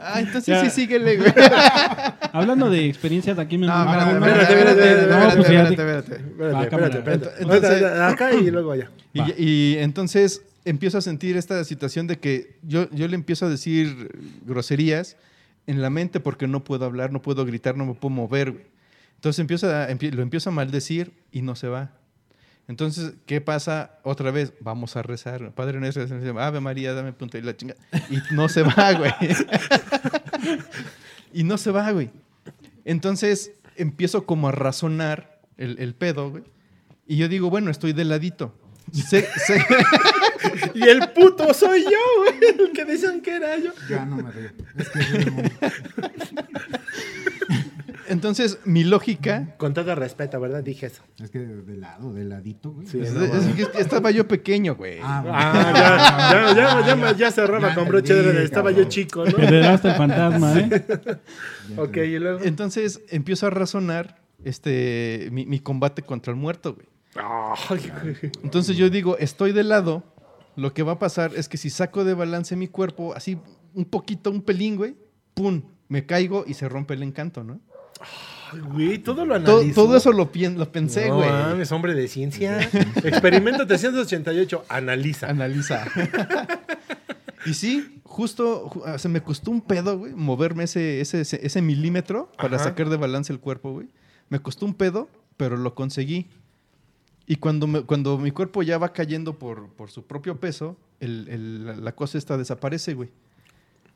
Ah, 0.01 0.17
entonces 0.21 0.47
Ya. 0.47 0.65
sí, 0.65 0.71
síguele, 0.83 1.17
güey. 1.17 1.33
Hablando 2.33 2.71
de 2.71 2.87
experiencias, 2.87 3.39
aquí 3.39 3.59
me 3.59 3.67
No, 3.67 3.73
mandaron 3.85 4.23
espérate, 4.23 4.43
espérate, 4.55 4.81
espérate, 4.91 6.63
espérate, 6.65 6.99
espérate. 6.99 7.29
Entonces- 7.43 7.71
Entonces, 7.73 8.01
acá 8.01 8.33
y 8.33 8.51
luego 8.51 8.73
allá. 8.73 8.91
Y, 9.13 9.45
y 9.45 9.77
entonces 9.79 10.43
empiezo 10.65 10.99
a 10.99 11.01
sentir 11.01 11.37
esta 11.37 11.63
situación 11.65 12.07
de 12.07 12.19
que 12.19 12.57
yo, 12.63 12.89
yo 12.91 13.09
le 13.09 13.15
empiezo 13.15 13.47
a 13.47 13.49
decir 13.49 14.11
groserías 14.45 15.17
en 15.67 15.83
la 15.83 15.91
mente 15.91 16.21
porque 16.21 16.47
no 16.47 16.65
puedo 16.65 16.85
hablar, 16.85 17.13
no 17.13 17.21
puedo 17.23 17.45
gritar, 17.45 17.77
no 17.77 17.85
me 17.87 17.95
puedo 17.95 18.15
mover. 18.15 18.53
güey. 18.53 18.65
Entonces 19.17 19.41
empiezo 19.41 19.69
a- 19.71 19.89
lo 19.89 20.23
empiezo 20.23 20.51
a 20.51 20.53
maldecir 20.53 21.13
y 21.33 21.43
no 21.43 21.55
se 21.57 21.69
va. 21.69 21.91
Entonces, 22.69 23.15
¿qué 23.27 23.41
pasa? 23.41 23.99
Otra 24.03 24.31
vez, 24.31 24.53
vamos 24.61 24.97
a 24.97 25.03
rezar. 25.03 25.53
Padre 25.53 25.81
nuestro, 25.81 26.05
Ave 26.41 26.61
María, 26.61 26.93
dame 26.93 27.13
punto 27.15 27.39
y 27.39 27.43
la 27.43 27.57
chinga. 27.57 27.75
Y 28.11 28.19
no 28.35 28.49
se 28.49 28.63
va, 28.63 28.93
güey. 28.99 29.13
y 31.33 31.45
no 31.45 31.57
se 31.59 31.71
va, 31.71 31.91
güey. 31.93 32.11
Entonces, 32.85 33.53
empiezo 33.77 34.27
como 34.27 34.49
a 34.49 34.53
razonar 34.53 35.41
el, 35.57 35.79
el 35.79 35.95
pedo, 35.95 36.31
güey. 36.31 36.45
Y 37.07 37.17
yo 37.17 37.29
digo, 37.29 37.49
bueno, 37.51 37.71
estoy 37.71 37.93
de 37.95 38.05
ladito. 38.05 38.55
Se- 38.93 39.29
se- 39.47 39.65
Y 40.75 40.83
el 40.83 41.01
puto 41.11 41.53
soy 41.53 41.83
yo, 41.83 41.99
güey. 42.19 42.35
El 42.69 42.73
que 42.73 42.85
decían 42.85 43.21
que 43.23 43.35
era 43.37 43.57
yo. 43.59 43.73
Ya 43.89 44.05
no 44.05 44.17
me 44.17 44.31
río. 44.31 44.51
Es 44.77 44.89
que 44.91 45.03
soy 45.03 45.25
entonces, 48.09 48.59
mi 48.65 48.85
lógica. 48.85 49.55
Con 49.59 49.75
todo 49.75 49.95
respeto, 49.95 50.41
¿verdad? 50.41 50.63
Dije 50.63 50.87
eso. 50.87 51.03
es 51.23 51.31
que 51.31 51.39
de 51.39 51.77
lado, 51.77 52.13
de 52.13 52.25
ladito, 52.25 52.71
güey. 52.73 52.87
Sí. 52.87 53.01
es- 53.01 53.13
no, 53.13 53.25
es 53.25 53.47
que 53.55 53.81
estaba 53.81 54.11
yo 54.11 54.27
pequeño, 54.29 54.75
güey. 54.77 54.99
Ah. 55.03 55.25
Ah, 55.29 55.73
ya, 56.33 56.55
ya, 56.55 56.87
ya, 56.87 56.97
ya, 56.97 57.17
ya 57.17 57.31
cerraba 57.31 57.69
Ya 57.69 57.75
con 57.75 57.89
broche 57.89 58.15
de 58.15 58.21
entendí, 58.21 58.45
Estaba 58.45 58.71
cabrón. 58.71 58.85
yo 58.85 58.89
chico, 58.91 59.25
¿no? 59.25 59.39
Heredaste 59.39 59.89
el 59.89 59.95
fantasma, 59.95 60.59
¿eh? 60.61 60.85
Ok, 61.77 61.97
y 61.99 62.19
luego. 62.19 62.41
Entonces 62.45 63.01
empiezo 63.11 63.47
a 63.47 63.51
razonar 63.51 64.21
este, 64.45 65.29
mi, 65.33 65.47
mi 65.47 65.61
combate 65.61 66.03
contra 66.03 66.33
el 66.33 66.39
muerto, 66.39 66.75
güey. 66.75 66.87
Entonces 68.43 68.77
yo 68.77 68.91
digo, 68.91 69.19
estoy 69.19 69.53
de 69.53 69.65
lado. 69.65 70.03
Lo 70.57 70.75
que 70.75 70.83
va 70.83 70.93
a 70.93 70.99
pasar 70.99 71.33
es 71.37 71.49
que 71.49 71.57
si 71.57 71.71
saco 71.71 72.05
de 72.05 72.15
balance 72.15 72.57
mi 72.57 72.67
cuerpo, 72.67 73.15
así 73.15 73.39
un 73.75 73.85
poquito, 73.85 74.31
un 74.31 74.43
pelín, 74.43 74.77
güey, 74.77 74.97
¡pum! 75.35 75.63
Me 75.89 76.05
caigo 76.05 76.45
y 76.47 76.55
se 76.55 76.69
rompe 76.69 76.95
el 76.95 77.03
encanto, 77.05 77.45
¿no? 77.45 77.61
Ay, 78.53 78.61
güey, 78.61 78.99
todo 78.99 79.27
lo 79.27 79.35
analizo. 79.35 79.75
todo 79.75 79.97
eso 79.97 80.11
lo, 80.13 80.31
lo 80.57 80.73
pensé, 80.73 81.09
no, 81.09 81.17
güey. 81.17 81.29
mames, 81.31 81.71
hombre 81.73 81.95
de 81.95 82.09
ciencia. 82.09 82.61
Experimento 83.05 83.67
388. 83.67 84.65
Analiza. 84.69 85.29
Analiza. 85.29 85.85
y 87.47 87.55
sí, 87.55 88.01
justo 88.05 88.69
ju- 88.71 88.83
ah, 88.87 88.99
se 88.99 89.09
me 89.09 89.21
costó 89.23 89.51
un 89.51 89.61
pedo, 89.61 89.99
güey, 89.99 90.15
moverme 90.15 90.65
ese, 90.65 91.01
ese, 91.01 91.21
ese, 91.23 91.63
milímetro 91.63 92.31
para 92.39 92.57
Ajá. 92.57 92.65
sacar 92.65 92.89
de 92.89 92.97
balance 92.97 93.33
el 93.33 93.39
cuerpo, 93.41 93.73
güey. 93.73 93.89
Me 94.29 94.41
costó 94.41 94.67
un 94.67 94.75
pedo, 94.75 95.09
pero 95.37 95.57
lo 95.57 95.75
conseguí. 95.75 96.27
Y 97.27 97.37
cuando, 97.37 97.67
me- 97.67 97.83
cuando 97.83 98.17
mi 98.19 98.31
cuerpo 98.31 98.63
ya 98.63 98.79
va 98.79 98.93
cayendo 98.93 99.39
por, 99.39 99.69
por 99.75 99.91
su 99.91 100.07
propio 100.07 100.41
peso, 100.41 100.77
el- 101.01 101.85
la 101.85 101.93
cosa 101.95 102.17
esta 102.19 102.37
desaparece, 102.39 102.95
güey. 102.95 103.11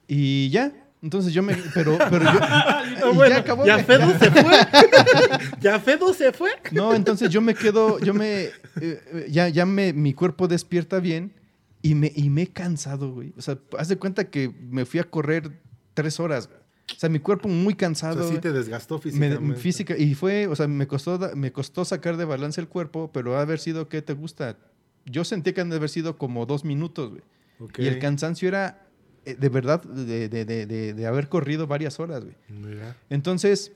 Y 0.08 0.50
ya. 0.50 0.72
Entonces 1.02 1.32
yo 1.32 1.42
me... 1.42 1.56
Pero, 1.74 1.98
pero 2.10 2.24
yo... 2.24 2.40
No, 3.00 3.10
y 3.12 3.14
bueno, 3.16 3.34
ya 3.34 3.40
acabó, 3.40 3.66
ya. 3.66 3.78
Fedo 3.84 4.18
se 4.18 4.30
fue. 4.30 4.52
ya 5.60 5.80
Fedo 5.80 6.14
se 6.14 6.32
fue. 6.32 6.50
No, 6.70 6.94
entonces 6.94 7.28
yo 7.30 7.40
me 7.40 7.54
quedo, 7.54 7.98
yo 7.98 8.14
me, 8.14 8.44
eh, 8.44 8.50
eh, 8.80 9.26
ya, 9.28 9.48
ya 9.48 9.66
me, 9.66 9.92
mi 9.92 10.14
cuerpo 10.14 10.46
despierta 10.48 11.00
bien 11.00 11.32
y 11.82 11.96
me, 11.96 12.12
y 12.14 12.30
me 12.30 12.42
he 12.42 12.46
cansado, 12.46 13.12
güey. 13.12 13.32
O 13.36 13.42
sea, 13.42 13.58
haz 13.76 13.88
de 13.88 13.96
cuenta 13.96 14.30
que 14.30 14.48
me 14.70 14.84
fui 14.84 15.00
a 15.00 15.04
correr 15.04 15.50
tres 15.94 16.20
horas, 16.20 16.46
güey. 16.48 16.60
O 16.96 16.98
sea, 16.98 17.08
mi 17.08 17.18
cuerpo 17.18 17.48
muy 17.48 17.74
O 17.74 17.76
cansado. 17.76 18.22
sea, 18.22 18.32
sí 18.32 18.40
te 18.40 18.52
desgastó 18.52 18.96
Me- 18.96 19.02
físicamente. 19.02 19.56
física, 19.60 19.96
y 19.96 20.14
fue, 20.14 20.46
o 20.46 20.54
sea, 20.54 20.68
me 20.68 20.86
costó, 20.86 21.18
me 21.34 21.50
costó 21.50 21.84
sacar 21.84 22.16
de 22.16 22.24
balance 22.24 22.60
el 22.60 22.68
cuerpo, 22.68 23.10
pero 23.12 23.36
ha 23.36 23.40
haber 23.40 23.58
sido, 23.58 23.88
¿qué 23.88 24.02
te 24.02 24.12
gusta? 24.12 24.56
Yo 25.06 25.24
sentí 25.24 25.52
que 25.52 25.60
han 25.62 25.70
de 25.70 25.76
haber 25.76 25.88
sido 25.88 26.16
como 26.16 26.46
dos 26.46 26.64
minutos, 26.64 27.10
güey. 27.10 27.22
Y 27.78 27.86
el 27.86 27.98
cansancio 27.98 28.46
era, 28.48 28.86
de 29.24 29.48
verdad, 29.48 29.82
de, 29.82 30.28
de- 30.28 30.44
de- 30.44 30.66
de- 30.66 30.94
de 30.94 31.06
haber 31.06 31.28
corrido 31.28 31.66
varias 31.66 32.00
horas, 32.00 32.22
güey. 32.24 32.34
Mira. 32.48 32.96
Entonces, 33.10 33.72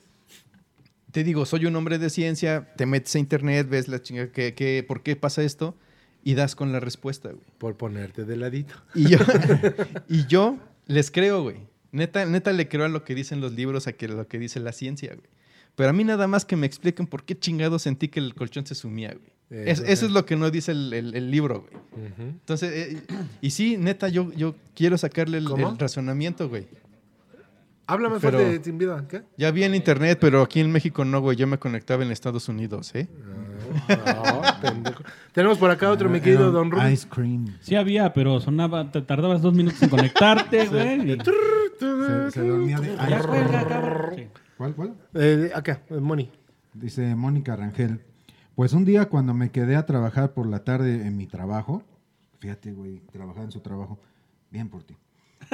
te 1.11 1.23
digo, 1.23 1.45
soy 1.45 1.65
un 1.65 1.75
hombre 1.75 1.97
de 1.99 2.09
ciencia, 2.09 2.73
te 2.75 2.85
metes 2.85 3.15
a 3.15 3.19
internet, 3.19 3.67
ves 3.69 3.87
la 3.87 4.01
chinga, 4.01 4.31
que, 4.31 4.53
que- 4.53 4.83
¿por 4.87 5.01
qué 5.03 5.15
pasa 5.15 5.43
esto? 5.43 5.75
Y 6.23 6.33
das 6.35 6.55
con 6.55 6.71
la 6.73 6.79
respuesta, 6.79 7.29
güey. 7.29 7.43
Por 7.57 7.77
ponerte 7.77 8.25
de 8.25 8.35
ladito. 8.35 8.73
Y 8.93 9.09
yo, 9.09 9.17
y 10.09 10.25
yo 10.27 10.57
les 10.85 11.09
creo, 11.11 11.43
güey. 11.43 11.57
Neta, 11.93 12.25
neta 12.25 12.51
le 12.51 12.67
creo 12.67 12.83
a 12.85 12.89
lo 12.89 13.03
que 13.05 13.15
dicen 13.15 13.39
los 13.39 13.53
libros, 13.53 13.87
a 13.87 13.93
que, 13.93 14.07
lo 14.09 14.27
que 14.27 14.37
dice 14.37 14.59
la 14.59 14.73
ciencia, 14.73 15.15
güey. 15.15 15.27
Pero 15.75 15.89
a 15.89 15.93
mí 15.93 16.03
nada 16.03 16.27
más 16.27 16.43
que 16.43 16.55
me 16.57 16.65
expliquen 16.67 17.07
por 17.07 17.23
qué 17.23 17.37
chingado 17.39 17.79
sentí 17.79 18.09
que 18.09 18.19
el 18.19 18.33
colchón 18.35 18.65
se 18.65 18.75
sumía, 18.75 19.09
güey. 19.13 19.31
Es- 19.49 19.79
Eso 19.79 20.05
es 20.05 20.11
lo 20.11 20.25
que 20.25 20.35
no 20.35 20.49
dice 20.51 20.71
el, 20.73 20.91
el- 20.93 21.15
el 21.15 21.31
libro, 21.31 21.61
güey. 21.69 22.11
Entonces, 22.19 22.71
eh, 22.95 23.01
y 23.41 23.51
sí, 23.51 23.77
neta, 23.77 24.09
yo, 24.09 24.31
yo 24.33 24.55
quiero 24.75 24.97
sacarle 24.97 25.37
el, 25.37 25.47
razonamiento, 25.77 26.49
güey. 26.49 26.67
Habla 27.89 28.09
más 28.09 28.19
Pero- 28.21 28.39
fuerte, 28.39 28.61
sin 28.65 28.77
vida. 28.77 29.05
¿Qué? 29.07 29.21
Ya 29.37 29.49
vi 29.51 29.63
en 29.63 29.73
internet, 29.73 30.17
pero 30.19 30.41
aquí 30.41 30.59
en 30.59 30.69
México 30.69 31.05
no, 31.05 31.21
güey. 31.21 31.37
Yo 31.37 31.47
me 31.47 31.57
conectaba 31.57 32.03
en 32.03 32.11
Estados 32.11 32.49
Unidos, 32.49 32.93
¿eh? 32.95 33.07
Ah, 33.87 34.57
pendejo. 34.61 35.03
Tenemos 35.31 35.57
por 35.57 35.71
acá 35.71 35.89
otro, 35.89 36.09
mi 36.09 36.17
Era 36.17 36.23
querido 36.25 36.51
Don 36.51 36.69
Rubén. 36.69 36.91
Ice 36.91 37.07
cream. 37.07 37.55
Sí 37.61 37.75
había, 37.75 38.11
pero 38.11 38.41
sonaba, 38.41 38.91
te 38.91 39.01
tardabas 39.01 39.41
dos 39.41 39.53
minutos 39.53 39.81
en 39.81 39.87
conectarte, 39.89 40.67
güey. 40.67 41.11
y- 41.13 41.17
Se, 41.79 42.31
se 42.31 42.41
dormía 42.45 42.79
de. 42.81 44.27
¿Cuál, 44.57 44.73
cuál? 44.75 44.93
Eh, 45.13 45.51
acá, 45.55 45.81
eh, 45.89 45.93
Moni. 45.95 46.29
Dice 46.73 47.15
Mónica 47.15 47.55
Rangel. 47.55 48.01
Pues 48.57 48.73
un 48.73 48.85
día 48.85 49.07
cuando 49.07 49.35
me 49.35 49.51
quedé 49.51 49.75
a 49.75 49.85
trabajar 49.85 50.33
por 50.33 50.47
la 50.47 50.63
tarde 50.63 51.05
en 51.05 51.15
mi 51.15 51.27
trabajo, 51.27 51.83
fíjate, 52.39 52.73
güey, 52.73 53.01
trabajar 53.11 53.43
en 53.43 53.51
su 53.51 53.59
trabajo, 53.59 53.99
bien 54.49 54.67
por 54.67 54.81
ti. 54.81 54.97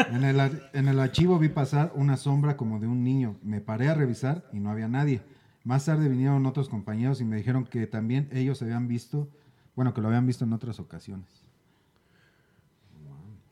En 0.09 0.23
el, 0.23 0.39
en 0.71 0.87
el 0.87 0.99
archivo 1.01 1.37
vi 1.37 1.49
pasar 1.49 1.91
una 1.95 2.15
sombra 2.15 2.55
como 2.55 2.79
de 2.79 2.87
un 2.87 3.03
niño. 3.03 3.35
Me 3.43 3.59
paré 3.59 3.89
a 3.89 3.93
revisar 3.93 4.45
y 4.53 4.61
no 4.61 4.69
había 4.71 4.87
nadie. 4.87 5.21
Más 5.65 5.83
tarde 5.83 6.07
vinieron 6.07 6.45
otros 6.45 6.69
compañeros 6.69 7.19
y 7.19 7.25
me 7.25 7.35
dijeron 7.35 7.65
que 7.65 7.87
también 7.87 8.29
ellos 8.31 8.61
habían 8.61 8.87
visto, 8.87 9.27
bueno, 9.75 9.93
que 9.93 9.99
lo 9.99 10.07
habían 10.07 10.25
visto 10.25 10.45
en 10.45 10.53
otras 10.53 10.79
ocasiones. 10.79 11.42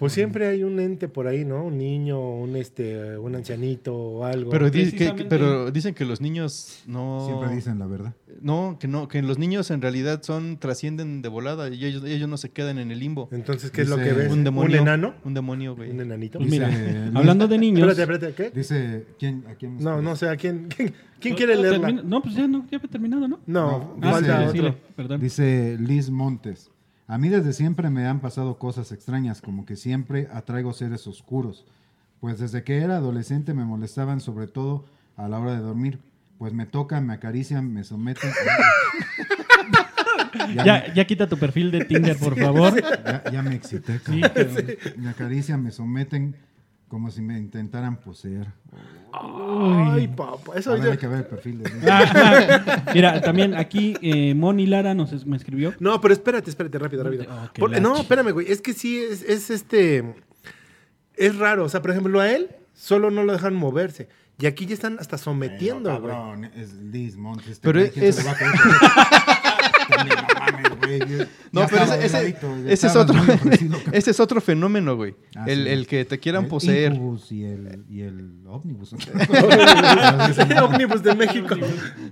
Pues 0.02 0.14
siempre 0.14 0.48
hay 0.48 0.64
un 0.64 0.80
ente 0.80 1.08
por 1.08 1.28
ahí, 1.28 1.46
¿no? 1.46 1.64
Un 1.66 1.78
niño, 1.78 2.20
un 2.20 2.56
este, 2.56 3.18
un 3.20 3.36
ancianito 3.36 3.96
o 3.96 4.26
algo. 4.26 4.50
Pero, 4.50 4.70
di- 4.72 4.92
que- 4.92 5.26
pero 5.30 5.70
dicen 5.70 5.94
que 5.94 6.06
los 6.06 6.20
niños 6.22 6.82
no... 6.88 7.24
Siempre 7.28 7.56
dicen 7.56 7.78
la 7.78 7.86
verdad. 7.86 8.14
No, 8.42 8.78
que 8.80 8.88
no, 8.88 9.08
que 9.08 9.22
los 9.22 9.38
niños 9.38 9.70
en 9.70 9.80
realidad 9.80 10.24
son, 10.24 10.58
trascienden 10.58 11.22
de 11.22 11.30
volada 11.30 11.70
y 11.70 11.86
ellos, 11.86 12.04
ellos 12.04 12.28
no 12.28 12.38
se 12.38 12.50
quedan 12.50 12.80
en 12.80 12.90
el 12.90 12.98
limbo. 12.98 13.30
Entonces, 13.32 13.70
¿qué 13.70 13.84
es 13.84 13.90
lo 13.90 13.98
que 13.98 14.12
ves? 14.12 14.32
Un 14.32 14.44
demonio. 14.44 14.82
enano? 14.82 15.14
Un 15.24 15.36
demonio, 15.36 15.76
güey. 15.76 15.92
¿Un 15.92 16.02
enanito? 16.02 16.40
Pues 16.40 16.50
Dice 16.50 16.66
mira, 16.66 17.12
hablando 17.20 17.48
de 17.48 17.60
niños. 17.60 17.88
Espérate, 17.88 18.02
espérate, 18.28 18.52
¿qué? 18.52 18.60
Dice, 18.60 19.06
¿quién, 19.20 19.44
¿a 19.48 19.54
quién? 19.54 19.78
No, 19.78 20.02
no 20.02 20.16
sé, 20.16 20.30
¿a 20.30 20.36
quién, 20.36 20.68
quién, 20.76 20.96
quién 21.20 21.36
quiere 21.36 21.54
No, 21.56 21.62
leerla? 21.62 21.80
termina- 21.88 22.02
No, 22.04 22.24
pues 22.24 22.34
ya, 22.34 22.48
no, 22.48 22.66
ya 22.72 22.78
había 22.80 22.90
terminado, 22.90 23.28
¿no? 23.28 23.40
No, 23.46 23.78
No, 23.80 23.98
Ah, 24.02 24.12
falta 24.14 24.52
dice- 24.52 24.68
sí, 24.68 24.74
perdón. 24.96 25.22
Dice 25.22 25.78
Liz 25.80 26.10
Montes. 26.10 26.71
A 27.12 27.18
mí 27.18 27.28
desde 27.28 27.52
siempre 27.52 27.90
me 27.90 28.06
han 28.08 28.22
pasado 28.22 28.58
cosas 28.58 28.94
extrañas, 28.94 29.42
como 29.42 29.66
que 29.66 29.76
siempre 29.76 30.30
atraigo 30.32 30.72
seres 30.72 31.06
oscuros. 31.08 31.66
Pues 32.22 32.40
desde 32.40 32.64
que 32.64 32.78
era 32.78 32.96
adolescente 32.98 33.54
me 33.54 33.66
molestaban 33.66 34.22
sobre 34.22 34.48
todo 34.48 34.86
a 35.18 35.28
la 35.28 35.40
hora 35.40 35.52
de 35.54 35.60
dormir. 35.60 36.00
Pues 36.38 36.54
me 36.54 36.66
tocan, 36.66 37.06
me 37.06 37.14
acarician, 37.14 37.74
me 37.74 37.84
someten. 37.84 38.32
ya, 40.56 40.64
Ya, 40.66 40.94
ya 40.94 41.06
quita 41.06 41.28
tu 41.28 41.38
perfil 41.38 41.72
de 41.72 41.84
Tinder, 41.86 42.18
por 42.18 42.38
favor. 42.40 42.82
ya- 42.82 43.24
ya 43.30 43.42
me 43.44 43.56
excité. 43.56 44.00
Sí, 44.06 44.22
cabrón. 44.22 44.66
Me 44.98 45.10
acarician, 45.10 45.62
me 45.64 45.72
someten 45.72 46.36
como 46.92 47.10
si 47.10 47.22
me 47.22 47.38
intentaran 47.38 47.96
poseer. 47.96 48.48
Ay, 49.14 50.10
papá. 50.10 50.52
Eso 50.58 50.74
A 50.74 50.76
ver, 50.76 50.92
hay 50.92 50.98
que 50.98 51.08
ver 51.08 51.20
el 51.20 51.26
perfil 51.26 51.64
de 51.64 51.72
Mira, 52.94 53.22
también 53.22 53.56
aquí 53.56 53.96
eh, 54.02 54.36
Moni 54.36 54.68
Lara 54.68 54.94
nos 54.94 55.14
es- 55.14 55.26
me 55.26 55.38
escribió. 55.38 55.74
No, 55.80 56.02
pero 56.02 56.14
espérate, 56.14 56.50
espérate, 56.50 56.78
rápido, 56.78 57.06
rápido. 57.06 57.26
Oh, 57.30 57.48
Por- 57.54 57.80
no, 57.82 57.96
espérame, 57.96 58.32
güey. 58.34 58.52
Es 58.52 58.62
que 58.62 58.74
sí, 58.74 58.98
es, 59.02 59.22
es 59.24 59.50
este. 59.50 60.16
Es 61.16 61.38
raro. 61.38 61.64
O 61.64 61.70
sea, 61.70 61.82
por 61.82 61.92
ejemplo, 61.92 62.20
a 62.20 62.30
él 62.30 62.50
solo 62.74 63.10
no 63.10 63.24
lo 63.24 63.32
dejan 63.32 63.56
moverse. 63.56 64.10
Y 64.38 64.46
aquí 64.46 64.66
ya 64.66 64.74
están 64.74 64.98
hasta 65.00 65.18
sometiendo, 65.18 65.94
No, 65.94 66.02
güey. 66.02 66.12
cabrón, 66.14 66.46
es 66.58 66.74
Liz 66.74 67.16
Montes. 67.16 67.60
Pero 67.62 67.80
güey, 67.80 67.92
¿quién 67.92 68.06
es- 68.08 68.16
se 68.18 68.24
le 68.24 68.28
va 68.28 68.36
a 68.36 68.38
creer? 68.38 68.52
También, 69.96 70.18
no 70.18 70.40
mames, 70.40 70.71
güey. 70.86 71.28
No, 71.52 71.66
pero 71.70 71.84
ese, 71.84 72.06
ese- 72.06 72.36
ese 72.68 72.88
es 72.88 72.96
otro, 72.96 73.16
cabrón. 73.26 73.40
ese 73.92 74.12
es 74.12 74.20
otro 74.20 74.42
fenómeno, 74.42 74.96
güey. 74.96 75.16
Ah, 75.36 75.46
el, 75.48 75.64
sí. 75.66 75.70
el 75.70 75.88
que 75.88 76.06
te 76.06 76.20
quieran 76.20 76.44
El 76.46 76.50
poseer. 76.50 76.94
Y 77.30 77.44
el, 77.44 77.84
y 77.90 78.02
el 78.02 78.32
ómnibus. 78.48 78.94
Ómnibus 80.64 81.04
de 81.04 81.16
México. 81.16 81.56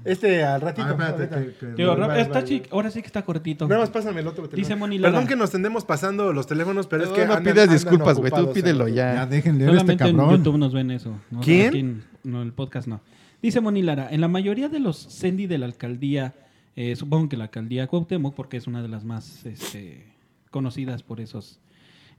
Este 0.05 0.43
al 0.43 0.61
ratito. 0.61 0.87
Ah, 0.87 0.91
espérate, 0.91 1.35
ahorita. 1.35 1.41
que- 1.59 1.67
que- 1.67 1.73
Digo, 1.75 1.89
Va, 1.91 1.95
rap- 1.95 2.09
va, 2.09 2.19
está 2.19 2.39
va, 2.39 2.43
chic, 2.45 2.67
ahora 2.71 2.91
sí 2.91 3.01
que 3.01 3.07
está 3.07 3.23
cortito. 3.23 3.67
Nada 3.67 3.81
más 3.81 3.89
pásame 3.89 4.21
el 4.21 4.27
otro 4.27 4.43
teléfono. 4.47 4.57
Dice 4.67 4.75
Moni 4.75 4.97
Lara. 4.97 5.13
Perdón 5.13 5.27
que 5.27 5.35
nos 5.35 5.51
tendemos 5.51 5.85
pasando 5.85 6.33
los 6.33 6.47
teléfonos, 6.47 6.87
pero 6.87 7.03
es 7.03 7.09
que. 7.09 7.25
no 7.25 7.33
andan- 7.33 7.53
pidas 7.53 7.71
disculpas, 7.71 8.17
güey. 8.17 8.31
Tú 8.31 8.51
pídelo 8.53 8.87
eh. 8.87 8.93
ya. 8.93 9.13
Ya 9.15 9.25
déjenle 9.25 9.65
ver 9.65 9.69
a 9.69 9.77
este 9.77 9.81
Solamente 9.81 10.03
en 10.09 10.17
cabrón. 10.17 10.37
YouTube 10.37 10.57
nos 10.57 10.73
ven 10.73 10.91
eso. 10.91 11.15
¿no? 11.31 11.39
¿Quién? 11.41 12.03
No, 12.23 12.41
el 12.41 12.53
podcast 12.53 12.87
no. 12.87 13.01
Dice 13.41 13.61
Moni 13.61 13.81
Lara, 13.81 14.09
en 14.11 14.19
la 14.21 14.27
mayoría 14.27 14.67
de 14.67 14.79
los 14.79 14.97
Sendy 14.97 15.47
de 15.47 15.57
la 15.57 15.65
alcaldía, 15.65 16.33
eh, 16.81 16.95
supongo 16.95 17.27
que 17.27 17.35
la 17.37 17.43
alcaldía 17.45 17.87
Cuauhtémoc, 17.87 18.33
porque 18.35 18.55
es 18.55 18.65
una 18.67 18.81
de 18.81 18.87
las 18.87 19.03
más 19.03 19.45
este, 19.45 20.05
conocidas 20.49 21.03
por 21.03 21.19
esos 21.19 21.59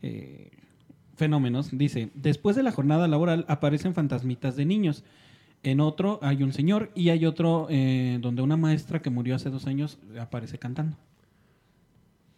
eh, 0.03 0.51
fenómenos, 1.17 1.71
dice, 1.73 2.11
después 2.15 2.57
de 2.57 2.63
la 2.63 2.71
jornada 2.73 3.09
laboral 3.09 3.47
aparecen 3.49 3.95
fantasmitas 3.95 4.57
de 4.57 4.67
niños. 4.67 5.03
En 5.63 5.81
otro 5.81 6.19
hay 6.23 6.43
un 6.43 6.53
señor 6.53 6.91
y 6.95 7.09
hay 7.11 7.25
otro 7.27 7.67
eh, 7.71 8.19
donde 8.21 8.43
una 8.43 8.57
maestra 8.57 9.01
que 9.03 9.09
murió 9.11 9.35
hace 9.35 9.49
dos 9.51 9.67
años 9.67 9.99
aparece 10.19 10.59
cantando. 10.59 10.97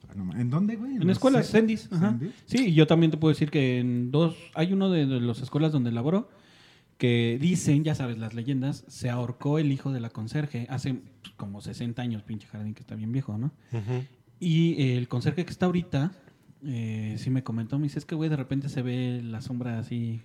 Ah, 0.09 0.15
¿En 0.41 0.51
dónde, 0.51 0.77
güey? 0.77 0.93
En 0.97 1.01
los 1.07 1.13
escuelas, 1.13 1.47
se- 1.47 1.53
Sendis. 1.53 1.89
ajá. 1.93 2.19
Sí, 2.47 2.67
y 2.69 2.75
yo 2.75 2.87
también 2.87 3.11
te 3.11 3.17
puedo 3.17 3.33
decir 3.33 3.51
que 3.51 3.79
en 3.81 4.11
dos, 4.11 4.37
hay 4.55 4.73
uno 4.73 4.91
de, 4.91 5.07
de 5.07 5.21
las 5.21 5.41
escuelas 5.41 5.73
donde 5.73 5.91
laboró 5.93 6.29
que 7.03 7.37
dicen, 7.41 7.83
ya 7.83 7.97
sabes, 7.97 8.17
las 8.17 8.33
leyendas, 8.33 8.85
se 8.87 9.11
ahorcó 9.11 9.59
el 9.59 9.73
hijo 9.73 9.91
de 9.91 9.99
la 9.99 10.11
conserje 10.11 10.69
hace 10.71 10.95
pues, 10.95 11.35
como 11.37 11.61
60 11.61 12.01
años, 12.01 12.23
pinche 12.23 12.47
jardín 12.47 12.75
que 12.75 12.81
está 12.83 12.95
bien 12.95 13.11
viejo, 13.11 13.37
¿no? 13.37 13.51
Y 14.39 14.81
eh, 14.81 14.99
el 14.99 15.09
conserje 15.09 15.45
que 15.45 15.51
está 15.51 15.67
ahorita, 15.67 16.13
eh, 16.65 17.17
sí 17.19 17.29
me 17.31 17.43
comentó, 17.43 17.77
me 17.77 17.87
dice, 17.87 17.99
es 17.99 18.05
que, 18.05 18.15
güey, 18.15 18.31
de 18.31 18.37
repente 18.37 18.69
se 18.69 18.83
ve 18.83 19.21
la 19.21 19.43
sombra 19.43 19.81
así 19.81 20.23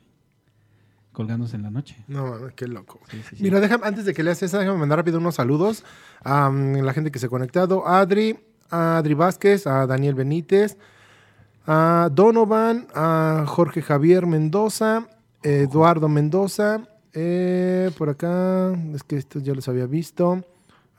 colgándose 1.13 1.55
en 1.55 1.63
la 1.63 1.71
noche. 1.71 1.95
No, 2.07 2.47
qué 2.55 2.67
loco. 2.67 2.99
Sí, 3.09 3.23
sí, 3.27 3.37
sí. 3.37 3.43
Mira, 3.43 3.59
déjame, 3.59 3.87
antes 3.87 4.05
de 4.05 4.13
que 4.13 4.21
leas 4.21 4.43
esa, 4.43 4.59
déjame 4.59 4.77
mandar 4.77 4.99
rápido 4.99 5.17
unos 5.17 5.33
saludos 5.33 5.83
a 6.23 6.51
la 6.51 6.93
gente 6.93 7.09
que 7.09 7.17
se 7.17 7.25
ha 7.25 7.29
conectado. 7.29 7.87
A 7.87 8.01
Adri, 8.01 8.37
a 8.69 8.97
Adri 8.97 9.15
Vázquez, 9.15 9.65
a 9.65 9.87
Daniel 9.87 10.13
Benítez, 10.13 10.77
a 11.65 12.11
Donovan, 12.11 12.85
a 12.93 13.45
Jorge 13.47 13.81
Javier 13.81 14.27
Mendoza, 14.27 15.07
Eduardo 15.43 16.07
Mendoza. 16.09 16.87
eh, 17.13 17.89
por 17.97 18.09
acá, 18.09 18.73
es 18.93 19.03
que 19.03 19.17
estos 19.17 19.43
ya 19.43 19.53
los 19.53 19.67
había 19.67 19.85
visto. 19.87 20.43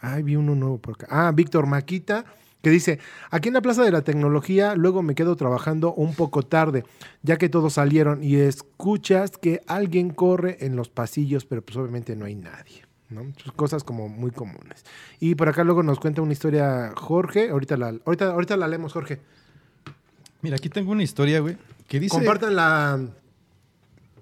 Ay, 0.01 0.23
vi 0.23 0.37
uno 0.37 0.55
nuevo 0.55 0.79
por 0.79 0.95
acá. 0.95 1.07
Ah, 1.11 1.33
Víctor 1.33 1.67
Maquita, 1.67 2.25
que 2.63 2.71
dice, 2.71 2.99
aquí 3.31 3.49
en 3.49 3.55
la 3.55 3.61
Plaza 3.63 3.85
de 3.85 3.91
la 3.91 4.03
Tecnología 4.03 4.75
luego 4.75 5.03
me 5.03 5.15
quedo 5.15 5.37
trabajando 5.37 5.93
un 5.95 6.15
poco 6.15 6.43
tarde, 6.43 6.85
ya 7.23 7.37
que 7.37 7.49
todos 7.49 7.75
salieron 7.75 8.23
y 8.23 8.37
escuchas 8.37 9.33
que 9.33 9.61
alguien 9.67 10.11
corre 10.11 10.57
en 10.61 10.77
los 10.77 10.89
pasillos, 10.89 11.45
pero 11.45 11.63
pues 11.63 11.77
obviamente 11.77 12.17
no 12.17 12.25
hay 12.25 12.35
nadie. 12.35 12.85
¿no? 13.11 13.23
Pues, 13.23 13.53
cosas 13.57 13.85
como 13.85 14.09
muy 14.09 14.31
comunes. 14.31 14.85
Y 15.21 15.35
por 15.35 15.49
acá 15.49 15.65
luego 15.65 15.83
nos 15.83 15.99
cuenta 15.99 16.23
una 16.23 16.33
historia 16.33 16.93
Jorge. 16.97 17.51
Ahorita 17.51 17.77
la, 17.77 17.95
ahorita, 18.05 18.33
ahorita 18.33 18.57
la 18.57 18.69
leemos, 18.69 18.93
Jorge. 18.93 19.21
Mira, 20.43 20.57
aquí 20.57 20.69
tengo 20.69 20.93
una 20.93 21.03
historia, 21.03 21.41
güey, 21.41 21.57
que 21.87 21.99
dice... 21.99 22.15
Compartan 22.15 22.55
la... 22.55 23.01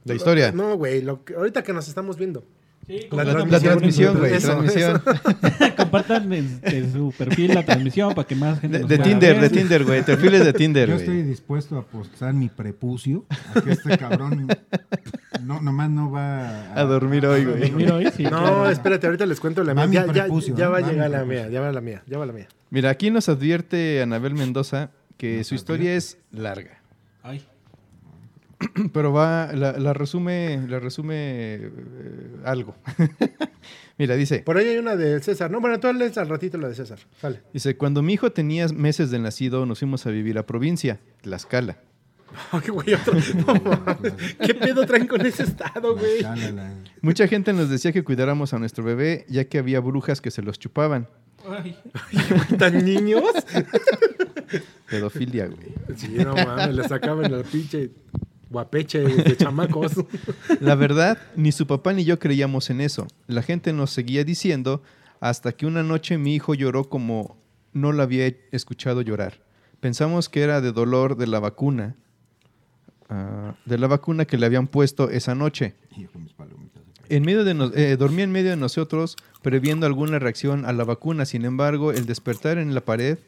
La 0.06 0.14
historia. 0.14 0.52
No, 0.52 0.76
güey, 0.76 1.02
lo 1.02 1.24
que- 1.24 1.34
ahorita 1.34 1.62
que 1.62 1.72
nos 1.72 1.88
estamos 1.88 2.16
viendo. 2.16 2.44
Sí, 2.86 3.00
La 3.10 3.24
La, 3.24 3.32
compartan- 3.34 3.50
la 3.50 3.60
transmisión, 3.60 4.16
güey, 4.18 4.38
transmisión. 4.38 5.02
compartan 5.76 6.32
en, 6.32 6.60
en 6.62 6.92
su 6.92 7.12
perfil 7.18 7.52
la 7.54 7.64
transmisión 7.64 8.14
para 8.14 8.28
que 8.28 8.36
más 8.36 8.60
gente 8.60 8.76
De, 8.76 8.82
nos 8.82 8.88
de 8.88 8.96
pueda 8.96 9.10
Tinder, 9.10 9.32
ver. 9.40 9.50
de 9.50 9.50
Tinder, 9.58 9.84
güey. 9.84 10.04
Perfiles 10.04 10.44
de 10.44 10.52
Tinder, 10.52 10.88
Yo 10.90 10.94
estoy 10.94 11.22
dispuesto 11.22 11.76
a 11.76 11.80
apostar 11.80 12.32
mi 12.32 12.48
prepucio 12.48 13.24
a 13.56 13.60
que 13.60 13.72
este 13.72 13.98
cabrón 13.98 14.46
no, 15.42 15.60
nomás 15.60 15.90
no 15.90 16.12
va 16.12 16.72
A 16.78 16.84
dormir 16.84 17.26
hoy, 17.26 17.44
güey. 17.44 17.70
Dormir 17.70 17.90
hoy, 17.90 18.08
sí, 18.16 18.22
No, 18.30 18.30
claro. 18.30 18.70
espérate, 18.70 19.06
ahorita 19.08 19.26
les 19.26 19.40
cuento 19.40 19.64
la 19.64 19.74
mía. 19.74 19.86
Ya, 19.86 20.06
ya, 20.06 20.12
prepucio, 20.24 20.54
ya 20.56 20.68
va 20.68 20.78
a 20.78 20.80
llegar 20.82 21.10
la 21.10 21.24
mía, 21.24 21.48
ya 21.48 21.60
va 21.60 21.72
la 21.72 21.80
mía, 21.80 22.02
ya 22.06 22.18
va 22.18 22.26
la 22.26 22.32
mía. 22.32 22.46
Mira, 22.70 22.90
aquí 22.90 23.10
nos 23.10 23.28
advierte 23.28 24.00
Anabel 24.02 24.34
Mendoza 24.34 24.90
que 25.16 25.42
su 25.42 25.56
historia 25.56 25.94
es 25.96 26.18
larga. 26.30 26.78
Ay, 27.24 27.44
Pero 28.92 29.12
va, 29.12 29.52
la, 29.52 29.72
la 29.72 29.92
resume, 29.92 30.66
la 30.68 30.78
resume 30.78 31.54
eh, 31.54 31.70
algo. 32.44 32.74
Mira, 33.98 34.14
dice, 34.14 34.40
Por 34.40 34.58
ahí 34.58 34.68
hay 34.68 34.76
una 34.78 34.96
de 34.96 35.20
César. 35.20 35.50
No, 35.50 35.60
bueno, 35.60 35.80
tú 35.80 35.92
lees 35.92 36.18
al 36.18 36.28
ratito 36.28 36.58
la 36.58 36.68
de 36.68 36.74
César. 36.74 36.98
Sale. 37.20 37.40
dice, 37.52 37.76
cuando 37.76 38.02
mi 38.02 38.12
hijo 38.14 38.30
tenía 38.32 38.68
meses 38.68 39.10
de 39.10 39.18
nacido, 39.18 39.64
nos 39.66 39.78
fuimos 39.78 40.06
a 40.06 40.10
vivir 40.10 40.38
a 40.38 40.46
provincia, 40.46 41.00
Tlaxcala. 41.22 41.78
Ay, 42.52 42.68
güey, 42.68 42.92
otro. 42.92 43.14
¿Qué 44.46 44.54
pedo 44.54 44.84
traen 44.84 45.06
con 45.06 45.24
ese 45.24 45.44
estado, 45.44 45.96
güey? 45.96 46.24
Mucha 47.00 47.26
gente 47.28 47.52
nos 47.52 47.70
decía 47.70 47.92
que 47.92 48.04
cuidáramos 48.04 48.52
a 48.52 48.58
nuestro 48.58 48.84
bebé, 48.84 49.24
ya 49.28 49.44
que 49.44 49.58
había 49.58 49.80
brujas 49.80 50.20
que 50.20 50.30
se 50.30 50.42
los 50.42 50.58
chupaban. 50.58 51.08
ay. 51.48 51.76
¿Tan 52.58 52.84
niños? 52.84 53.22
Pedofilia, 54.90 55.46
güey. 55.46 55.74
Sí, 55.96 56.08
no 56.18 56.34
mames, 56.34 56.74
le 56.74 56.88
sacaban 56.88 57.32
el 57.32 57.44
pinche 57.44 57.90
guapeche 58.50 59.00
de 59.00 59.36
chamacos. 59.36 59.92
La 60.60 60.74
verdad, 60.74 61.18
ni 61.36 61.52
su 61.52 61.66
papá 61.66 61.92
ni 61.92 62.04
yo 62.04 62.18
creíamos 62.18 62.70
en 62.70 62.80
eso. 62.80 63.06
La 63.26 63.42
gente 63.42 63.72
nos 63.72 63.90
seguía 63.90 64.24
diciendo 64.24 64.82
hasta 65.20 65.52
que 65.52 65.66
una 65.66 65.82
noche 65.82 66.18
mi 66.18 66.34
hijo 66.34 66.54
lloró 66.54 66.88
como 66.88 67.36
no 67.72 67.92
lo 67.92 68.02
había 68.02 68.32
escuchado 68.52 69.02
llorar. 69.02 69.40
Pensamos 69.80 70.28
que 70.28 70.42
era 70.42 70.60
de 70.60 70.72
dolor 70.72 71.16
de 71.16 71.26
la 71.26 71.40
vacuna, 71.40 71.94
ah, 73.08 73.54
de 73.64 73.78
la 73.78 73.86
vacuna 73.86 74.24
que 74.24 74.38
le 74.38 74.46
habían 74.46 74.66
puesto 74.66 75.10
esa 75.10 75.34
noche. 75.34 75.74
Y 75.96 76.02
yo 76.02 76.10
con 76.12 76.22
mis 76.24 76.32
palomitas. 76.32 76.82
En 77.08 77.22
medio 77.24 77.44
de 77.44 77.54
nos- 77.54 77.76
eh, 77.76 77.96
dormía 77.96 78.24
en 78.24 78.32
medio 78.32 78.50
de 78.50 78.56
nosotros, 78.56 79.16
previendo 79.42 79.86
alguna 79.86 80.18
reacción 80.18 80.64
a 80.64 80.72
la 80.72 80.84
vacuna. 80.84 81.24
Sin 81.24 81.44
embargo, 81.44 81.92
el 81.92 82.04
despertar 82.06 82.58
en 82.58 82.74
la 82.74 82.80
pared 82.80 83.18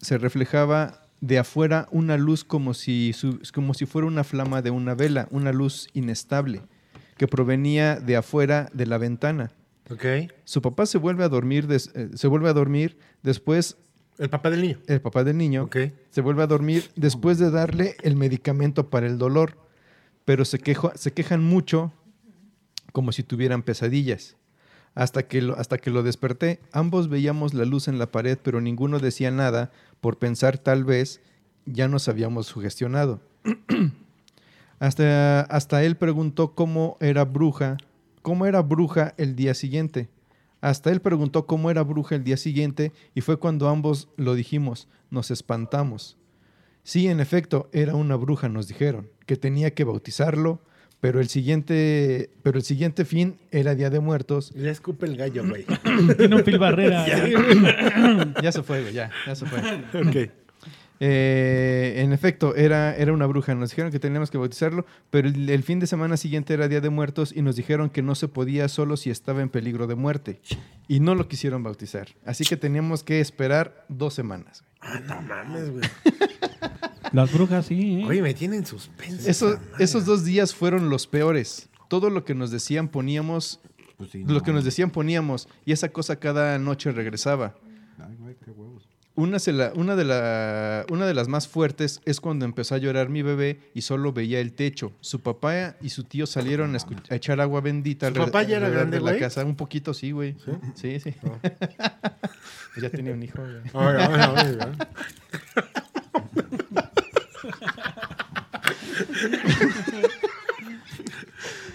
se 0.00 0.18
reflejaba 0.18 1.02
de 1.22 1.38
afuera 1.38 1.88
una 1.92 2.18
luz 2.18 2.42
como 2.44 2.74
si, 2.74 3.14
como 3.54 3.72
si 3.72 3.86
fuera 3.86 4.06
una 4.08 4.24
flama 4.24 4.60
de 4.60 4.70
una 4.70 4.94
vela, 4.94 5.28
una 5.30 5.52
luz 5.52 5.88
inestable, 5.94 6.62
que 7.16 7.28
provenía 7.28 7.96
de 8.00 8.16
afuera 8.16 8.68
de 8.74 8.86
la 8.86 8.98
ventana. 8.98 9.52
Ok. 9.88 10.04
Su 10.44 10.60
papá 10.60 10.84
se 10.84 10.98
vuelve 10.98 11.22
a 11.24 11.28
dormir, 11.28 11.66
des- 11.68 11.90
eh, 11.94 12.10
se 12.14 12.26
vuelve 12.26 12.48
a 12.48 12.52
dormir 12.52 12.98
después, 13.22 13.76
El 14.18 14.30
papá 14.30 14.50
del 14.50 14.62
niño. 14.62 14.78
el 14.88 15.00
papá 15.00 15.22
del 15.22 15.38
niño, 15.38 15.62
Ok. 15.64 15.76
se 16.10 16.20
vuelve 16.22 16.42
a 16.42 16.46
dormir 16.48 16.90
después 16.96 17.38
de 17.38 17.50
darle 17.52 17.96
el 18.02 18.16
medicamento 18.16 18.90
para 18.90 19.06
el 19.06 19.16
dolor, 19.16 19.56
pero 20.24 20.44
se, 20.44 20.58
quejo- 20.58 20.92
se 20.96 21.12
quejan 21.12 21.42
mucho 21.42 21.92
como 22.92 23.12
si 23.12 23.22
tuvieran 23.22 23.62
pesadillas. 23.62 24.36
Hasta 24.94 25.22
que, 25.26 25.40
lo, 25.40 25.56
hasta 25.58 25.78
que 25.78 25.90
lo 25.90 26.02
desperté, 26.02 26.60
ambos 26.72 27.08
veíamos 27.08 27.54
la 27.54 27.64
luz 27.64 27.88
en 27.88 27.98
la 27.98 28.10
pared, 28.10 28.36
pero 28.42 28.60
ninguno 28.60 28.98
decía 28.98 29.30
nada 29.30 29.70
por 30.02 30.18
pensar 30.18 30.58
tal 30.58 30.84
vez 30.84 31.22
ya 31.64 31.86
nos 31.86 32.08
habíamos 32.08 32.48
sugestionado. 32.48 33.20
hasta, 34.80 35.42
hasta 35.42 35.84
él 35.84 35.96
preguntó 35.96 36.56
cómo 36.56 36.96
era 37.00 37.24
bruja, 37.24 37.76
cómo 38.20 38.44
era 38.46 38.62
bruja 38.62 39.14
el 39.16 39.36
día 39.36 39.54
siguiente. 39.54 40.10
Hasta 40.60 40.90
él 40.90 41.00
preguntó 41.00 41.46
cómo 41.46 41.70
era 41.70 41.84
bruja 41.84 42.16
el 42.16 42.24
día 42.24 42.36
siguiente 42.36 42.92
y 43.14 43.20
fue 43.20 43.38
cuando 43.38 43.68
ambos 43.68 44.08
lo 44.16 44.34
dijimos, 44.34 44.88
nos 45.08 45.30
espantamos. 45.30 46.18
Sí, 46.82 47.06
en 47.06 47.20
efecto, 47.20 47.70
era 47.72 47.94
una 47.94 48.16
bruja, 48.16 48.48
nos 48.48 48.66
dijeron, 48.66 49.08
que 49.26 49.36
tenía 49.36 49.72
que 49.72 49.84
bautizarlo, 49.84 50.62
pero 51.02 51.18
el 51.18 51.28
siguiente, 51.28 52.30
pero 52.44 52.58
el 52.58 52.62
siguiente 52.62 53.04
fin 53.04 53.36
era 53.50 53.74
Día 53.74 53.90
de 53.90 53.98
Muertos. 53.98 54.52
Le 54.54 54.70
escupe 54.70 55.04
el 55.04 55.16
gallo, 55.16 55.42
güey. 55.44 55.66
Tiene 56.16 56.36
un 56.36 56.44
Phil 56.44 56.60
Barrera. 56.60 57.04
ya 58.40 58.52
se 58.52 58.62
fue, 58.62 58.82
güey, 58.82 58.94
ya, 58.94 59.10
ya 59.26 59.34
se 59.34 59.44
fue. 59.44 59.58
ok. 60.00 60.30
Eh, 61.00 61.94
en 61.96 62.12
efecto, 62.12 62.54
era, 62.54 62.94
era 62.94 63.12
una 63.12 63.26
bruja. 63.26 63.52
Nos 63.56 63.70
dijeron 63.70 63.90
que 63.90 63.98
teníamos 63.98 64.30
que 64.30 64.38
bautizarlo, 64.38 64.86
pero 65.10 65.26
el, 65.26 65.50
el 65.50 65.64
fin 65.64 65.80
de 65.80 65.88
semana 65.88 66.16
siguiente 66.16 66.54
era 66.54 66.68
Día 66.68 66.80
de 66.80 66.90
Muertos 66.90 67.32
y 67.34 67.42
nos 67.42 67.56
dijeron 67.56 67.90
que 67.90 68.02
no 68.02 68.14
se 68.14 68.28
podía 68.28 68.68
solo 68.68 68.96
si 68.96 69.10
estaba 69.10 69.42
en 69.42 69.48
peligro 69.48 69.88
de 69.88 69.96
muerte. 69.96 70.40
Y 70.86 71.00
no 71.00 71.16
lo 71.16 71.26
quisieron 71.26 71.64
bautizar. 71.64 72.10
Así 72.24 72.44
que 72.44 72.56
teníamos 72.56 73.02
que 73.02 73.18
esperar 73.18 73.86
dos 73.88 74.14
semanas. 74.14 74.62
güey. 74.80 74.92
Ah, 74.94 75.00
no 75.04 75.20
mames, 75.20 75.68
güey. 75.68 75.82
Las 77.14 77.32
brujas, 77.32 77.66
sí. 77.66 78.00
¿eh? 78.02 78.04
Oye, 78.06 78.22
me 78.22 78.34
tienen 78.34 78.64
suspenso. 78.66 79.46
Madre. 79.46 79.58
esos 79.78 80.04
dos 80.06 80.24
días 80.24 80.54
fueron 80.54 80.88
los 80.90 81.06
peores. 81.06 81.68
Todo 81.88 82.08
lo 82.10 82.24
que 82.24 82.34
nos 82.34 82.50
decían 82.50 82.88
poníamos, 82.88 83.60
Pues 83.98 84.10
sí, 84.10 84.24
lo 84.24 84.34
no. 84.34 84.42
que 84.42 84.52
nos 84.52 84.64
decían 84.64 84.90
poníamos, 84.90 85.48
y 85.66 85.72
esa 85.72 85.90
cosa 85.90 86.16
cada 86.16 86.58
noche 86.58 86.90
regresaba. 86.92 87.54
Ay, 87.98 88.16
güey, 88.18 88.34
qué 88.44 88.50
huevos. 88.50 88.88
Una, 89.14 89.38
se 89.38 89.52
la- 89.52 89.72
una, 89.74 89.94
de 89.94 90.04
la- 90.06 90.86
una 90.90 91.04
de 91.04 91.12
las 91.12 91.28
más 91.28 91.46
fuertes 91.46 92.00
es 92.06 92.18
cuando 92.18 92.46
empezó 92.46 92.74
a 92.74 92.78
llorar 92.78 93.10
mi 93.10 93.20
bebé 93.20 93.60
y 93.74 93.82
solo 93.82 94.14
veía 94.14 94.40
el 94.40 94.54
techo. 94.54 94.92
Su 95.02 95.20
papá 95.20 95.76
y 95.82 95.90
su 95.90 96.04
tío 96.04 96.26
salieron 96.26 96.74
a, 96.74 96.78
a 97.10 97.14
echar 97.16 97.38
agua 97.42 97.60
bendita. 97.60 98.08
¿Su 98.08 98.14
papá 98.14 98.42
ya 98.44 98.56
era 98.56 98.70
grande, 98.70 98.96
de 98.96 99.02
la 99.04 99.10
güey? 99.10 99.20
casa. 99.20 99.44
Un 99.44 99.54
poquito, 99.54 99.92
sí, 99.92 100.12
güey. 100.12 100.34
Sí, 100.74 100.98
sí. 100.98 101.14
Pues 102.74 102.82
ya 102.84 102.88
tenía 102.88 103.12
un 103.12 103.22
hijo, 103.22 103.38
güey. 103.38 103.60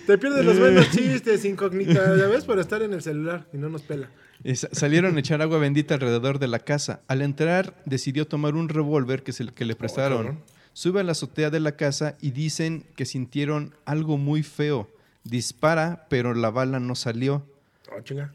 Te 0.06 0.18
pierdes 0.18 0.46
los 0.46 0.58
buenos 0.60 0.90
chistes, 0.92 1.44
incógnita, 1.46 2.16
ya 2.18 2.28
ves, 2.28 2.46
por 2.46 2.60
estar 2.60 2.82
en 2.82 2.94
el 2.94 3.02
celular 3.02 3.46
y 3.52 3.58
no 3.58 3.68
nos 3.70 3.82
pela. 3.82 4.10
Y 4.44 4.56
salieron 4.56 5.18
a 5.18 5.20
echar 5.20 5.42
agua 5.42 5.58
bendita 5.58 5.96
alrededor 5.96 6.40
de 6.40 6.48
la 6.48 6.60
casa. 6.60 7.02
Al 7.08 7.22
entrar, 7.22 7.76
decidió 7.86 8.26
tomar 8.28 8.56
un 8.56 8.70
revólver 8.70 9.24
que, 9.24 9.34
se- 9.34 9.48
que 9.48 9.66
le 9.66 9.76
prestaron. 9.76 10.18
cabrón. 10.20 10.40
Sube 10.74 11.02
a 11.02 11.04
la 11.04 11.12
azotea 11.14 11.50
de 11.50 11.60
la 11.60 11.74
casa 11.76 12.16
y 12.22 12.32
dicen 12.32 12.86
que 12.96 13.06
sintieron 13.06 13.74
algo 13.86 14.18
muy 14.18 14.44
feo. 14.44 14.88
Dispara, 15.24 16.06
pero 16.10 16.34
la 16.36 16.52
bala 16.52 16.80
no 16.80 16.94
salió. 16.96 17.44
Oh, 17.92 18.00
chinga. 18.02 18.32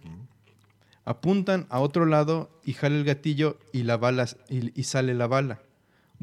Apuntan 1.05 1.66
a 1.70 1.78
otro 1.81 2.05
lado 2.05 2.51
y 2.64 2.74
jala 2.74 2.97
el 2.97 3.05
gatillo 3.05 3.56
y, 3.73 3.85
la 3.85 3.97
bala, 3.97 4.27
y, 4.51 4.78
y 4.78 4.85
sale 4.85 5.14
la 5.14 5.27
bala. 5.28 5.60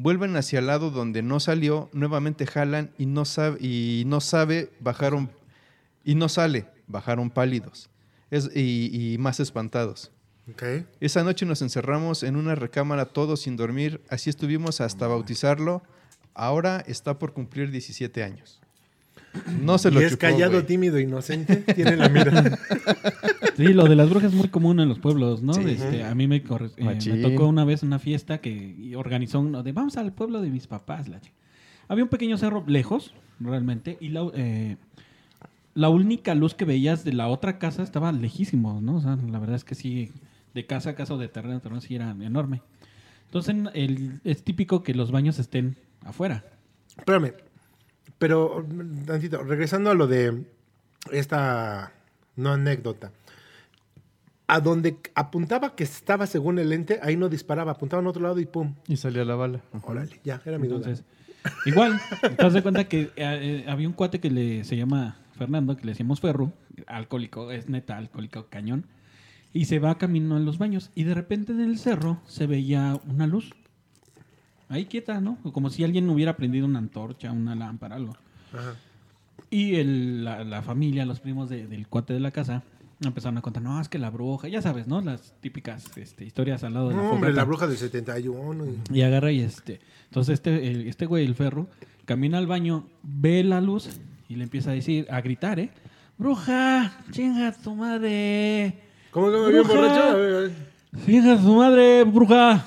Vuelven 0.02 0.34
hacia 0.36 0.60
el 0.60 0.66
lado 0.66 0.90
donde 0.90 1.22
no 1.22 1.40
salió, 1.40 1.90
nuevamente 1.92 2.46
jalan 2.46 2.90
y 2.96 3.04
no 3.06 3.24
sabe, 3.24 3.58
y 3.60 4.04
no 4.06 4.20
sabe 4.20 4.70
bajaron 4.80 5.30
y 6.04 6.14
no 6.14 6.28
sale, 6.30 6.66
bajaron 6.86 7.28
pálidos 7.30 7.90
Es- 8.30 8.50
y, 8.54 9.12
y 9.14 9.18
más 9.18 9.40
espantados. 9.40 10.10
Ok. 10.50 10.62
Esa 11.00 11.22
noche 11.22 11.44
nos 11.44 11.60
encerramos 11.62 12.22
en 12.22 12.36
una 12.36 12.54
recámara 12.54 13.04
todos 13.04 13.42
sin 13.42 13.56
dormir, 13.56 14.00
así 14.08 14.30
estuvimos 14.30 14.80
hasta 14.80 15.06
bautizarlo. 15.06 15.82
Ahora 16.34 16.82
está 16.86 17.18
por 17.18 17.32
cumplir 17.34 17.70
17 17.70 18.22
años. 18.24 18.60
No 19.60 19.78
se 19.78 19.88
Y 19.88 19.92
lo 19.92 20.00
es 20.00 20.10
chupó, 20.12 20.20
callado, 20.20 20.64
tímido, 20.64 20.98
inocente. 20.98 21.56
Tiene 21.56 21.96
la 21.96 22.08
mirada. 22.08 22.58
Sí, 23.56 23.74
lo 23.74 23.84
de 23.84 23.94
las 23.94 24.08
brujas 24.08 24.32
es 24.32 24.38
muy 24.38 24.48
común 24.48 24.80
en 24.80 24.88
los 24.88 24.98
pueblos, 25.00 25.42
¿no? 25.42 25.52
Sí. 25.52 25.62
Este, 25.66 26.02
a 26.02 26.14
mí 26.14 26.26
me, 26.26 26.42
corre- 26.42 26.70
eh, 26.78 26.98
me 27.10 27.16
tocó 27.18 27.46
una 27.46 27.64
vez 27.66 27.82
una 27.82 27.98
fiesta 27.98 28.38
que 28.38 28.94
organizó 28.96 29.40
uno 29.40 29.62
de 29.62 29.72
vamos 29.72 29.98
al 29.98 30.12
pueblo 30.14 30.40
de 30.40 30.48
mis 30.48 30.66
papás. 30.66 31.08
La 31.08 31.20
chi-". 31.20 31.30
Había 31.86 32.04
un 32.04 32.08
pequeño 32.08 32.38
cerro 32.38 32.64
lejos, 32.66 33.12
realmente, 33.38 33.98
y 34.00 34.08
la, 34.10 34.26
eh, 34.34 34.76
la 35.74 35.90
única 35.90 36.34
luz 36.34 36.54
que 36.54 36.64
veías 36.64 37.04
de 37.04 37.12
la 37.12 37.28
otra 37.28 37.58
casa 37.58 37.82
estaba 37.82 38.12
lejísimo, 38.12 38.80
¿no? 38.80 38.96
O 38.96 39.00
sea, 39.02 39.16
la 39.30 39.38
verdad 39.38 39.56
es 39.56 39.64
que 39.64 39.74
sí, 39.74 40.10
de 40.54 40.64
casa 40.64 40.90
a 40.90 40.94
casa 40.94 41.12
o 41.12 41.18
de 41.18 41.28
terreno 41.28 41.56
a 41.56 41.60
terreno 41.60 41.82
sí 41.82 41.94
era 41.94 42.12
enorme. 42.12 42.62
Entonces, 43.26 43.54
el, 43.74 44.20
es 44.24 44.42
típico 44.42 44.82
que 44.82 44.94
los 44.94 45.10
baños 45.10 45.38
estén 45.38 45.76
afuera. 46.02 46.44
Espérame. 46.96 47.32
Pero, 48.20 48.66
tantito, 49.06 49.42
regresando 49.42 49.90
a 49.90 49.94
lo 49.94 50.06
de 50.06 50.44
esta 51.10 51.90
no 52.36 52.52
anécdota. 52.52 53.12
A 54.46 54.60
donde 54.60 54.98
apuntaba 55.14 55.74
que 55.74 55.84
estaba 55.84 56.26
según 56.26 56.58
el 56.58 56.68
lente, 56.68 57.00
ahí 57.02 57.16
no 57.16 57.30
disparaba, 57.30 57.72
apuntaba 57.72 58.02
en 58.02 58.08
otro 58.08 58.22
lado 58.22 58.38
y 58.38 58.44
pum. 58.44 58.74
Y 58.86 58.98
salía 58.98 59.24
la 59.24 59.36
bala. 59.36 59.62
Órale, 59.84 60.20
ya, 60.22 60.42
era 60.44 60.58
mi 60.58 60.68
duda. 60.68 60.90
Entonces, 60.90 61.06
igual, 61.64 61.98
te 62.20 62.28
das 62.28 62.52
de 62.52 62.62
cuenta 62.62 62.84
que 62.84 63.00
eh, 63.00 63.10
eh, 63.16 63.64
había 63.66 63.88
un 63.88 63.94
cuate 63.94 64.20
que 64.20 64.28
le, 64.28 64.64
se 64.64 64.76
llama 64.76 65.16
Fernando, 65.38 65.74
que 65.74 65.86
le 65.86 65.92
decíamos 65.92 66.20
Ferru, 66.20 66.52
alcohólico, 66.88 67.50
es 67.50 67.70
neta, 67.70 67.96
alcohólico 67.96 68.48
cañón, 68.50 68.84
y 69.54 69.64
se 69.64 69.78
va 69.78 69.96
camino 69.96 70.36
a 70.36 70.40
los 70.40 70.58
baños, 70.58 70.90
y 70.94 71.04
de 71.04 71.14
repente 71.14 71.52
en 71.52 71.62
el 71.62 71.78
cerro 71.78 72.20
se 72.26 72.46
veía 72.46 73.00
una 73.08 73.26
luz. 73.26 73.54
Ahí 74.70 74.86
quieta, 74.86 75.20
¿no? 75.20 75.36
Como 75.52 75.68
si 75.68 75.84
alguien 75.84 76.08
hubiera 76.08 76.36
prendido 76.36 76.64
una 76.64 76.78
antorcha, 76.78 77.30
una 77.32 77.54
lámpara, 77.54 77.96
algo. 77.96 78.14
Ajá. 78.54 78.74
Y 79.50 79.74
el- 79.76 80.24
la, 80.24 80.44
la 80.44 80.62
familia, 80.62 81.04
los 81.04 81.20
primos 81.20 81.50
de- 81.50 81.66
del 81.66 81.86
cuate 81.88 82.14
de 82.14 82.20
la 82.20 82.30
casa, 82.30 82.62
empezaron 83.04 83.36
a 83.38 83.42
contar, 83.42 83.62
no, 83.62 83.80
es 83.80 83.88
que 83.88 83.98
la 83.98 84.10
bruja, 84.10 84.46
ya 84.48 84.62
sabes, 84.62 84.86
¿no? 84.86 85.00
Las 85.00 85.34
típicas 85.40 85.84
este, 85.96 86.24
historias 86.24 86.62
al 86.64 86.74
lado 86.74 86.88
de 86.90 86.94
la 86.94 87.02
No, 87.02 87.10
hombre, 87.10 87.30
fogata. 87.30 87.36
la 87.40 87.44
bruja 87.44 87.66
del 87.66 87.76
71. 87.76 88.64
y- 88.66 88.98
Y 88.98 89.02
agarra 89.02 89.32
y 89.32 89.40
este. 89.40 89.80
Entonces 90.04 90.34
este, 90.34 90.70
el- 90.70 90.86
este 90.86 91.06
güey, 91.06 91.24
el 91.26 91.34
ferro, 91.34 91.66
camina 92.04 92.38
al 92.38 92.46
baño, 92.46 92.86
ve 93.02 93.42
la 93.42 93.60
luz 93.60 93.88
y 94.28 94.36
le 94.36 94.44
empieza 94.44 94.70
a 94.70 94.74
decir, 94.74 95.06
a 95.10 95.20
gritar, 95.20 95.58
¿eh? 95.58 95.70
¡Bruja! 96.18 96.92
¡Chinga 97.10 97.50
tu 97.52 97.74
madre! 97.74 98.78
¿Cómo 99.10 99.32
que 99.32 99.38
me 99.38 99.48
bien 99.48 99.62
Bruja. 99.64 100.12
borracho? 100.14 100.52
A 100.92 100.96
ver, 100.96 101.04
a 101.04 101.06
ver. 101.06 101.06
¡Chinga 101.06 101.36
tu 101.36 101.54
madre, 101.56 102.04
bruja! 102.04 102.64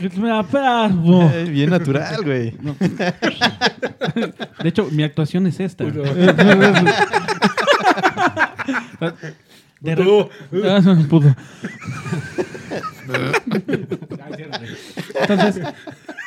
¡Que 0.00 0.10
me 0.18 0.28
da 0.28 0.42
perro! 0.42 1.30
Eh, 1.32 1.44
bien 1.50 1.70
natural, 1.70 2.16
güey. 2.24 2.54
No. 2.60 2.74
De 4.62 4.68
hecho, 4.68 4.88
mi 4.90 5.02
actuación 5.02 5.46
es 5.46 5.60
esta. 5.60 5.84
De 9.80 9.94
re- 9.94 10.04
Puto. 10.04 10.30
Ah, 10.66 10.80
no, 10.82 10.96
puto. 11.08 11.34
Entonces, 15.20 15.62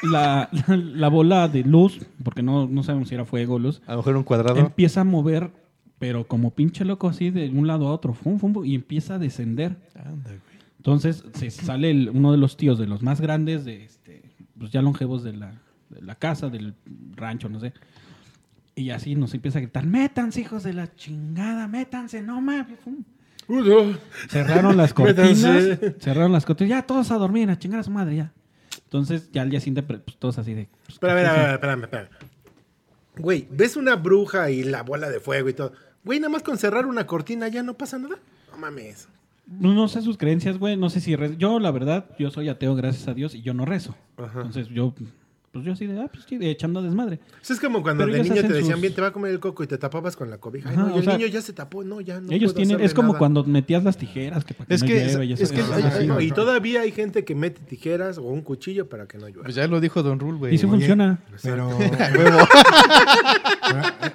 la, 0.04 0.50
la 0.68 1.08
bola 1.08 1.48
de 1.48 1.64
luz, 1.64 2.00
porque 2.24 2.44
no, 2.44 2.68
no 2.68 2.84
sabemos 2.84 3.10
si 3.10 3.16
era 3.16 3.26
fuego 3.26 3.56
o 3.56 3.60
luz, 3.60 3.82
A 3.88 3.92
lo 3.94 3.98
mejor 3.98 4.16
un 4.18 4.24
cuadrado. 4.24 4.60
empieza 4.60 5.02
a 5.02 5.04
mover, 5.04 5.50
pero 6.00 6.28
como 6.28 6.52
pinche 6.52 6.86
loco 6.86 7.08
así 7.10 7.30
de 7.32 7.50
un 7.50 7.68
lado 7.68 7.88
a 7.88 7.92
otro, 7.94 8.14
fum, 8.14 8.40
fum, 8.40 8.64
y 8.66 8.76
empieza 8.76 9.16
a 9.16 9.20
descender. 9.20 9.76
Anda, 9.96 10.30
güey. 10.30 10.40
Entonces 10.78 11.24
se 11.34 11.50
sale 11.50 11.92
el- 11.92 12.10
uno 12.10 12.32
de 12.32 12.38
los 12.38 12.56
tíos 12.58 12.78
de 12.80 12.88
los 12.88 13.02
más 13.04 13.20
grandes, 13.20 13.66
de 13.66 13.84
este, 13.86 14.22
pues 14.58 14.72
ya 14.72 14.82
longevos 14.82 15.24
de 15.24 15.34
la, 15.34 15.52
de 15.90 16.02
la 16.02 16.16
casa, 16.16 16.50
del 16.50 16.74
rancho, 17.16 17.50
no 17.50 17.60
sé. 17.60 17.74
Y 18.76 18.92
así 18.92 19.16
nos 19.16 19.34
empieza 19.34 19.58
a 19.58 19.62
gritar, 19.62 19.86
métanse, 19.86 20.42
hijos 20.42 20.64
de 20.64 20.74
la 20.74 20.94
chingada, 20.96 21.68
métanse, 21.68 22.22
no 22.22 22.40
mames. 22.42 22.78
Cerraron 24.30 24.78
las 24.78 24.94
cortinas, 24.94 25.80
cerraron 26.00 26.32
las 26.32 26.46
cortinas, 26.46 26.70
ya 26.70 26.82
todos 26.86 27.12
a 27.12 27.16
dormir, 27.16 27.50
a 27.50 27.58
chingar 27.58 27.80
a 27.80 27.84
su 27.84 27.92
madre, 27.92 28.16
ya. 28.18 28.34
Entonces 28.84 29.30
ya 29.32 29.42
al 29.42 29.50
día 29.50 29.60
siguiente, 29.60 29.84
pues, 29.84 30.18
todos 30.18 30.38
así 30.38 30.54
de... 30.54 30.68
pues, 30.86 30.94
Espera, 30.96 31.14
a 31.14 31.16
ver, 31.16 31.26
¿qué 31.26 31.30
a 31.30 31.36
es 31.36 31.42
ver, 31.46 31.54
espérame, 31.56 31.84
espérame. 31.84 32.10
Güey, 33.18 33.48
¿ves 33.50 33.76
una 33.76 33.96
bruja 33.96 34.52
y 34.52 34.64
la 34.64 34.84
bola 34.84 35.10
de 35.10 35.20
fuego 35.20 35.50
y 35.50 35.54
todo? 35.54 35.74
Güey, 36.08 36.20
nada 36.22 36.32
más 36.32 36.42
con 36.42 36.58
cerrar 36.58 36.86
una 36.86 37.06
cortina 37.06 37.50
ya 37.50 37.62
no 37.64 37.74
pasa 37.76 38.00
nada. 38.00 38.16
No 38.52 38.58
mames. 38.58 39.08
No, 39.46 39.74
no 39.74 39.88
sé 39.90 40.02
sus 40.02 40.18
creencias, 40.18 40.58
güey. 40.58 40.78
No 40.78 40.90
sé 40.90 41.02
si 41.02 41.16
re- 41.18 41.36
yo, 41.38 41.60
la 41.60 41.70
verdad, 41.72 42.06
yo 42.18 42.32
soy 42.32 42.48
ateo, 42.50 42.76
gracias 42.76 43.08
a 43.10 43.14
Dios, 43.14 43.36
y 43.36 43.42
yo 43.42 43.54
no 43.54 43.66
rezo. 43.66 43.94
Ajá. 44.18 44.38
Entonces 44.40 44.70
yo, 44.70 44.94
pues 45.58 45.66
yo 45.66 45.74
así 45.74 45.86
de, 45.88 46.00
ah, 46.00 46.10
pues 46.12 46.26
sí, 46.28 46.38
echando 46.42 46.82
desmadre. 46.82 47.20
Eso 47.42 47.54
es 47.54 47.60
como 47.60 47.82
cuando 47.84 48.06
Pero 48.06 48.18
de 48.18 48.24
niño 48.24 48.36
te 48.42 48.54
decían, 48.54 48.74
sus- 48.74 48.82
bien, 48.82 48.94
te 48.94 49.02
va 49.02 49.08
a 49.08 49.12
comer 49.12 49.32
el 49.32 49.40
coco 49.40 49.64
y 49.64 49.68
te 49.68 49.78
tapabas 49.78 50.16
con 50.16 50.30
la 50.30 50.38
cobija. 50.38 50.70
Ay, 50.70 50.76
Ajá, 50.76 50.86
no, 50.88 50.96
y 50.96 51.00
el 51.00 51.04
sea, 51.06 51.18
niño 51.18 51.28
ya 51.28 51.42
se 51.42 51.54
tapó. 51.54 51.84
No, 51.84 52.02
ya 52.02 52.20
no 52.22 52.32
Ellos 52.32 52.54
puedo 52.54 52.66
tienen, 52.68 52.86
es 52.86 52.94
como 52.94 53.10
nada. 53.10 53.20
cuando 53.20 53.44
metías 53.44 53.84
las 53.84 53.98
tijeras 53.98 54.46
que 54.46 54.54
para 54.54 54.68
que 54.68 54.74
Es 54.76 54.82
no 54.82 54.88
que- 54.88 54.94
y 54.94 54.98
es 54.98 55.06
eso- 55.42 55.54
que 55.54 55.62
eso- 55.62 55.74
hay- 55.74 55.84
eso- 55.84 55.98
hay- 56.00 56.08
No, 56.08 56.22
y 56.22 56.32
todavía 56.32 56.82
hay 56.82 56.92
gente 56.92 57.24
que 57.26 57.36
mete 57.36 57.60
tijeras 57.62 58.18
o 58.18 58.24
un 58.24 58.42
cuchillo 58.42 58.88
para 58.88 59.08
que 59.08 59.18
no 59.18 59.28
llueva. 59.28 59.44
Pues 59.44 59.56
ya 59.56 59.68
lo 59.68 59.80
dijo 59.82 60.04
Don 60.04 60.20
Rule, 60.20 60.38
güey. 60.38 60.56
Y 60.56 60.58
sí 60.58 60.66
Oye, 60.66 60.76
funciona. 60.78 61.20
Pero, 61.44 61.70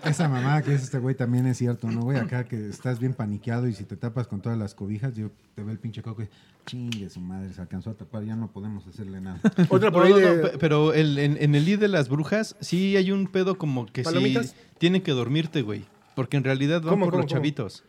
esa 0.04 0.28
mamada 0.28 0.62
que 0.62 0.74
es 0.74 0.82
este 0.82 0.98
güey 0.98 1.14
también 1.14 1.46
es 1.46 1.58
cierto, 1.58 1.90
¿no, 1.90 2.02
güey? 2.02 2.18
Acá 2.18 2.44
que 2.44 2.68
estás 2.68 2.98
bien 2.98 3.14
paniqueado 3.14 3.68
y 3.68 3.74
si 3.74 3.84
te 3.84 3.96
tapas 3.96 4.26
con 4.26 4.40
todas 4.40 4.58
las 4.58 4.74
cobijas, 4.74 5.14
yo 5.16 5.30
te 5.54 5.62
ve 5.62 5.72
el 5.72 5.78
pinche 5.78 6.02
coco 6.02 6.22
y 6.22 6.28
chingue 6.64 7.10
su 7.10 7.20
madre, 7.20 7.52
se 7.52 7.60
alcanzó 7.60 7.90
a 7.90 7.94
tapar, 7.94 8.24
ya 8.24 8.36
no 8.36 8.48
podemos 8.50 8.86
hacerle 8.86 9.20
nada. 9.20 9.40
Otra 9.68 9.90
por 9.90 10.04
ahí 10.06 10.14
pero 10.60 10.94
el- 10.94 11.18
en, 11.36 11.42
en 11.42 11.54
el 11.54 11.68
I 11.68 11.76
de 11.76 11.88
las 11.88 12.08
brujas 12.08 12.56
sí 12.60 12.96
hay 12.96 13.10
un 13.10 13.26
pedo 13.26 13.56
como 13.58 13.86
que 13.86 14.02
sí 14.02 14.04
¿Palomitas? 14.04 14.54
tienen 14.78 15.02
que 15.02 15.12
dormirte, 15.12 15.62
güey. 15.62 15.84
Porque 16.14 16.36
en 16.36 16.44
realidad 16.44 16.80
van 16.82 16.90
¿Cómo, 16.90 17.06
por 17.06 17.12
cómo, 17.14 17.22
los 17.22 17.30
cómo? 17.30 17.38
chavitos. 17.40 17.84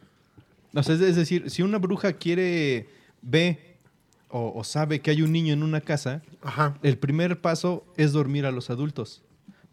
O 0.73 0.81
sea, 0.83 0.95
es, 0.95 1.01
es 1.01 1.15
decir, 1.15 1.49
si 1.49 1.61
una 1.61 1.77
bruja 1.77 2.13
quiere, 2.13 2.87
ve 3.21 3.77
o, 4.29 4.51
o 4.55 4.63
sabe 4.63 5.01
que 5.01 5.11
hay 5.11 5.21
un 5.21 5.31
niño 5.31 5.53
en 5.53 5.61
una 5.61 5.81
casa, 5.81 6.21
Ajá. 6.41 6.77
el 6.81 6.97
primer 6.97 7.41
paso 7.41 7.85
es 7.97 8.11
dormir 8.13 8.45
a 8.45 8.51
los 8.51 8.69
adultos. 8.69 9.21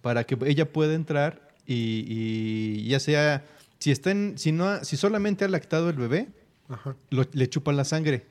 Para 0.02 0.24
que 0.24 0.36
ella 0.46 0.72
pueda 0.72 0.94
entrar 0.94 1.48
y, 1.66 2.04
y 2.08 2.88
ya 2.88 3.00
sea, 3.00 3.44
si, 3.78 3.90
está 3.90 4.10
en- 4.10 4.36
si, 4.36 4.52
no, 4.52 4.64
ha- 4.66 4.84
si 4.84 4.96
solamente 4.96 5.44
ha 5.44 5.48
lactado 5.48 5.88
el 5.90 5.96
bebé, 5.96 6.28
Ajá. 6.68 6.96
lo- 7.10 7.26
le 7.32 7.48
chupan 7.48 7.76
la 7.76 7.84
sangre. 7.84 8.26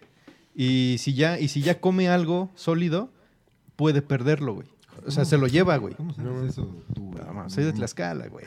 Y 0.56 0.98
si 1.00 1.14
ya, 1.14 1.40
y 1.40 1.48
si 1.48 1.62
ya 1.62 1.80
come 1.80 2.10
algo 2.10 2.52
sólido, 2.56 3.12
puede 3.76 4.02
perderlo, 4.02 4.56
güey. 4.56 4.68
O 5.08 5.12
sea, 5.12 5.26
se 5.26 5.38
lo 5.38 5.48
lleva, 5.48 5.78
güey. 5.78 5.94
¿Cómo 5.96 6.14
sabes 6.14 6.52
eso 6.54 6.68
tú, 6.94 7.12
güey? 7.12 7.24
No, 7.34 7.50
soy 7.50 7.64
de 7.66 7.74
Tlaxcala, 7.74 8.28
güey. 8.28 8.46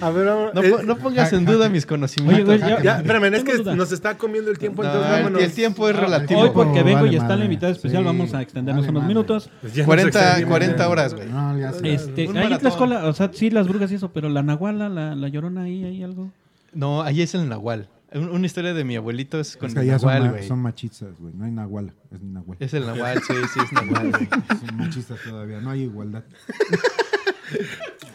A 0.00 0.10
ver, 0.10 0.26
vamos. 0.26 0.54
No, 0.54 0.62
eh, 0.62 0.74
no 0.84 0.96
pongas 0.98 1.32
en 1.32 1.44
duda 1.44 1.68
mis 1.68 1.86
conocimientos. 1.86 2.48
Oye, 2.48 2.58
güey, 2.72 2.82
ya- 2.82 2.96
espérame, 2.98 3.34
es 3.34 3.44
que 3.44 3.56
duda. 3.58 3.76
nos 3.76 3.92
está 3.92 4.18
comiendo 4.18 4.50
el 4.50 4.58
tiempo, 4.58 4.82
No, 4.82 4.88
entonces 4.88 5.10
el- 5.12 5.22
vámonos. 5.24 5.42
el 5.42 5.52
tiempo 5.52 5.88
es 5.88 5.96
relativo. 5.96 6.40
Hoy 6.40 6.50
porque 6.52 6.82
vengo 6.82 7.00
Vale 7.02 7.12
y 7.12 7.16
está 7.16 7.36
la 7.36 7.44
invitada 7.44 7.72
especial, 7.72 8.02
Sí, 8.02 8.06
vamos 8.06 8.34
a 8.34 8.42
extendernos 8.42 8.82
vale 8.82 8.90
unos 8.90 9.02
madre. 9.02 9.14
minutos. 9.14 9.50
Pues 9.60 9.74
ya 9.74 9.82
nos 9.82 9.86
40, 9.86 10.18
extendimos, 10.18 10.50
40 10.50 10.76
ya. 10.78 10.88
horas, 10.88 11.14
güey. 11.14 11.28
No, 11.28 11.58
ya 11.58 11.72
sé. 11.72 11.94
Este, 11.94 12.22
ahí 12.36 12.52
en. 12.52 12.58
Tlaxcala, 12.58 13.06
o 13.06 13.12
sea, 13.12 13.30
sí, 13.32 13.50
las 13.50 13.68
brujas 13.68 13.92
y 13.92 13.94
eso, 13.94 14.10
pero 14.12 14.28
la 14.28 14.42
nahuala, 14.42 14.88
la, 14.88 15.14
la 15.14 15.28
llorona 15.28 15.62
ahí, 15.62 15.84
hay 15.84 16.02
algo. 16.02 16.30
No, 16.74 17.02
ahí 17.02 17.22
es 17.22 17.34
el 17.34 17.48
nahual. 17.48 17.86
Un- 18.14 18.28
Una 18.30 18.46
historia 18.46 18.74
de 18.74 18.84
mi 18.84 18.96
abuelito 18.96 19.40
es 19.40 19.56
con 19.56 19.68
Es 19.68 19.74
que 19.74 19.80
el 19.80 19.98
son, 20.00 20.10
nahual, 20.12 20.30
güey. 20.32 20.48
son 20.48 20.58
machistas, 20.60 21.18
güey. 21.18 21.32
No 21.34 21.44
hay 21.44 21.50
nahuala, 21.52 21.92
es 22.10 22.22
nahual. 22.22 22.56
Es 22.60 22.74
el 22.74 22.86
nahual, 22.86 23.22
sí, 23.26 23.34
sí, 23.54 23.60
es 23.64 23.72
nahual, 23.72 24.10
güey. 24.10 24.28
Son 24.60 24.76
machistas 24.76 25.18
todavía, 25.24 25.60
no 25.60 25.70
hay 25.70 25.82
igualdad. 25.82 26.24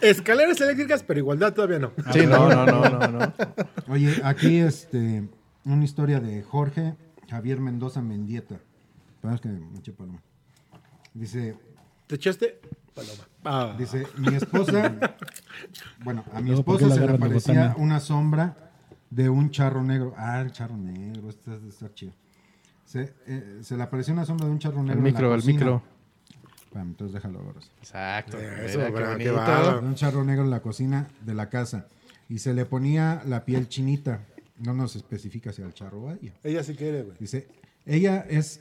Escaleras 0.00 0.60
eléctricas, 0.60 1.02
pero 1.02 1.18
igualdad 1.18 1.52
todavía 1.54 1.78
no. 1.80 1.92
Sí, 2.12 2.26
no, 2.26 2.48
no, 2.48 2.64
no, 2.66 2.88
no, 2.88 3.08
no. 3.08 3.32
Oye, 3.88 4.20
aquí 4.24 4.58
este, 4.58 5.28
una 5.64 5.84
historia 5.84 6.20
de 6.20 6.42
Jorge 6.42 6.94
Javier 7.28 7.60
Mendoza 7.60 8.00
Mendieta. 8.00 8.60
Perdón, 9.20 9.34
es 9.34 9.40
que 9.40 9.48
me 9.48 9.78
eché 9.78 9.92
paloma. 9.92 10.22
Dice, 11.14 11.56
¿Te 12.06 12.14
echaste? 12.14 12.60
Paloma. 12.94 13.24
Ah. 13.44 13.74
dice, 13.78 14.06
mi 14.16 14.34
esposa, 14.34 14.94
bueno, 16.04 16.24
a 16.32 16.40
mi 16.40 16.48
Luego, 16.50 16.64
¿por 16.64 16.78
qué 16.78 16.84
esposa 16.84 17.00
se 17.00 17.06
le 17.08 17.14
aparecía 17.14 17.74
una 17.78 17.98
sombra 18.00 18.67
de 19.10 19.28
un 19.28 19.50
charro 19.50 19.82
negro. 19.82 20.14
Ah, 20.16 20.40
el 20.40 20.52
charro 20.52 20.76
negro, 20.76 21.28
este 21.28 21.54
es 21.54 21.62
de 21.62 21.68
estar 21.68 21.92
chido. 21.94 22.12
Se, 22.84 23.12
eh, 23.26 23.58
se 23.62 23.76
le 23.76 23.82
apareció 23.82 24.12
una 24.14 24.24
sombra 24.24 24.46
de 24.46 24.52
un 24.52 24.58
charro 24.58 24.82
negro. 24.82 24.92
El 24.92 24.98
en 24.98 25.04
la 25.04 25.10
micro, 25.10 25.34
el 25.34 25.40
cocina. 25.40 25.58
micro. 25.58 25.82
Espérame, 26.64 26.88
entonces 26.88 27.14
déjalo 27.14 27.38
ahora. 27.40 27.60
sí. 27.60 27.68
Exacto. 27.80 28.38
Eso, 28.38 28.78
Mira, 28.78 28.90
qué 28.90 28.94
bra- 28.94 29.06
qué 29.18 29.30
bonito. 29.30 29.34
bárbaro. 29.34 29.80
un 29.86 29.94
charro 29.94 30.24
negro 30.24 30.44
en 30.44 30.50
la 30.50 30.60
cocina 30.60 31.08
de 31.24 31.34
la 31.34 31.48
casa 31.48 31.86
y 32.28 32.38
se 32.38 32.52
le 32.54 32.64
ponía 32.66 33.22
la 33.26 33.44
piel 33.44 33.68
chinita. 33.68 34.20
No 34.58 34.74
nos 34.74 34.96
especifica 34.96 35.52
si 35.52 35.62
al 35.62 35.72
charro 35.72 36.02
vaya. 36.02 36.32
Ella 36.42 36.62
sí 36.64 36.74
quiere, 36.74 37.02
güey. 37.02 37.16
Dice, 37.18 37.46
ella 37.86 38.26
es 38.28 38.60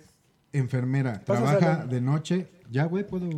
enfermera, 0.54 1.22
Pásasela. 1.26 1.58
trabaja 1.60 1.86
de 1.88 2.02
noche. 2.02 2.48
Ya, 2.70 2.86
güey, 2.86 3.06
puedo. 3.08 3.28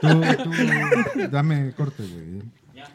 tú, 0.00 0.08
tú, 0.44 0.50
dame 1.30 1.72
corte, 1.76 2.02
güey. 2.06 2.42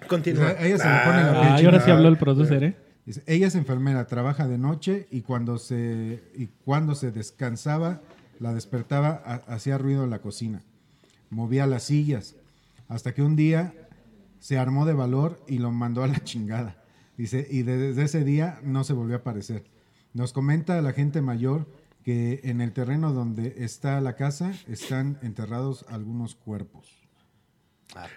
Continúa. 0.07 0.51
Ella 0.59 0.77
se 0.77 0.87
le 0.89 0.97
pone 1.05 1.23
la 1.23 1.31
piel 1.41 1.53
Ah, 1.53 1.61
y 1.61 1.65
ahora 1.65 1.79
sí 1.81 1.91
habló 1.91 2.07
el 2.09 2.17
producer, 2.17 2.63
¿eh? 2.63 2.77
Dice, 3.05 3.21
ella 3.27 3.47
es 3.47 3.55
enfermera, 3.55 4.07
trabaja 4.07 4.47
de 4.47 4.57
noche 4.57 5.07
y 5.11 5.21
cuando 5.21 5.57
se 5.57 6.23
y 6.35 6.47
cuando 6.63 6.95
se 6.95 7.11
descansaba 7.11 8.01
La 8.39 8.53
despertaba, 8.53 9.21
ha- 9.25 9.53
hacía 9.53 9.77
ruido 9.77 10.03
en 10.03 10.09
la 10.09 10.19
cocina, 10.19 10.61
movía 11.29 11.67
las 11.67 11.83
sillas, 11.83 12.35
hasta 12.89 13.13
que 13.13 13.21
un 13.21 13.35
día 13.35 13.73
se 14.39 14.57
armó 14.57 14.85
de 14.85 14.93
valor 14.93 15.39
y 15.47 15.59
lo 15.59 15.71
mandó 15.71 16.03
a 16.03 16.07
la 16.07 16.19
chingada. 16.23 16.75
Dice, 17.17 17.47
y 17.49 17.61
desde 17.61 18.03
ese 18.03 18.23
día 18.23 18.59
no 18.63 18.83
se 18.83 18.93
volvió 18.93 19.15
a 19.15 19.19
aparecer. 19.19 19.63
Nos 20.13 20.33
comenta 20.33 20.81
la 20.81 20.93
gente 20.93 21.21
mayor 21.21 21.67
que 22.03 22.41
en 22.43 22.59
el 22.59 22.73
terreno 22.73 23.13
donde 23.13 23.55
está 23.59 24.01
la 24.01 24.15
casa 24.15 24.51
están 24.67 25.17
enterrados 25.21 25.85
algunos 25.89 26.35
cuerpos. 26.35 27.02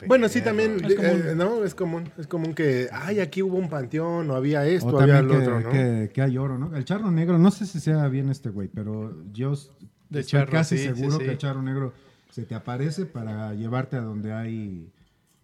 Bueno, 0.06 0.28
sí, 0.28 0.40
también, 0.42 0.84
Es 0.84 0.94
común. 0.94 1.22
eh, 1.26 1.34
¿no? 1.36 1.64
Es 1.64 1.74
común, 1.74 2.08
es 2.18 2.26
común 2.26 2.54
que, 2.54 2.88
ay, 2.92 3.20
aquí 3.20 3.42
hubo 3.42 3.56
un 3.58 3.68
panteón, 3.68 4.30
o 4.30 4.34
había 4.34 4.64
esto, 4.66 4.88
O 4.88 5.00
había 5.00 5.16
también 5.16 5.28
lo 5.28 5.32
que, 5.44 5.50
otro, 5.50 5.60
¿no? 5.60 5.70
que- 5.70 6.10
que 6.14 6.22
hay 6.22 6.38
oro, 6.38 6.58
¿no? 6.58 6.74
El 6.74 6.84
charro 6.84 7.10
negro, 7.10 7.38
no 7.38 7.50
sé 7.50 7.66
si 7.66 7.80
sea 7.80 8.08
bien 8.08 8.30
este 8.30 8.48
güey, 8.50 8.68
pero 8.68 9.14
yo 9.32 9.50
De 10.08 10.20
estoy 10.20 10.24
charro, 10.40 10.52
casi 10.52 10.78
sí, 10.78 10.88
sí, 10.88 10.94
seguro 10.94 11.18
sí. 11.18 11.24
que 11.24 11.30
el 11.32 11.38
charro 11.38 11.62
negro 11.62 11.92
se 12.30 12.44
te 12.44 12.54
aparece 12.54 13.06
para 13.06 13.54
llevarte 13.54 13.96
a 13.96 14.00
donde 14.00 14.32
hay 14.32 14.90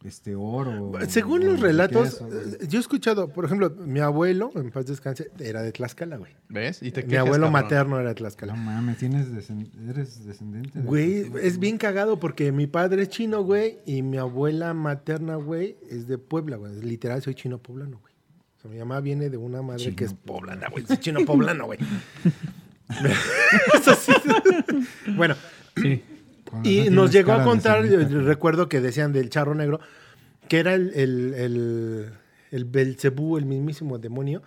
este 0.05 0.35
oro. 0.35 0.93
Según 1.09 1.43
o 1.43 1.47
los 1.53 1.61
relatos, 1.61 2.21
eh, 2.23 2.67
yo 2.69 2.79
he 2.79 2.81
escuchado, 2.81 3.29
por 3.29 3.45
ejemplo, 3.45 3.71
mi 3.71 4.01
abuelo, 4.01 4.51
en 4.55 4.71
paz 4.71 4.87
descanse, 4.87 5.31
era 5.39 5.63
de 5.63 5.73
Tlaxcala, 5.73 6.17
güey. 6.17 6.33
¿Ves? 6.49 6.83
Y 6.83 6.91
te 6.91 7.03
Mi 7.05 7.17
abuelo 7.17 7.47
cabrón. 7.47 7.53
materno 7.53 7.97
era 8.01 8.09
de 8.11 8.15
No 8.15 8.19
Tlaxcala. 8.19 8.55
mames, 8.55 8.99
tienes 8.99 9.33
descend- 9.33 9.71
eres 9.89 10.25
descendiente. 10.27 10.79
de- 10.81 10.85
Güey, 10.85 11.31
es 11.43 11.59
bien 11.59 11.79
cagado 11.79 12.19
porque 12.19 12.51
mi 12.53 12.67
padre 12.67 13.03
es 13.03 13.09
chino, 13.11 13.43
güey, 13.43 13.79
y 13.87 14.03
mi 14.03 14.17
abuela 14.19 14.75
materna, 14.75 15.37
güey, 15.37 15.77
es 15.91 16.07
de 16.09 16.19
Puebla, 16.19 16.57
güey. 16.57 16.75
Literal, 16.83 17.23
soy 17.23 17.35
chino 17.35 17.59
poblano, 17.59 17.99
güey. 18.01 18.13
O 18.59 18.61
sea, 18.63 18.71
mi 18.71 18.79
mamá 18.79 19.01
viene 19.01 19.29
de 19.31 19.37
una 19.37 19.61
madre 19.63 19.83
Chino 19.85 19.97
que 19.97 20.05
es 20.05 20.15
poblana, 20.15 20.69
güey. 20.71 20.87
Soy 20.87 20.99
chino 20.99 21.25
poblano, 21.25 21.67
güey. 21.67 21.79
Eso 23.75 23.95
sí. 23.95 24.13
bueno, 25.17 25.35
Sí. 25.77 26.03
Y 26.63 26.91
nos 26.91 27.13
llegó 27.13 27.33
a 27.33 27.45
contar, 27.45 27.85
recuerdo 27.85 28.69
que 28.69 28.81
decían 28.81 29.13
del 29.13 29.31
charro 29.31 29.55
negro, 29.55 29.81
que 30.49 30.59
era 30.59 30.75
el, 30.75 30.93
el, 30.95 31.35
el, 31.35 32.13
el 32.51 32.65
Belcebú, 32.65 33.39
el 33.39 33.47
mismísimo 33.47 33.99
demonio, 33.99 34.43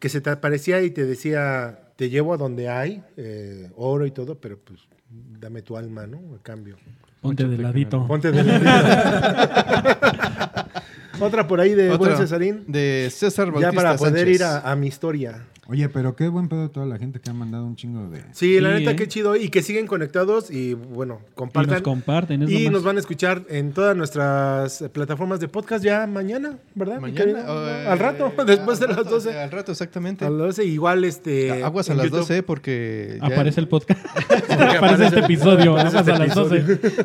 que 0.00 0.08
se 0.08 0.20
te 0.20 0.30
aparecía 0.30 0.82
y 0.82 0.90
te 0.90 1.04
decía, 1.04 1.78
te 1.96 2.10
llevo 2.10 2.34
a 2.34 2.36
donde 2.36 2.68
hay 2.68 3.02
eh, 3.16 3.70
oro 3.76 4.06
y 4.06 4.10
todo, 4.10 4.36
pero 4.36 4.58
pues 4.58 4.80
dame 5.08 5.62
tu 5.62 5.76
alma, 5.76 6.06
¿no? 6.06 6.18
A 6.34 6.42
cambio. 6.42 6.76
Ponte 7.20 7.46
de 7.46 7.58
ladito. 7.58 8.06
Ponte 8.06 8.32
de 8.32 8.42
Otra 11.20 11.46
por 11.48 11.60
ahí 11.60 11.74
de 11.74 11.96
buen 11.96 12.16
Cesarín. 12.16 12.64
De 12.66 13.08
César 13.12 13.46
Ya 13.46 13.52
Bautista 13.52 13.72
para 13.72 13.96
poder 13.96 14.14
Sánchez. 14.26 14.34
ir 14.36 14.42
a, 14.44 14.70
a 14.70 14.76
mi 14.76 14.86
historia. 14.86 15.44
Oye, 15.70 15.86
pero 15.90 16.16
qué 16.16 16.28
buen 16.28 16.48
pedo 16.48 16.70
toda 16.70 16.86
la 16.86 16.96
gente 16.96 17.20
que 17.20 17.28
ha 17.28 17.34
mandado 17.34 17.66
un 17.66 17.76
chingo 17.76 18.08
de... 18.08 18.22
Sí, 18.32 18.58
la 18.58 18.70
Sí, 18.72 18.78
neta, 18.78 18.92
¿eh? 18.92 18.96
qué 18.96 19.06
chido. 19.06 19.36
Y 19.36 19.50
que 19.50 19.60
siguen 19.60 19.86
conectados 19.86 20.50
y 20.50 20.72
bueno, 20.72 21.20
Y 21.30 21.34
compartan. 21.34 21.74
nos 21.74 21.82
comparten. 21.82 22.42
es 22.42 22.50
lo 22.50 22.58
Y 22.58 22.64
más- 22.64 22.72
nos 22.72 22.84
van 22.84 22.96
a 22.96 23.00
escuchar 23.00 23.42
en 23.50 23.72
todas 23.72 23.94
nuestras 23.94 24.80
eh, 24.80 24.88
plataformas 24.88 25.40
de 25.40 25.48
podcast 25.48 25.84
ya 25.84 26.06
mañana, 26.06 26.56
¿verdad? 26.74 26.94
mi? 27.02 27.12
Mañana. 27.12 27.44
eh, 27.46 27.86
al 27.86 27.98
rato, 27.98 28.32
después 28.46 28.80
de 28.80 28.86
las 28.88 28.96
rato, 28.96 29.10
12. 29.10 29.38
Al 29.38 29.50
rato, 29.50 29.72
exactamente. 29.72 30.24
A 30.24 30.30
las 30.30 30.38
12, 30.38 30.64
igual 30.64 31.04
este. 31.04 31.62
Aguas 31.62 31.90
a 31.90 31.92
en 31.92 31.98
las 31.98 32.06
YouTube. 32.06 32.20
12 32.20 32.42
porque... 32.44 33.18
ya- 33.20 33.26
Aparece 33.26 33.60
el 33.60 33.68
podcast. 33.68 34.02
aparece- 34.48 35.04
este 35.08 35.20
episodio. 35.20 35.72
aparece 35.78 35.98
Aguas 35.98 36.08
este 36.08 36.12
a 36.12 36.18
las 36.18 36.34
12. 36.34 36.60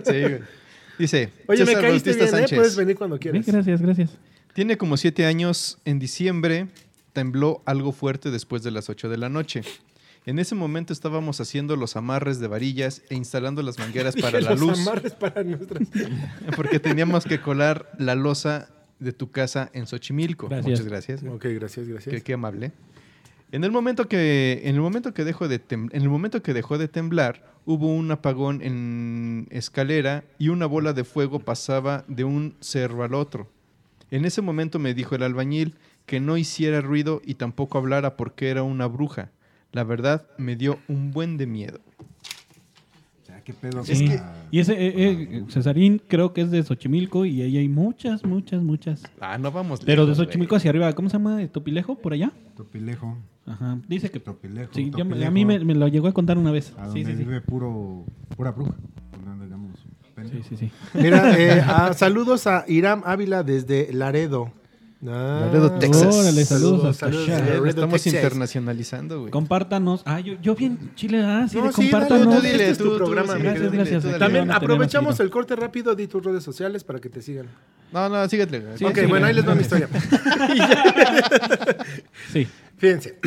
Sí, 0.05 0.21
güey. 0.21 0.39
Dice... 0.99 1.31
Oye, 1.47 1.59
me 1.61 1.65
César 1.67 1.81
caíste 1.81 2.09
Bautista 2.11 2.11
bien, 2.25 2.25
¿eh? 2.25 2.29
Sánchez. 2.39 2.57
Puedes 2.57 2.75
venir 2.75 2.95
cuando 2.97 3.15
Sí, 3.17 3.21
quieras. 3.21 3.45
gracias, 3.45 3.81
gracias. 3.81 4.09
Tiene 4.53 4.77
como 4.77 4.97
siete 4.97 5.25
años. 5.25 5.79
En 5.85 5.99
diciembre 5.99 6.67
tembló 7.13 7.61
algo 7.65 7.91
fuerte 7.91 8.31
después 8.31 8.63
de 8.63 8.71
las 8.71 8.89
8 8.89 9.09
de 9.09 9.17
la 9.17 9.29
noche. 9.29 9.61
En 10.25 10.39
ese 10.39 10.55
momento 10.55 10.93
estábamos 10.93 11.41
haciendo 11.41 11.75
los 11.75 11.95
amarres 11.97 12.39
de 12.39 12.47
varillas 12.47 13.01
e 13.09 13.15
instalando 13.15 13.61
las 13.61 13.77
mangueras 13.79 14.15
para 14.21 14.37
Dije, 14.37 14.41
la 14.43 14.51
los 14.51 14.59
luz. 14.59 14.79
amarres 14.87 15.13
para 15.13 15.43
nuestras. 15.43 15.87
Porque 16.55 16.79
teníamos 16.79 17.25
que 17.25 17.41
colar 17.41 17.91
la 17.97 18.15
losa 18.15 18.69
de 18.99 19.11
tu 19.11 19.31
casa 19.31 19.69
en 19.73 19.85
Xochimilco. 19.85 20.47
Gracias. 20.47 20.69
Muchas 20.69 20.85
gracias. 20.87 21.23
ok, 21.23 21.45
gracias, 21.55 21.87
gracias. 21.87 22.15
Qué, 22.15 22.21
qué 22.21 22.33
amable. 22.33 22.71
En 23.53 23.63
el 23.63 23.69
momento 23.69 24.07
que 24.07 24.61
en 24.63 24.73
el 24.73 24.81
momento 24.81 25.13
que 25.13 25.23
dejó 25.23 25.47
de 25.47 25.59
dejó 26.55 26.79
de 26.79 26.87
temblar, 26.87 27.53
hubo 27.65 27.85
un 27.85 28.09
apagón 28.09 28.63
en 28.63 29.47
escalera 29.51 30.23
y 30.39 30.49
una 30.49 30.65
bola 30.65 30.93
de 30.93 31.03
fuego 31.03 31.37
pasaba 31.37 32.03
de 32.07 32.23
un 32.23 32.55
cerro 32.61 33.03
al 33.03 33.13
otro. 33.13 33.47
En 34.09 34.25
ese 34.25 34.41
momento 34.41 34.79
me 34.79 34.95
dijo 34.95 35.13
el 35.13 35.21
albañil 35.21 35.75
que 36.07 36.19
no 36.19 36.35
hiciera 36.35 36.81
ruido 36.81 37.21
y 37.23 37.35
tampoco 37.35 37.77
hablara 37.77 38.17
porque 38.17 38.49
era 38.49 38.63
una 38.63 38.87
bruja. 38.87 39.29
La 39.71 39.83
verdad 39.83 40.27
me 40.39 40.55
dio 40.55 40.79
un 40.87 41.11
buen 41.11 41.37
de 41.37 41.45
miedo. 41.45 41.79
Qué 43.43 43.53
pedo. 43.53 43.83
Sí. 43.83 44.09
Y 44.51 44.59
ese 44.59 44.73
eh, 44.73 44.93
eh, 44.95 45.43
Cesarín 45.49 46.01
creo 46.07 46.33
que 46.33 46.41
es 46.41 46.51
de 46.51 46.63
Xochimilco 46.63 47.25
y 47.25 47.41
ahí 47.41 47.57
hay 47.57 47.67
muchas, 47.67 48.23
muchas, 48.23 48.61
muchas. 48.63 49.03
Ah, 49.19 49.37
no 49.37 49.51
vamos. 49.51 49.81
Pero 49.85 50.05
de 50.05 50.15
Xochimilco 50.15 50.55
hacia 50.55 50.69
arriba, 50.69 50.93
¿cómo 50.93 51.09
se 51.09 51.17
llama? 51.17 51.45
¿Topilejo? 51.47 51.95
¿Por 51.95 52.13
allá? 52.13 52.31
Topilejo. 52.55 53.17
Ajá. 53.45 53.79
Dice 53.87 54.09
que... 54.09 54.19
Topilejo. 54.21 54.73
Sí, 54.73 54.91
ya 54.95 55.27
a 55.27 55.31
mí 55.31 55.43
me, 55.45 55.59
me 55.59 55.75
lo 55.75 55.87
llegó 55.89 56.07
a 56.07 56.13
contar 56.13 56.37
una 56.37 56.51
vez. 56.51 56.73
A 56.77 56.91
Sí, 56.91 57.03
donde 57.03 57.11
sí, 57.11 57.17
sí. 57.17 57.23
vive 57.25 57.41
puro, 57.41 58.05
pura 58.37 58.51
bruja. 58.51 58.73
Sí, 60.31 60.41
sí, 60.47 60.55
sí. 60.57 60.71
Mira, 60.93 61.37
eh, 61.37 61.61
ah, 61.67 61.91
saludos 61.93 62.47
a 62.47 62.63
Iram 62.67 63.01
Ávila 63.05 63.43
desde 63.43 63.91
Laredo. 63.91 64.51
Ah, 65.05 65.41
Laredo, 65.47 65.71
Texas. 65.79 66.15
Órale, 66.15 66.45
saludos 66.45 66.85
hasta 66.85 67.05
saludos 67.07 67.27
allá. 67.27 67.37
a. 67.37 67.39
Laredo, 67.41 67.65
Estamos 67.65 67.93
Texas. 68.01 68.13
internacionalizando, 68.13 69.19
güey. 69.21 69.31
Compártanos. 69.31 70.01
Ah, 70.05 70.19
yo, 70.21 70.35
yo 70.41 70.55
vi 70.55 70.65
en 70.65 70.95
Chile, 70.95 71.21
ah, 71.25 71.45
sí, 71.49 71.57
No, 71.57 71.65
de 71.67 71.73
sí, 71.73 71.89
dale, 71.89 72.07
compártanos. 72.07 72.35
tú 72.35 72.41
dile, 72.41 72.53
este 72.55 72.69
es 72.71 72.77
tu 72.77 72.83
tú, 72.85 72.89
tú, 72.91 72.97
programa, 72.97 73.33
sí, 73.35 73.39
gracias, 73.41 73.71
gracias. 73.71 74.03
dale. 74.03 74.19
También 74.19 74.51
a 74.51 74.55
aprovechamos 74.55 75.19
el 75.19 75.29
corte 75.29 75.55
rápido 75.55 75.93
de 75.95 76.07
tus 76.07 76.23
redes 76.23 76.43
sociales 76.43 76.83
para 76.83 76.99
que 76.99 77.09
te 77.09 77.21
sigan. 77.21 77.47
No, 77.91 78.07
no, 78.09 78.27
síguete. 78.29 78.63
Sí, 78.77 78.85
ok, 78.85 78.99
bueno, 79.09 79.25
ahí 79.27 79.33
les 79.33 79.47
va 79.47 79.53
mi 79.55 79.63
gracias. 79.63 79.89
historia. 79.91 81.85
Sí. 82.31 82.47
Fíjense. 82.77 83.19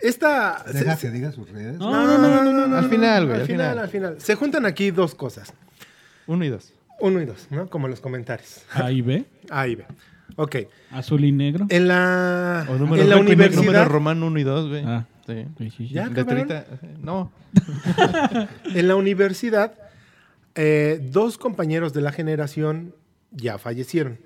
Esta. 0.00 0.64
Deja 0.72 0.96
se- 0.96 1.06
que 1.08 1.12
diga 1.12 1.32
sus 1.32 1.48
redes. 1.50 1.78
No, 1.78 1.90
no, 1.90 2.18
no, 2.18 2.42
no, 2.44 2.52
no, 2.52 2.66
no. 2.68 2.76
Al 2.76 2.88
final, 2.88 3.24
güey, 3.26 3.34
Al 3.36 3.40
al 3.42 3.46
final, 3.46 3.70
final. 3.70 3.78
al 3.84 3.88
final. 3.90 4.16
Se 4.20 4.34
juntan 4.36 4.64
aquí 4.66 4.90
dos 4.90 5.14
cosas. 5.14 5.52
Uno 6.26 6.44
y 6.44 6.48
dos. 6.48 6.72
Uno 7.00 7.20
y 7.20 7.24
dos, 7.26 7.46
¿no? 7.50 7.68
Como 7.68 7.88
los 7.88 8.00
comentarios. 8.00 8.62
Ahí 8.72 9.02
ve. 9.02 9.24
Ahí 9.50 9.74
ve. 9.76 9.86
Ok. 10.38 10.56
Azul 10.92 11.24
y 11.24 11.32
negro. 11.32 11.66
En 11.68 11.88
la, 11.88 12.64
O 12.68 12.74
número, 12.74 13.02
en 13.02 13.10
la 13.10 13.16
universidad. 13.16 13.60
número 13.60 13.84
romano 13.86 14.28
1 14.28 14.38
y 14.38 14.44
2, 14.44 14.68
güey. 14.68 14.84
Ah. 14.86 15.04
Sí. 15.26 15.44
Sí, 15.58 15.70
sí, 15.70 15.88
sí. 15.88 15.94
Ya, 15.94 16.08
Letrita. 16.08 16.64
No. 17.02 17.32
En 18.74 18.86
la 18.86 18.94
universidad, 18.94 19.74
eh, 20.54 21.00
dos 21.10 21.38
compañeros 21.38 21.92
de 21.92 22.02
la 22.02 22.12
generación 22.12 22.94
ya 23.32 23.58
fallecieron. 23.58 24.20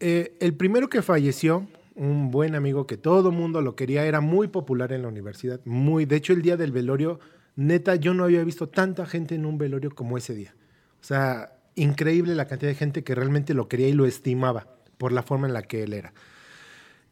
Eh, 0.00 0.34
el 0.40 0.54
primero 0.54 0.88
que 0.88 1.02
falleció, 1.02 1.68
un 1.94 2.30
buen 2.30 2.54
amigo 2.54 2.86
que 2.86 2.96
todo 2.96 3.30
mundo 3.32 3.60
lo 3.60 3.76
quería, 3.76 4.06
era 4.06 4.22
muy 4.22 4.48
popular 4.48 4.92
en 4.92 5.02
la 5.02 5.08
universidad. 5.08 5.60
Muy, 5.66 6.06
de 6.06 6.16
hecho, 6.16 6.32
el 6.32 6.40
día 6.40 6.56
del 6.56 6.72
velorio, 6.72 7.20
neta, 7.54 7.96
yo 7.96 8.14
no 8.14 8.24
había 8.24 8.42
visto 8.44 8.70
tanta 8.70 9.04
gente 9.04 9.34
en 9.34 9.44
un 9.44 9.58
velorio 9.58 9.94
como 9.94 10.16
ese 10.16 10.34
día. 10.34 10.54
O 11.02 11.04
sea, 11.04 11.52
increíble 11.74 12.34
la 12.34 12.46
cantidad 12.46 12.70
de 12.70 12.76
gente 12.76 13.04
que 13.04 13.14
realmente 13.14 13.52
lo 13.52 13.68
quería 13.68 13.88
y 13.88 13.92
lo 13.92 14.06
estimaba 14.06 14.68
por 15.02 15.10
la 15.10 15.24
forma 15.24 15.48
en 15.48 15.52
la 15.52 15.62
que 15.62 15.82
él 15.82 15.94
era. 15.94 16.12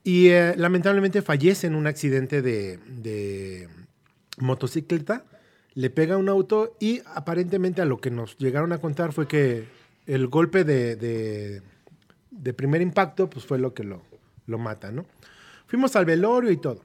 Y 0.05 0.29
eh, 0.29 0.55
lamentablemente 0.57 1.23
fallece 1.23 1.67
en 1.67 1.75
un 1.75 1.89
accidente 1.89 2.41
de, 2.41 3.69
motocicleta, 4.39 5.25
le 5.75 5.91
pega 5.91 6.17
un 6.17 6.29
auto 6.29 6.77
y 6.79 7.03
aparentemente 7.05 7.83
a 7.83 7.85
lo 7.85 8.01
que 8.01 8.13
nos 8.13 8.39
llegaron 8.39 8.73
a 8.73 8.79
contar 8.79 9.13
fue 9.13 9.27
que 9.27 9.65
el 10.07 10.29
golpe 10.29 10.63
de, 10.63 10.95
de- 10.95 12.55
primer 12.55 12.81
impacto 12.81 13.29
pues 13.29 13.45
fue 13.45 13.59
lo 13.59 13.75
que 13.75 13.83
lo, 13.83 14.03
lo 14.47 14.59
mata, 14.59 14.93
¿no? 14.93 15.05
Fuimos 15.67 15.97
al 15.97 16.05
velorio 16.05 16.53
y 16.53 16.59
todo. 16.59 16.83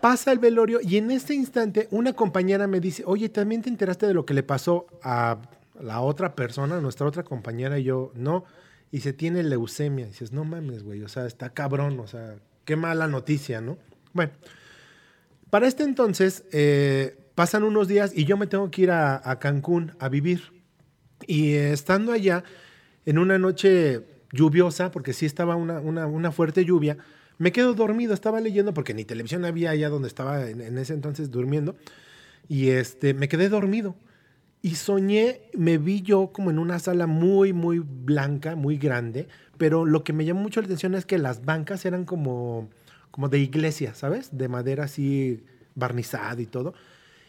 Pasa 0.00 0.30
el 0.30 0.38
velorio 0.38 0.78
y 0.80 0.96
en 0.96 1.10
este 1.10 1.34
instante 1.34 1.88
una 1.90 2.12
compañera 2.12 2.68
me 2.68 2.78
dice, 2.78 3.02
oye, 3.04 3.28
¿también 3.30 3.62
te 3.62 3.68
enteraste 3.68 4.06
de 4.06 4.14
lo 4.14 4.24
que 4.24 4.34
le 4.34 4.44
pasó 4.44 4.86
a 5.02 5.38
la 5.80 6.00
otra 6.02 6.36
persona, 6.36 6.80
nuestra 6.80 7.04
otra 7.04 7.24
compañera? 7.24 7.80
Y 7.80 7.82
yo, 7.82 8.12
no. 8.14 8.44
Y 8.94 9.00
se 9.00 9.12
tiene 9.12 9.42
leucemia. 9.42 10.04
Y 10.06 10.10
dices, 10.10 10.30
no 10.32 10.44
mames, 10.44 10.84
güey, 10.84 11.02
o 11.02 11.08
sea, 11.08 11.26
está 11.26 11.50
cabrón, 11.50 11.98
o 11.98 12.06
sea, 12.06 12.36
qué 12.64 12.76
mala 12.76 13.08
noticia, 13.08 13.60
¿no? 13.60 13.76
Bueno, 14.12 14.30
para 15.50 15.66
este 15.66 15.82
entonces 15.82 16.44
eh, 16.52 17.16
pasan 17.34 17.64
unos 17.64 17.88
días 17.88 18.12
y 18.14 18.24
yo 18.24 18.36
me 18.36 18.46
tengo 18.46 18.70
que 18.70 18.82
ir 18.82 18.90
a, 18.92 19.20
a 19.28 19.38
Cancún 19.40 19.92
a 19.98 20.08
vivir. 20.08 20.52
Y 21.26 21.54
eh, 21.54 21.72
estando 21.72 22.12
allá, 22.12 22.44
en 23.04 23.18
una 23.18 23.36
noche 23.38 24.02
lluviosa, 24.32 24.92
porque 24.92 25.12
sí 25.12 25.26
estaba 25.26 25.56
una, 25.56 25.80
una- 25.80 26.06
una 26.06 26.30
fuerte 26.30 26.64
lluvia, 26.64 26.96
me 27.38 27.50
quedo 27.50 27.74
dormido, 27.74 28.14
estaba 28.14 28.40
leyendo, 28.40 28.74
porque 28.74 28.94
ni 28.94 29.04
televisión 29.04 29.44
había 29.44 29.70
allá 29.70 29.88
donde 29.88 30.06
estaba 30.06 30.48
en, 30.48 30.60
en 30.60 30.78
ese 30.78 30.94
entonces 30.94 31.30
durmiendo, 31.32 31.74
y 32.48 32.68
este, 32.70 33.12
me 33.12 33.26
quedé 33.28 33.48
dormido. 33.48 33.96
Y 34.64 34.76
soñé, 34.76 35.42
me 35.52 35.76
vi 35.76 36.00
yo 36.00 36.32
como 36.32 36.48
en 36.50 36.58
una 36.58 36.78
sala 36.78 37.06
muy, 37.06 37.52
muy 37.52 37.80
blanca, 37.80 38.56
muy 38.56 38.78
grande, 38.78 39.28
pero 39.58 39.84
lo 39.84 40.04
que 40.04 40.14
me 40.14 40.24
llamó 40.24 40.40
mucho 40.40 40.62
la 40.62 40.64
atención 40.64 40.94
es 40.94 41.04
que 41.04 41.18
las 41.18 41.44
bancas 41.44 41.84
eran 41.84 42.06
como, 42.06 42.70
como 43.10 43.28
de 43.28 43.40
iglesia, 43.40 43.92
¿sabes? 43.94 44.34
De 44.38 44.48
madera 44.48 44.84
así 44.84 45.44
barnizada 45.74 46.40
y 46.40 46.46
todo. 46.46 46.72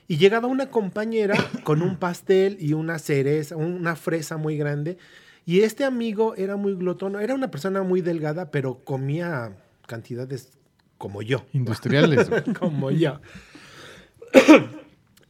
Y 0.08 0.16
llegaba 0.16 0.48
una 0.48 0.70
compañera 0.70 1.36
con 1.66 1.82
un 1.82 1.98
pastel 1.98 2.56
y 2.58 2.72
una 2.72 3.00
cereza, 3.00 3.58
una 3.58 3.98
fresa 3.98 4.38
muy 4.38 4.56
grande. 4.56 4.98
Y 5.46 5.60
este 5.64 5.84
amigo 5.84 6.36
era 6.38 6.56
muy 6.56 6.74
glotón, 6.74 7.20
era 7.20 7.36
una 7.36 7.52
persona 7.52 7.84
muy 7.84 8.00
delgada, 8.00 8.50
pero 8.50 8.86
comía 8.86 9.58
cantidades 9.88 10.54
como 10.98 11.22
yo. 11.22 11.46
Industriales. 11.52 12.30
como 12.58 12.92
yo. 12.92 13.20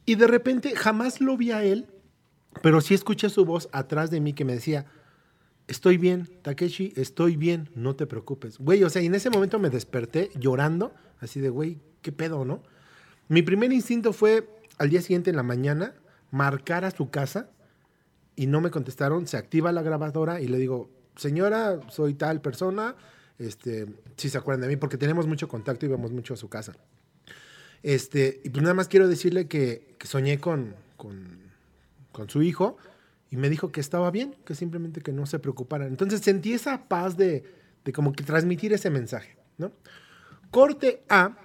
y 0.04 0.14
de 0.14 0.26
repente 0.28 0.76
jamás 0.76 1.20
lo 1.20 1.36
vi 1.36 1.50
a 1.50 1.64
él, 1.64 1.88
pero 2.62 2.80
sí 2.80 2.94
escuché 2.94 3.28
su 3.28 3.44
voz 3.44 3.68
atrás 3.72 4.10
de 4.10 4.20
mí 4.20 4.32
que 4.32 4.44
me 4.44 4.54
decía, 4.54 4.86
estoy 5.68 5.98
bien, 5.98 6.28
Takeshi, 6.42 6.92
estoy 6.96 7.36
bien, 7.36 7.70
no 7.74 7.96
te 7.96 8.06
preocupes. 8.06 8.58
Güey, 8.58 8.84
o 8.84 8.90
sea, 8.90 9.02
y 9.02 9.06
en 9.06 9.14
ese 9.14 9.30
momento 9.30 9.58
me 9.58 9.70
desperté 9.70 10.30
llorando, 10.38 10.94
así 11.20 11.40
de, 11.40 11.48
güey, 11.48 11.80
¿qué 12.02 12.12
pedo, 12.12 12.44
no? 12.44 12.62
Mi 13.28 13.42
primer 13.42 13.72
instinto 13.72 14.12
fue 14.12 14.48
al 14.78 14.90
día 14.90 15.02
siguiente 15.02 15.30
en 15.30 15.36
la 15.36 15.42
mañana 15.42 15.94
marcar 16.30 16.84
a 16.84 16.90
su 16.90 17.10
casa 17.10 17.50
y 18.36 18.46
no 18.46 18.60
me 18.60 18.70
contestaron, 18.70 19.26
se 19.26 19.36
activa 19.36 19.72
la 19.72 19.82
grabadora 19.82 20.40
y 20.40 20.46
le 20.46 20.58
digo, 20.58 20.90
señora, 21.16 21.80
soy 21.88 22.14
tal 22.14 22.40
persona, 22.40 22.94
este, 23.38 23.86
si 24.16 24.28
se 24.28 24.38
acuerdan 24.38 24.62
de 24.62 24.68
mí, 24.68 24.76
porque 24.76 24.98
tenemos 24.98 25.26
mucho 25.26 25.48
contacto 25.48 25.86
y 25.86 25.88
vamos 25.88 26.12
mucho 26.12 26.34
a 26.34 26.36
su 26.36 26.48
casa. 26.48 26.74
Este, 27.82 28.40
y 28.44 28.50
pues 28.50 28.62
nada 28.62 28.74
más 28.74 28.88
quiero 28.88 29.08
decirle 29.08 29.48
que, 29.48 29.96
soñé 30.04 30.38
con, 30.38 30.74
con 32.16 32.30
su 32.30 32.42
hijo 32.42 32.78
y 33.30 33.36
me 33.36 33.50
dijo 33.50 33.70
que 33.70 33.80
estaba 33.80 34.10
bien, 34.10 34.34
que 34.46 34.54
simplemente 34.54 35.02
que 35.02 35.12
no 35.12 35.26
se 35.26 35.38
preocuparan. 35.38 35.88
Entonces 35.88 36.22
sentí 36.22 36.54
esa 36.54 36.88
paz 36.88 37.18
de, 37.18 37.44
de 37.84 37.92
como 37.92 38.12
que 38.12 38.24
transmitir 38.24 38.72
ese 38.72 38.88
mensaje, 38.88 39.36
¿no? 39.58 39.70
Corte 40.50 41.02
A, 41.10 41.36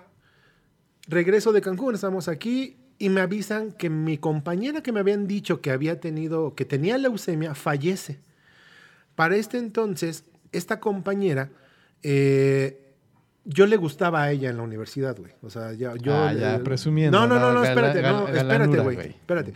regreso 1.10 1.52
de 1.52 1.60
Cancún, 1.60 1.96
estamos 1.96 2.30
aquí 2.30 2.78
y 2.98 3.10
me 3.10 3.20
avisan 3.20 3.74
que 3.74 3.90
mi 3.90 4.18
compañera 4.18 4.82
que 4.82 4.94
me 4.94 5.02
habían 5.02 5.28
dicho 5.28 5.60
que 5.60 5.72
había 5.72 6.00
tenido, 6.00 6.56
que 6.56 6.64
tenía 6.64 6.98
leucemia, 6.98 7.54
fallece. 7.54 8.22
Para 9.16 9.36
este 9.36 9.58
entonces, 9.58 10.24
esta 10.54 10.80
compañera, 10.80 11.50
eh, 12.02 12.91
yo 13.44 13.66
le 13.66 13.76
gustaba 13.78 14.24
a 14.24 14.32
ella 14.32 14.50
en 14.50 14.58
la 14.58 14.64
universidad, 14.64 15.18
güey. 15.18 15.32
O 15.42 15.50
sea, 15.50 15.74
ya, 15.74 15.94
yo... 15.96 16.14
Ah, 16.16 16.34
ya, 16.34 16.60
presumiendo, 16.64 17.18
No, 17.20 17.28
no, 17.28 17.40
no, 17.40 17.54
¿no? 17.54 17.64
espérate, 17.64 18.02
no, 18.02 18.28
espérate, 18.28 18.80
güey. 18.80 18.98
Espérate. 19.10 19.54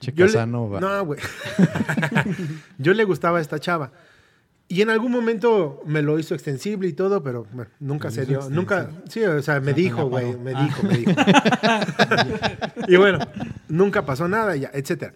Che 0.00 0.12
Yo 0.12 0.26
le-. 0.26 0.46
No, 0.46 1.04
güey. 1.06 1.20
yo 2.78 2.94
le 2.94 3.04
gustaba 3.04 3.38
a 3.38 3.40
esta 3.40 3.58
chava. 3.60 3.92
Y 4.68 4.82
en 4.82 4.90
algún 4.90 5.12
momento 5.12 5.80
me 5.86 6.02
lo 6.02 6.18
hizo 6.18 6.34
extensible 6.34 6.88
y 6.88 6.92
todo, 6.92 7.22
pero 7.22 7.46
bueno, 7.52 7.70
nunca 7.78 8.10
se 8.10 8.26
dio. 8.26 8.38
extensible. 8.38 8.56
Nunca, 8.56 8.90
sí, 9.08 9.22
o 9.22 9.40
sea, 9.40 9.60
me 9.60 9.72
dijo, 9.72 10.06
güey, 10.08 10.36
me 10.36 10.52
Ah. 10.56 10.64
dijo, 10.64 10.82
me 10.82 10.96
dijo. 10.98 11.12
y 12.88 12.96
bueno, 12.96 13.20
nunca 13.68 14.04
pasó 14.04 14.26
nada, 14.26 14.56
ya, 14.56 14.70
etcétera. 14.74 15.12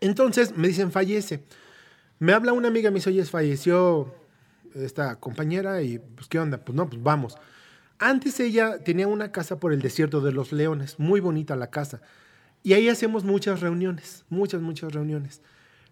Entonces 0.00 0.54
me 0.56 0.68
dicen, 0.68 0.92
fallece. 0.92 1.42
Me 2.18 2.34
habla 2.34 2.52
una 2.52 2.68
amiga, 2.68 2.90
me 2.90 2.96
dice, 2.96 3.08
oye, 3.08 3.24
falleció 3.24 4.14
esta 4.84 5.16
compañera 5.16 5.82
y 5.82 5.98
pues, 5.98 6.28
¿qué 6.28 6.38
onda? 6.38 6.58
Pues 6.58 6.76
no, 6.76 6.88
pues 6.88 7.02
vamos. 7.02 7.36
Antes 7.98 8.40
ella 8.40 8.78
tenía 8.84 9.06
una 9.06 9.32
casa 9.32 9.58
por 9.58 9.72
el 9.72 9.80
desierto 9.80 10.20
de 10.20 10.32
los 10.32 10.52
leones, 10.52 10.98
muy 10.98 11.20
bonita 11.20 11.56
la 11.56 11.70
casa. 11.70 12.00
Y 12.62 12.74
ahí 12.74 12.88
hacemos 12.88 13.24
muchas 13.24 13.60
reuniones, 13.60 14.24
muchas, 14.28 14.60
muchas 14.60 14.92
reuniones. 14.92 15.40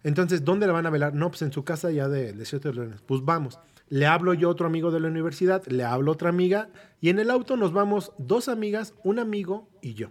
Entonces, 0.02 0.44
¿dónde 0.44 0.66
la 0.66 0.74
van 0.74 0.86
a 0.86 0.90
velar? 0.90 1.14
No, 1.14 1.30
pues 1.30 1.42
en 1.42 1.52
su 1.52 1.64
casa 1.64 1.90
ya 1.90 2.08
del 2.08 2.36
desierto 2.36 2.68
de 2.68 2.74
leones. 2.74 3.00
Pues 3.00 3.24
vamos. 3.24 3.58
Le 3.88 4.06
hablo 4.06 4.34
yo 4.34 4.48
a 4.48 4.52
otro 4.52 4.66
amigo 4.66 4.90
de 4.90 5.00
la 5.00 5.08
universidad, 5.08 5.64
le 5.66 5.84
hablo 5.84 6.10
a 6.10 6.14
otra 6.14 6.28
amiga 6.28 6.68
y 7.00 7.10
en 7.10 7.18
el 7.18 7.30
auto 7.30 7.56
nos 7.56 7.72
vamos 7.72 8.12
dos 8.18 8.48
amigas, 8.48 8.94
un 9.02 9.18
amigo 9.18 9.68
y 9.82 9.94
yo. 9.94 10.10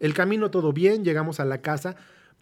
El 0.00 0.12
camino 0.12 0.50
todo 0.50 0.72
bien, 0.72 1.04
llegamos 1.04 1.40
a 1.40 1.44
la 1.44 1.62
casa, 1.62 1.96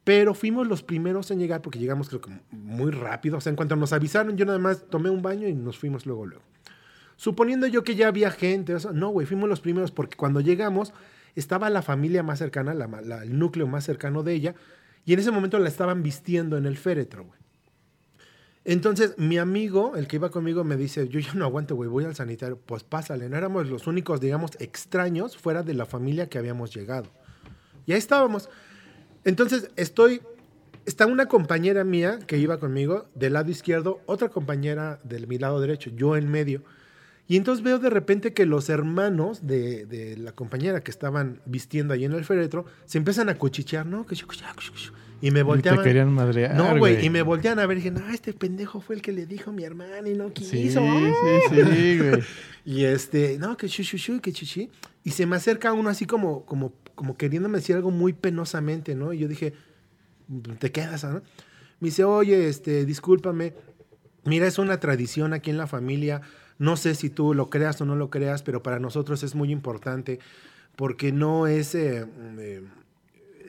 pero 0.04 0.34
fuimos 0.34 0.66
los 0.66 0.82
primeros 0.82 1.30
en 1.30 1.38
llegar 1.38 1.62
porque 1.62 1.78
llegamos 1.78 2.08
creo 2.08 2.20
que 2.20 2.30
muy 2.50 2.90
rápido. 2.90 3.38
O 3.38 3.40
sea, 3.40 3.50
en 3.50 3.56
cuanto 3.56 3.74
nos 3.74 3.92
avisaron, 3.92 4.36
yo 4.36 4.44
nada 4.44 4.58
más 4.58 4.84
tomé 4.90 5.10
un 5.10 5.22
baño 5.22 5.48
y 5.48 5.54
nos 5.54 5.78
fuimos 5.78 6.04
luego, 6.06 6.26
luego. 6.26 6.44
Suponiendo 7.16 7.66
yo 7.66 7.84
que 7.84 7.94
ya 7.94 8.08
había 8.08 8.30
gente, 8.30 8.76
no, 8.92 9.08
güey, 9.08 9.26
fuimos 9.26 9.48
los 9.48 9.60
primeros 9.60 9.90
porque 9.90 10.16
cuando 10.16 10.40
llegamos 10.40 10.92
estaba 11.36 11.70
la 11.70 11.80
familia 11.82 12.22
más 12.22 12.38
cercana, 12.38 12.74
la- 12.74 13.22
el 13.22 13.38
núcleo 13.38 13.66
más 13.66 13.84
cercano 13.84 14.22
de 14.22 14.34
ella, 14.34 14.54
y 15.06 15.12
en 15.14 15.18
ese 15.20 15.30
momento 15.30 15.58
la 15.58 15.68
estaban 15.68 16.02
vistiendo 16.02 16.56
en 16.56 16.66
el 16.66 16.76
féretro, 16.76 17.24
güey. 17.24 17.38
Entonces, 18.66 19.14
mi 19.18 19.36
amigo, 19.36 19.94
el 19.96 20.06
que 20.06 20.16
iba 20.16 20.30
conmigo, 20.30 20.64
me 20.64 20.76
dice, 20.76 21.06
yo 21.08 21.20
ya 21.20 21.34
no 21.34 21.44
aguanto, 21.44 21.76
güey, 21.76 21.88
voy 21.90 22.04
al 22.04 22.14
sanitario. 22.14 22.58
Pues 22.64 22.82
pásale, 22.82 23.28
no 23.28 23.36
éramos 23.36 23.68
los 23.68 23.86
únicos, 23.86 24.20
digamos, 24.20 24.52
extraños 24.58 25.36
fuera 25.36 25.62
de 25.62 25.74
la 25.74 25.84
familia 25.84 26.28
que 26.30 26.38
habíamos 26.38 26.74
llegado. 26.74 27.10
Y 27.86 27.92
ahí 27.92 27.98
estábamos. 27.98 28.48
Entonces, 29.24 29.70
estoy, 29.76 30.20
está 30.86 31.06
una 31.06 31.26
compañera 31.26 31.84
mía 31.84 32.18
que 32.26 32.38
iba 32.38 32.58
conmigo 32.58 33.06
del 33.14 33.34
lado 33.34 33.50
izquierdo, 33.50 34.00
otra 34.06 34.28
compañera 34.28 34.98
del 35.04 35.26
mi 35.26 35.38
lado 35.38 35.60
derecho, 35.60 35.90
yo 35.94 36.16
en 36.16 36.30
medio. 36.30 36.62
Y 37.26 37.36
entonces 37.38 37.64
veo 37.64 37.78
de 37.78 37.88
repente 37.88 38.34
que 38.34 38.44
los 38.44 38.68
hermanos 38.68 39.46
de, 39.46 39.86
de 39.86 40.16
la 40.18 40.32
compañera 40.32 40.82
que 40.82 40.90
estaban 40.90 41.40
vistiendo 41.46 41.94
ahí 41.94 42.04
en 42.04 42.12
el 42.12 42.24
féretro 42.24 42.66
se 42.84 42.98
empiezan 42.98 43.30
a 43.30 43.36
cuchichear, 43.36 43.86
¿no? 43.86 44.04
Y 45.22 45.30
me 45.30 45.38
Y 45.38 45.40
te 45.40 45.42
volteaban. 45.42 45.82
querían 45.82 46.12
madrear, 46.12 46.54
No, 46.54 46.76
güey, 46.76 47.02
y 47.02 47.08
me 47.08 47.22
voltean 47.22 47.58
a 47.58 47.66
ver 47.66 47.78
y 47.78 47.80
dije, 47.80 47.90
no, 47.92 48.06
este 48.10 48.34
pendejo 48.34 48.82
fue 48.82 48.96
el 48.96 49.00
que 49.00 49.12
le 49.12 49.24
dijo 49.24 49.50
a 49.50 49.52
mi 49.54 49.64
hermana 49.64 50.06
y 50.06 50.12
no 50.12 50.34
quiso. 50.34 50.50
Sí, 50.50 50.70
sí, 50.70 50.78
¡Ah! 50.78 51.40
sí, 51.48 51.98
güey. 51.98 52.22
Y 52.66 52.84
este, 52.84 53.38
no, 53.38 53.56
que 53.56 53.68
shu, 53.68 54.20
que 54.20 54.32
chichi. 54.32 54.68
Y 55.02 55.12
se 55.12 55.24
me 55.24 55.36
acerca 55.36 55.72
uno 55.72 55.88
así 55.88 56.04
como, 56.04 56.44
como, 56.44 56.74
como 56.94 57.16
queriéndome 57.16 57.58
decir 57.58 57.76
algo 57.76 57.90
muy 57.90 58.12
penosamente, 58.12 58.94
¿no? 58.94 59.12
Y 59.12 59.18
yo 59.18 59.28
dije, 59.28 59.54
te 60.58 60.72
quedas, 60.72 61.04
¿no? 61.04 61.22
Me 61.80 61.88
dice, 61.88 62.04
oye, 62.04 62.48
este, 62.48 62.84
discúlpame. 62.84 63.54
Mira, 64.24 64.46
es 64.46 64.58
una 64.58 64.80
tradición 64.80 65.32
aquí 65.32 65.50
en 65.50 65.58
la 65.58 65.66
familia. 65.66 66.22
No 66.58 66.76
sé 66.76 66.94
si 66.94 67.10
tú 67.10 67.34
lo 67.34 67.50
creas 67.50 67.80
o 67.80 67.84
no 67.84 67.96
lo 67.96 68.10
creas, 68.10 68.42
pero 68.42 68.62
para 68.62 68.78
nosotros 68.78 69.22
es 69.22 69.34
muy 69.34 69.50
importante 69.50 70.20
porque 70.76 71.12
no 71.12 71.46
es... 71.46 71.74
eh, 71.74 72.06
eh, 72.38 72.62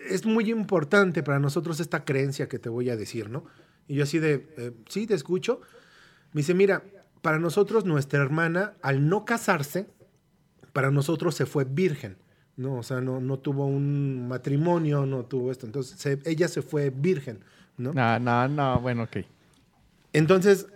es 0.09 0.25
muy 0.25 0.51
importante 0.51 1.23
para 1.23 1.39
nosotros 1.39 1.79
esta 1.79 2.05
creencia 2.05 2.47
que 2.47 2.59
te 2.59 2.69
voy 2.69 2.89
a 2.89 2.95
decir, 2.95 3.29
¿no? 3.29 3.45
Y 3.87 3.95
yo 3.95 4.03
así 4.03 4.19
de, 4.19 4.47
eh, 4.57 4.71
sí, 4.87 5.07
te 5.07 5.13
escucho. 5.13 5.61
Me 6.31 6.41
dice, 6.41 6.53
mira, 6.53 6.83
para 7.21 7.39
nosotros 7.39 7.85
nuestra 7.85 8.21
hermana, 8.21 8.73
al 8.81 9.07
no 9.09 9.25
casarse, 9.25 9.87
para 10.73 10.91
nosotros 10.91 11.35
se 11.35 11.45
fue 11.45 11.63
virgen, 11.63 12.17
¿no? 12.57 12.75
O 12.77 12.83
sea, 12.83 13.01
no, 13.01 13.19
no 13.19 13.37
tuvo 13.39 13.65
un 13.65 14.27
matrimonio, 14.27 15.05
no 15.05 15.23
tuvo 15.25 15.51
esto. 15.51 15.65
Entonces, 15.65 15.99
se- 15.99 16.19
ella 16.25 16.47
se 16.47 16.61
fue 16.61 16.89
virgen, 16.89 17.39
¿no? 17.77 17.93
No, 17.93 18.19
no, 18.19 18.47
no, 18.47 18.79
bueno, 18.79 19.03
ok. 19.03 19.17
Entonces, 20.13 20.67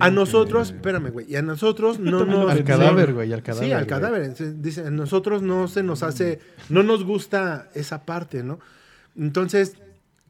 a 0.00 0.08
que- 0.08 0.10
nosotros, 0.14 0.70
espérame, 0.70 1.10
güey, 1.10 1.26
y 1.30 1.36
a 1.36 1.42
nosotros 1.42 1.98
no 1.98 2.24
nos... 2.24 2.50
Al 2.50 2.64
cadáver, 2.64 3.12
güey, 3.14 3.32
al 3.32 3.42
cadáver. 3.42 3.68
Sí, 3.68 3.72
al 3.72 3.86
cadáver. 3.86 4.22
Entonces, 4.22 4.62
Dice, 4.62 4.86
a 4.86 4.90
nosotros 4.90 5.42
no 5.42 5.68
se 5.68 5.82
nos 5.82 6.02
hace, 6.02 6.40
no 6.68 6.82
nos 6.82 7.04
gusta 7.04 7.68
esa 7.74 8.04
parte, 8.04 8.42
¿no? 8.42 8.58
Entonces, 9.16 9.76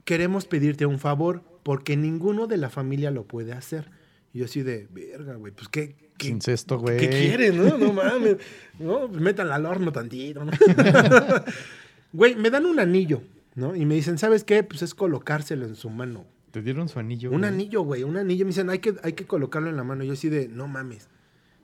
queremos 0.04 0.46
pedirte 0.46 0.86
un 0.86 0.98
favor 0.98 1.42
porque 1.62 1.96
ninguno 1.96 2.46
de 2.46 2.56
la 2.56 2.70
familia 2.70 3.10
lo 3.10 3.24
puede 3.24 3.52
hacer. 3.52 3.90
Y 4.32 4.38
yo 4.40 4.44
así 4.46 4.62
de, 4.62 4.88
verga, 4.90 5.34
güey, 5.34 5.52
pues 5.52 5.68
qué, 5.68 6.09
qué, 6.20 6.28
Incesto, 6.28 6.78
güey. 6.78 6.98
¿Qué 6.98 7.08
quieren, 7.08 7.56
no? 7.56 7.78
No 7.78 7.92
mames. 7.92 8.36
No, 8.78 9.08
pues 9.08 9.20
métanla 9.20 9.56
al 9.56 9.66
horno 9.66 9.92
tantito, 9.92 10.44
¿no? 10.44 10.52
Güey, 12.12 12.34
me 12.34 12.50
dan 12.50 12.66
un 12.66 12.80
anillo, 12.80 13.22
¿no? 13.54 13.76
Y 13.76 13.86
me 13.86 13.94
dicen, 13.94 14.18
¿sabes 14.18 14.42
qué? 14.42 14.64
Pues 14.64 14.82
es 14.82 14.94
colocárselo 14.94 15.64
en 15.64 15.76
su 15.76 15.90
mano. 15.90 16.26
Te 16.50 16.60
dieron 16.60 16.88
su 16.88 16.98
anillo. 16.98 17.30
Un 17.30 17.38
güey. 17.38 17.52
anillo, 17.52 17.82
güey, 17.82 18.02
un 18.02 18.16
anillo. 18.16 18.44
Me 18.44 18.48
dicen, 18.48 18.68
hay 18.68 18.80
que, 18.80 18.96
hay 19.04 19.12
que 19.12 19.26
colocarlo 19.26 19.70
en 19.70 19.76
la 19.76 19.84
mano. 19.84 20.02
Yo 20.02 20.14
así 20.14 20.28
de, 20.28 20.48
no 20.48 20.66
mames. 20.66 21.08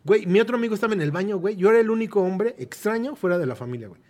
Güey, 0.05 0.25
mi 0.27 0.39
otro 0.39 0.57
amigo 0.57 0.75
estaba 0.75 0.95
en 0.95 1.01
el 1.01 1.11
baño, 1.11 1.39
güey. 1.39 1.57
Yo 1.57 1.71
era 1.71 1.81
el 1.81 1.91
único 1.91 2.23
hombre 2.23 2.55
extraño 2.59 3.17
fuera 3.17 3.39
de 3.39 3.47
la 3.47 3.57
familia, 3.57 3.89
güey. 3.89 4.01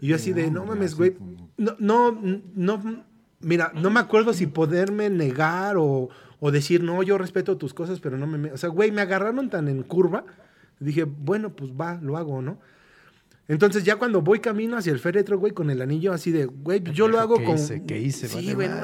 Y 0.00 0.08
yo 0.08 0.16
así 0.16 0.32
de, 0.32 0.48
no 0.50 0.64
mames, 0.64 0.94
güey. 0.94 1.16
No, 1.56 1.74
no, 1.80 2.12
no, 2.54 3.04
mira, 3.40 3.72
no 3.74 3.90
me 3.90 4.00
acuerdo 4.00 4.32
si 4.32 4.46
poderme 4.46 5.10
negar 5.10 5.76
o, 5.76 6.08
o 6.46 6.50
decir, 6.50 6.82
no, 6.82 7.02
yo 7.02 7.16
respeto 7.16 7.56
tus 7.56 7.72
cosas, 7.72 8.00
pero 8.00 8.18
no 8.18 8.26
me... 8.26 8.36
me-". 8.36 8.52
O 8.52 8.58
sea, 8.58 8.68
güey, 8.68 8.90
me 8.90 9.00
agarraron 9.00 9.48
tan 9.48 9.66
en 9.66 9.82
curva. 9.82 10.26
Dije, 10.78 11.04
bueno, 11.04 11.56
pues 11.56 11.72
va, 11.72 11.98
lo 12.02 12.18
hago, 12.18 12.42
¿no? 12.42 12.58
Entonces 13.48 13.82
ya 13.82 13.96
cuando 13.96 14.20
voy 14.20 14.40
camino 14.40 14.76
hacia 14.76 14.92
el 14.92 14.98
féretro, 14.98 15.38
güey, 15.38 15.54
con 15.54 15.70
el 15.70 15.80
anillo 15.80 16.12
así 16.12 16.32
de, 16.32 16.44
güey, 16.44 16.80
pues 16.80 16.94
yo 16.94 17.08
lo 17.08 17.18
hago 17.18 17.38
¿Qué 17.38 17.44
con... 17.44 17.54
hice? 17.54 17.82
¿Qué 17.86 17.98
hice? 17.98 18.28
Sí, 18.28 18.52
güey, 18.52 18.68
no. 18.68 18.76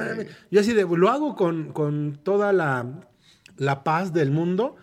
Yo 0.50 0.60
así 0.60 0.72
de, 0.72 0.86
lo 0.86 1.10
hago 1.10 1.36
con, 1.36 1.74
con 1.74 2.18
toda 2.22 2.54
la, 2.54 2.86
la 3.58 3.84
paz 3.84 4.14
del 4.14 4.30
mundo, 4.30 4.76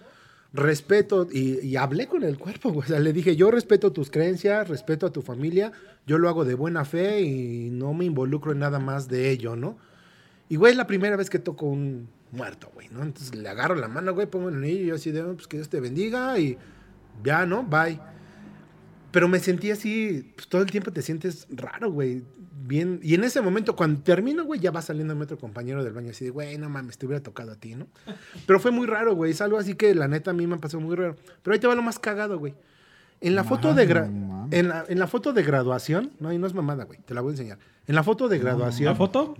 respeto, 0.54 1.28
y, 1.32 1.60
y 1.66 1.78
hablé 1.78 2.06
con 2.06 2.22
el 2.22 2.38
cuerpo, 2.38 2.70
güey. 2.70 2.86
O 2.86 2.90
sea, 2.90 3.00
le 3.00 3.12
dije, 3.12 3.36
yo 3.36 3.50
respeto 3.50 3.92
tus 3.92 4.12
creencias, 4.12 4.70
respeto 4.70 5.08
a 5.08 5.12
tu 5.12 5.24
familia, 5.24 5.72
yo 6.06 6.20
lo 6.20 6.30
hago 6.30 6.46
de 6.46 6.54
buena 6.54 6.86
fe 6.86 7.22
y 7.22 7.72
no 7.72 7.96
me 7.96 8.06
involucro 8.06 8.52
en 8.52 8.60
nada 8.60 8.78
más 8.78 9.08
de 9.08 9.32
ello, 9.32 9.56
¿no? 9.56 9.80
Y, 10.48 10.58
güey, 10.58 10.74
es 10.74 10.78
la 10.78 10.86
primera 10.86 11.16
vez 11.16 11.32
que 11.32 11.40
toco 11.40 11.66
un 11.66 12.16
muerto, 12.32 12.70
güey, 12.74 12.90
¿no? 12.90 13.04
Entonces 13.04 13.36
le 13.36 13.48
agarro 13.50 13.76
la 13.76 13.88
mano, 13.88 14.14
güey, 14.14 14.28
pongo 14.28 14.50
el 14.50 14.56
anillo 14.56 14.82
y 14.84 14.86
yo 14.88 14.96
así 14.96 15.12
de, 15.12 15.22
"Oh, 15.22 15.34
pues 15.34 15.48
que 15.48 15.58
Dios 15.58 15.70
te 15.70 15.80
bendiga 15.80 16.38
y 16.40 16.58
ya, 17.24 17.46
¿no? 17.46 17.64
Bye. 17.64 18.00
Pero 19.12 19.28
me 19.28 19.40
sentí 19.40 19.72
así, 19.72 20.32
pues, 20.36 20.48
todo 20.48 20.62
el 20.62 20.70
tiempo 20.70 20.92
te 20.92 21.02
sientes 21.02 21.48
raro, 21.50 21.92
güey. 21.92 22.24
Bien. 22.68 23.00
Y 23.02 23.14
en 23.14 23.24
ese 23.24 23.42
momento, 23.42 23.76
cuando 23.76 24.02
termino, 24.02 24.44
güey, 24.44 24.60
ya 24.60 24.72
va 24.72 24.82
saliendo 24.82 25.16
mi 25.16 25.24
otro 25.24 25.38
compañero 25.38 25.84
del 25.84 25.94
baño 25.94 26.12
así 26.12 26.26
de, 26.26 26.32
güey, 26.32 26.58
no 26.58 26.70
mames, 26.70 26.98
te 26.98 27.06
hubiera 27.06 27.24
tocado 27.24 27.54
a 27.54 27.56
ti, 27.56 27.76
¿no? 27.76 27.88
Pero 28.46 28.60
fue 28.60 28.72
muy 28.72 28.86
raro, 28.88 29.16
güey. 29.16 29.32
Es 29.32 29.42
algo 29.42 29.58
así 29.58 29.76
que 29.76 29.96
la 29.96 30.08
neta 30.08 30.32
a 30.32 30.34
mí 30.34 30.46
me 30.46 30.58
pasó 30.58 30.80
muy 30.80 30.96
raro. 30.96 31.16
Pero 31.44 31.54
ahí 31.54 31.60
te 31.60 31.68
va 31.68 31.76
lo 31.76 31.82
más 31.82 31.98
cagado, 31.98 32.38
güey. 32.38 32.54
En 33.22 33.36
la 33.36 33.44
foto 33.44 33.74
de 33.74 33.86
mames. 34.48 34.60
en 34.60 34.68
la, 34.70 34.86
en 34.88 35.00
la 35.00 35.08
foto 35.08 35.34
de 35.34 35.44
graduación, 35.44 36.12
no, 36.20 36.34
y 36.34 36.38
no 36.38 36.48
es 36.48 36.54
mamada, 36.54 36.86
güey, 36.86 37.00
te 37.06 37.14
la 37.14 37.22
voy 37.22 37.30
a 37.30 37.34
enseñar. 37.34 37.58
En 37.88 37.96
la 37.96 38.04
foto 38.04 38.28
de 38.28 38.38
graduación, 38.38 38.90
¿La 38.90 38.96
foto? 38.96 39.36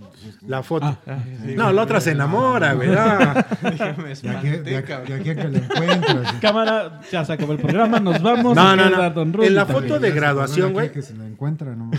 la 0.46 0.62
foto. 0.62 0.86
Ah. 1.06 1.18
no, 1.44 1.70
la 1.70 1.82
otra 1.82 2.00
se 2.00 2.12
enamora, 2.12 2.72
güey. 2.72 2.88
Déjame 2.88 4.14
De 4.14 4.30
aquí, 4.30 4.48
de 4.48 4.76
aquí- 4.76 4.92
de 5.06 5.14
aquí 5.14 5.30
a 5.30 5.34
que 5.36 5.48
lo 5.48 5.58
encuentras. 5.58 6.32
Cámara, 6.40 7.00
ya 7.12 7.24
se 7.26 7.32
acabó 7.34 7.52
el 7.52 7.58
programa, 7.58 8.00
nos 8.00 8.22
vamos. 8.22 8.56
No, 8.56 8.74
no, 8.74 8.88
no. 8.88 9.10
Don 9.10 9.34
Rudy 9.34 9.48
En 9.48 9.54
la 9.54 9.66
también. 9.66 9.88
foto 9.90 10.00
de 10.00 10.10
graduación, 10.12 10.72
güey. 10.72 10.90
Que 10.92 11.02
se 11.02 11.12
lo 11.14 11.24
encuentra, 11.24 11.76
no 11.76 11.90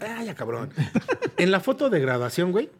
Ay, 0.00 0.26
ya 0.26 0.34
cabrón. 0.34 0.70
En 1.36 1.50
la 1.52 1.60
foto 1.60 1.88
de 1.90 2.00
graduación, 2.00 2.50
güey, 2.50 2.70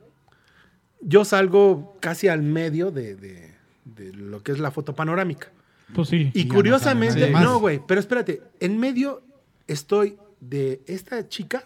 yo 1.00 1.24
salgo 1.24 1.96
casi 2.00 2.28
al 2.28 2.42
medio 2.42 2.90
de, 2.90 3.14
de- 3.14 3.54
de 3.84 4.12
lo 4.12 4.42
que 4.42 4.50
es 4.52 4.58
la 4.58 4.70
foto 4.70 4.94
panorámica. 4.94 5.48
Pues 5.94 6.08
sí. 6.08 6.30
Y 6.34 6.48
curiosamente, 6.48 7.30
no, 7.30 7.60
güey, 7.60 7.80
pero 7.86 8.00
espérate, 8.00 8.42
en 8.58 8.78
medio 8.78 9.22
estoy 9.66 10.16
de 10.40 10.82
esta 10.86 11.28
chica 11.28 11.64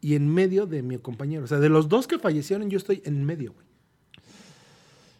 y 0.00 0.14
en 0.16 0.28
medio 0.32 0.66
de 0.66 0.82
mi 0.82 0.98
compañero. 0.98 1.44
O 1.44 1.46
sea, 1.46 1.58
de 1.58 1.68
los 1.68 1.88
dos 1.88 2.06
que 2.06 2.18
fallecieron, 2.18 2.68
yo 2.70 2.78
estoy 2.78 3.02
en 3.04 3.24
medio, 3.24 3.52
güey. 3.54 3.66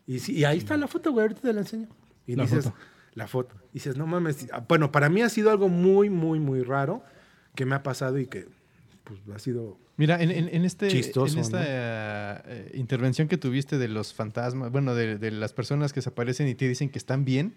Y, 0.07 0.19
sí, 0.19 0.33
y 0.35 0.45
ahí 0.45 0.59
está 0.59 0.77
la 0.77 0.87
foto, 0.89 1.13
güey, 1.13 1.23
ahorita 1.23 1.41
te 1.41 1.53
la 1.53 1.61
enseño. 1.61 1.89
Y 2.27 2.37
La 2.37 2.43
dices, 2.45 2.65
foto. 2.65 2.77
la 3.15 3.27
foto. 3.27 3.55
Y 3.71 3.75
dices, 3.75 3.97
no 3.97 4.07
mames. 4.07 4.47
ah, 4.53 4.65
Bueno, 4.69 4.93
para 4.93 5.09
mí 5.09 5.23
ha 5.23 5.29
sido 5.31 5.51
algo 5.51 5.69
muy, 5.69 6.11
muy, 6.11 6.41
muy 6.41 6.63
raro 6.63 7.03
que 7.55 7.65
me 7.65 7.75
ha 7.75 7.83
pasado 7.83 8.19
y 8.19 8.27
que 8.27 8.47
pues, 9.05 9.21
ha 9.35 9.39
sido 9.39 9.79
Mira, 9.97 10.21
en, 10.21 10.31
en- 10.33 10.49
en 10.53 10.65
este, 10.65 10.89
Chistoso, 10.89 11.35
en 11.35 11.41
esta 11.41 11.59
¿no? 11.59 11.65
eh, 11.67 12.71
intervención 12.75 13.29
que 13.29 13.39
tuviste 13.39 13.79
de 13.79 13.87
los 13.89 14.13
fantasmas, 14.13 14.71
bueno, 14.73 14.95
de, 14.95 15.19
de 15.19 15.31
las 15.31 15.53
personas 15.53 15.93
que 15.93 16.03
se 16.03 16.09
aparecen 16.11 16.49
y 16.49 16.55
te 16.57 16.67
dicen 16.69 16.91
que 16.91 16.99
están 16.99 17.25
bien, 17.25 17.55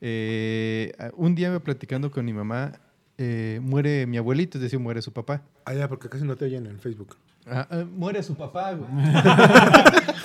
eh, 0.00 0.92
un 1.16 1.34
día 1.34 1.50
me 1.50 1.58
platicando 1.60 2.10
con 2.10 2.24
mi 2.24 2.32
mamá, 2.32 2.80
eh, 3.18 3.60
muere 3.62 4.06
mi 4.06 4.16
abuelito, 4.18 4.58
es 4.58 4.62
decir, 4.62 4.78
muere 4.78 5.02
su 5.02 5.12
papá. 5.12 5.42
Ah, 5.64 5.74
ya, 5.74 5.88
porque 5.88 6.08
casi 6.08 6.24
no 6.24 6.36
te 6.36 6.44
oyen 6.46 6.66
en 6.66 6.78
Facebook. 6.78 7.16
Ah, 7.48 7.66
ah, 7.70 7.84
muere 7.90 8.22
su 8.22 8.34
papá, 8.34 8.72
güey. 8.72 8.88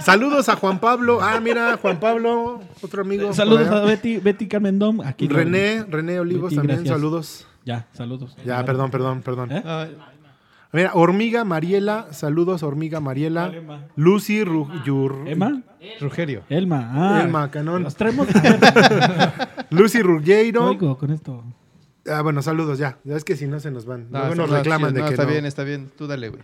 Saludos 0.00 0.48
a 0.48 0.56
Juan 0.56 0.78
Pablo. 0.78 1.18
Ah, 1.20 1.40
mira, 1.40 1.76
Juan 1.78 1.98
Pablo, 1.98 2.60
otro 2.82 3.02
amigo. 3.02 3.32
Saludos 3.32 3.68
a. 3.68 3.80
Betty, 3.84 4.18
Betty 4.18 4.46
Carmendom. 4.46 5.00
Aquí 5.00 5.26
René, 5.28 5.84
René 5.88 6.20
Olivos 6.20 6.50
Betty, 6.50 6.56
también, 6.56 6.78
gracias. 6.80 6.96
saludos. 6.96 7.46
Ya, 7.64 7.86
saludos. 7.92 8.36
Ya, 8.44 8.64
perdón, 8.64 8.90
perdón, 8.90 9.22
perdón. 9.22 9.52
¿Eh? 9.52 9.62
Ah, 9.64 9.86
Mira, 10.72 10.90
Hormiga 10.94 11.44
Mariela, 11.44 12.08
saludos 12.12 12.62
Hormiga 12.62 13.00
Mariela. 13.00 13.46
Elma. 13.46 13.84
Lucy 13.96 14.44
Ru- 14.44 14.68
Yur- 14.84 15.26
¿Emma? 15.26 15.62
Rugerio. 16.00 16.42
Elma. 16.50 16.90
Ah, 16.92 17.22
Elma 17.24 17.50
Canón. 17.50 17.84
Los 17.84 17.96
traemos. 17.96 18.28
Lucy 19.70 20.02
Ruggiero. 20.02 20.66
oigo 20.66 20.98
con 20.98 21.10
esto. 21.12 21.42
Ah, 22.08 22.22
bueno, 22.22 22.40
saludos 22.42 22.78
ya. 22.78 22.98
Ya 23.04 23.16
es 23.16 23.24
que 23.24 23.36
si 23.36 23.46
no 23.46 23.58
se 23.60 23.70
nos 23.70 23.84
van. 23.86 24.06
No, 24.10 24.18
Luego 24.20 24.34
nos 24.36 24.50
no, 24.50 24.56
reclaman 24.56 24.94
de 24.94 25.00
no, 25.00 25.06
que 25.06 25.12
está 25.14 25.24
no. 25.24 25.30
bien, 25.30 25.44
está 25.46 25.64
bien. 25.64 25.90
Tú 25.96 26.06
dale, 26.06 26.28
güey. 26.28 26.42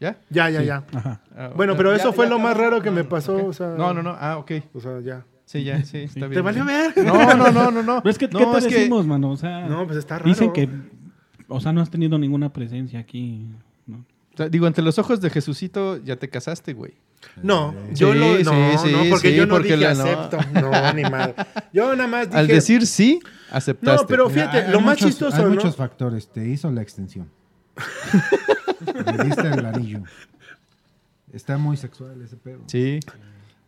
¿Ya? 0.00 0.18
Ya, 0.30 0.50
ya, 0.50 0.60
Sí, 0.60 0.66
ya. 0.66 0.84
Ajá. 0.94 1.20
Ah, 1.36 1.50
Bueno, 1.54 1.76
pero 1.76 1.90
ya- 1.92 1.98
eso 2.02 2.12
fue 2.12 2.26
ya 2.26 2.30
lo 2.30 2.38
más 2.38 2.56
raro 2.56 2.82
que 2.82 2.90
me 2.90 3.04
pasó. 3.04 3.46
O 3.46 3.52
sea, 3.52 3.74
No, 3.76 3.92
no, 3.94 4.02
no. 4.02 4.16
Ah, 4.18 4.38
ok. 4.38 4.52
O 4.74 4.80
sea, 4.80 5.00
ya. 5.00 5.24
Sí, 5.44 5.64
ya, 5.64 5.82
sí, 5.84 5.98
está 5.98 6.20
bien. 6.26 6.32
¿Te 6.34 6.40
valió 6.42 6.64
ver? 6.64 6.92
No, 7.04 7.34
no, 7.36 7.50
no, 7.50 7.70
no, 7.70 7.82
no. 7.82 8.02
Pero 8.02 8.10
es 8.10 8.18
que, 8.18 8.28
no, 8.28 8.38
¿qué 8.38 8.44
te 8.46 8.58
es 8.58 8.66
que- 8.66 8.74
decimos, 8.80 9.06
mano? 9.06 9.30
O 9.30 9.36
sea, 9.36 9.66
No, 9.66 9.86
pues 9.86 9.98
está 9.98 10.18
raro. 10.18 10.28
dicen 10.28 10.52
que, 10.52 10.68
o 11.48 11.58
sea, 11.60 11.72
no 11.72 11.80
has 11.80 11.90
tenido 11.90 12.18
ninguna 12.18 12.52
presencia 12.52 12.98
aquí. 13.00 13.46
¿no? 13.86 14.04
o 14.34 14.36
sea, 14.36 14.48
digo, 14.50 14.66
ante 14.66 14.82
los 14.82 14.98
ojos 14.98 15.20
de 15.22 15.30
Jesucito 15.30 15.96
ya 16.04 16.16
te 16.16 16.28
casaste, 16.28 16.74
güey. 16.74 16.92
No, 17.42 17.74
yo 17.92 18.12
Sí, 18.12 18.18
lo. 18.18 18.36
sí, 18.38 18.42
No, 18.44 18.78
sí, 18.78 18.92
no, 18.92 19.10
porque 19.10 19.30
sí, 19.30 19.34
yo 19.36 19.46
no 19.46 19.54
porque 19.54 19.76
dije 19.76 19.76
la- 19.78 19.94
no. 19.94 20.02
acepto. 20.04 20.38
No, 20.60 20.92
ni 20.94 21.02
mal. 21.02 21.34
Yo 21.72 21.94
nada 21.94 22.08
más 22.08 22.26
dije. 22.28 22.38
Al 22.38 22.46
decir 22.48 22.86
sí, 22.86 23.20
aceptaste. 23.50 24.02
No, 24.02 24.08
pero 24.08 24.28
fíjate, 24.28 24.68
lo 24.68 24.78
hay 24.78 24.84
más 24.84 24.96
muchos- 24.96 25.08
chistoso, 25.10 25.36
Hay 25.36 25.44
¿no? 25.44 25.50
muchos 25.50 25.76
factores. 25.76 26.28
Te 26.28 26.46
hizo 26.48 26.70
la 26.72 26.82
extensión. 26.82 27.30
Le 29.18 29.24
diste 29.24 29.48
el 29.48 29.64
anillo. 29.66 30.02
Está 31.32 31.58
muy 31.58 31.76
sexual 31.76 32.20
ese 32.22 32.36
pedo. 32.36 32.60
Sí. 32.66 33.00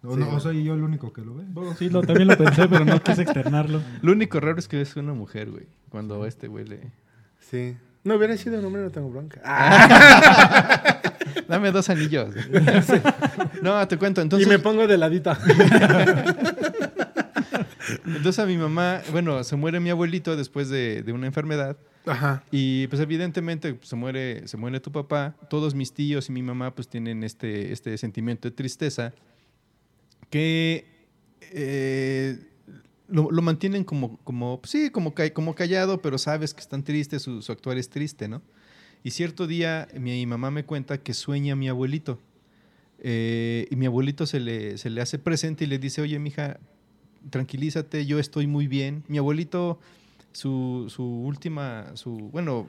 O, 0.03 0.17
no, 0.17 0.31
o 0.35 0.41
soy 0.41 0.65
yo 0.65 0.75
el 0.75 0.83
único 0.83 1.13
que 1.13 1.21
lo 1.21 1.35
ve. 1.35 1.45
Bueno, 1.49 1.75
sí, 1.79 1.91
lo, 1.91 2.01
también 2.03 2.29
lo 2.29 2.37
pensé, 2.39 2.67
pero 2.69 2.85
no 2.87 3.03
quise 3.03 3.23
externarlo. 3.23 3.83
Lo 4.01 4.13
único 4.13 4.41
raro 4.41 4.59
es 4.59 4.67
que 4.67 4.81
es 4.81 4.97
una 4.97 5.13
mujer, 5.13 5.51
güey. 5.51 5.67
Cuando 5.91 6.25
este 6.25 6.49
güey 6.49 6.65
le... 6.65 6.81
Sí. 7.39 7.77
No 8.03 8.15
hubiera 8.15 8.37
sido 8.37 8.59
un 8.59 8.65
hombre, 8.65 8.83
no 8.83 8.91
tengo 8.91 9.11
bronca. 9.11 9.41
Dame 11.49 11.71
dos 11.71 11.91
anillos. 11.91 12.35
no, 13.63 13.87
te 13.89 13.99
cuento. 13.99 14.21
y 14.21 14.25
Entonces, 14.25 14.49
me 14.49 14.59
pongo 14.59 14.87
de 14.87 14.97
ladita. 14.97 15.39
entonces 18.07 18.39
a 18.39 18.47
mi 18.47 18.57
mamá, 18.57 19.03
bueno, 19.13 19.45
se 19.45 19.57
muere 19.57 19.81
mi 19.81 19.91
abuelito 19.91 20.35
después 20.37 20.71
de, 20.71 21.03
de 21.03 21.13
una 21.13 21.27
enfermedad. 21.27 21.77
Ajá. 22.07 22.43
Y 22.51 22.87
pues 22.87 23.03
evidentemente 23.03 23.75
pues, 23.75 23.89
se 23.89 23.97
muere, 23.97 24.49
se 24.49 24.57
muere 24.57 24.81
tu 24.81 24.91
papá. 24.91 25.37
Todos 25.51 25.75
mis 25.75 25.93
tíos 25.93 26.31
y 26.31 26.33
mi 26.33 26.43
mamá 26.43 26.75
pues 26.75 26.89
tienen 26.89 27.23
este, 27.23 27.73
este 27.73 27.99
sentimiento 27.99 28.49
de 28.49 28.55
tristeza 28.55 29.13
que 30.31 30.87
eh, 31.53 32.39
lo, 33.11 33.31
lo 33.31 33.43
mantienen 33.43 33.85
como, 33.85 34.19
como 34.25 34.61
sí, 34.65 34.91
como, 34.91 35.15
como 35.33 35.55
callado, 35.55 36.01
pero 36.01 36.19
sabes 36.19 36.55
que 36.55 36.61
están 36.61 36.85
tristes, 36.85 37.23
su, 37.23 37.43
su 37.43 37.53
actuar 37.53 37.79
es 37.79 37.89
triste, 37.89 38.29
¿no? 38.29 38.43
Y 39.03 39.11
cierto 39.13 39.47
día 39.47 39.89
mi 39.99 40.25
mamá 40.27 40.51
me 40.51 40.65
cuenta 40.65 40.99
que 40.99 41.15
sueña 41.15 41.55
a 41.55 41.57
mi 41.57 41.69
abuelito. 41.69 42.19
Eh, 43.03 43.67
y 43.71 43.77
mi 43.77 43.87
abuelito 43.87 44.27
se 44.27 44.41
le, 44.41 44.77
se 44.77 44.91
le 44.91 45.01
hace 45.01 45.19
presente 45.19 45.65
y 45.65 45.67
le 45.67 45.79
dice, 45.79 46.03
oye, 46.03 46.19
mija, 46.19 46.61
tranquilízate, 47.31 48.05
yo 48.05 48.19
estoy 48.19 48.47
muy 48.47 48.67
bien. 48.67 49.05
Mi 49.09 49.19
abuelito, 49.19 49.79
su, 50.33 50.87
su 50.89 51.05
última, 51.05 51.97
su, 51.97 52.13
bueno, 52.31 52.67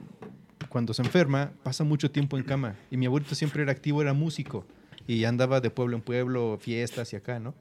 cuando 0.68 0.94
se 0.94 1.02
enferma, 1.02 1.52
pasa 1.62 1.84
mucho 1.84 2.10
tiempo 2.10 2.38
en 2.38 2.44
cama. 2.44 2.76
Y 2.90 2.96
mi 2.96 3.06
abuelito 3.06 3.34
siempre 3.34 3.62
era 3.62 3.72
activo, 3.72 4.00
era 4.00 4.14
músico. 4.14 4.64
Y 5.06 5.24
andaba 5.24 5.60
de 5.60 5.68
pueblo 5.68 5.96
en 5.96 6.02
pueblo, 6.02 6.58
fiestas 6.60 7.12
y 7.12 7.16
acá, 7.16 7.38
¿no? 7.38 7.54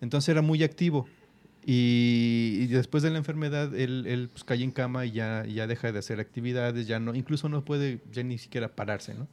Entonces 0.00 0.28
era 0.28 0.42
muy 0.42 0.62
activo. 0.62 1.08
Y, 1.64 2.66
después 2.68 3.02
de 3.02 3.10
la 3.10 3.18
enfermedad, 3.18 3.74
él, 3.74 4.06
él, 4.06 4.28
pues, 4.30 4.44
cae 4.44 4.62
en 4.62 4.70
cama 4.70 5.04
y 5.04 5.12
ya, 5.12 5.44
ya 5.44 5.66
deja 5.66 5.92
de 5.92 5.98
hacer 5.98 6.20
actividades, 6.20 6.86
ya 6.86 6.98
no, 6.98 7.14
incluso 7.14 7.48
no 7.48 7.64
puede 7.64 8.00
ya 8.12 8.22
ni 8.22 8.38
siquiera 8.38 8.68
pararse, 8.74 9.14
¿no? 9.14 9.28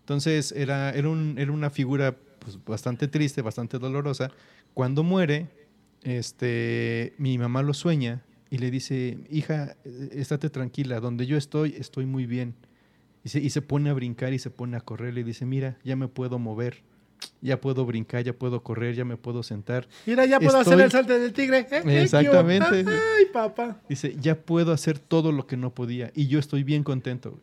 Entonces 0.00 0.52
era, 0.52 0.90
era, 0.90 1.08
un- 1.08 1.36
era 1.38 1.52
una 1.52 1.70
figura 1.70 2.16
pues, 2.40 2.58
bastante 2.64 3.08
triste, 3.08 3.42
bastante 3.42 3.78
dolorosa. 3.78 4.30
Cuando 4.74 5.02
muere, 5.02 5.48
este, 6.02 7.14
mi 7.18 7.38
mamá 7.38 7.62
lo 7.62 7.74
sueña 7.74 8.22
y 8.50 8.58
le 8.58 8.70
dice, 8.70 9.18
hija, 9.30 9.76
estate 10.12 10.50
tranquila, 10.50 11.00
donde 11.00 11.26
yo 11.26 11.36
estoy, 11.36 11.74
estoy 11.78 12.06
muy 12.06 12.26
bien. 12.26 12.54
Y 13.24 13.28
se, 13.28 13.38
y 13.40 13.50
se 13.50 13.62
pone 13.62 13.90
a 13.90 13.92
brincar 13.94 14.32
y 14.32 14.38
se 14.38 14.50
pone 14.50 14.76
a 14.76 14.80
correr. 14.80 15.14
Le 15.14 15.22
dice, 15.24 15.46
mira, 15.46 15.78
ya 15.84 15.94
me 15.96 16.08
puedo 16.08 16.38
mover, 16.38 16.82
ya 17.42 17.60
puedo 17.60 17.84
brincar, 17.86 18.22
ya 18.24 18.32
puedo 18.32 18.62
correr, 18.62 18.94
ya 18.94 19.04
me 19.04 19.16
puedo 19.16 19.42
sentar. 19.42 19.88
Mira, 20.06 20.26
ya 20.26 20.38
puedo 20.38 20.58
Estoy- 20.60 20.74
hacer 20.74 20.84
el 20.84 20.90
salto 20.90 21.18
del 21.18 21.32
tigre. 21.32 21.66
¿eh? 21.70 21.82
¿Eh, 21.86 22.02
Exactamente. 22.02 22.84
Ay, 22.90 23.26
papá. 23.32 23.80
Dice, 23.88 24.14
ya 24.20 24.34
puedo 24.40 24.72
hacer 24.72 24.98
todo 24.98 25.32
lo 25.32 25.46
que 25.46 25.56
no 25.56 25.74
podía 25.74 26.10
y 26.14 26.26
yo 26.28 26.38
estoy 26.38 26.64
bien 26.64 26.82
contento. 26.84 27.30
güey. 27.32 27.42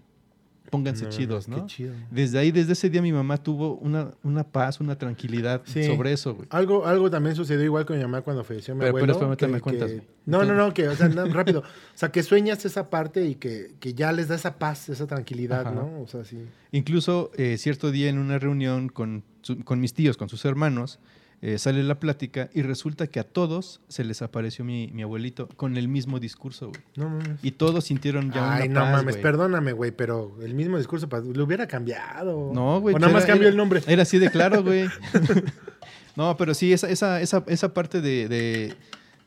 Pónganse 0.70 1.06
No, 1.06 1.10
chidos, 1.10 1.46
qué 1.46 1.52
¿no? 1.52 1.66
chido. 1.68 1.94
Desde 2.12 2.38
ahí, 2.40 2.52
desde 2.52 2.74
ese 2.74 2.90
día, 2.90 3.02
mi 3.02 3.14
mamá 3.14 3.38
tuvo 3.38 3.76
una, 3.76 4.12
una 4.24 4.44
paz, 4.44 4.80
una 4.82 4.98
tranquilidad 4.98 5.62
Sí. 5.66 5.84
sobre 5.86 6.12
eso, 6.12 6.36
güey. 6.36 6.48
Algo, 6.52 6.86
algo 6.86 7.10
también 7.10 7.36
sucedió 7.36 7.64
igual 7.64 7.86
con 7.86 7.96
mi 7.98 8.04
mamá 8.04 8.22
cuando 8.22 8.44
falleció 8.44 8.76
mi 8.76 8.80
Pero- 8.82 8.94
pero 8.96 9.04
abuelo. 9.14 9.14
espérame, 9.34 9.38
que- 9.38 9.48
me 9.48 9.62
cuentas, 9.62 9.92
que-. 9.92 10.04
No, 10.26 10.44
no, 10.44 10.54
no, 10.54 10.74
que, 10.74 10.88
o 10.90 10.96
sea, 10.96 11.08
no, 11.08 11.26
rápido. 11.34 11.62
O 11.62 11.64
sea, 11.98 12.12
que 12.12 12.22
sueñas 12.22 12.66
esa 12.66 12.90
parte 12.90 13.26
y 13.26 13.36
que, 13.36 13.76
que 13.80 13.94
ya 13.94 14.12
les 14.12 14.28
da 14.28 14.36
esa 14.36 14.60
paz, 14.60 14.90
esa 14.90 15.08
tranquilidad, 15.08 15.62
Ajá. 15.68 15.72
¿no? 15.72 16.02
O 16.02 16.08
sea, 16.08 16.26
sí. 16.26 16.38
Incluso 16.72 17.32
eh, 17.38 17.58
cierto 17.58 17.92
día 17.92 18.10
en 18.10 18.18
una 18.18 18.38
reunión 18.38 18.90
con, 18.90 19.24
su- 19.44 19.64
con 19.64 19.80
mis 19.80 19.94
tíos, 19.94 20.18
con 20.18 20.28
sus 20.28 20.44
hermanos, 20.46 21.00
eh, 21.42 21.58
sale 21.60 21.84
la 21.84 22.00
plática 22.00 22.50
y 22.54 22.64
resulta 22.64 23.08
que 23.08 23.20
a 23.20 23.24
todos 23.24 23.80
se 23.88 24.04
les 24.04 24.22
apareció 24.24 24.66
mi, 24.66 24.90
mi 24.94 25.04
abuelito 25.04 25.48
con 25.50 25.78
el 25.78 25.88
mismo 25.88 26.20
discurso, 26.20 26.70
güey. 26.70 26.82
No 26.96 27.10
mames. 27.10 27.40
Y 27.44 27.52
todos 27.52 27.84
sintieron 27.86 28.32
ya 28.32 28.56
Ay, 28.56 28.68
una 28.70 28.74
no 28.80 28.86
paz, 28.86 28.92
mames, 28.94 29.16
güey. 29.16 29.22
perdóname, 29.24 29.72
güey, 29.74 29.92
pero 29.92 30.36
el 30.42 30.54
mismo 30.56 30.78
discurso 30.78 31.08
pa- 31.08 31.20
lo 31.20 31.44
hubiera 31.44 31.68
cambiado. 31.68 32.52
No, 32.54 32.82
güey. 32.82 32.96
O 32.96 33.00
nada 33.00 33.12
era- 33.12 33.20
más 33.20 33.28
cambió 33.28 33.48
el 33.50 33.56
nombre. 33.58 33.82
Era 33.88 34.02
así 34.02 34.18
de 34.18 34.32
claro, 34.32 34.64
güey. 34.64 34.88
no, 36.16 36.36
pero 36.38 36.54
sí, 36.54 36.74
esa, 36.74 36.90
esa, 36.90 37.22
esa, 37.22 37.44
esa 37.48 37.74
parte 37.74 38.02
de, 38.02 38.28
de, 38.28 38.74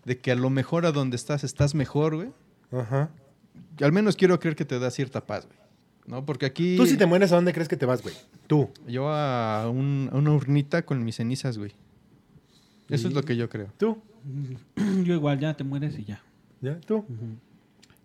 de 0.05 0.19
que 0.19 0.32
a 0.32 0.35
lo 0.35 0.51
mejor 0.51 0.87
a 0.87 0.93
donde 0.93 1.16
estás 1.16 1.45
estás 1.45 1.74
mejor, 1.74 2.16
güey. 2.16 2.28
Ajá. 2.73 3.11
Al 3.81 3.93
menos 3.93 4.16
quiero 4.16 4.39
creer 4.41 4.57
que 4.57 4.65
te 4.65 4.78
da 4.78 4.91
cierta 4.91 5.27
paz, 5.27 5.47
güey. 5.47 5.59
¿No? 6.07 6.27
Porque 6.27 6.47
aquí... 6.47 6.77
Tú 6.77 6.87
si 6.87 6.97
te 6.97 7.07
mueres, 7.07 7.31
¿a 7.31 7.37
dónde 7.37 7.53
crees 7.53 7.69
que 7.69 7.77
te 7.77 7.87
vas, 7.87 8.03
güey? 8.03 8.15
Tú. 8.49 8.70
Yo 8.89 9.09
a, 9.12 9.69
un- 9.70 10.11
a 10.12 10.16
una 10.16 10.32
urnita 10.32 10.82
con 10.82 11.05
mis 11.05 11.16
cenizas, 11.16 11.57
güey. 11.57 11.73
Eso 12.91 13.09
es 13.09 13.15
lo 13.15 13.23
que 13.23 13.37
yo 13.37 13.49
creo. 13.49 13.69
Tú. 13.79 13.99
Yo 15.05 15.15
igual, 15.15 15.39
ya 15.41 15.55
te 15.57 15.65
mueres 15.65 15.99
y 15.99 16.05
ya. 16.05 16.23
¿Ya? 16.61 16.79
Tú. 16.81 17.05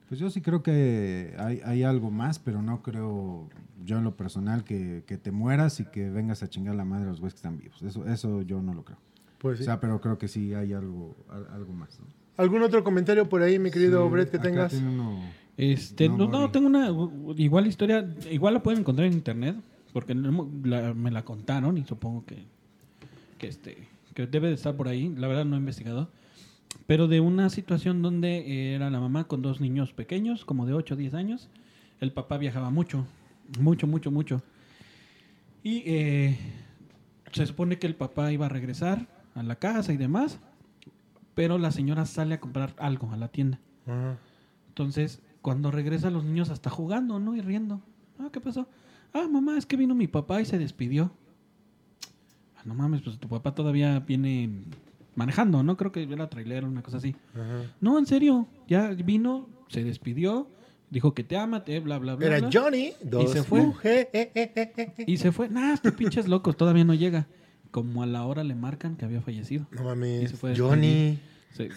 Pues 0.08 0.20
yo 0.20 0.30
sí 0.30 0.40
creo 0.40 0.62
que 0.62 1.34
hay, 1.40 1.62
hay 1.66 1.82
algo 1.84 2.12
más, 2.12 2.38
pero 2.38 2.62
no 2.62 2.84
creo, 2.84 3.50
yo 3.84 3.98
en 3.98 4.04
lo 4.04 4.16
personal, 4.16 4.64
que, 4.64 5.04
que 5.08 5.18
te 5.18 5.32
mueras 5.32 5.80
y 5.80 5.86
que 5.86 6.10
vengas 6.12 6.44
a 6.44 6.48
chingar 6.50 6.76
la 6.76 6.86
madre 6.86 7.06
a 7.06 7.08
los 7.10 7.20
güeyes 7.20 7.34
que 7.34 7.38
están 7.40 7.58
vivos. 7.58 7.82
Eso, 7.82 8.06
eso 8.08 8.42
yo 8.44 8.62
no 8.62 8.74
lo 8.76 8.84
creo. 8.86 9.00
Pues 9.40 9.58
sí. 9.58 9.64
O 9.64 9.66
sea, 9.66 9.80
pero 9.80 10.00
creo 10.02 10.18
que 10.20 10.28
sí 10.28 10.54
hay 10.54 10.74
algo, 10.74 11.16
al- 11.28 11.48
algo 11.54 11.74
más. 11.74 12.00
¿no? 12.00 12.06
¿Algún 12.38 12.62
otro 12.62 12.84
comentario 12.84 13.28
por 13.28 13.42
ahí, 13.42 13.58
mi 13.58 13.72
querido 13.72 14.06
Sí, 14.06 14.12
Brett, 14.14 14.30
que 14.30 14.38
acá 14.38 14.44
tengas? 14.48 14.72
tiene 14.72 14.90
uno- 14.90 15.20
Este, 15.58 16.08
No, 16.08 16.28
no, 16.28 16.52
tengo 16.52 16.68
una 16.68 16.90
igual 17.38 17.66
historia, 17.66 18.08
igual 18.30 18.54
la 18.54 18.62
pueden 18.64 18.82
encontrar 18.82 19.08
en 19.08 19.14
internet, 19.14 19.56
porque 19.92 20.14
no 20.14 20.30
hemos- 20.30 20.48
la- 20.64 20.94
me 20.94 21.10
la 21.10 21.26
contaron 21.26 21.78
y 21.80 21.84
supongo 21.84 22.24
que, 22.26 22.44
que 23.40 23.48
este, 23.48 23.88
que 24.16 24.26
debe 24.26 24.48
de 24.48 24.56
estar 24.56 24.76
por 24.76 24.88
ahí. 24.88 25.14
La 25.16 25.28
verdad 25.28 25.46
no 25.46 25.56
he 25.56 25.60
investigado, 25.60 26.10
pero 26.88 27.08
de 27.08 27.20
una 27.20 27.52
situación 27.52 28.02
donde 28.02 28.38
eh, 28.40 28.74
era 28.74 28.90
la 28.90 29.00
mamá 29.00 29.26
con 29.26 29.44
dos 29.44 29.62
niños 29.62 29.94
pequeños, 29.94 30.46
como 30.46 30.66
de 30.66 30.74
8 30.74 30.96
o 30.96 30.98
10 30.98 31.14
años. 31.14 31.50
El 32.00 32.12
papá 32.12 32.38
viajaba 32.38 32.72
mucho, 32.72 33.06
mucho, 33.60 33.86
mucho, 33.86 34.10
mucho. 34.10 34.42
Y 35.62 35.84
eh, 35.86 36.40
se 37.32 37.46
supone 37.46 37.78
que 37.78 37.88
el 37.88 37.96
papá 37.96 38.32
iba 38.32 38.48
a 38.48 38.50
regresar 38.50 39.08
a 39.36 39.44
la 39.44 39.58
casa 39.58 39.94
y 39.94 39.98
demás, 39.98 40.40
pero 41.36 41.58
la 41.58 41.72
señora 41.72 42.06
sale 42.06 42.36
a 42.36 42.40
comprar 42.40 42.74
algo 42.78 43.12
a 43.12 43.18
la 43.18 43.28
tienda. 43.28 43.60
Entonces, 44.70 45.22
cuando 45.42 45.72
regresan 45.72 46.14
los 46.14 46.24
niños 46.24 46.50
hasta 46.50 46.70
jugando, 46.70 47.20
¿no? 47.20 47.36
Y 47.36 47.42
riendo. 47.42 47.82
Ah, 48.18 48.30
¿qué 48.32 48.40
pasó? 48.40 48.68
Ah, 49.14 49.28
mamá, 49.30 49.58
es 49.58 49.66
que 49.66 49.76
vino 49.76 49.94
mi 49.94 50.08
papá 50.08 50.42
y 50.42 50.46
se 50.46 50.58
despidió. 50.58 51.12
No 52.66 52.74
mames, 52.74 53.02
pues 53.02 53.18
tu 53.20 53.30
papá 53.30 53.54
todavía 53.54 54.00
viene 54.00 54.50
manejando, 55.16 55.64
¿no? 55.64 55.78
Creo 55.78 55.92
que 55.92 56.04
era 56.04 56.30
trailero, 56.30 56.68
una 56.68 56.82
cosa 56.82 56.98
así. 56.98 57.16
Ajá. 57.34 57.72
No, 57.80 57.98
en 57.98 58.06
serio, 58.06 58.48
ya 58.68 58.90
vino, 58.90 59.48
se 59.70 59.84
despidió, 59.84 60.48
dijo 60.90 61.14
que 61.14 61.24
te 61.24 61.38
ama, 61.38 61.64
te 61.64 61.80
bla, 61.80 61.98
bla, 62.00 62.16
bla. 62.16 62.26
Era 62.28 62.40
bla, 62.40 62.50
Johnny, 62.52 62.94
dos 63.02 63.32
se 63.32 63.44
fue. 63.44 63.72
Y 65.06 65.18
se 65.18 65.32
fue. 65.32 65.48
Nah, 65.50 65.74
estos 65.74 65.94
pinches 65.94 66.28
locos, 66.28 66.58
todavía 66.58 66.84
no 66.84 66.94
llega. 66.94 67.28
Como 67.72 68.04
a 68.04 68.06
la 68.06 68.26
hora 68.26 68.44
le 68.44 68.56
marcan 68.56 68.96
que 68.96 69.06
había 69.06 69.22
fallecido. 69.22 69.68
No 69.72 69.82
Y 69.82 69.84
mames, 69.84 70.32
se 70.32 70.38
fue 70.38 70.54
a 70.54 70.58
Johnny. 70.58 71.20
Se, 71.54 71.70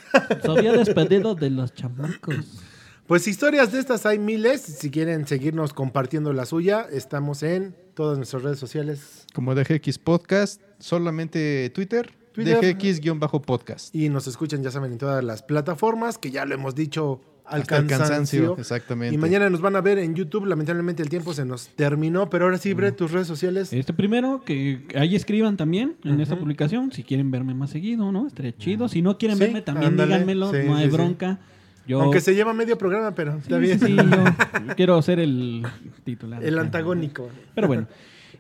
se 0.43 0.51
había 0.51 0.73
despedido 0.73 1.35
de 1.35 1.51
los 1.51 1.75
chamacos. 1.75 2.63
Pues 3.09 3.27
historias 3.27 3.73
de 3.73 3.79
estas 3.81 4.05
hay 4.05 4.19
miles. 4.19 4.61
Si 4.61 4.91
quieren 4.91 5.27
seguirnos 5.27 5.73
compartiendo 5.73 6.35
la 6.35 6.45
suya, 6.45 6.87
estamos 6.93 7.43
en 7.43 7.75
todas 7.95 8.19
nuestras 8.19 8.43
redes 8.43 8.59
sociales. 8.59 9.25
Como 9.33 9.55
DGX 9.55 9.99
Podcast, 9.99 10.61
solamente 10.79 11.71
Twitter, 11.71 12.13
Twitter. 12.33 12.61
DGX-podcast. 12.61 13.95
Y 13.95 14.11
nos 14.11 14.27
escuchan, 14.27 14.63
ya 14.63 14.71
saben, 14.71 14.93
en 14.93 14.99
todas 14.99 15.25
las 15.25 15.43
plataformas, 15.43 16.19
que 16.19 16.31
ya 16.31 16.45
lo 16.45 16.55
hemos 16.55 16.75
dicho 16.75 17.23
al 17.47 17.65
cansancio. 17.65 17.99
cansancio, 17.99 18.57
exactamente. 18.59 19.15
Y 19.15 19.17
mañana 19.17 19.49
nos 19.49 19.63
van 19.63 19.75
a 19.77 19.81
ver 19.81 19.97
en 19.99 20.15
YouTube. 20.15 20.45
Lamentablemente 20.45 21.03
el 21.03 21.09
tiempo 21.09 21.33
se 21.33 21.47
nos 21.47 21.69
terminó, 21.69 22.29
pero 22.29 22.45
ahora 22.45 22.59
sí, 22.59 22.75
Brett, 22.75 22.95
tus 22.95 23.11
redes 23.11 23.27
sociales. 23.27 23.73
Este 23.73 23.95
primero, 23.95 24.43
que 24.45 24.87
ahí 24.95 25.17
escriban 25.17 25.57
también 25.57 25.97
en 26.05 26.21
esta 26.21 26.39
publicación, 26.39 26.93
si 26.93 27.05
quieren 27.05 27.31
verme 27.31 27.55
más 27.55 27.71
seguido, 27.71 28.13
¿no? 28.13 28.27
Estaría 28.27 28.55
chido. 28.55 28.87
Si 28.87 29.01
no 29.01 29.17
quieren 29.17 29.39
Sí, 29.39 29.45
verme, 29.45 29.63
también 29.63 29.93
ándale. 29.93 30.13
díganmelo, 30.13 30.51
Sí, 30.53 30.59
no 30.67 30.77
hay 30.77 30.85
sí, 30.85 30.91
sí. 30.91 30.97
bronca. 30.99 31.41
Yo, 31.89 32.03
Aunque 32.03 32.21
se 32.21 32.35
lleva 32.35 32.53
medio 32.53 32.77
programa, 32.79 33.15
pero 33.15 33.33
Sí, 33.33 33.39
está 33.45 33.57
sí, 33.57 33.63
bien. 33.63 33.81
sí, 33.81 33.97
yo 33.97 34.75
quiero 34.77 35.01
ser 35.03 35.19
el 35.19 35.65
titular. 36.05 36.45
El 36.45 36.59
antagónico. 36.59 37.29
Pero 37.55 37.67
bueno, 37.67 37.87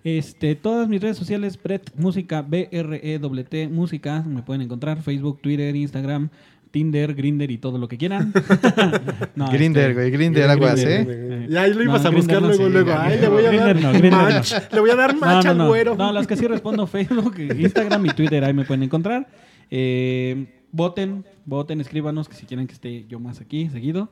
este, 0.04 0.54
todas 0.54 0.88
mis 0.88 1.00
redes 1.00 1.16
sociales, 1.16 1.58
Brett 1.62 1.90
Música, 1.96 2.42
B-R-E-T 2.42 3.68
Música, 3.68 4.22
me 4.22 4.42
pueden 4.42 4.62
encontrar, 4.62 5.02
Facebook, 5.02 5.40
Twitter, 5.40 5.74
Instagram, 5.74 6.28
Tinder, 6.70 7.14
Grinder 7.14 7.50
y 7.50 7.56
todo 7.58 7.78
lo 7.78 7.88
que 7.88 7.96
quieran. 7.96 8.32
No, 9.34 9.48
Grinder, 9.50 9.90
este, 9.90 9.94
güey, 9.94 10.10
Grinder 10.10 10.50
aguas, 10.50 10.80
¿eh? 10.80 11.04
güey. 11.04 11.48
Ya 11.48 11.62
ahí 11.62 11.72
lo 11.72 11.82
ibas 11.84 12.02
No, 12.02 12.08
a 12.08 12.12
buscar 12.12 12.42
no, 12.42 12.48
luego, 12.48 12.66
sí, 12.66 12.70
luego. 12.72 12.92
Ay, 12.98 13.14
ya. 13.16 13.20
le 13.22 13.28
voy 13.28 13.44
a 13.46 13.52
dar 13.52 13.76
Grindr 13.76 13.82
no, 13.82 13.92
Grindr 13.92 14.10
no. 14.16 14.22
match. 14.22 14.52
Le 14.72 14.80
voy 14.80 14.90
a 14.90 14.96
dar 14.96 15.16
match 15.16 15.44
no, 15.44 15.50
al 15.52 15.58
no, 15.58 15.68
güero. 15.68 15.96
No, 15.96 16.12
las 16.12 16.26
que 16.26 16.36
sí 16.36 16.46
respondo 16.46 16.86
Facebook, 16.86 17.38
Instagram 17.38 18.04
y 18.06 18.08
Twitter, 18.10 18.44
ahí 18.44 18.52
me 18.52 18.64
pueden 18.64 18.82
encontrar. 18.82 19.26
Eh, 19.70 20.46
voten, 20.72 21.24
voten, 21.46 21.80
escríbanos 21.80 22.28
que 22.28 22.34
si 22.34 22.46
quieren 22.46 22.66
que 22.66 22.74
esté 22.74 23.06
yo 23.08 23.18
más 23.20 23.40
aquí 23.40 23.68
seguido. 23.70 24.10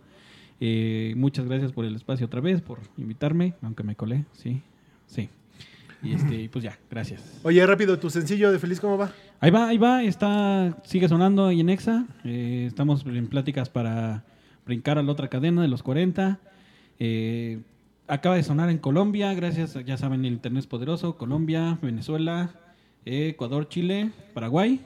Eh, 0.61 1.15
muchas 1.17 1.47
gracias 1.47 1.73
por 1.73 1.85
el 1.85 1.95
espacio 1.95 2.27
otra 2.27 2.41
vez, 2.41 2.63
por 2.63 2.81
invitarme, 2.97 3.55
aunque 3.63 3.83
me 3.83 3.95
colé, 3.95 4.25
sí, 4.33 4.63
sí. 5.07 5.29
Y 6.03 6.13
este, 6.13 6.49
pues 6.51 6.63
ya, 6.63 6.79
gracias. 6.91 7.41
Oye, 7.43 7.67
rápido, 7.67 7.99
tu 7.99 8.11
sencillo 8.11 8.53
de 8.53 8.59
Feliz, 8.59 8.81
¿cómo 8.81 8.97
va? 8.97 9.13
Ahí 9.41 9.51
va, 9.51 9.69
ahí 9.69 9.79
va, 9.79 10.03
está, 10.03 10.77
sigue 10.85 11.09
sonando 11.09 11.47
ahí 11.47 11.61
en 11.61 11.69
Exa. 11.69 12.07
Eh, 12.25 12.65
estamos 12.67 13.05
en 13.07 13.27
pláticas 13.27 13.69
para 13.69 14.25
brincar 14.65 14.99
a 14.99 15.03
la 15.03 15.13
otra 15.13 15.29
cadena 15.29 15.63
de 15.63 15.69
los 15.69 15.83
40. 15.83 16.39
Eh, 16.99 17.61
acaba 18.07 18.37
de 18.37 18.43
sonar 18.43 18.71
en 18.71 18.79
Colombia, 18.79 19.35
gracias, 19.35 19.77
ya 19.85 19.97
saben, 19.97 20.25
el 20.25 20.35
internet 20.35 20.61
es 20.61 20.67
poderoso. 20.67 21.17
Colombia, 21.17 21.79
Venezuela, 21.83 22.51
Ecuador, 23.05 23.69
Chile, 23.69 24.11
Paraguay 24.33 24.81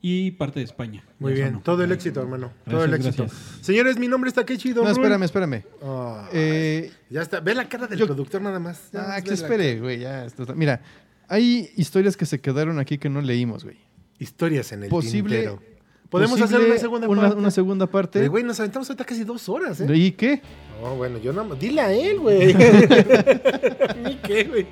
y 0.00 0.30
parte 0.32 0.60
de 0.60 0.64
España. 0.64 1.04
Muy 1.18 1.32
bien, 1.32 1.60
todo 1.62 1.82
el 1.82 1.90
éxito, 1.92 2.20
hermano. 2.20 2.52
todo 2.68 2.84
el 2.84 2.94
éxito. 2.94 3.24
gracias. 3.24 3.58
Señores, 3.62 3.98
mi 3.98 4.06
nombre 4.08 4.28
está 4.28 4.44
Kechi 4.46 4.72
Don 4.72 4.84
No, 4.84 4.90
espérame, 4.90 5.22
espérame. 5.24 5.64
Ah, 5.82 6.28
Eh, 6.32 6.90
ya 7.10 7.22
está. 7.22 7.40
Ve 7.40 7.54
la 7.54 7.68
cara 7.68 7.86
del 7.86 7.98
yo- 7.98 8.06
productor 8.06 8.40
nada 8.42 8.58
más. 8.60 8.90
Ya 8.92 9.04
ah, 9.04 9.08
más 9.08 9.22
que 9.22 9.34
espere, 9.34 9.80
güey, 9.80 9.98
ya. 10.00 10.24
esto 10.24 10.42
está- 10.42 10.54
Mira, 10.54 10.82
hay 11.28 11.70
historias 11.76 12.16
que 12.16 12.26
se 12.26 12.40
quedaron 12.40 12.78
aquí 12.78 12.98
que 12.98 13.08
no 13.08 13.20
leímos, 13.20 13.64
güey. 13.64 13.76
Historias 14.18 14.70
en 14.72 14.84
el 14.84 14.90
Posible- 14.90 15.36
tintero. 15.36 15.62
Podemos 16.10 16.40
Posible 16.40 16.56
hacer 16.56 16.70
una 16.70 16.78
segunda 16.80 17.08
una, 17.08 17.20
parte. 17.22 17.36
una 17.36 17.50
segunda 17.50 17.86
parte. 17.86 18.28
Güey, 18.28 18.42
nos 18.42 18.58
aventamos 18.60 18.88
ahorita 18.88 19.04
casi 19.04 19.24
dos 19.24 19.46
horas, 19.50 19.78
¿eh? 19.82 19.86
¿Y 19.94 20.12
qué? 20.12 20.40
No, 20.80 20.96
bueno, 20.96 21.18
yo 21.18 21.32
nada 21.34 21.46
más. 21.48 21.60
Dile 21.60 21.82
a 21.82 21.92
él, 21.92 22.18
güey. 22.20 22.52
¿A 23.90 23.94
mí 23.94 24.18
qué, 24.24 24.44
güey? 24.44 24.66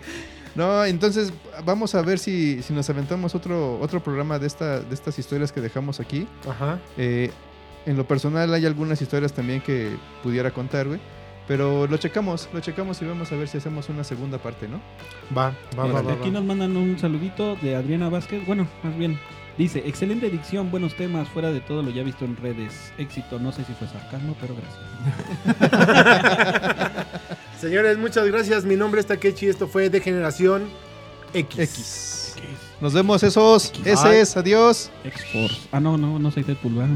No, 0.57 0.85
entonces 0.85 1.33
vamos 1.65 1.95
a 1.95 2.03
ver 2.03 2.19
si, 2.19 2.63
si 2.63 2.73
nos 2.73 2.89
aventamos 2.89 3.35
otro, 3.35 3.79
otro 3.81 4.03
programa 4.03 4.39
de, 4.39 4.47
esta, 4.47 4.81
de 4.81 4.95
estas 4.95 5.19
historias 5.19 5.53
que 5.53 5.61
dejamos 5.61 6.01
aquí. 6.01 6.27
Ajá. 6.49 6.79
Eh, 6.97 7.31
en 7.85 7.97
lo 7.97 8.09
personal 8.09 8.53
hay 8.53 8.67
algunas 8.67 9.01
historias 9.01 9.33
también 9.33 9.61
que 9.61 9.97
pudiera 10.23 10.51
contar, 10.51 10.89
güey. 10.89 11.01
Pero 11.47 11.87
lo 11.87 11.97
checamos, 11.97 12.49
lo 12.53 12.61
checamos 12.61 13.01
y 13.03 13.05
vamos 13.05 13.31
a 13.31 13.37
ver 13.37 13.47
si 13.47 13.59
hacemos 13.59 13.89
una 13.89 14.03
segunda 14.03 14.39
parte, 14.39 14.67
¿no? 14.67 14.81
Va, 15.37 15.55
va, 15.79 15.87
va, 15.87 16.03
va. 16.03 16.13
Aquí 16.15 16.31
va. 16.31 16.41
nos 16.41 16.45
mandan 16.45 16.77
un 16.77 16.99
saludito 16.99 17.55
de 17.57 17.77
Adriana 17.77 18.09
Vázquez. 18.09 18.45
Bueno, 18.45 18.67
más 18.83 18.99
bien, 18.99 19.17
dice: 19.57 19.85
excelente 19.87 20.29
dicción, 20.29 20.73
buenos 20.73 20.97
temas, 20.97 21.29
fuera 21.29 21.53
de 21.53 21.61
todo 21.61 21.85
lo 21.85 21.91
ya 21.91 22.03
visto 22.03 22.25
en 22.25 22.37
redes. 22.37 22.93
Éxito, 22.99 23.39
no 23.39 23.53
sé 23.53 23.65
si 23.65 23.75
fue 23.75 23.87
sarcasmo, 23.87 24.35
pero 24.41 24.57
gracias. 24.57 26.17
Señores, 27.67 27.99
muchas 27.99 28.29
gracias. 28.29 28.65
Mi 28.65 28.77
nombre 28.77 29.01
es 29.01 29.09
Takechi. 29.09 29.49
Esto 29.49 29.67
fue 29.67 29.91
de 29.91 30.01
Generación 30.01 30.69
X. 31.35 31.59
X. 31.59 32.35
Nos 32.81 32.95
vemos 32.95 33.25
esos. 33.25 33.73
Ese 33.85 34.21
es, 34.21 34.37
adiós. 34.37 34.89
X-Force. 35.03 35.63
Ah, 35.73 35.81
no, 35.81 35.99
no, 35.99 36.21
no 36.21 36.31
soy 36.31 36.45
Deadpool. 36.45 36.75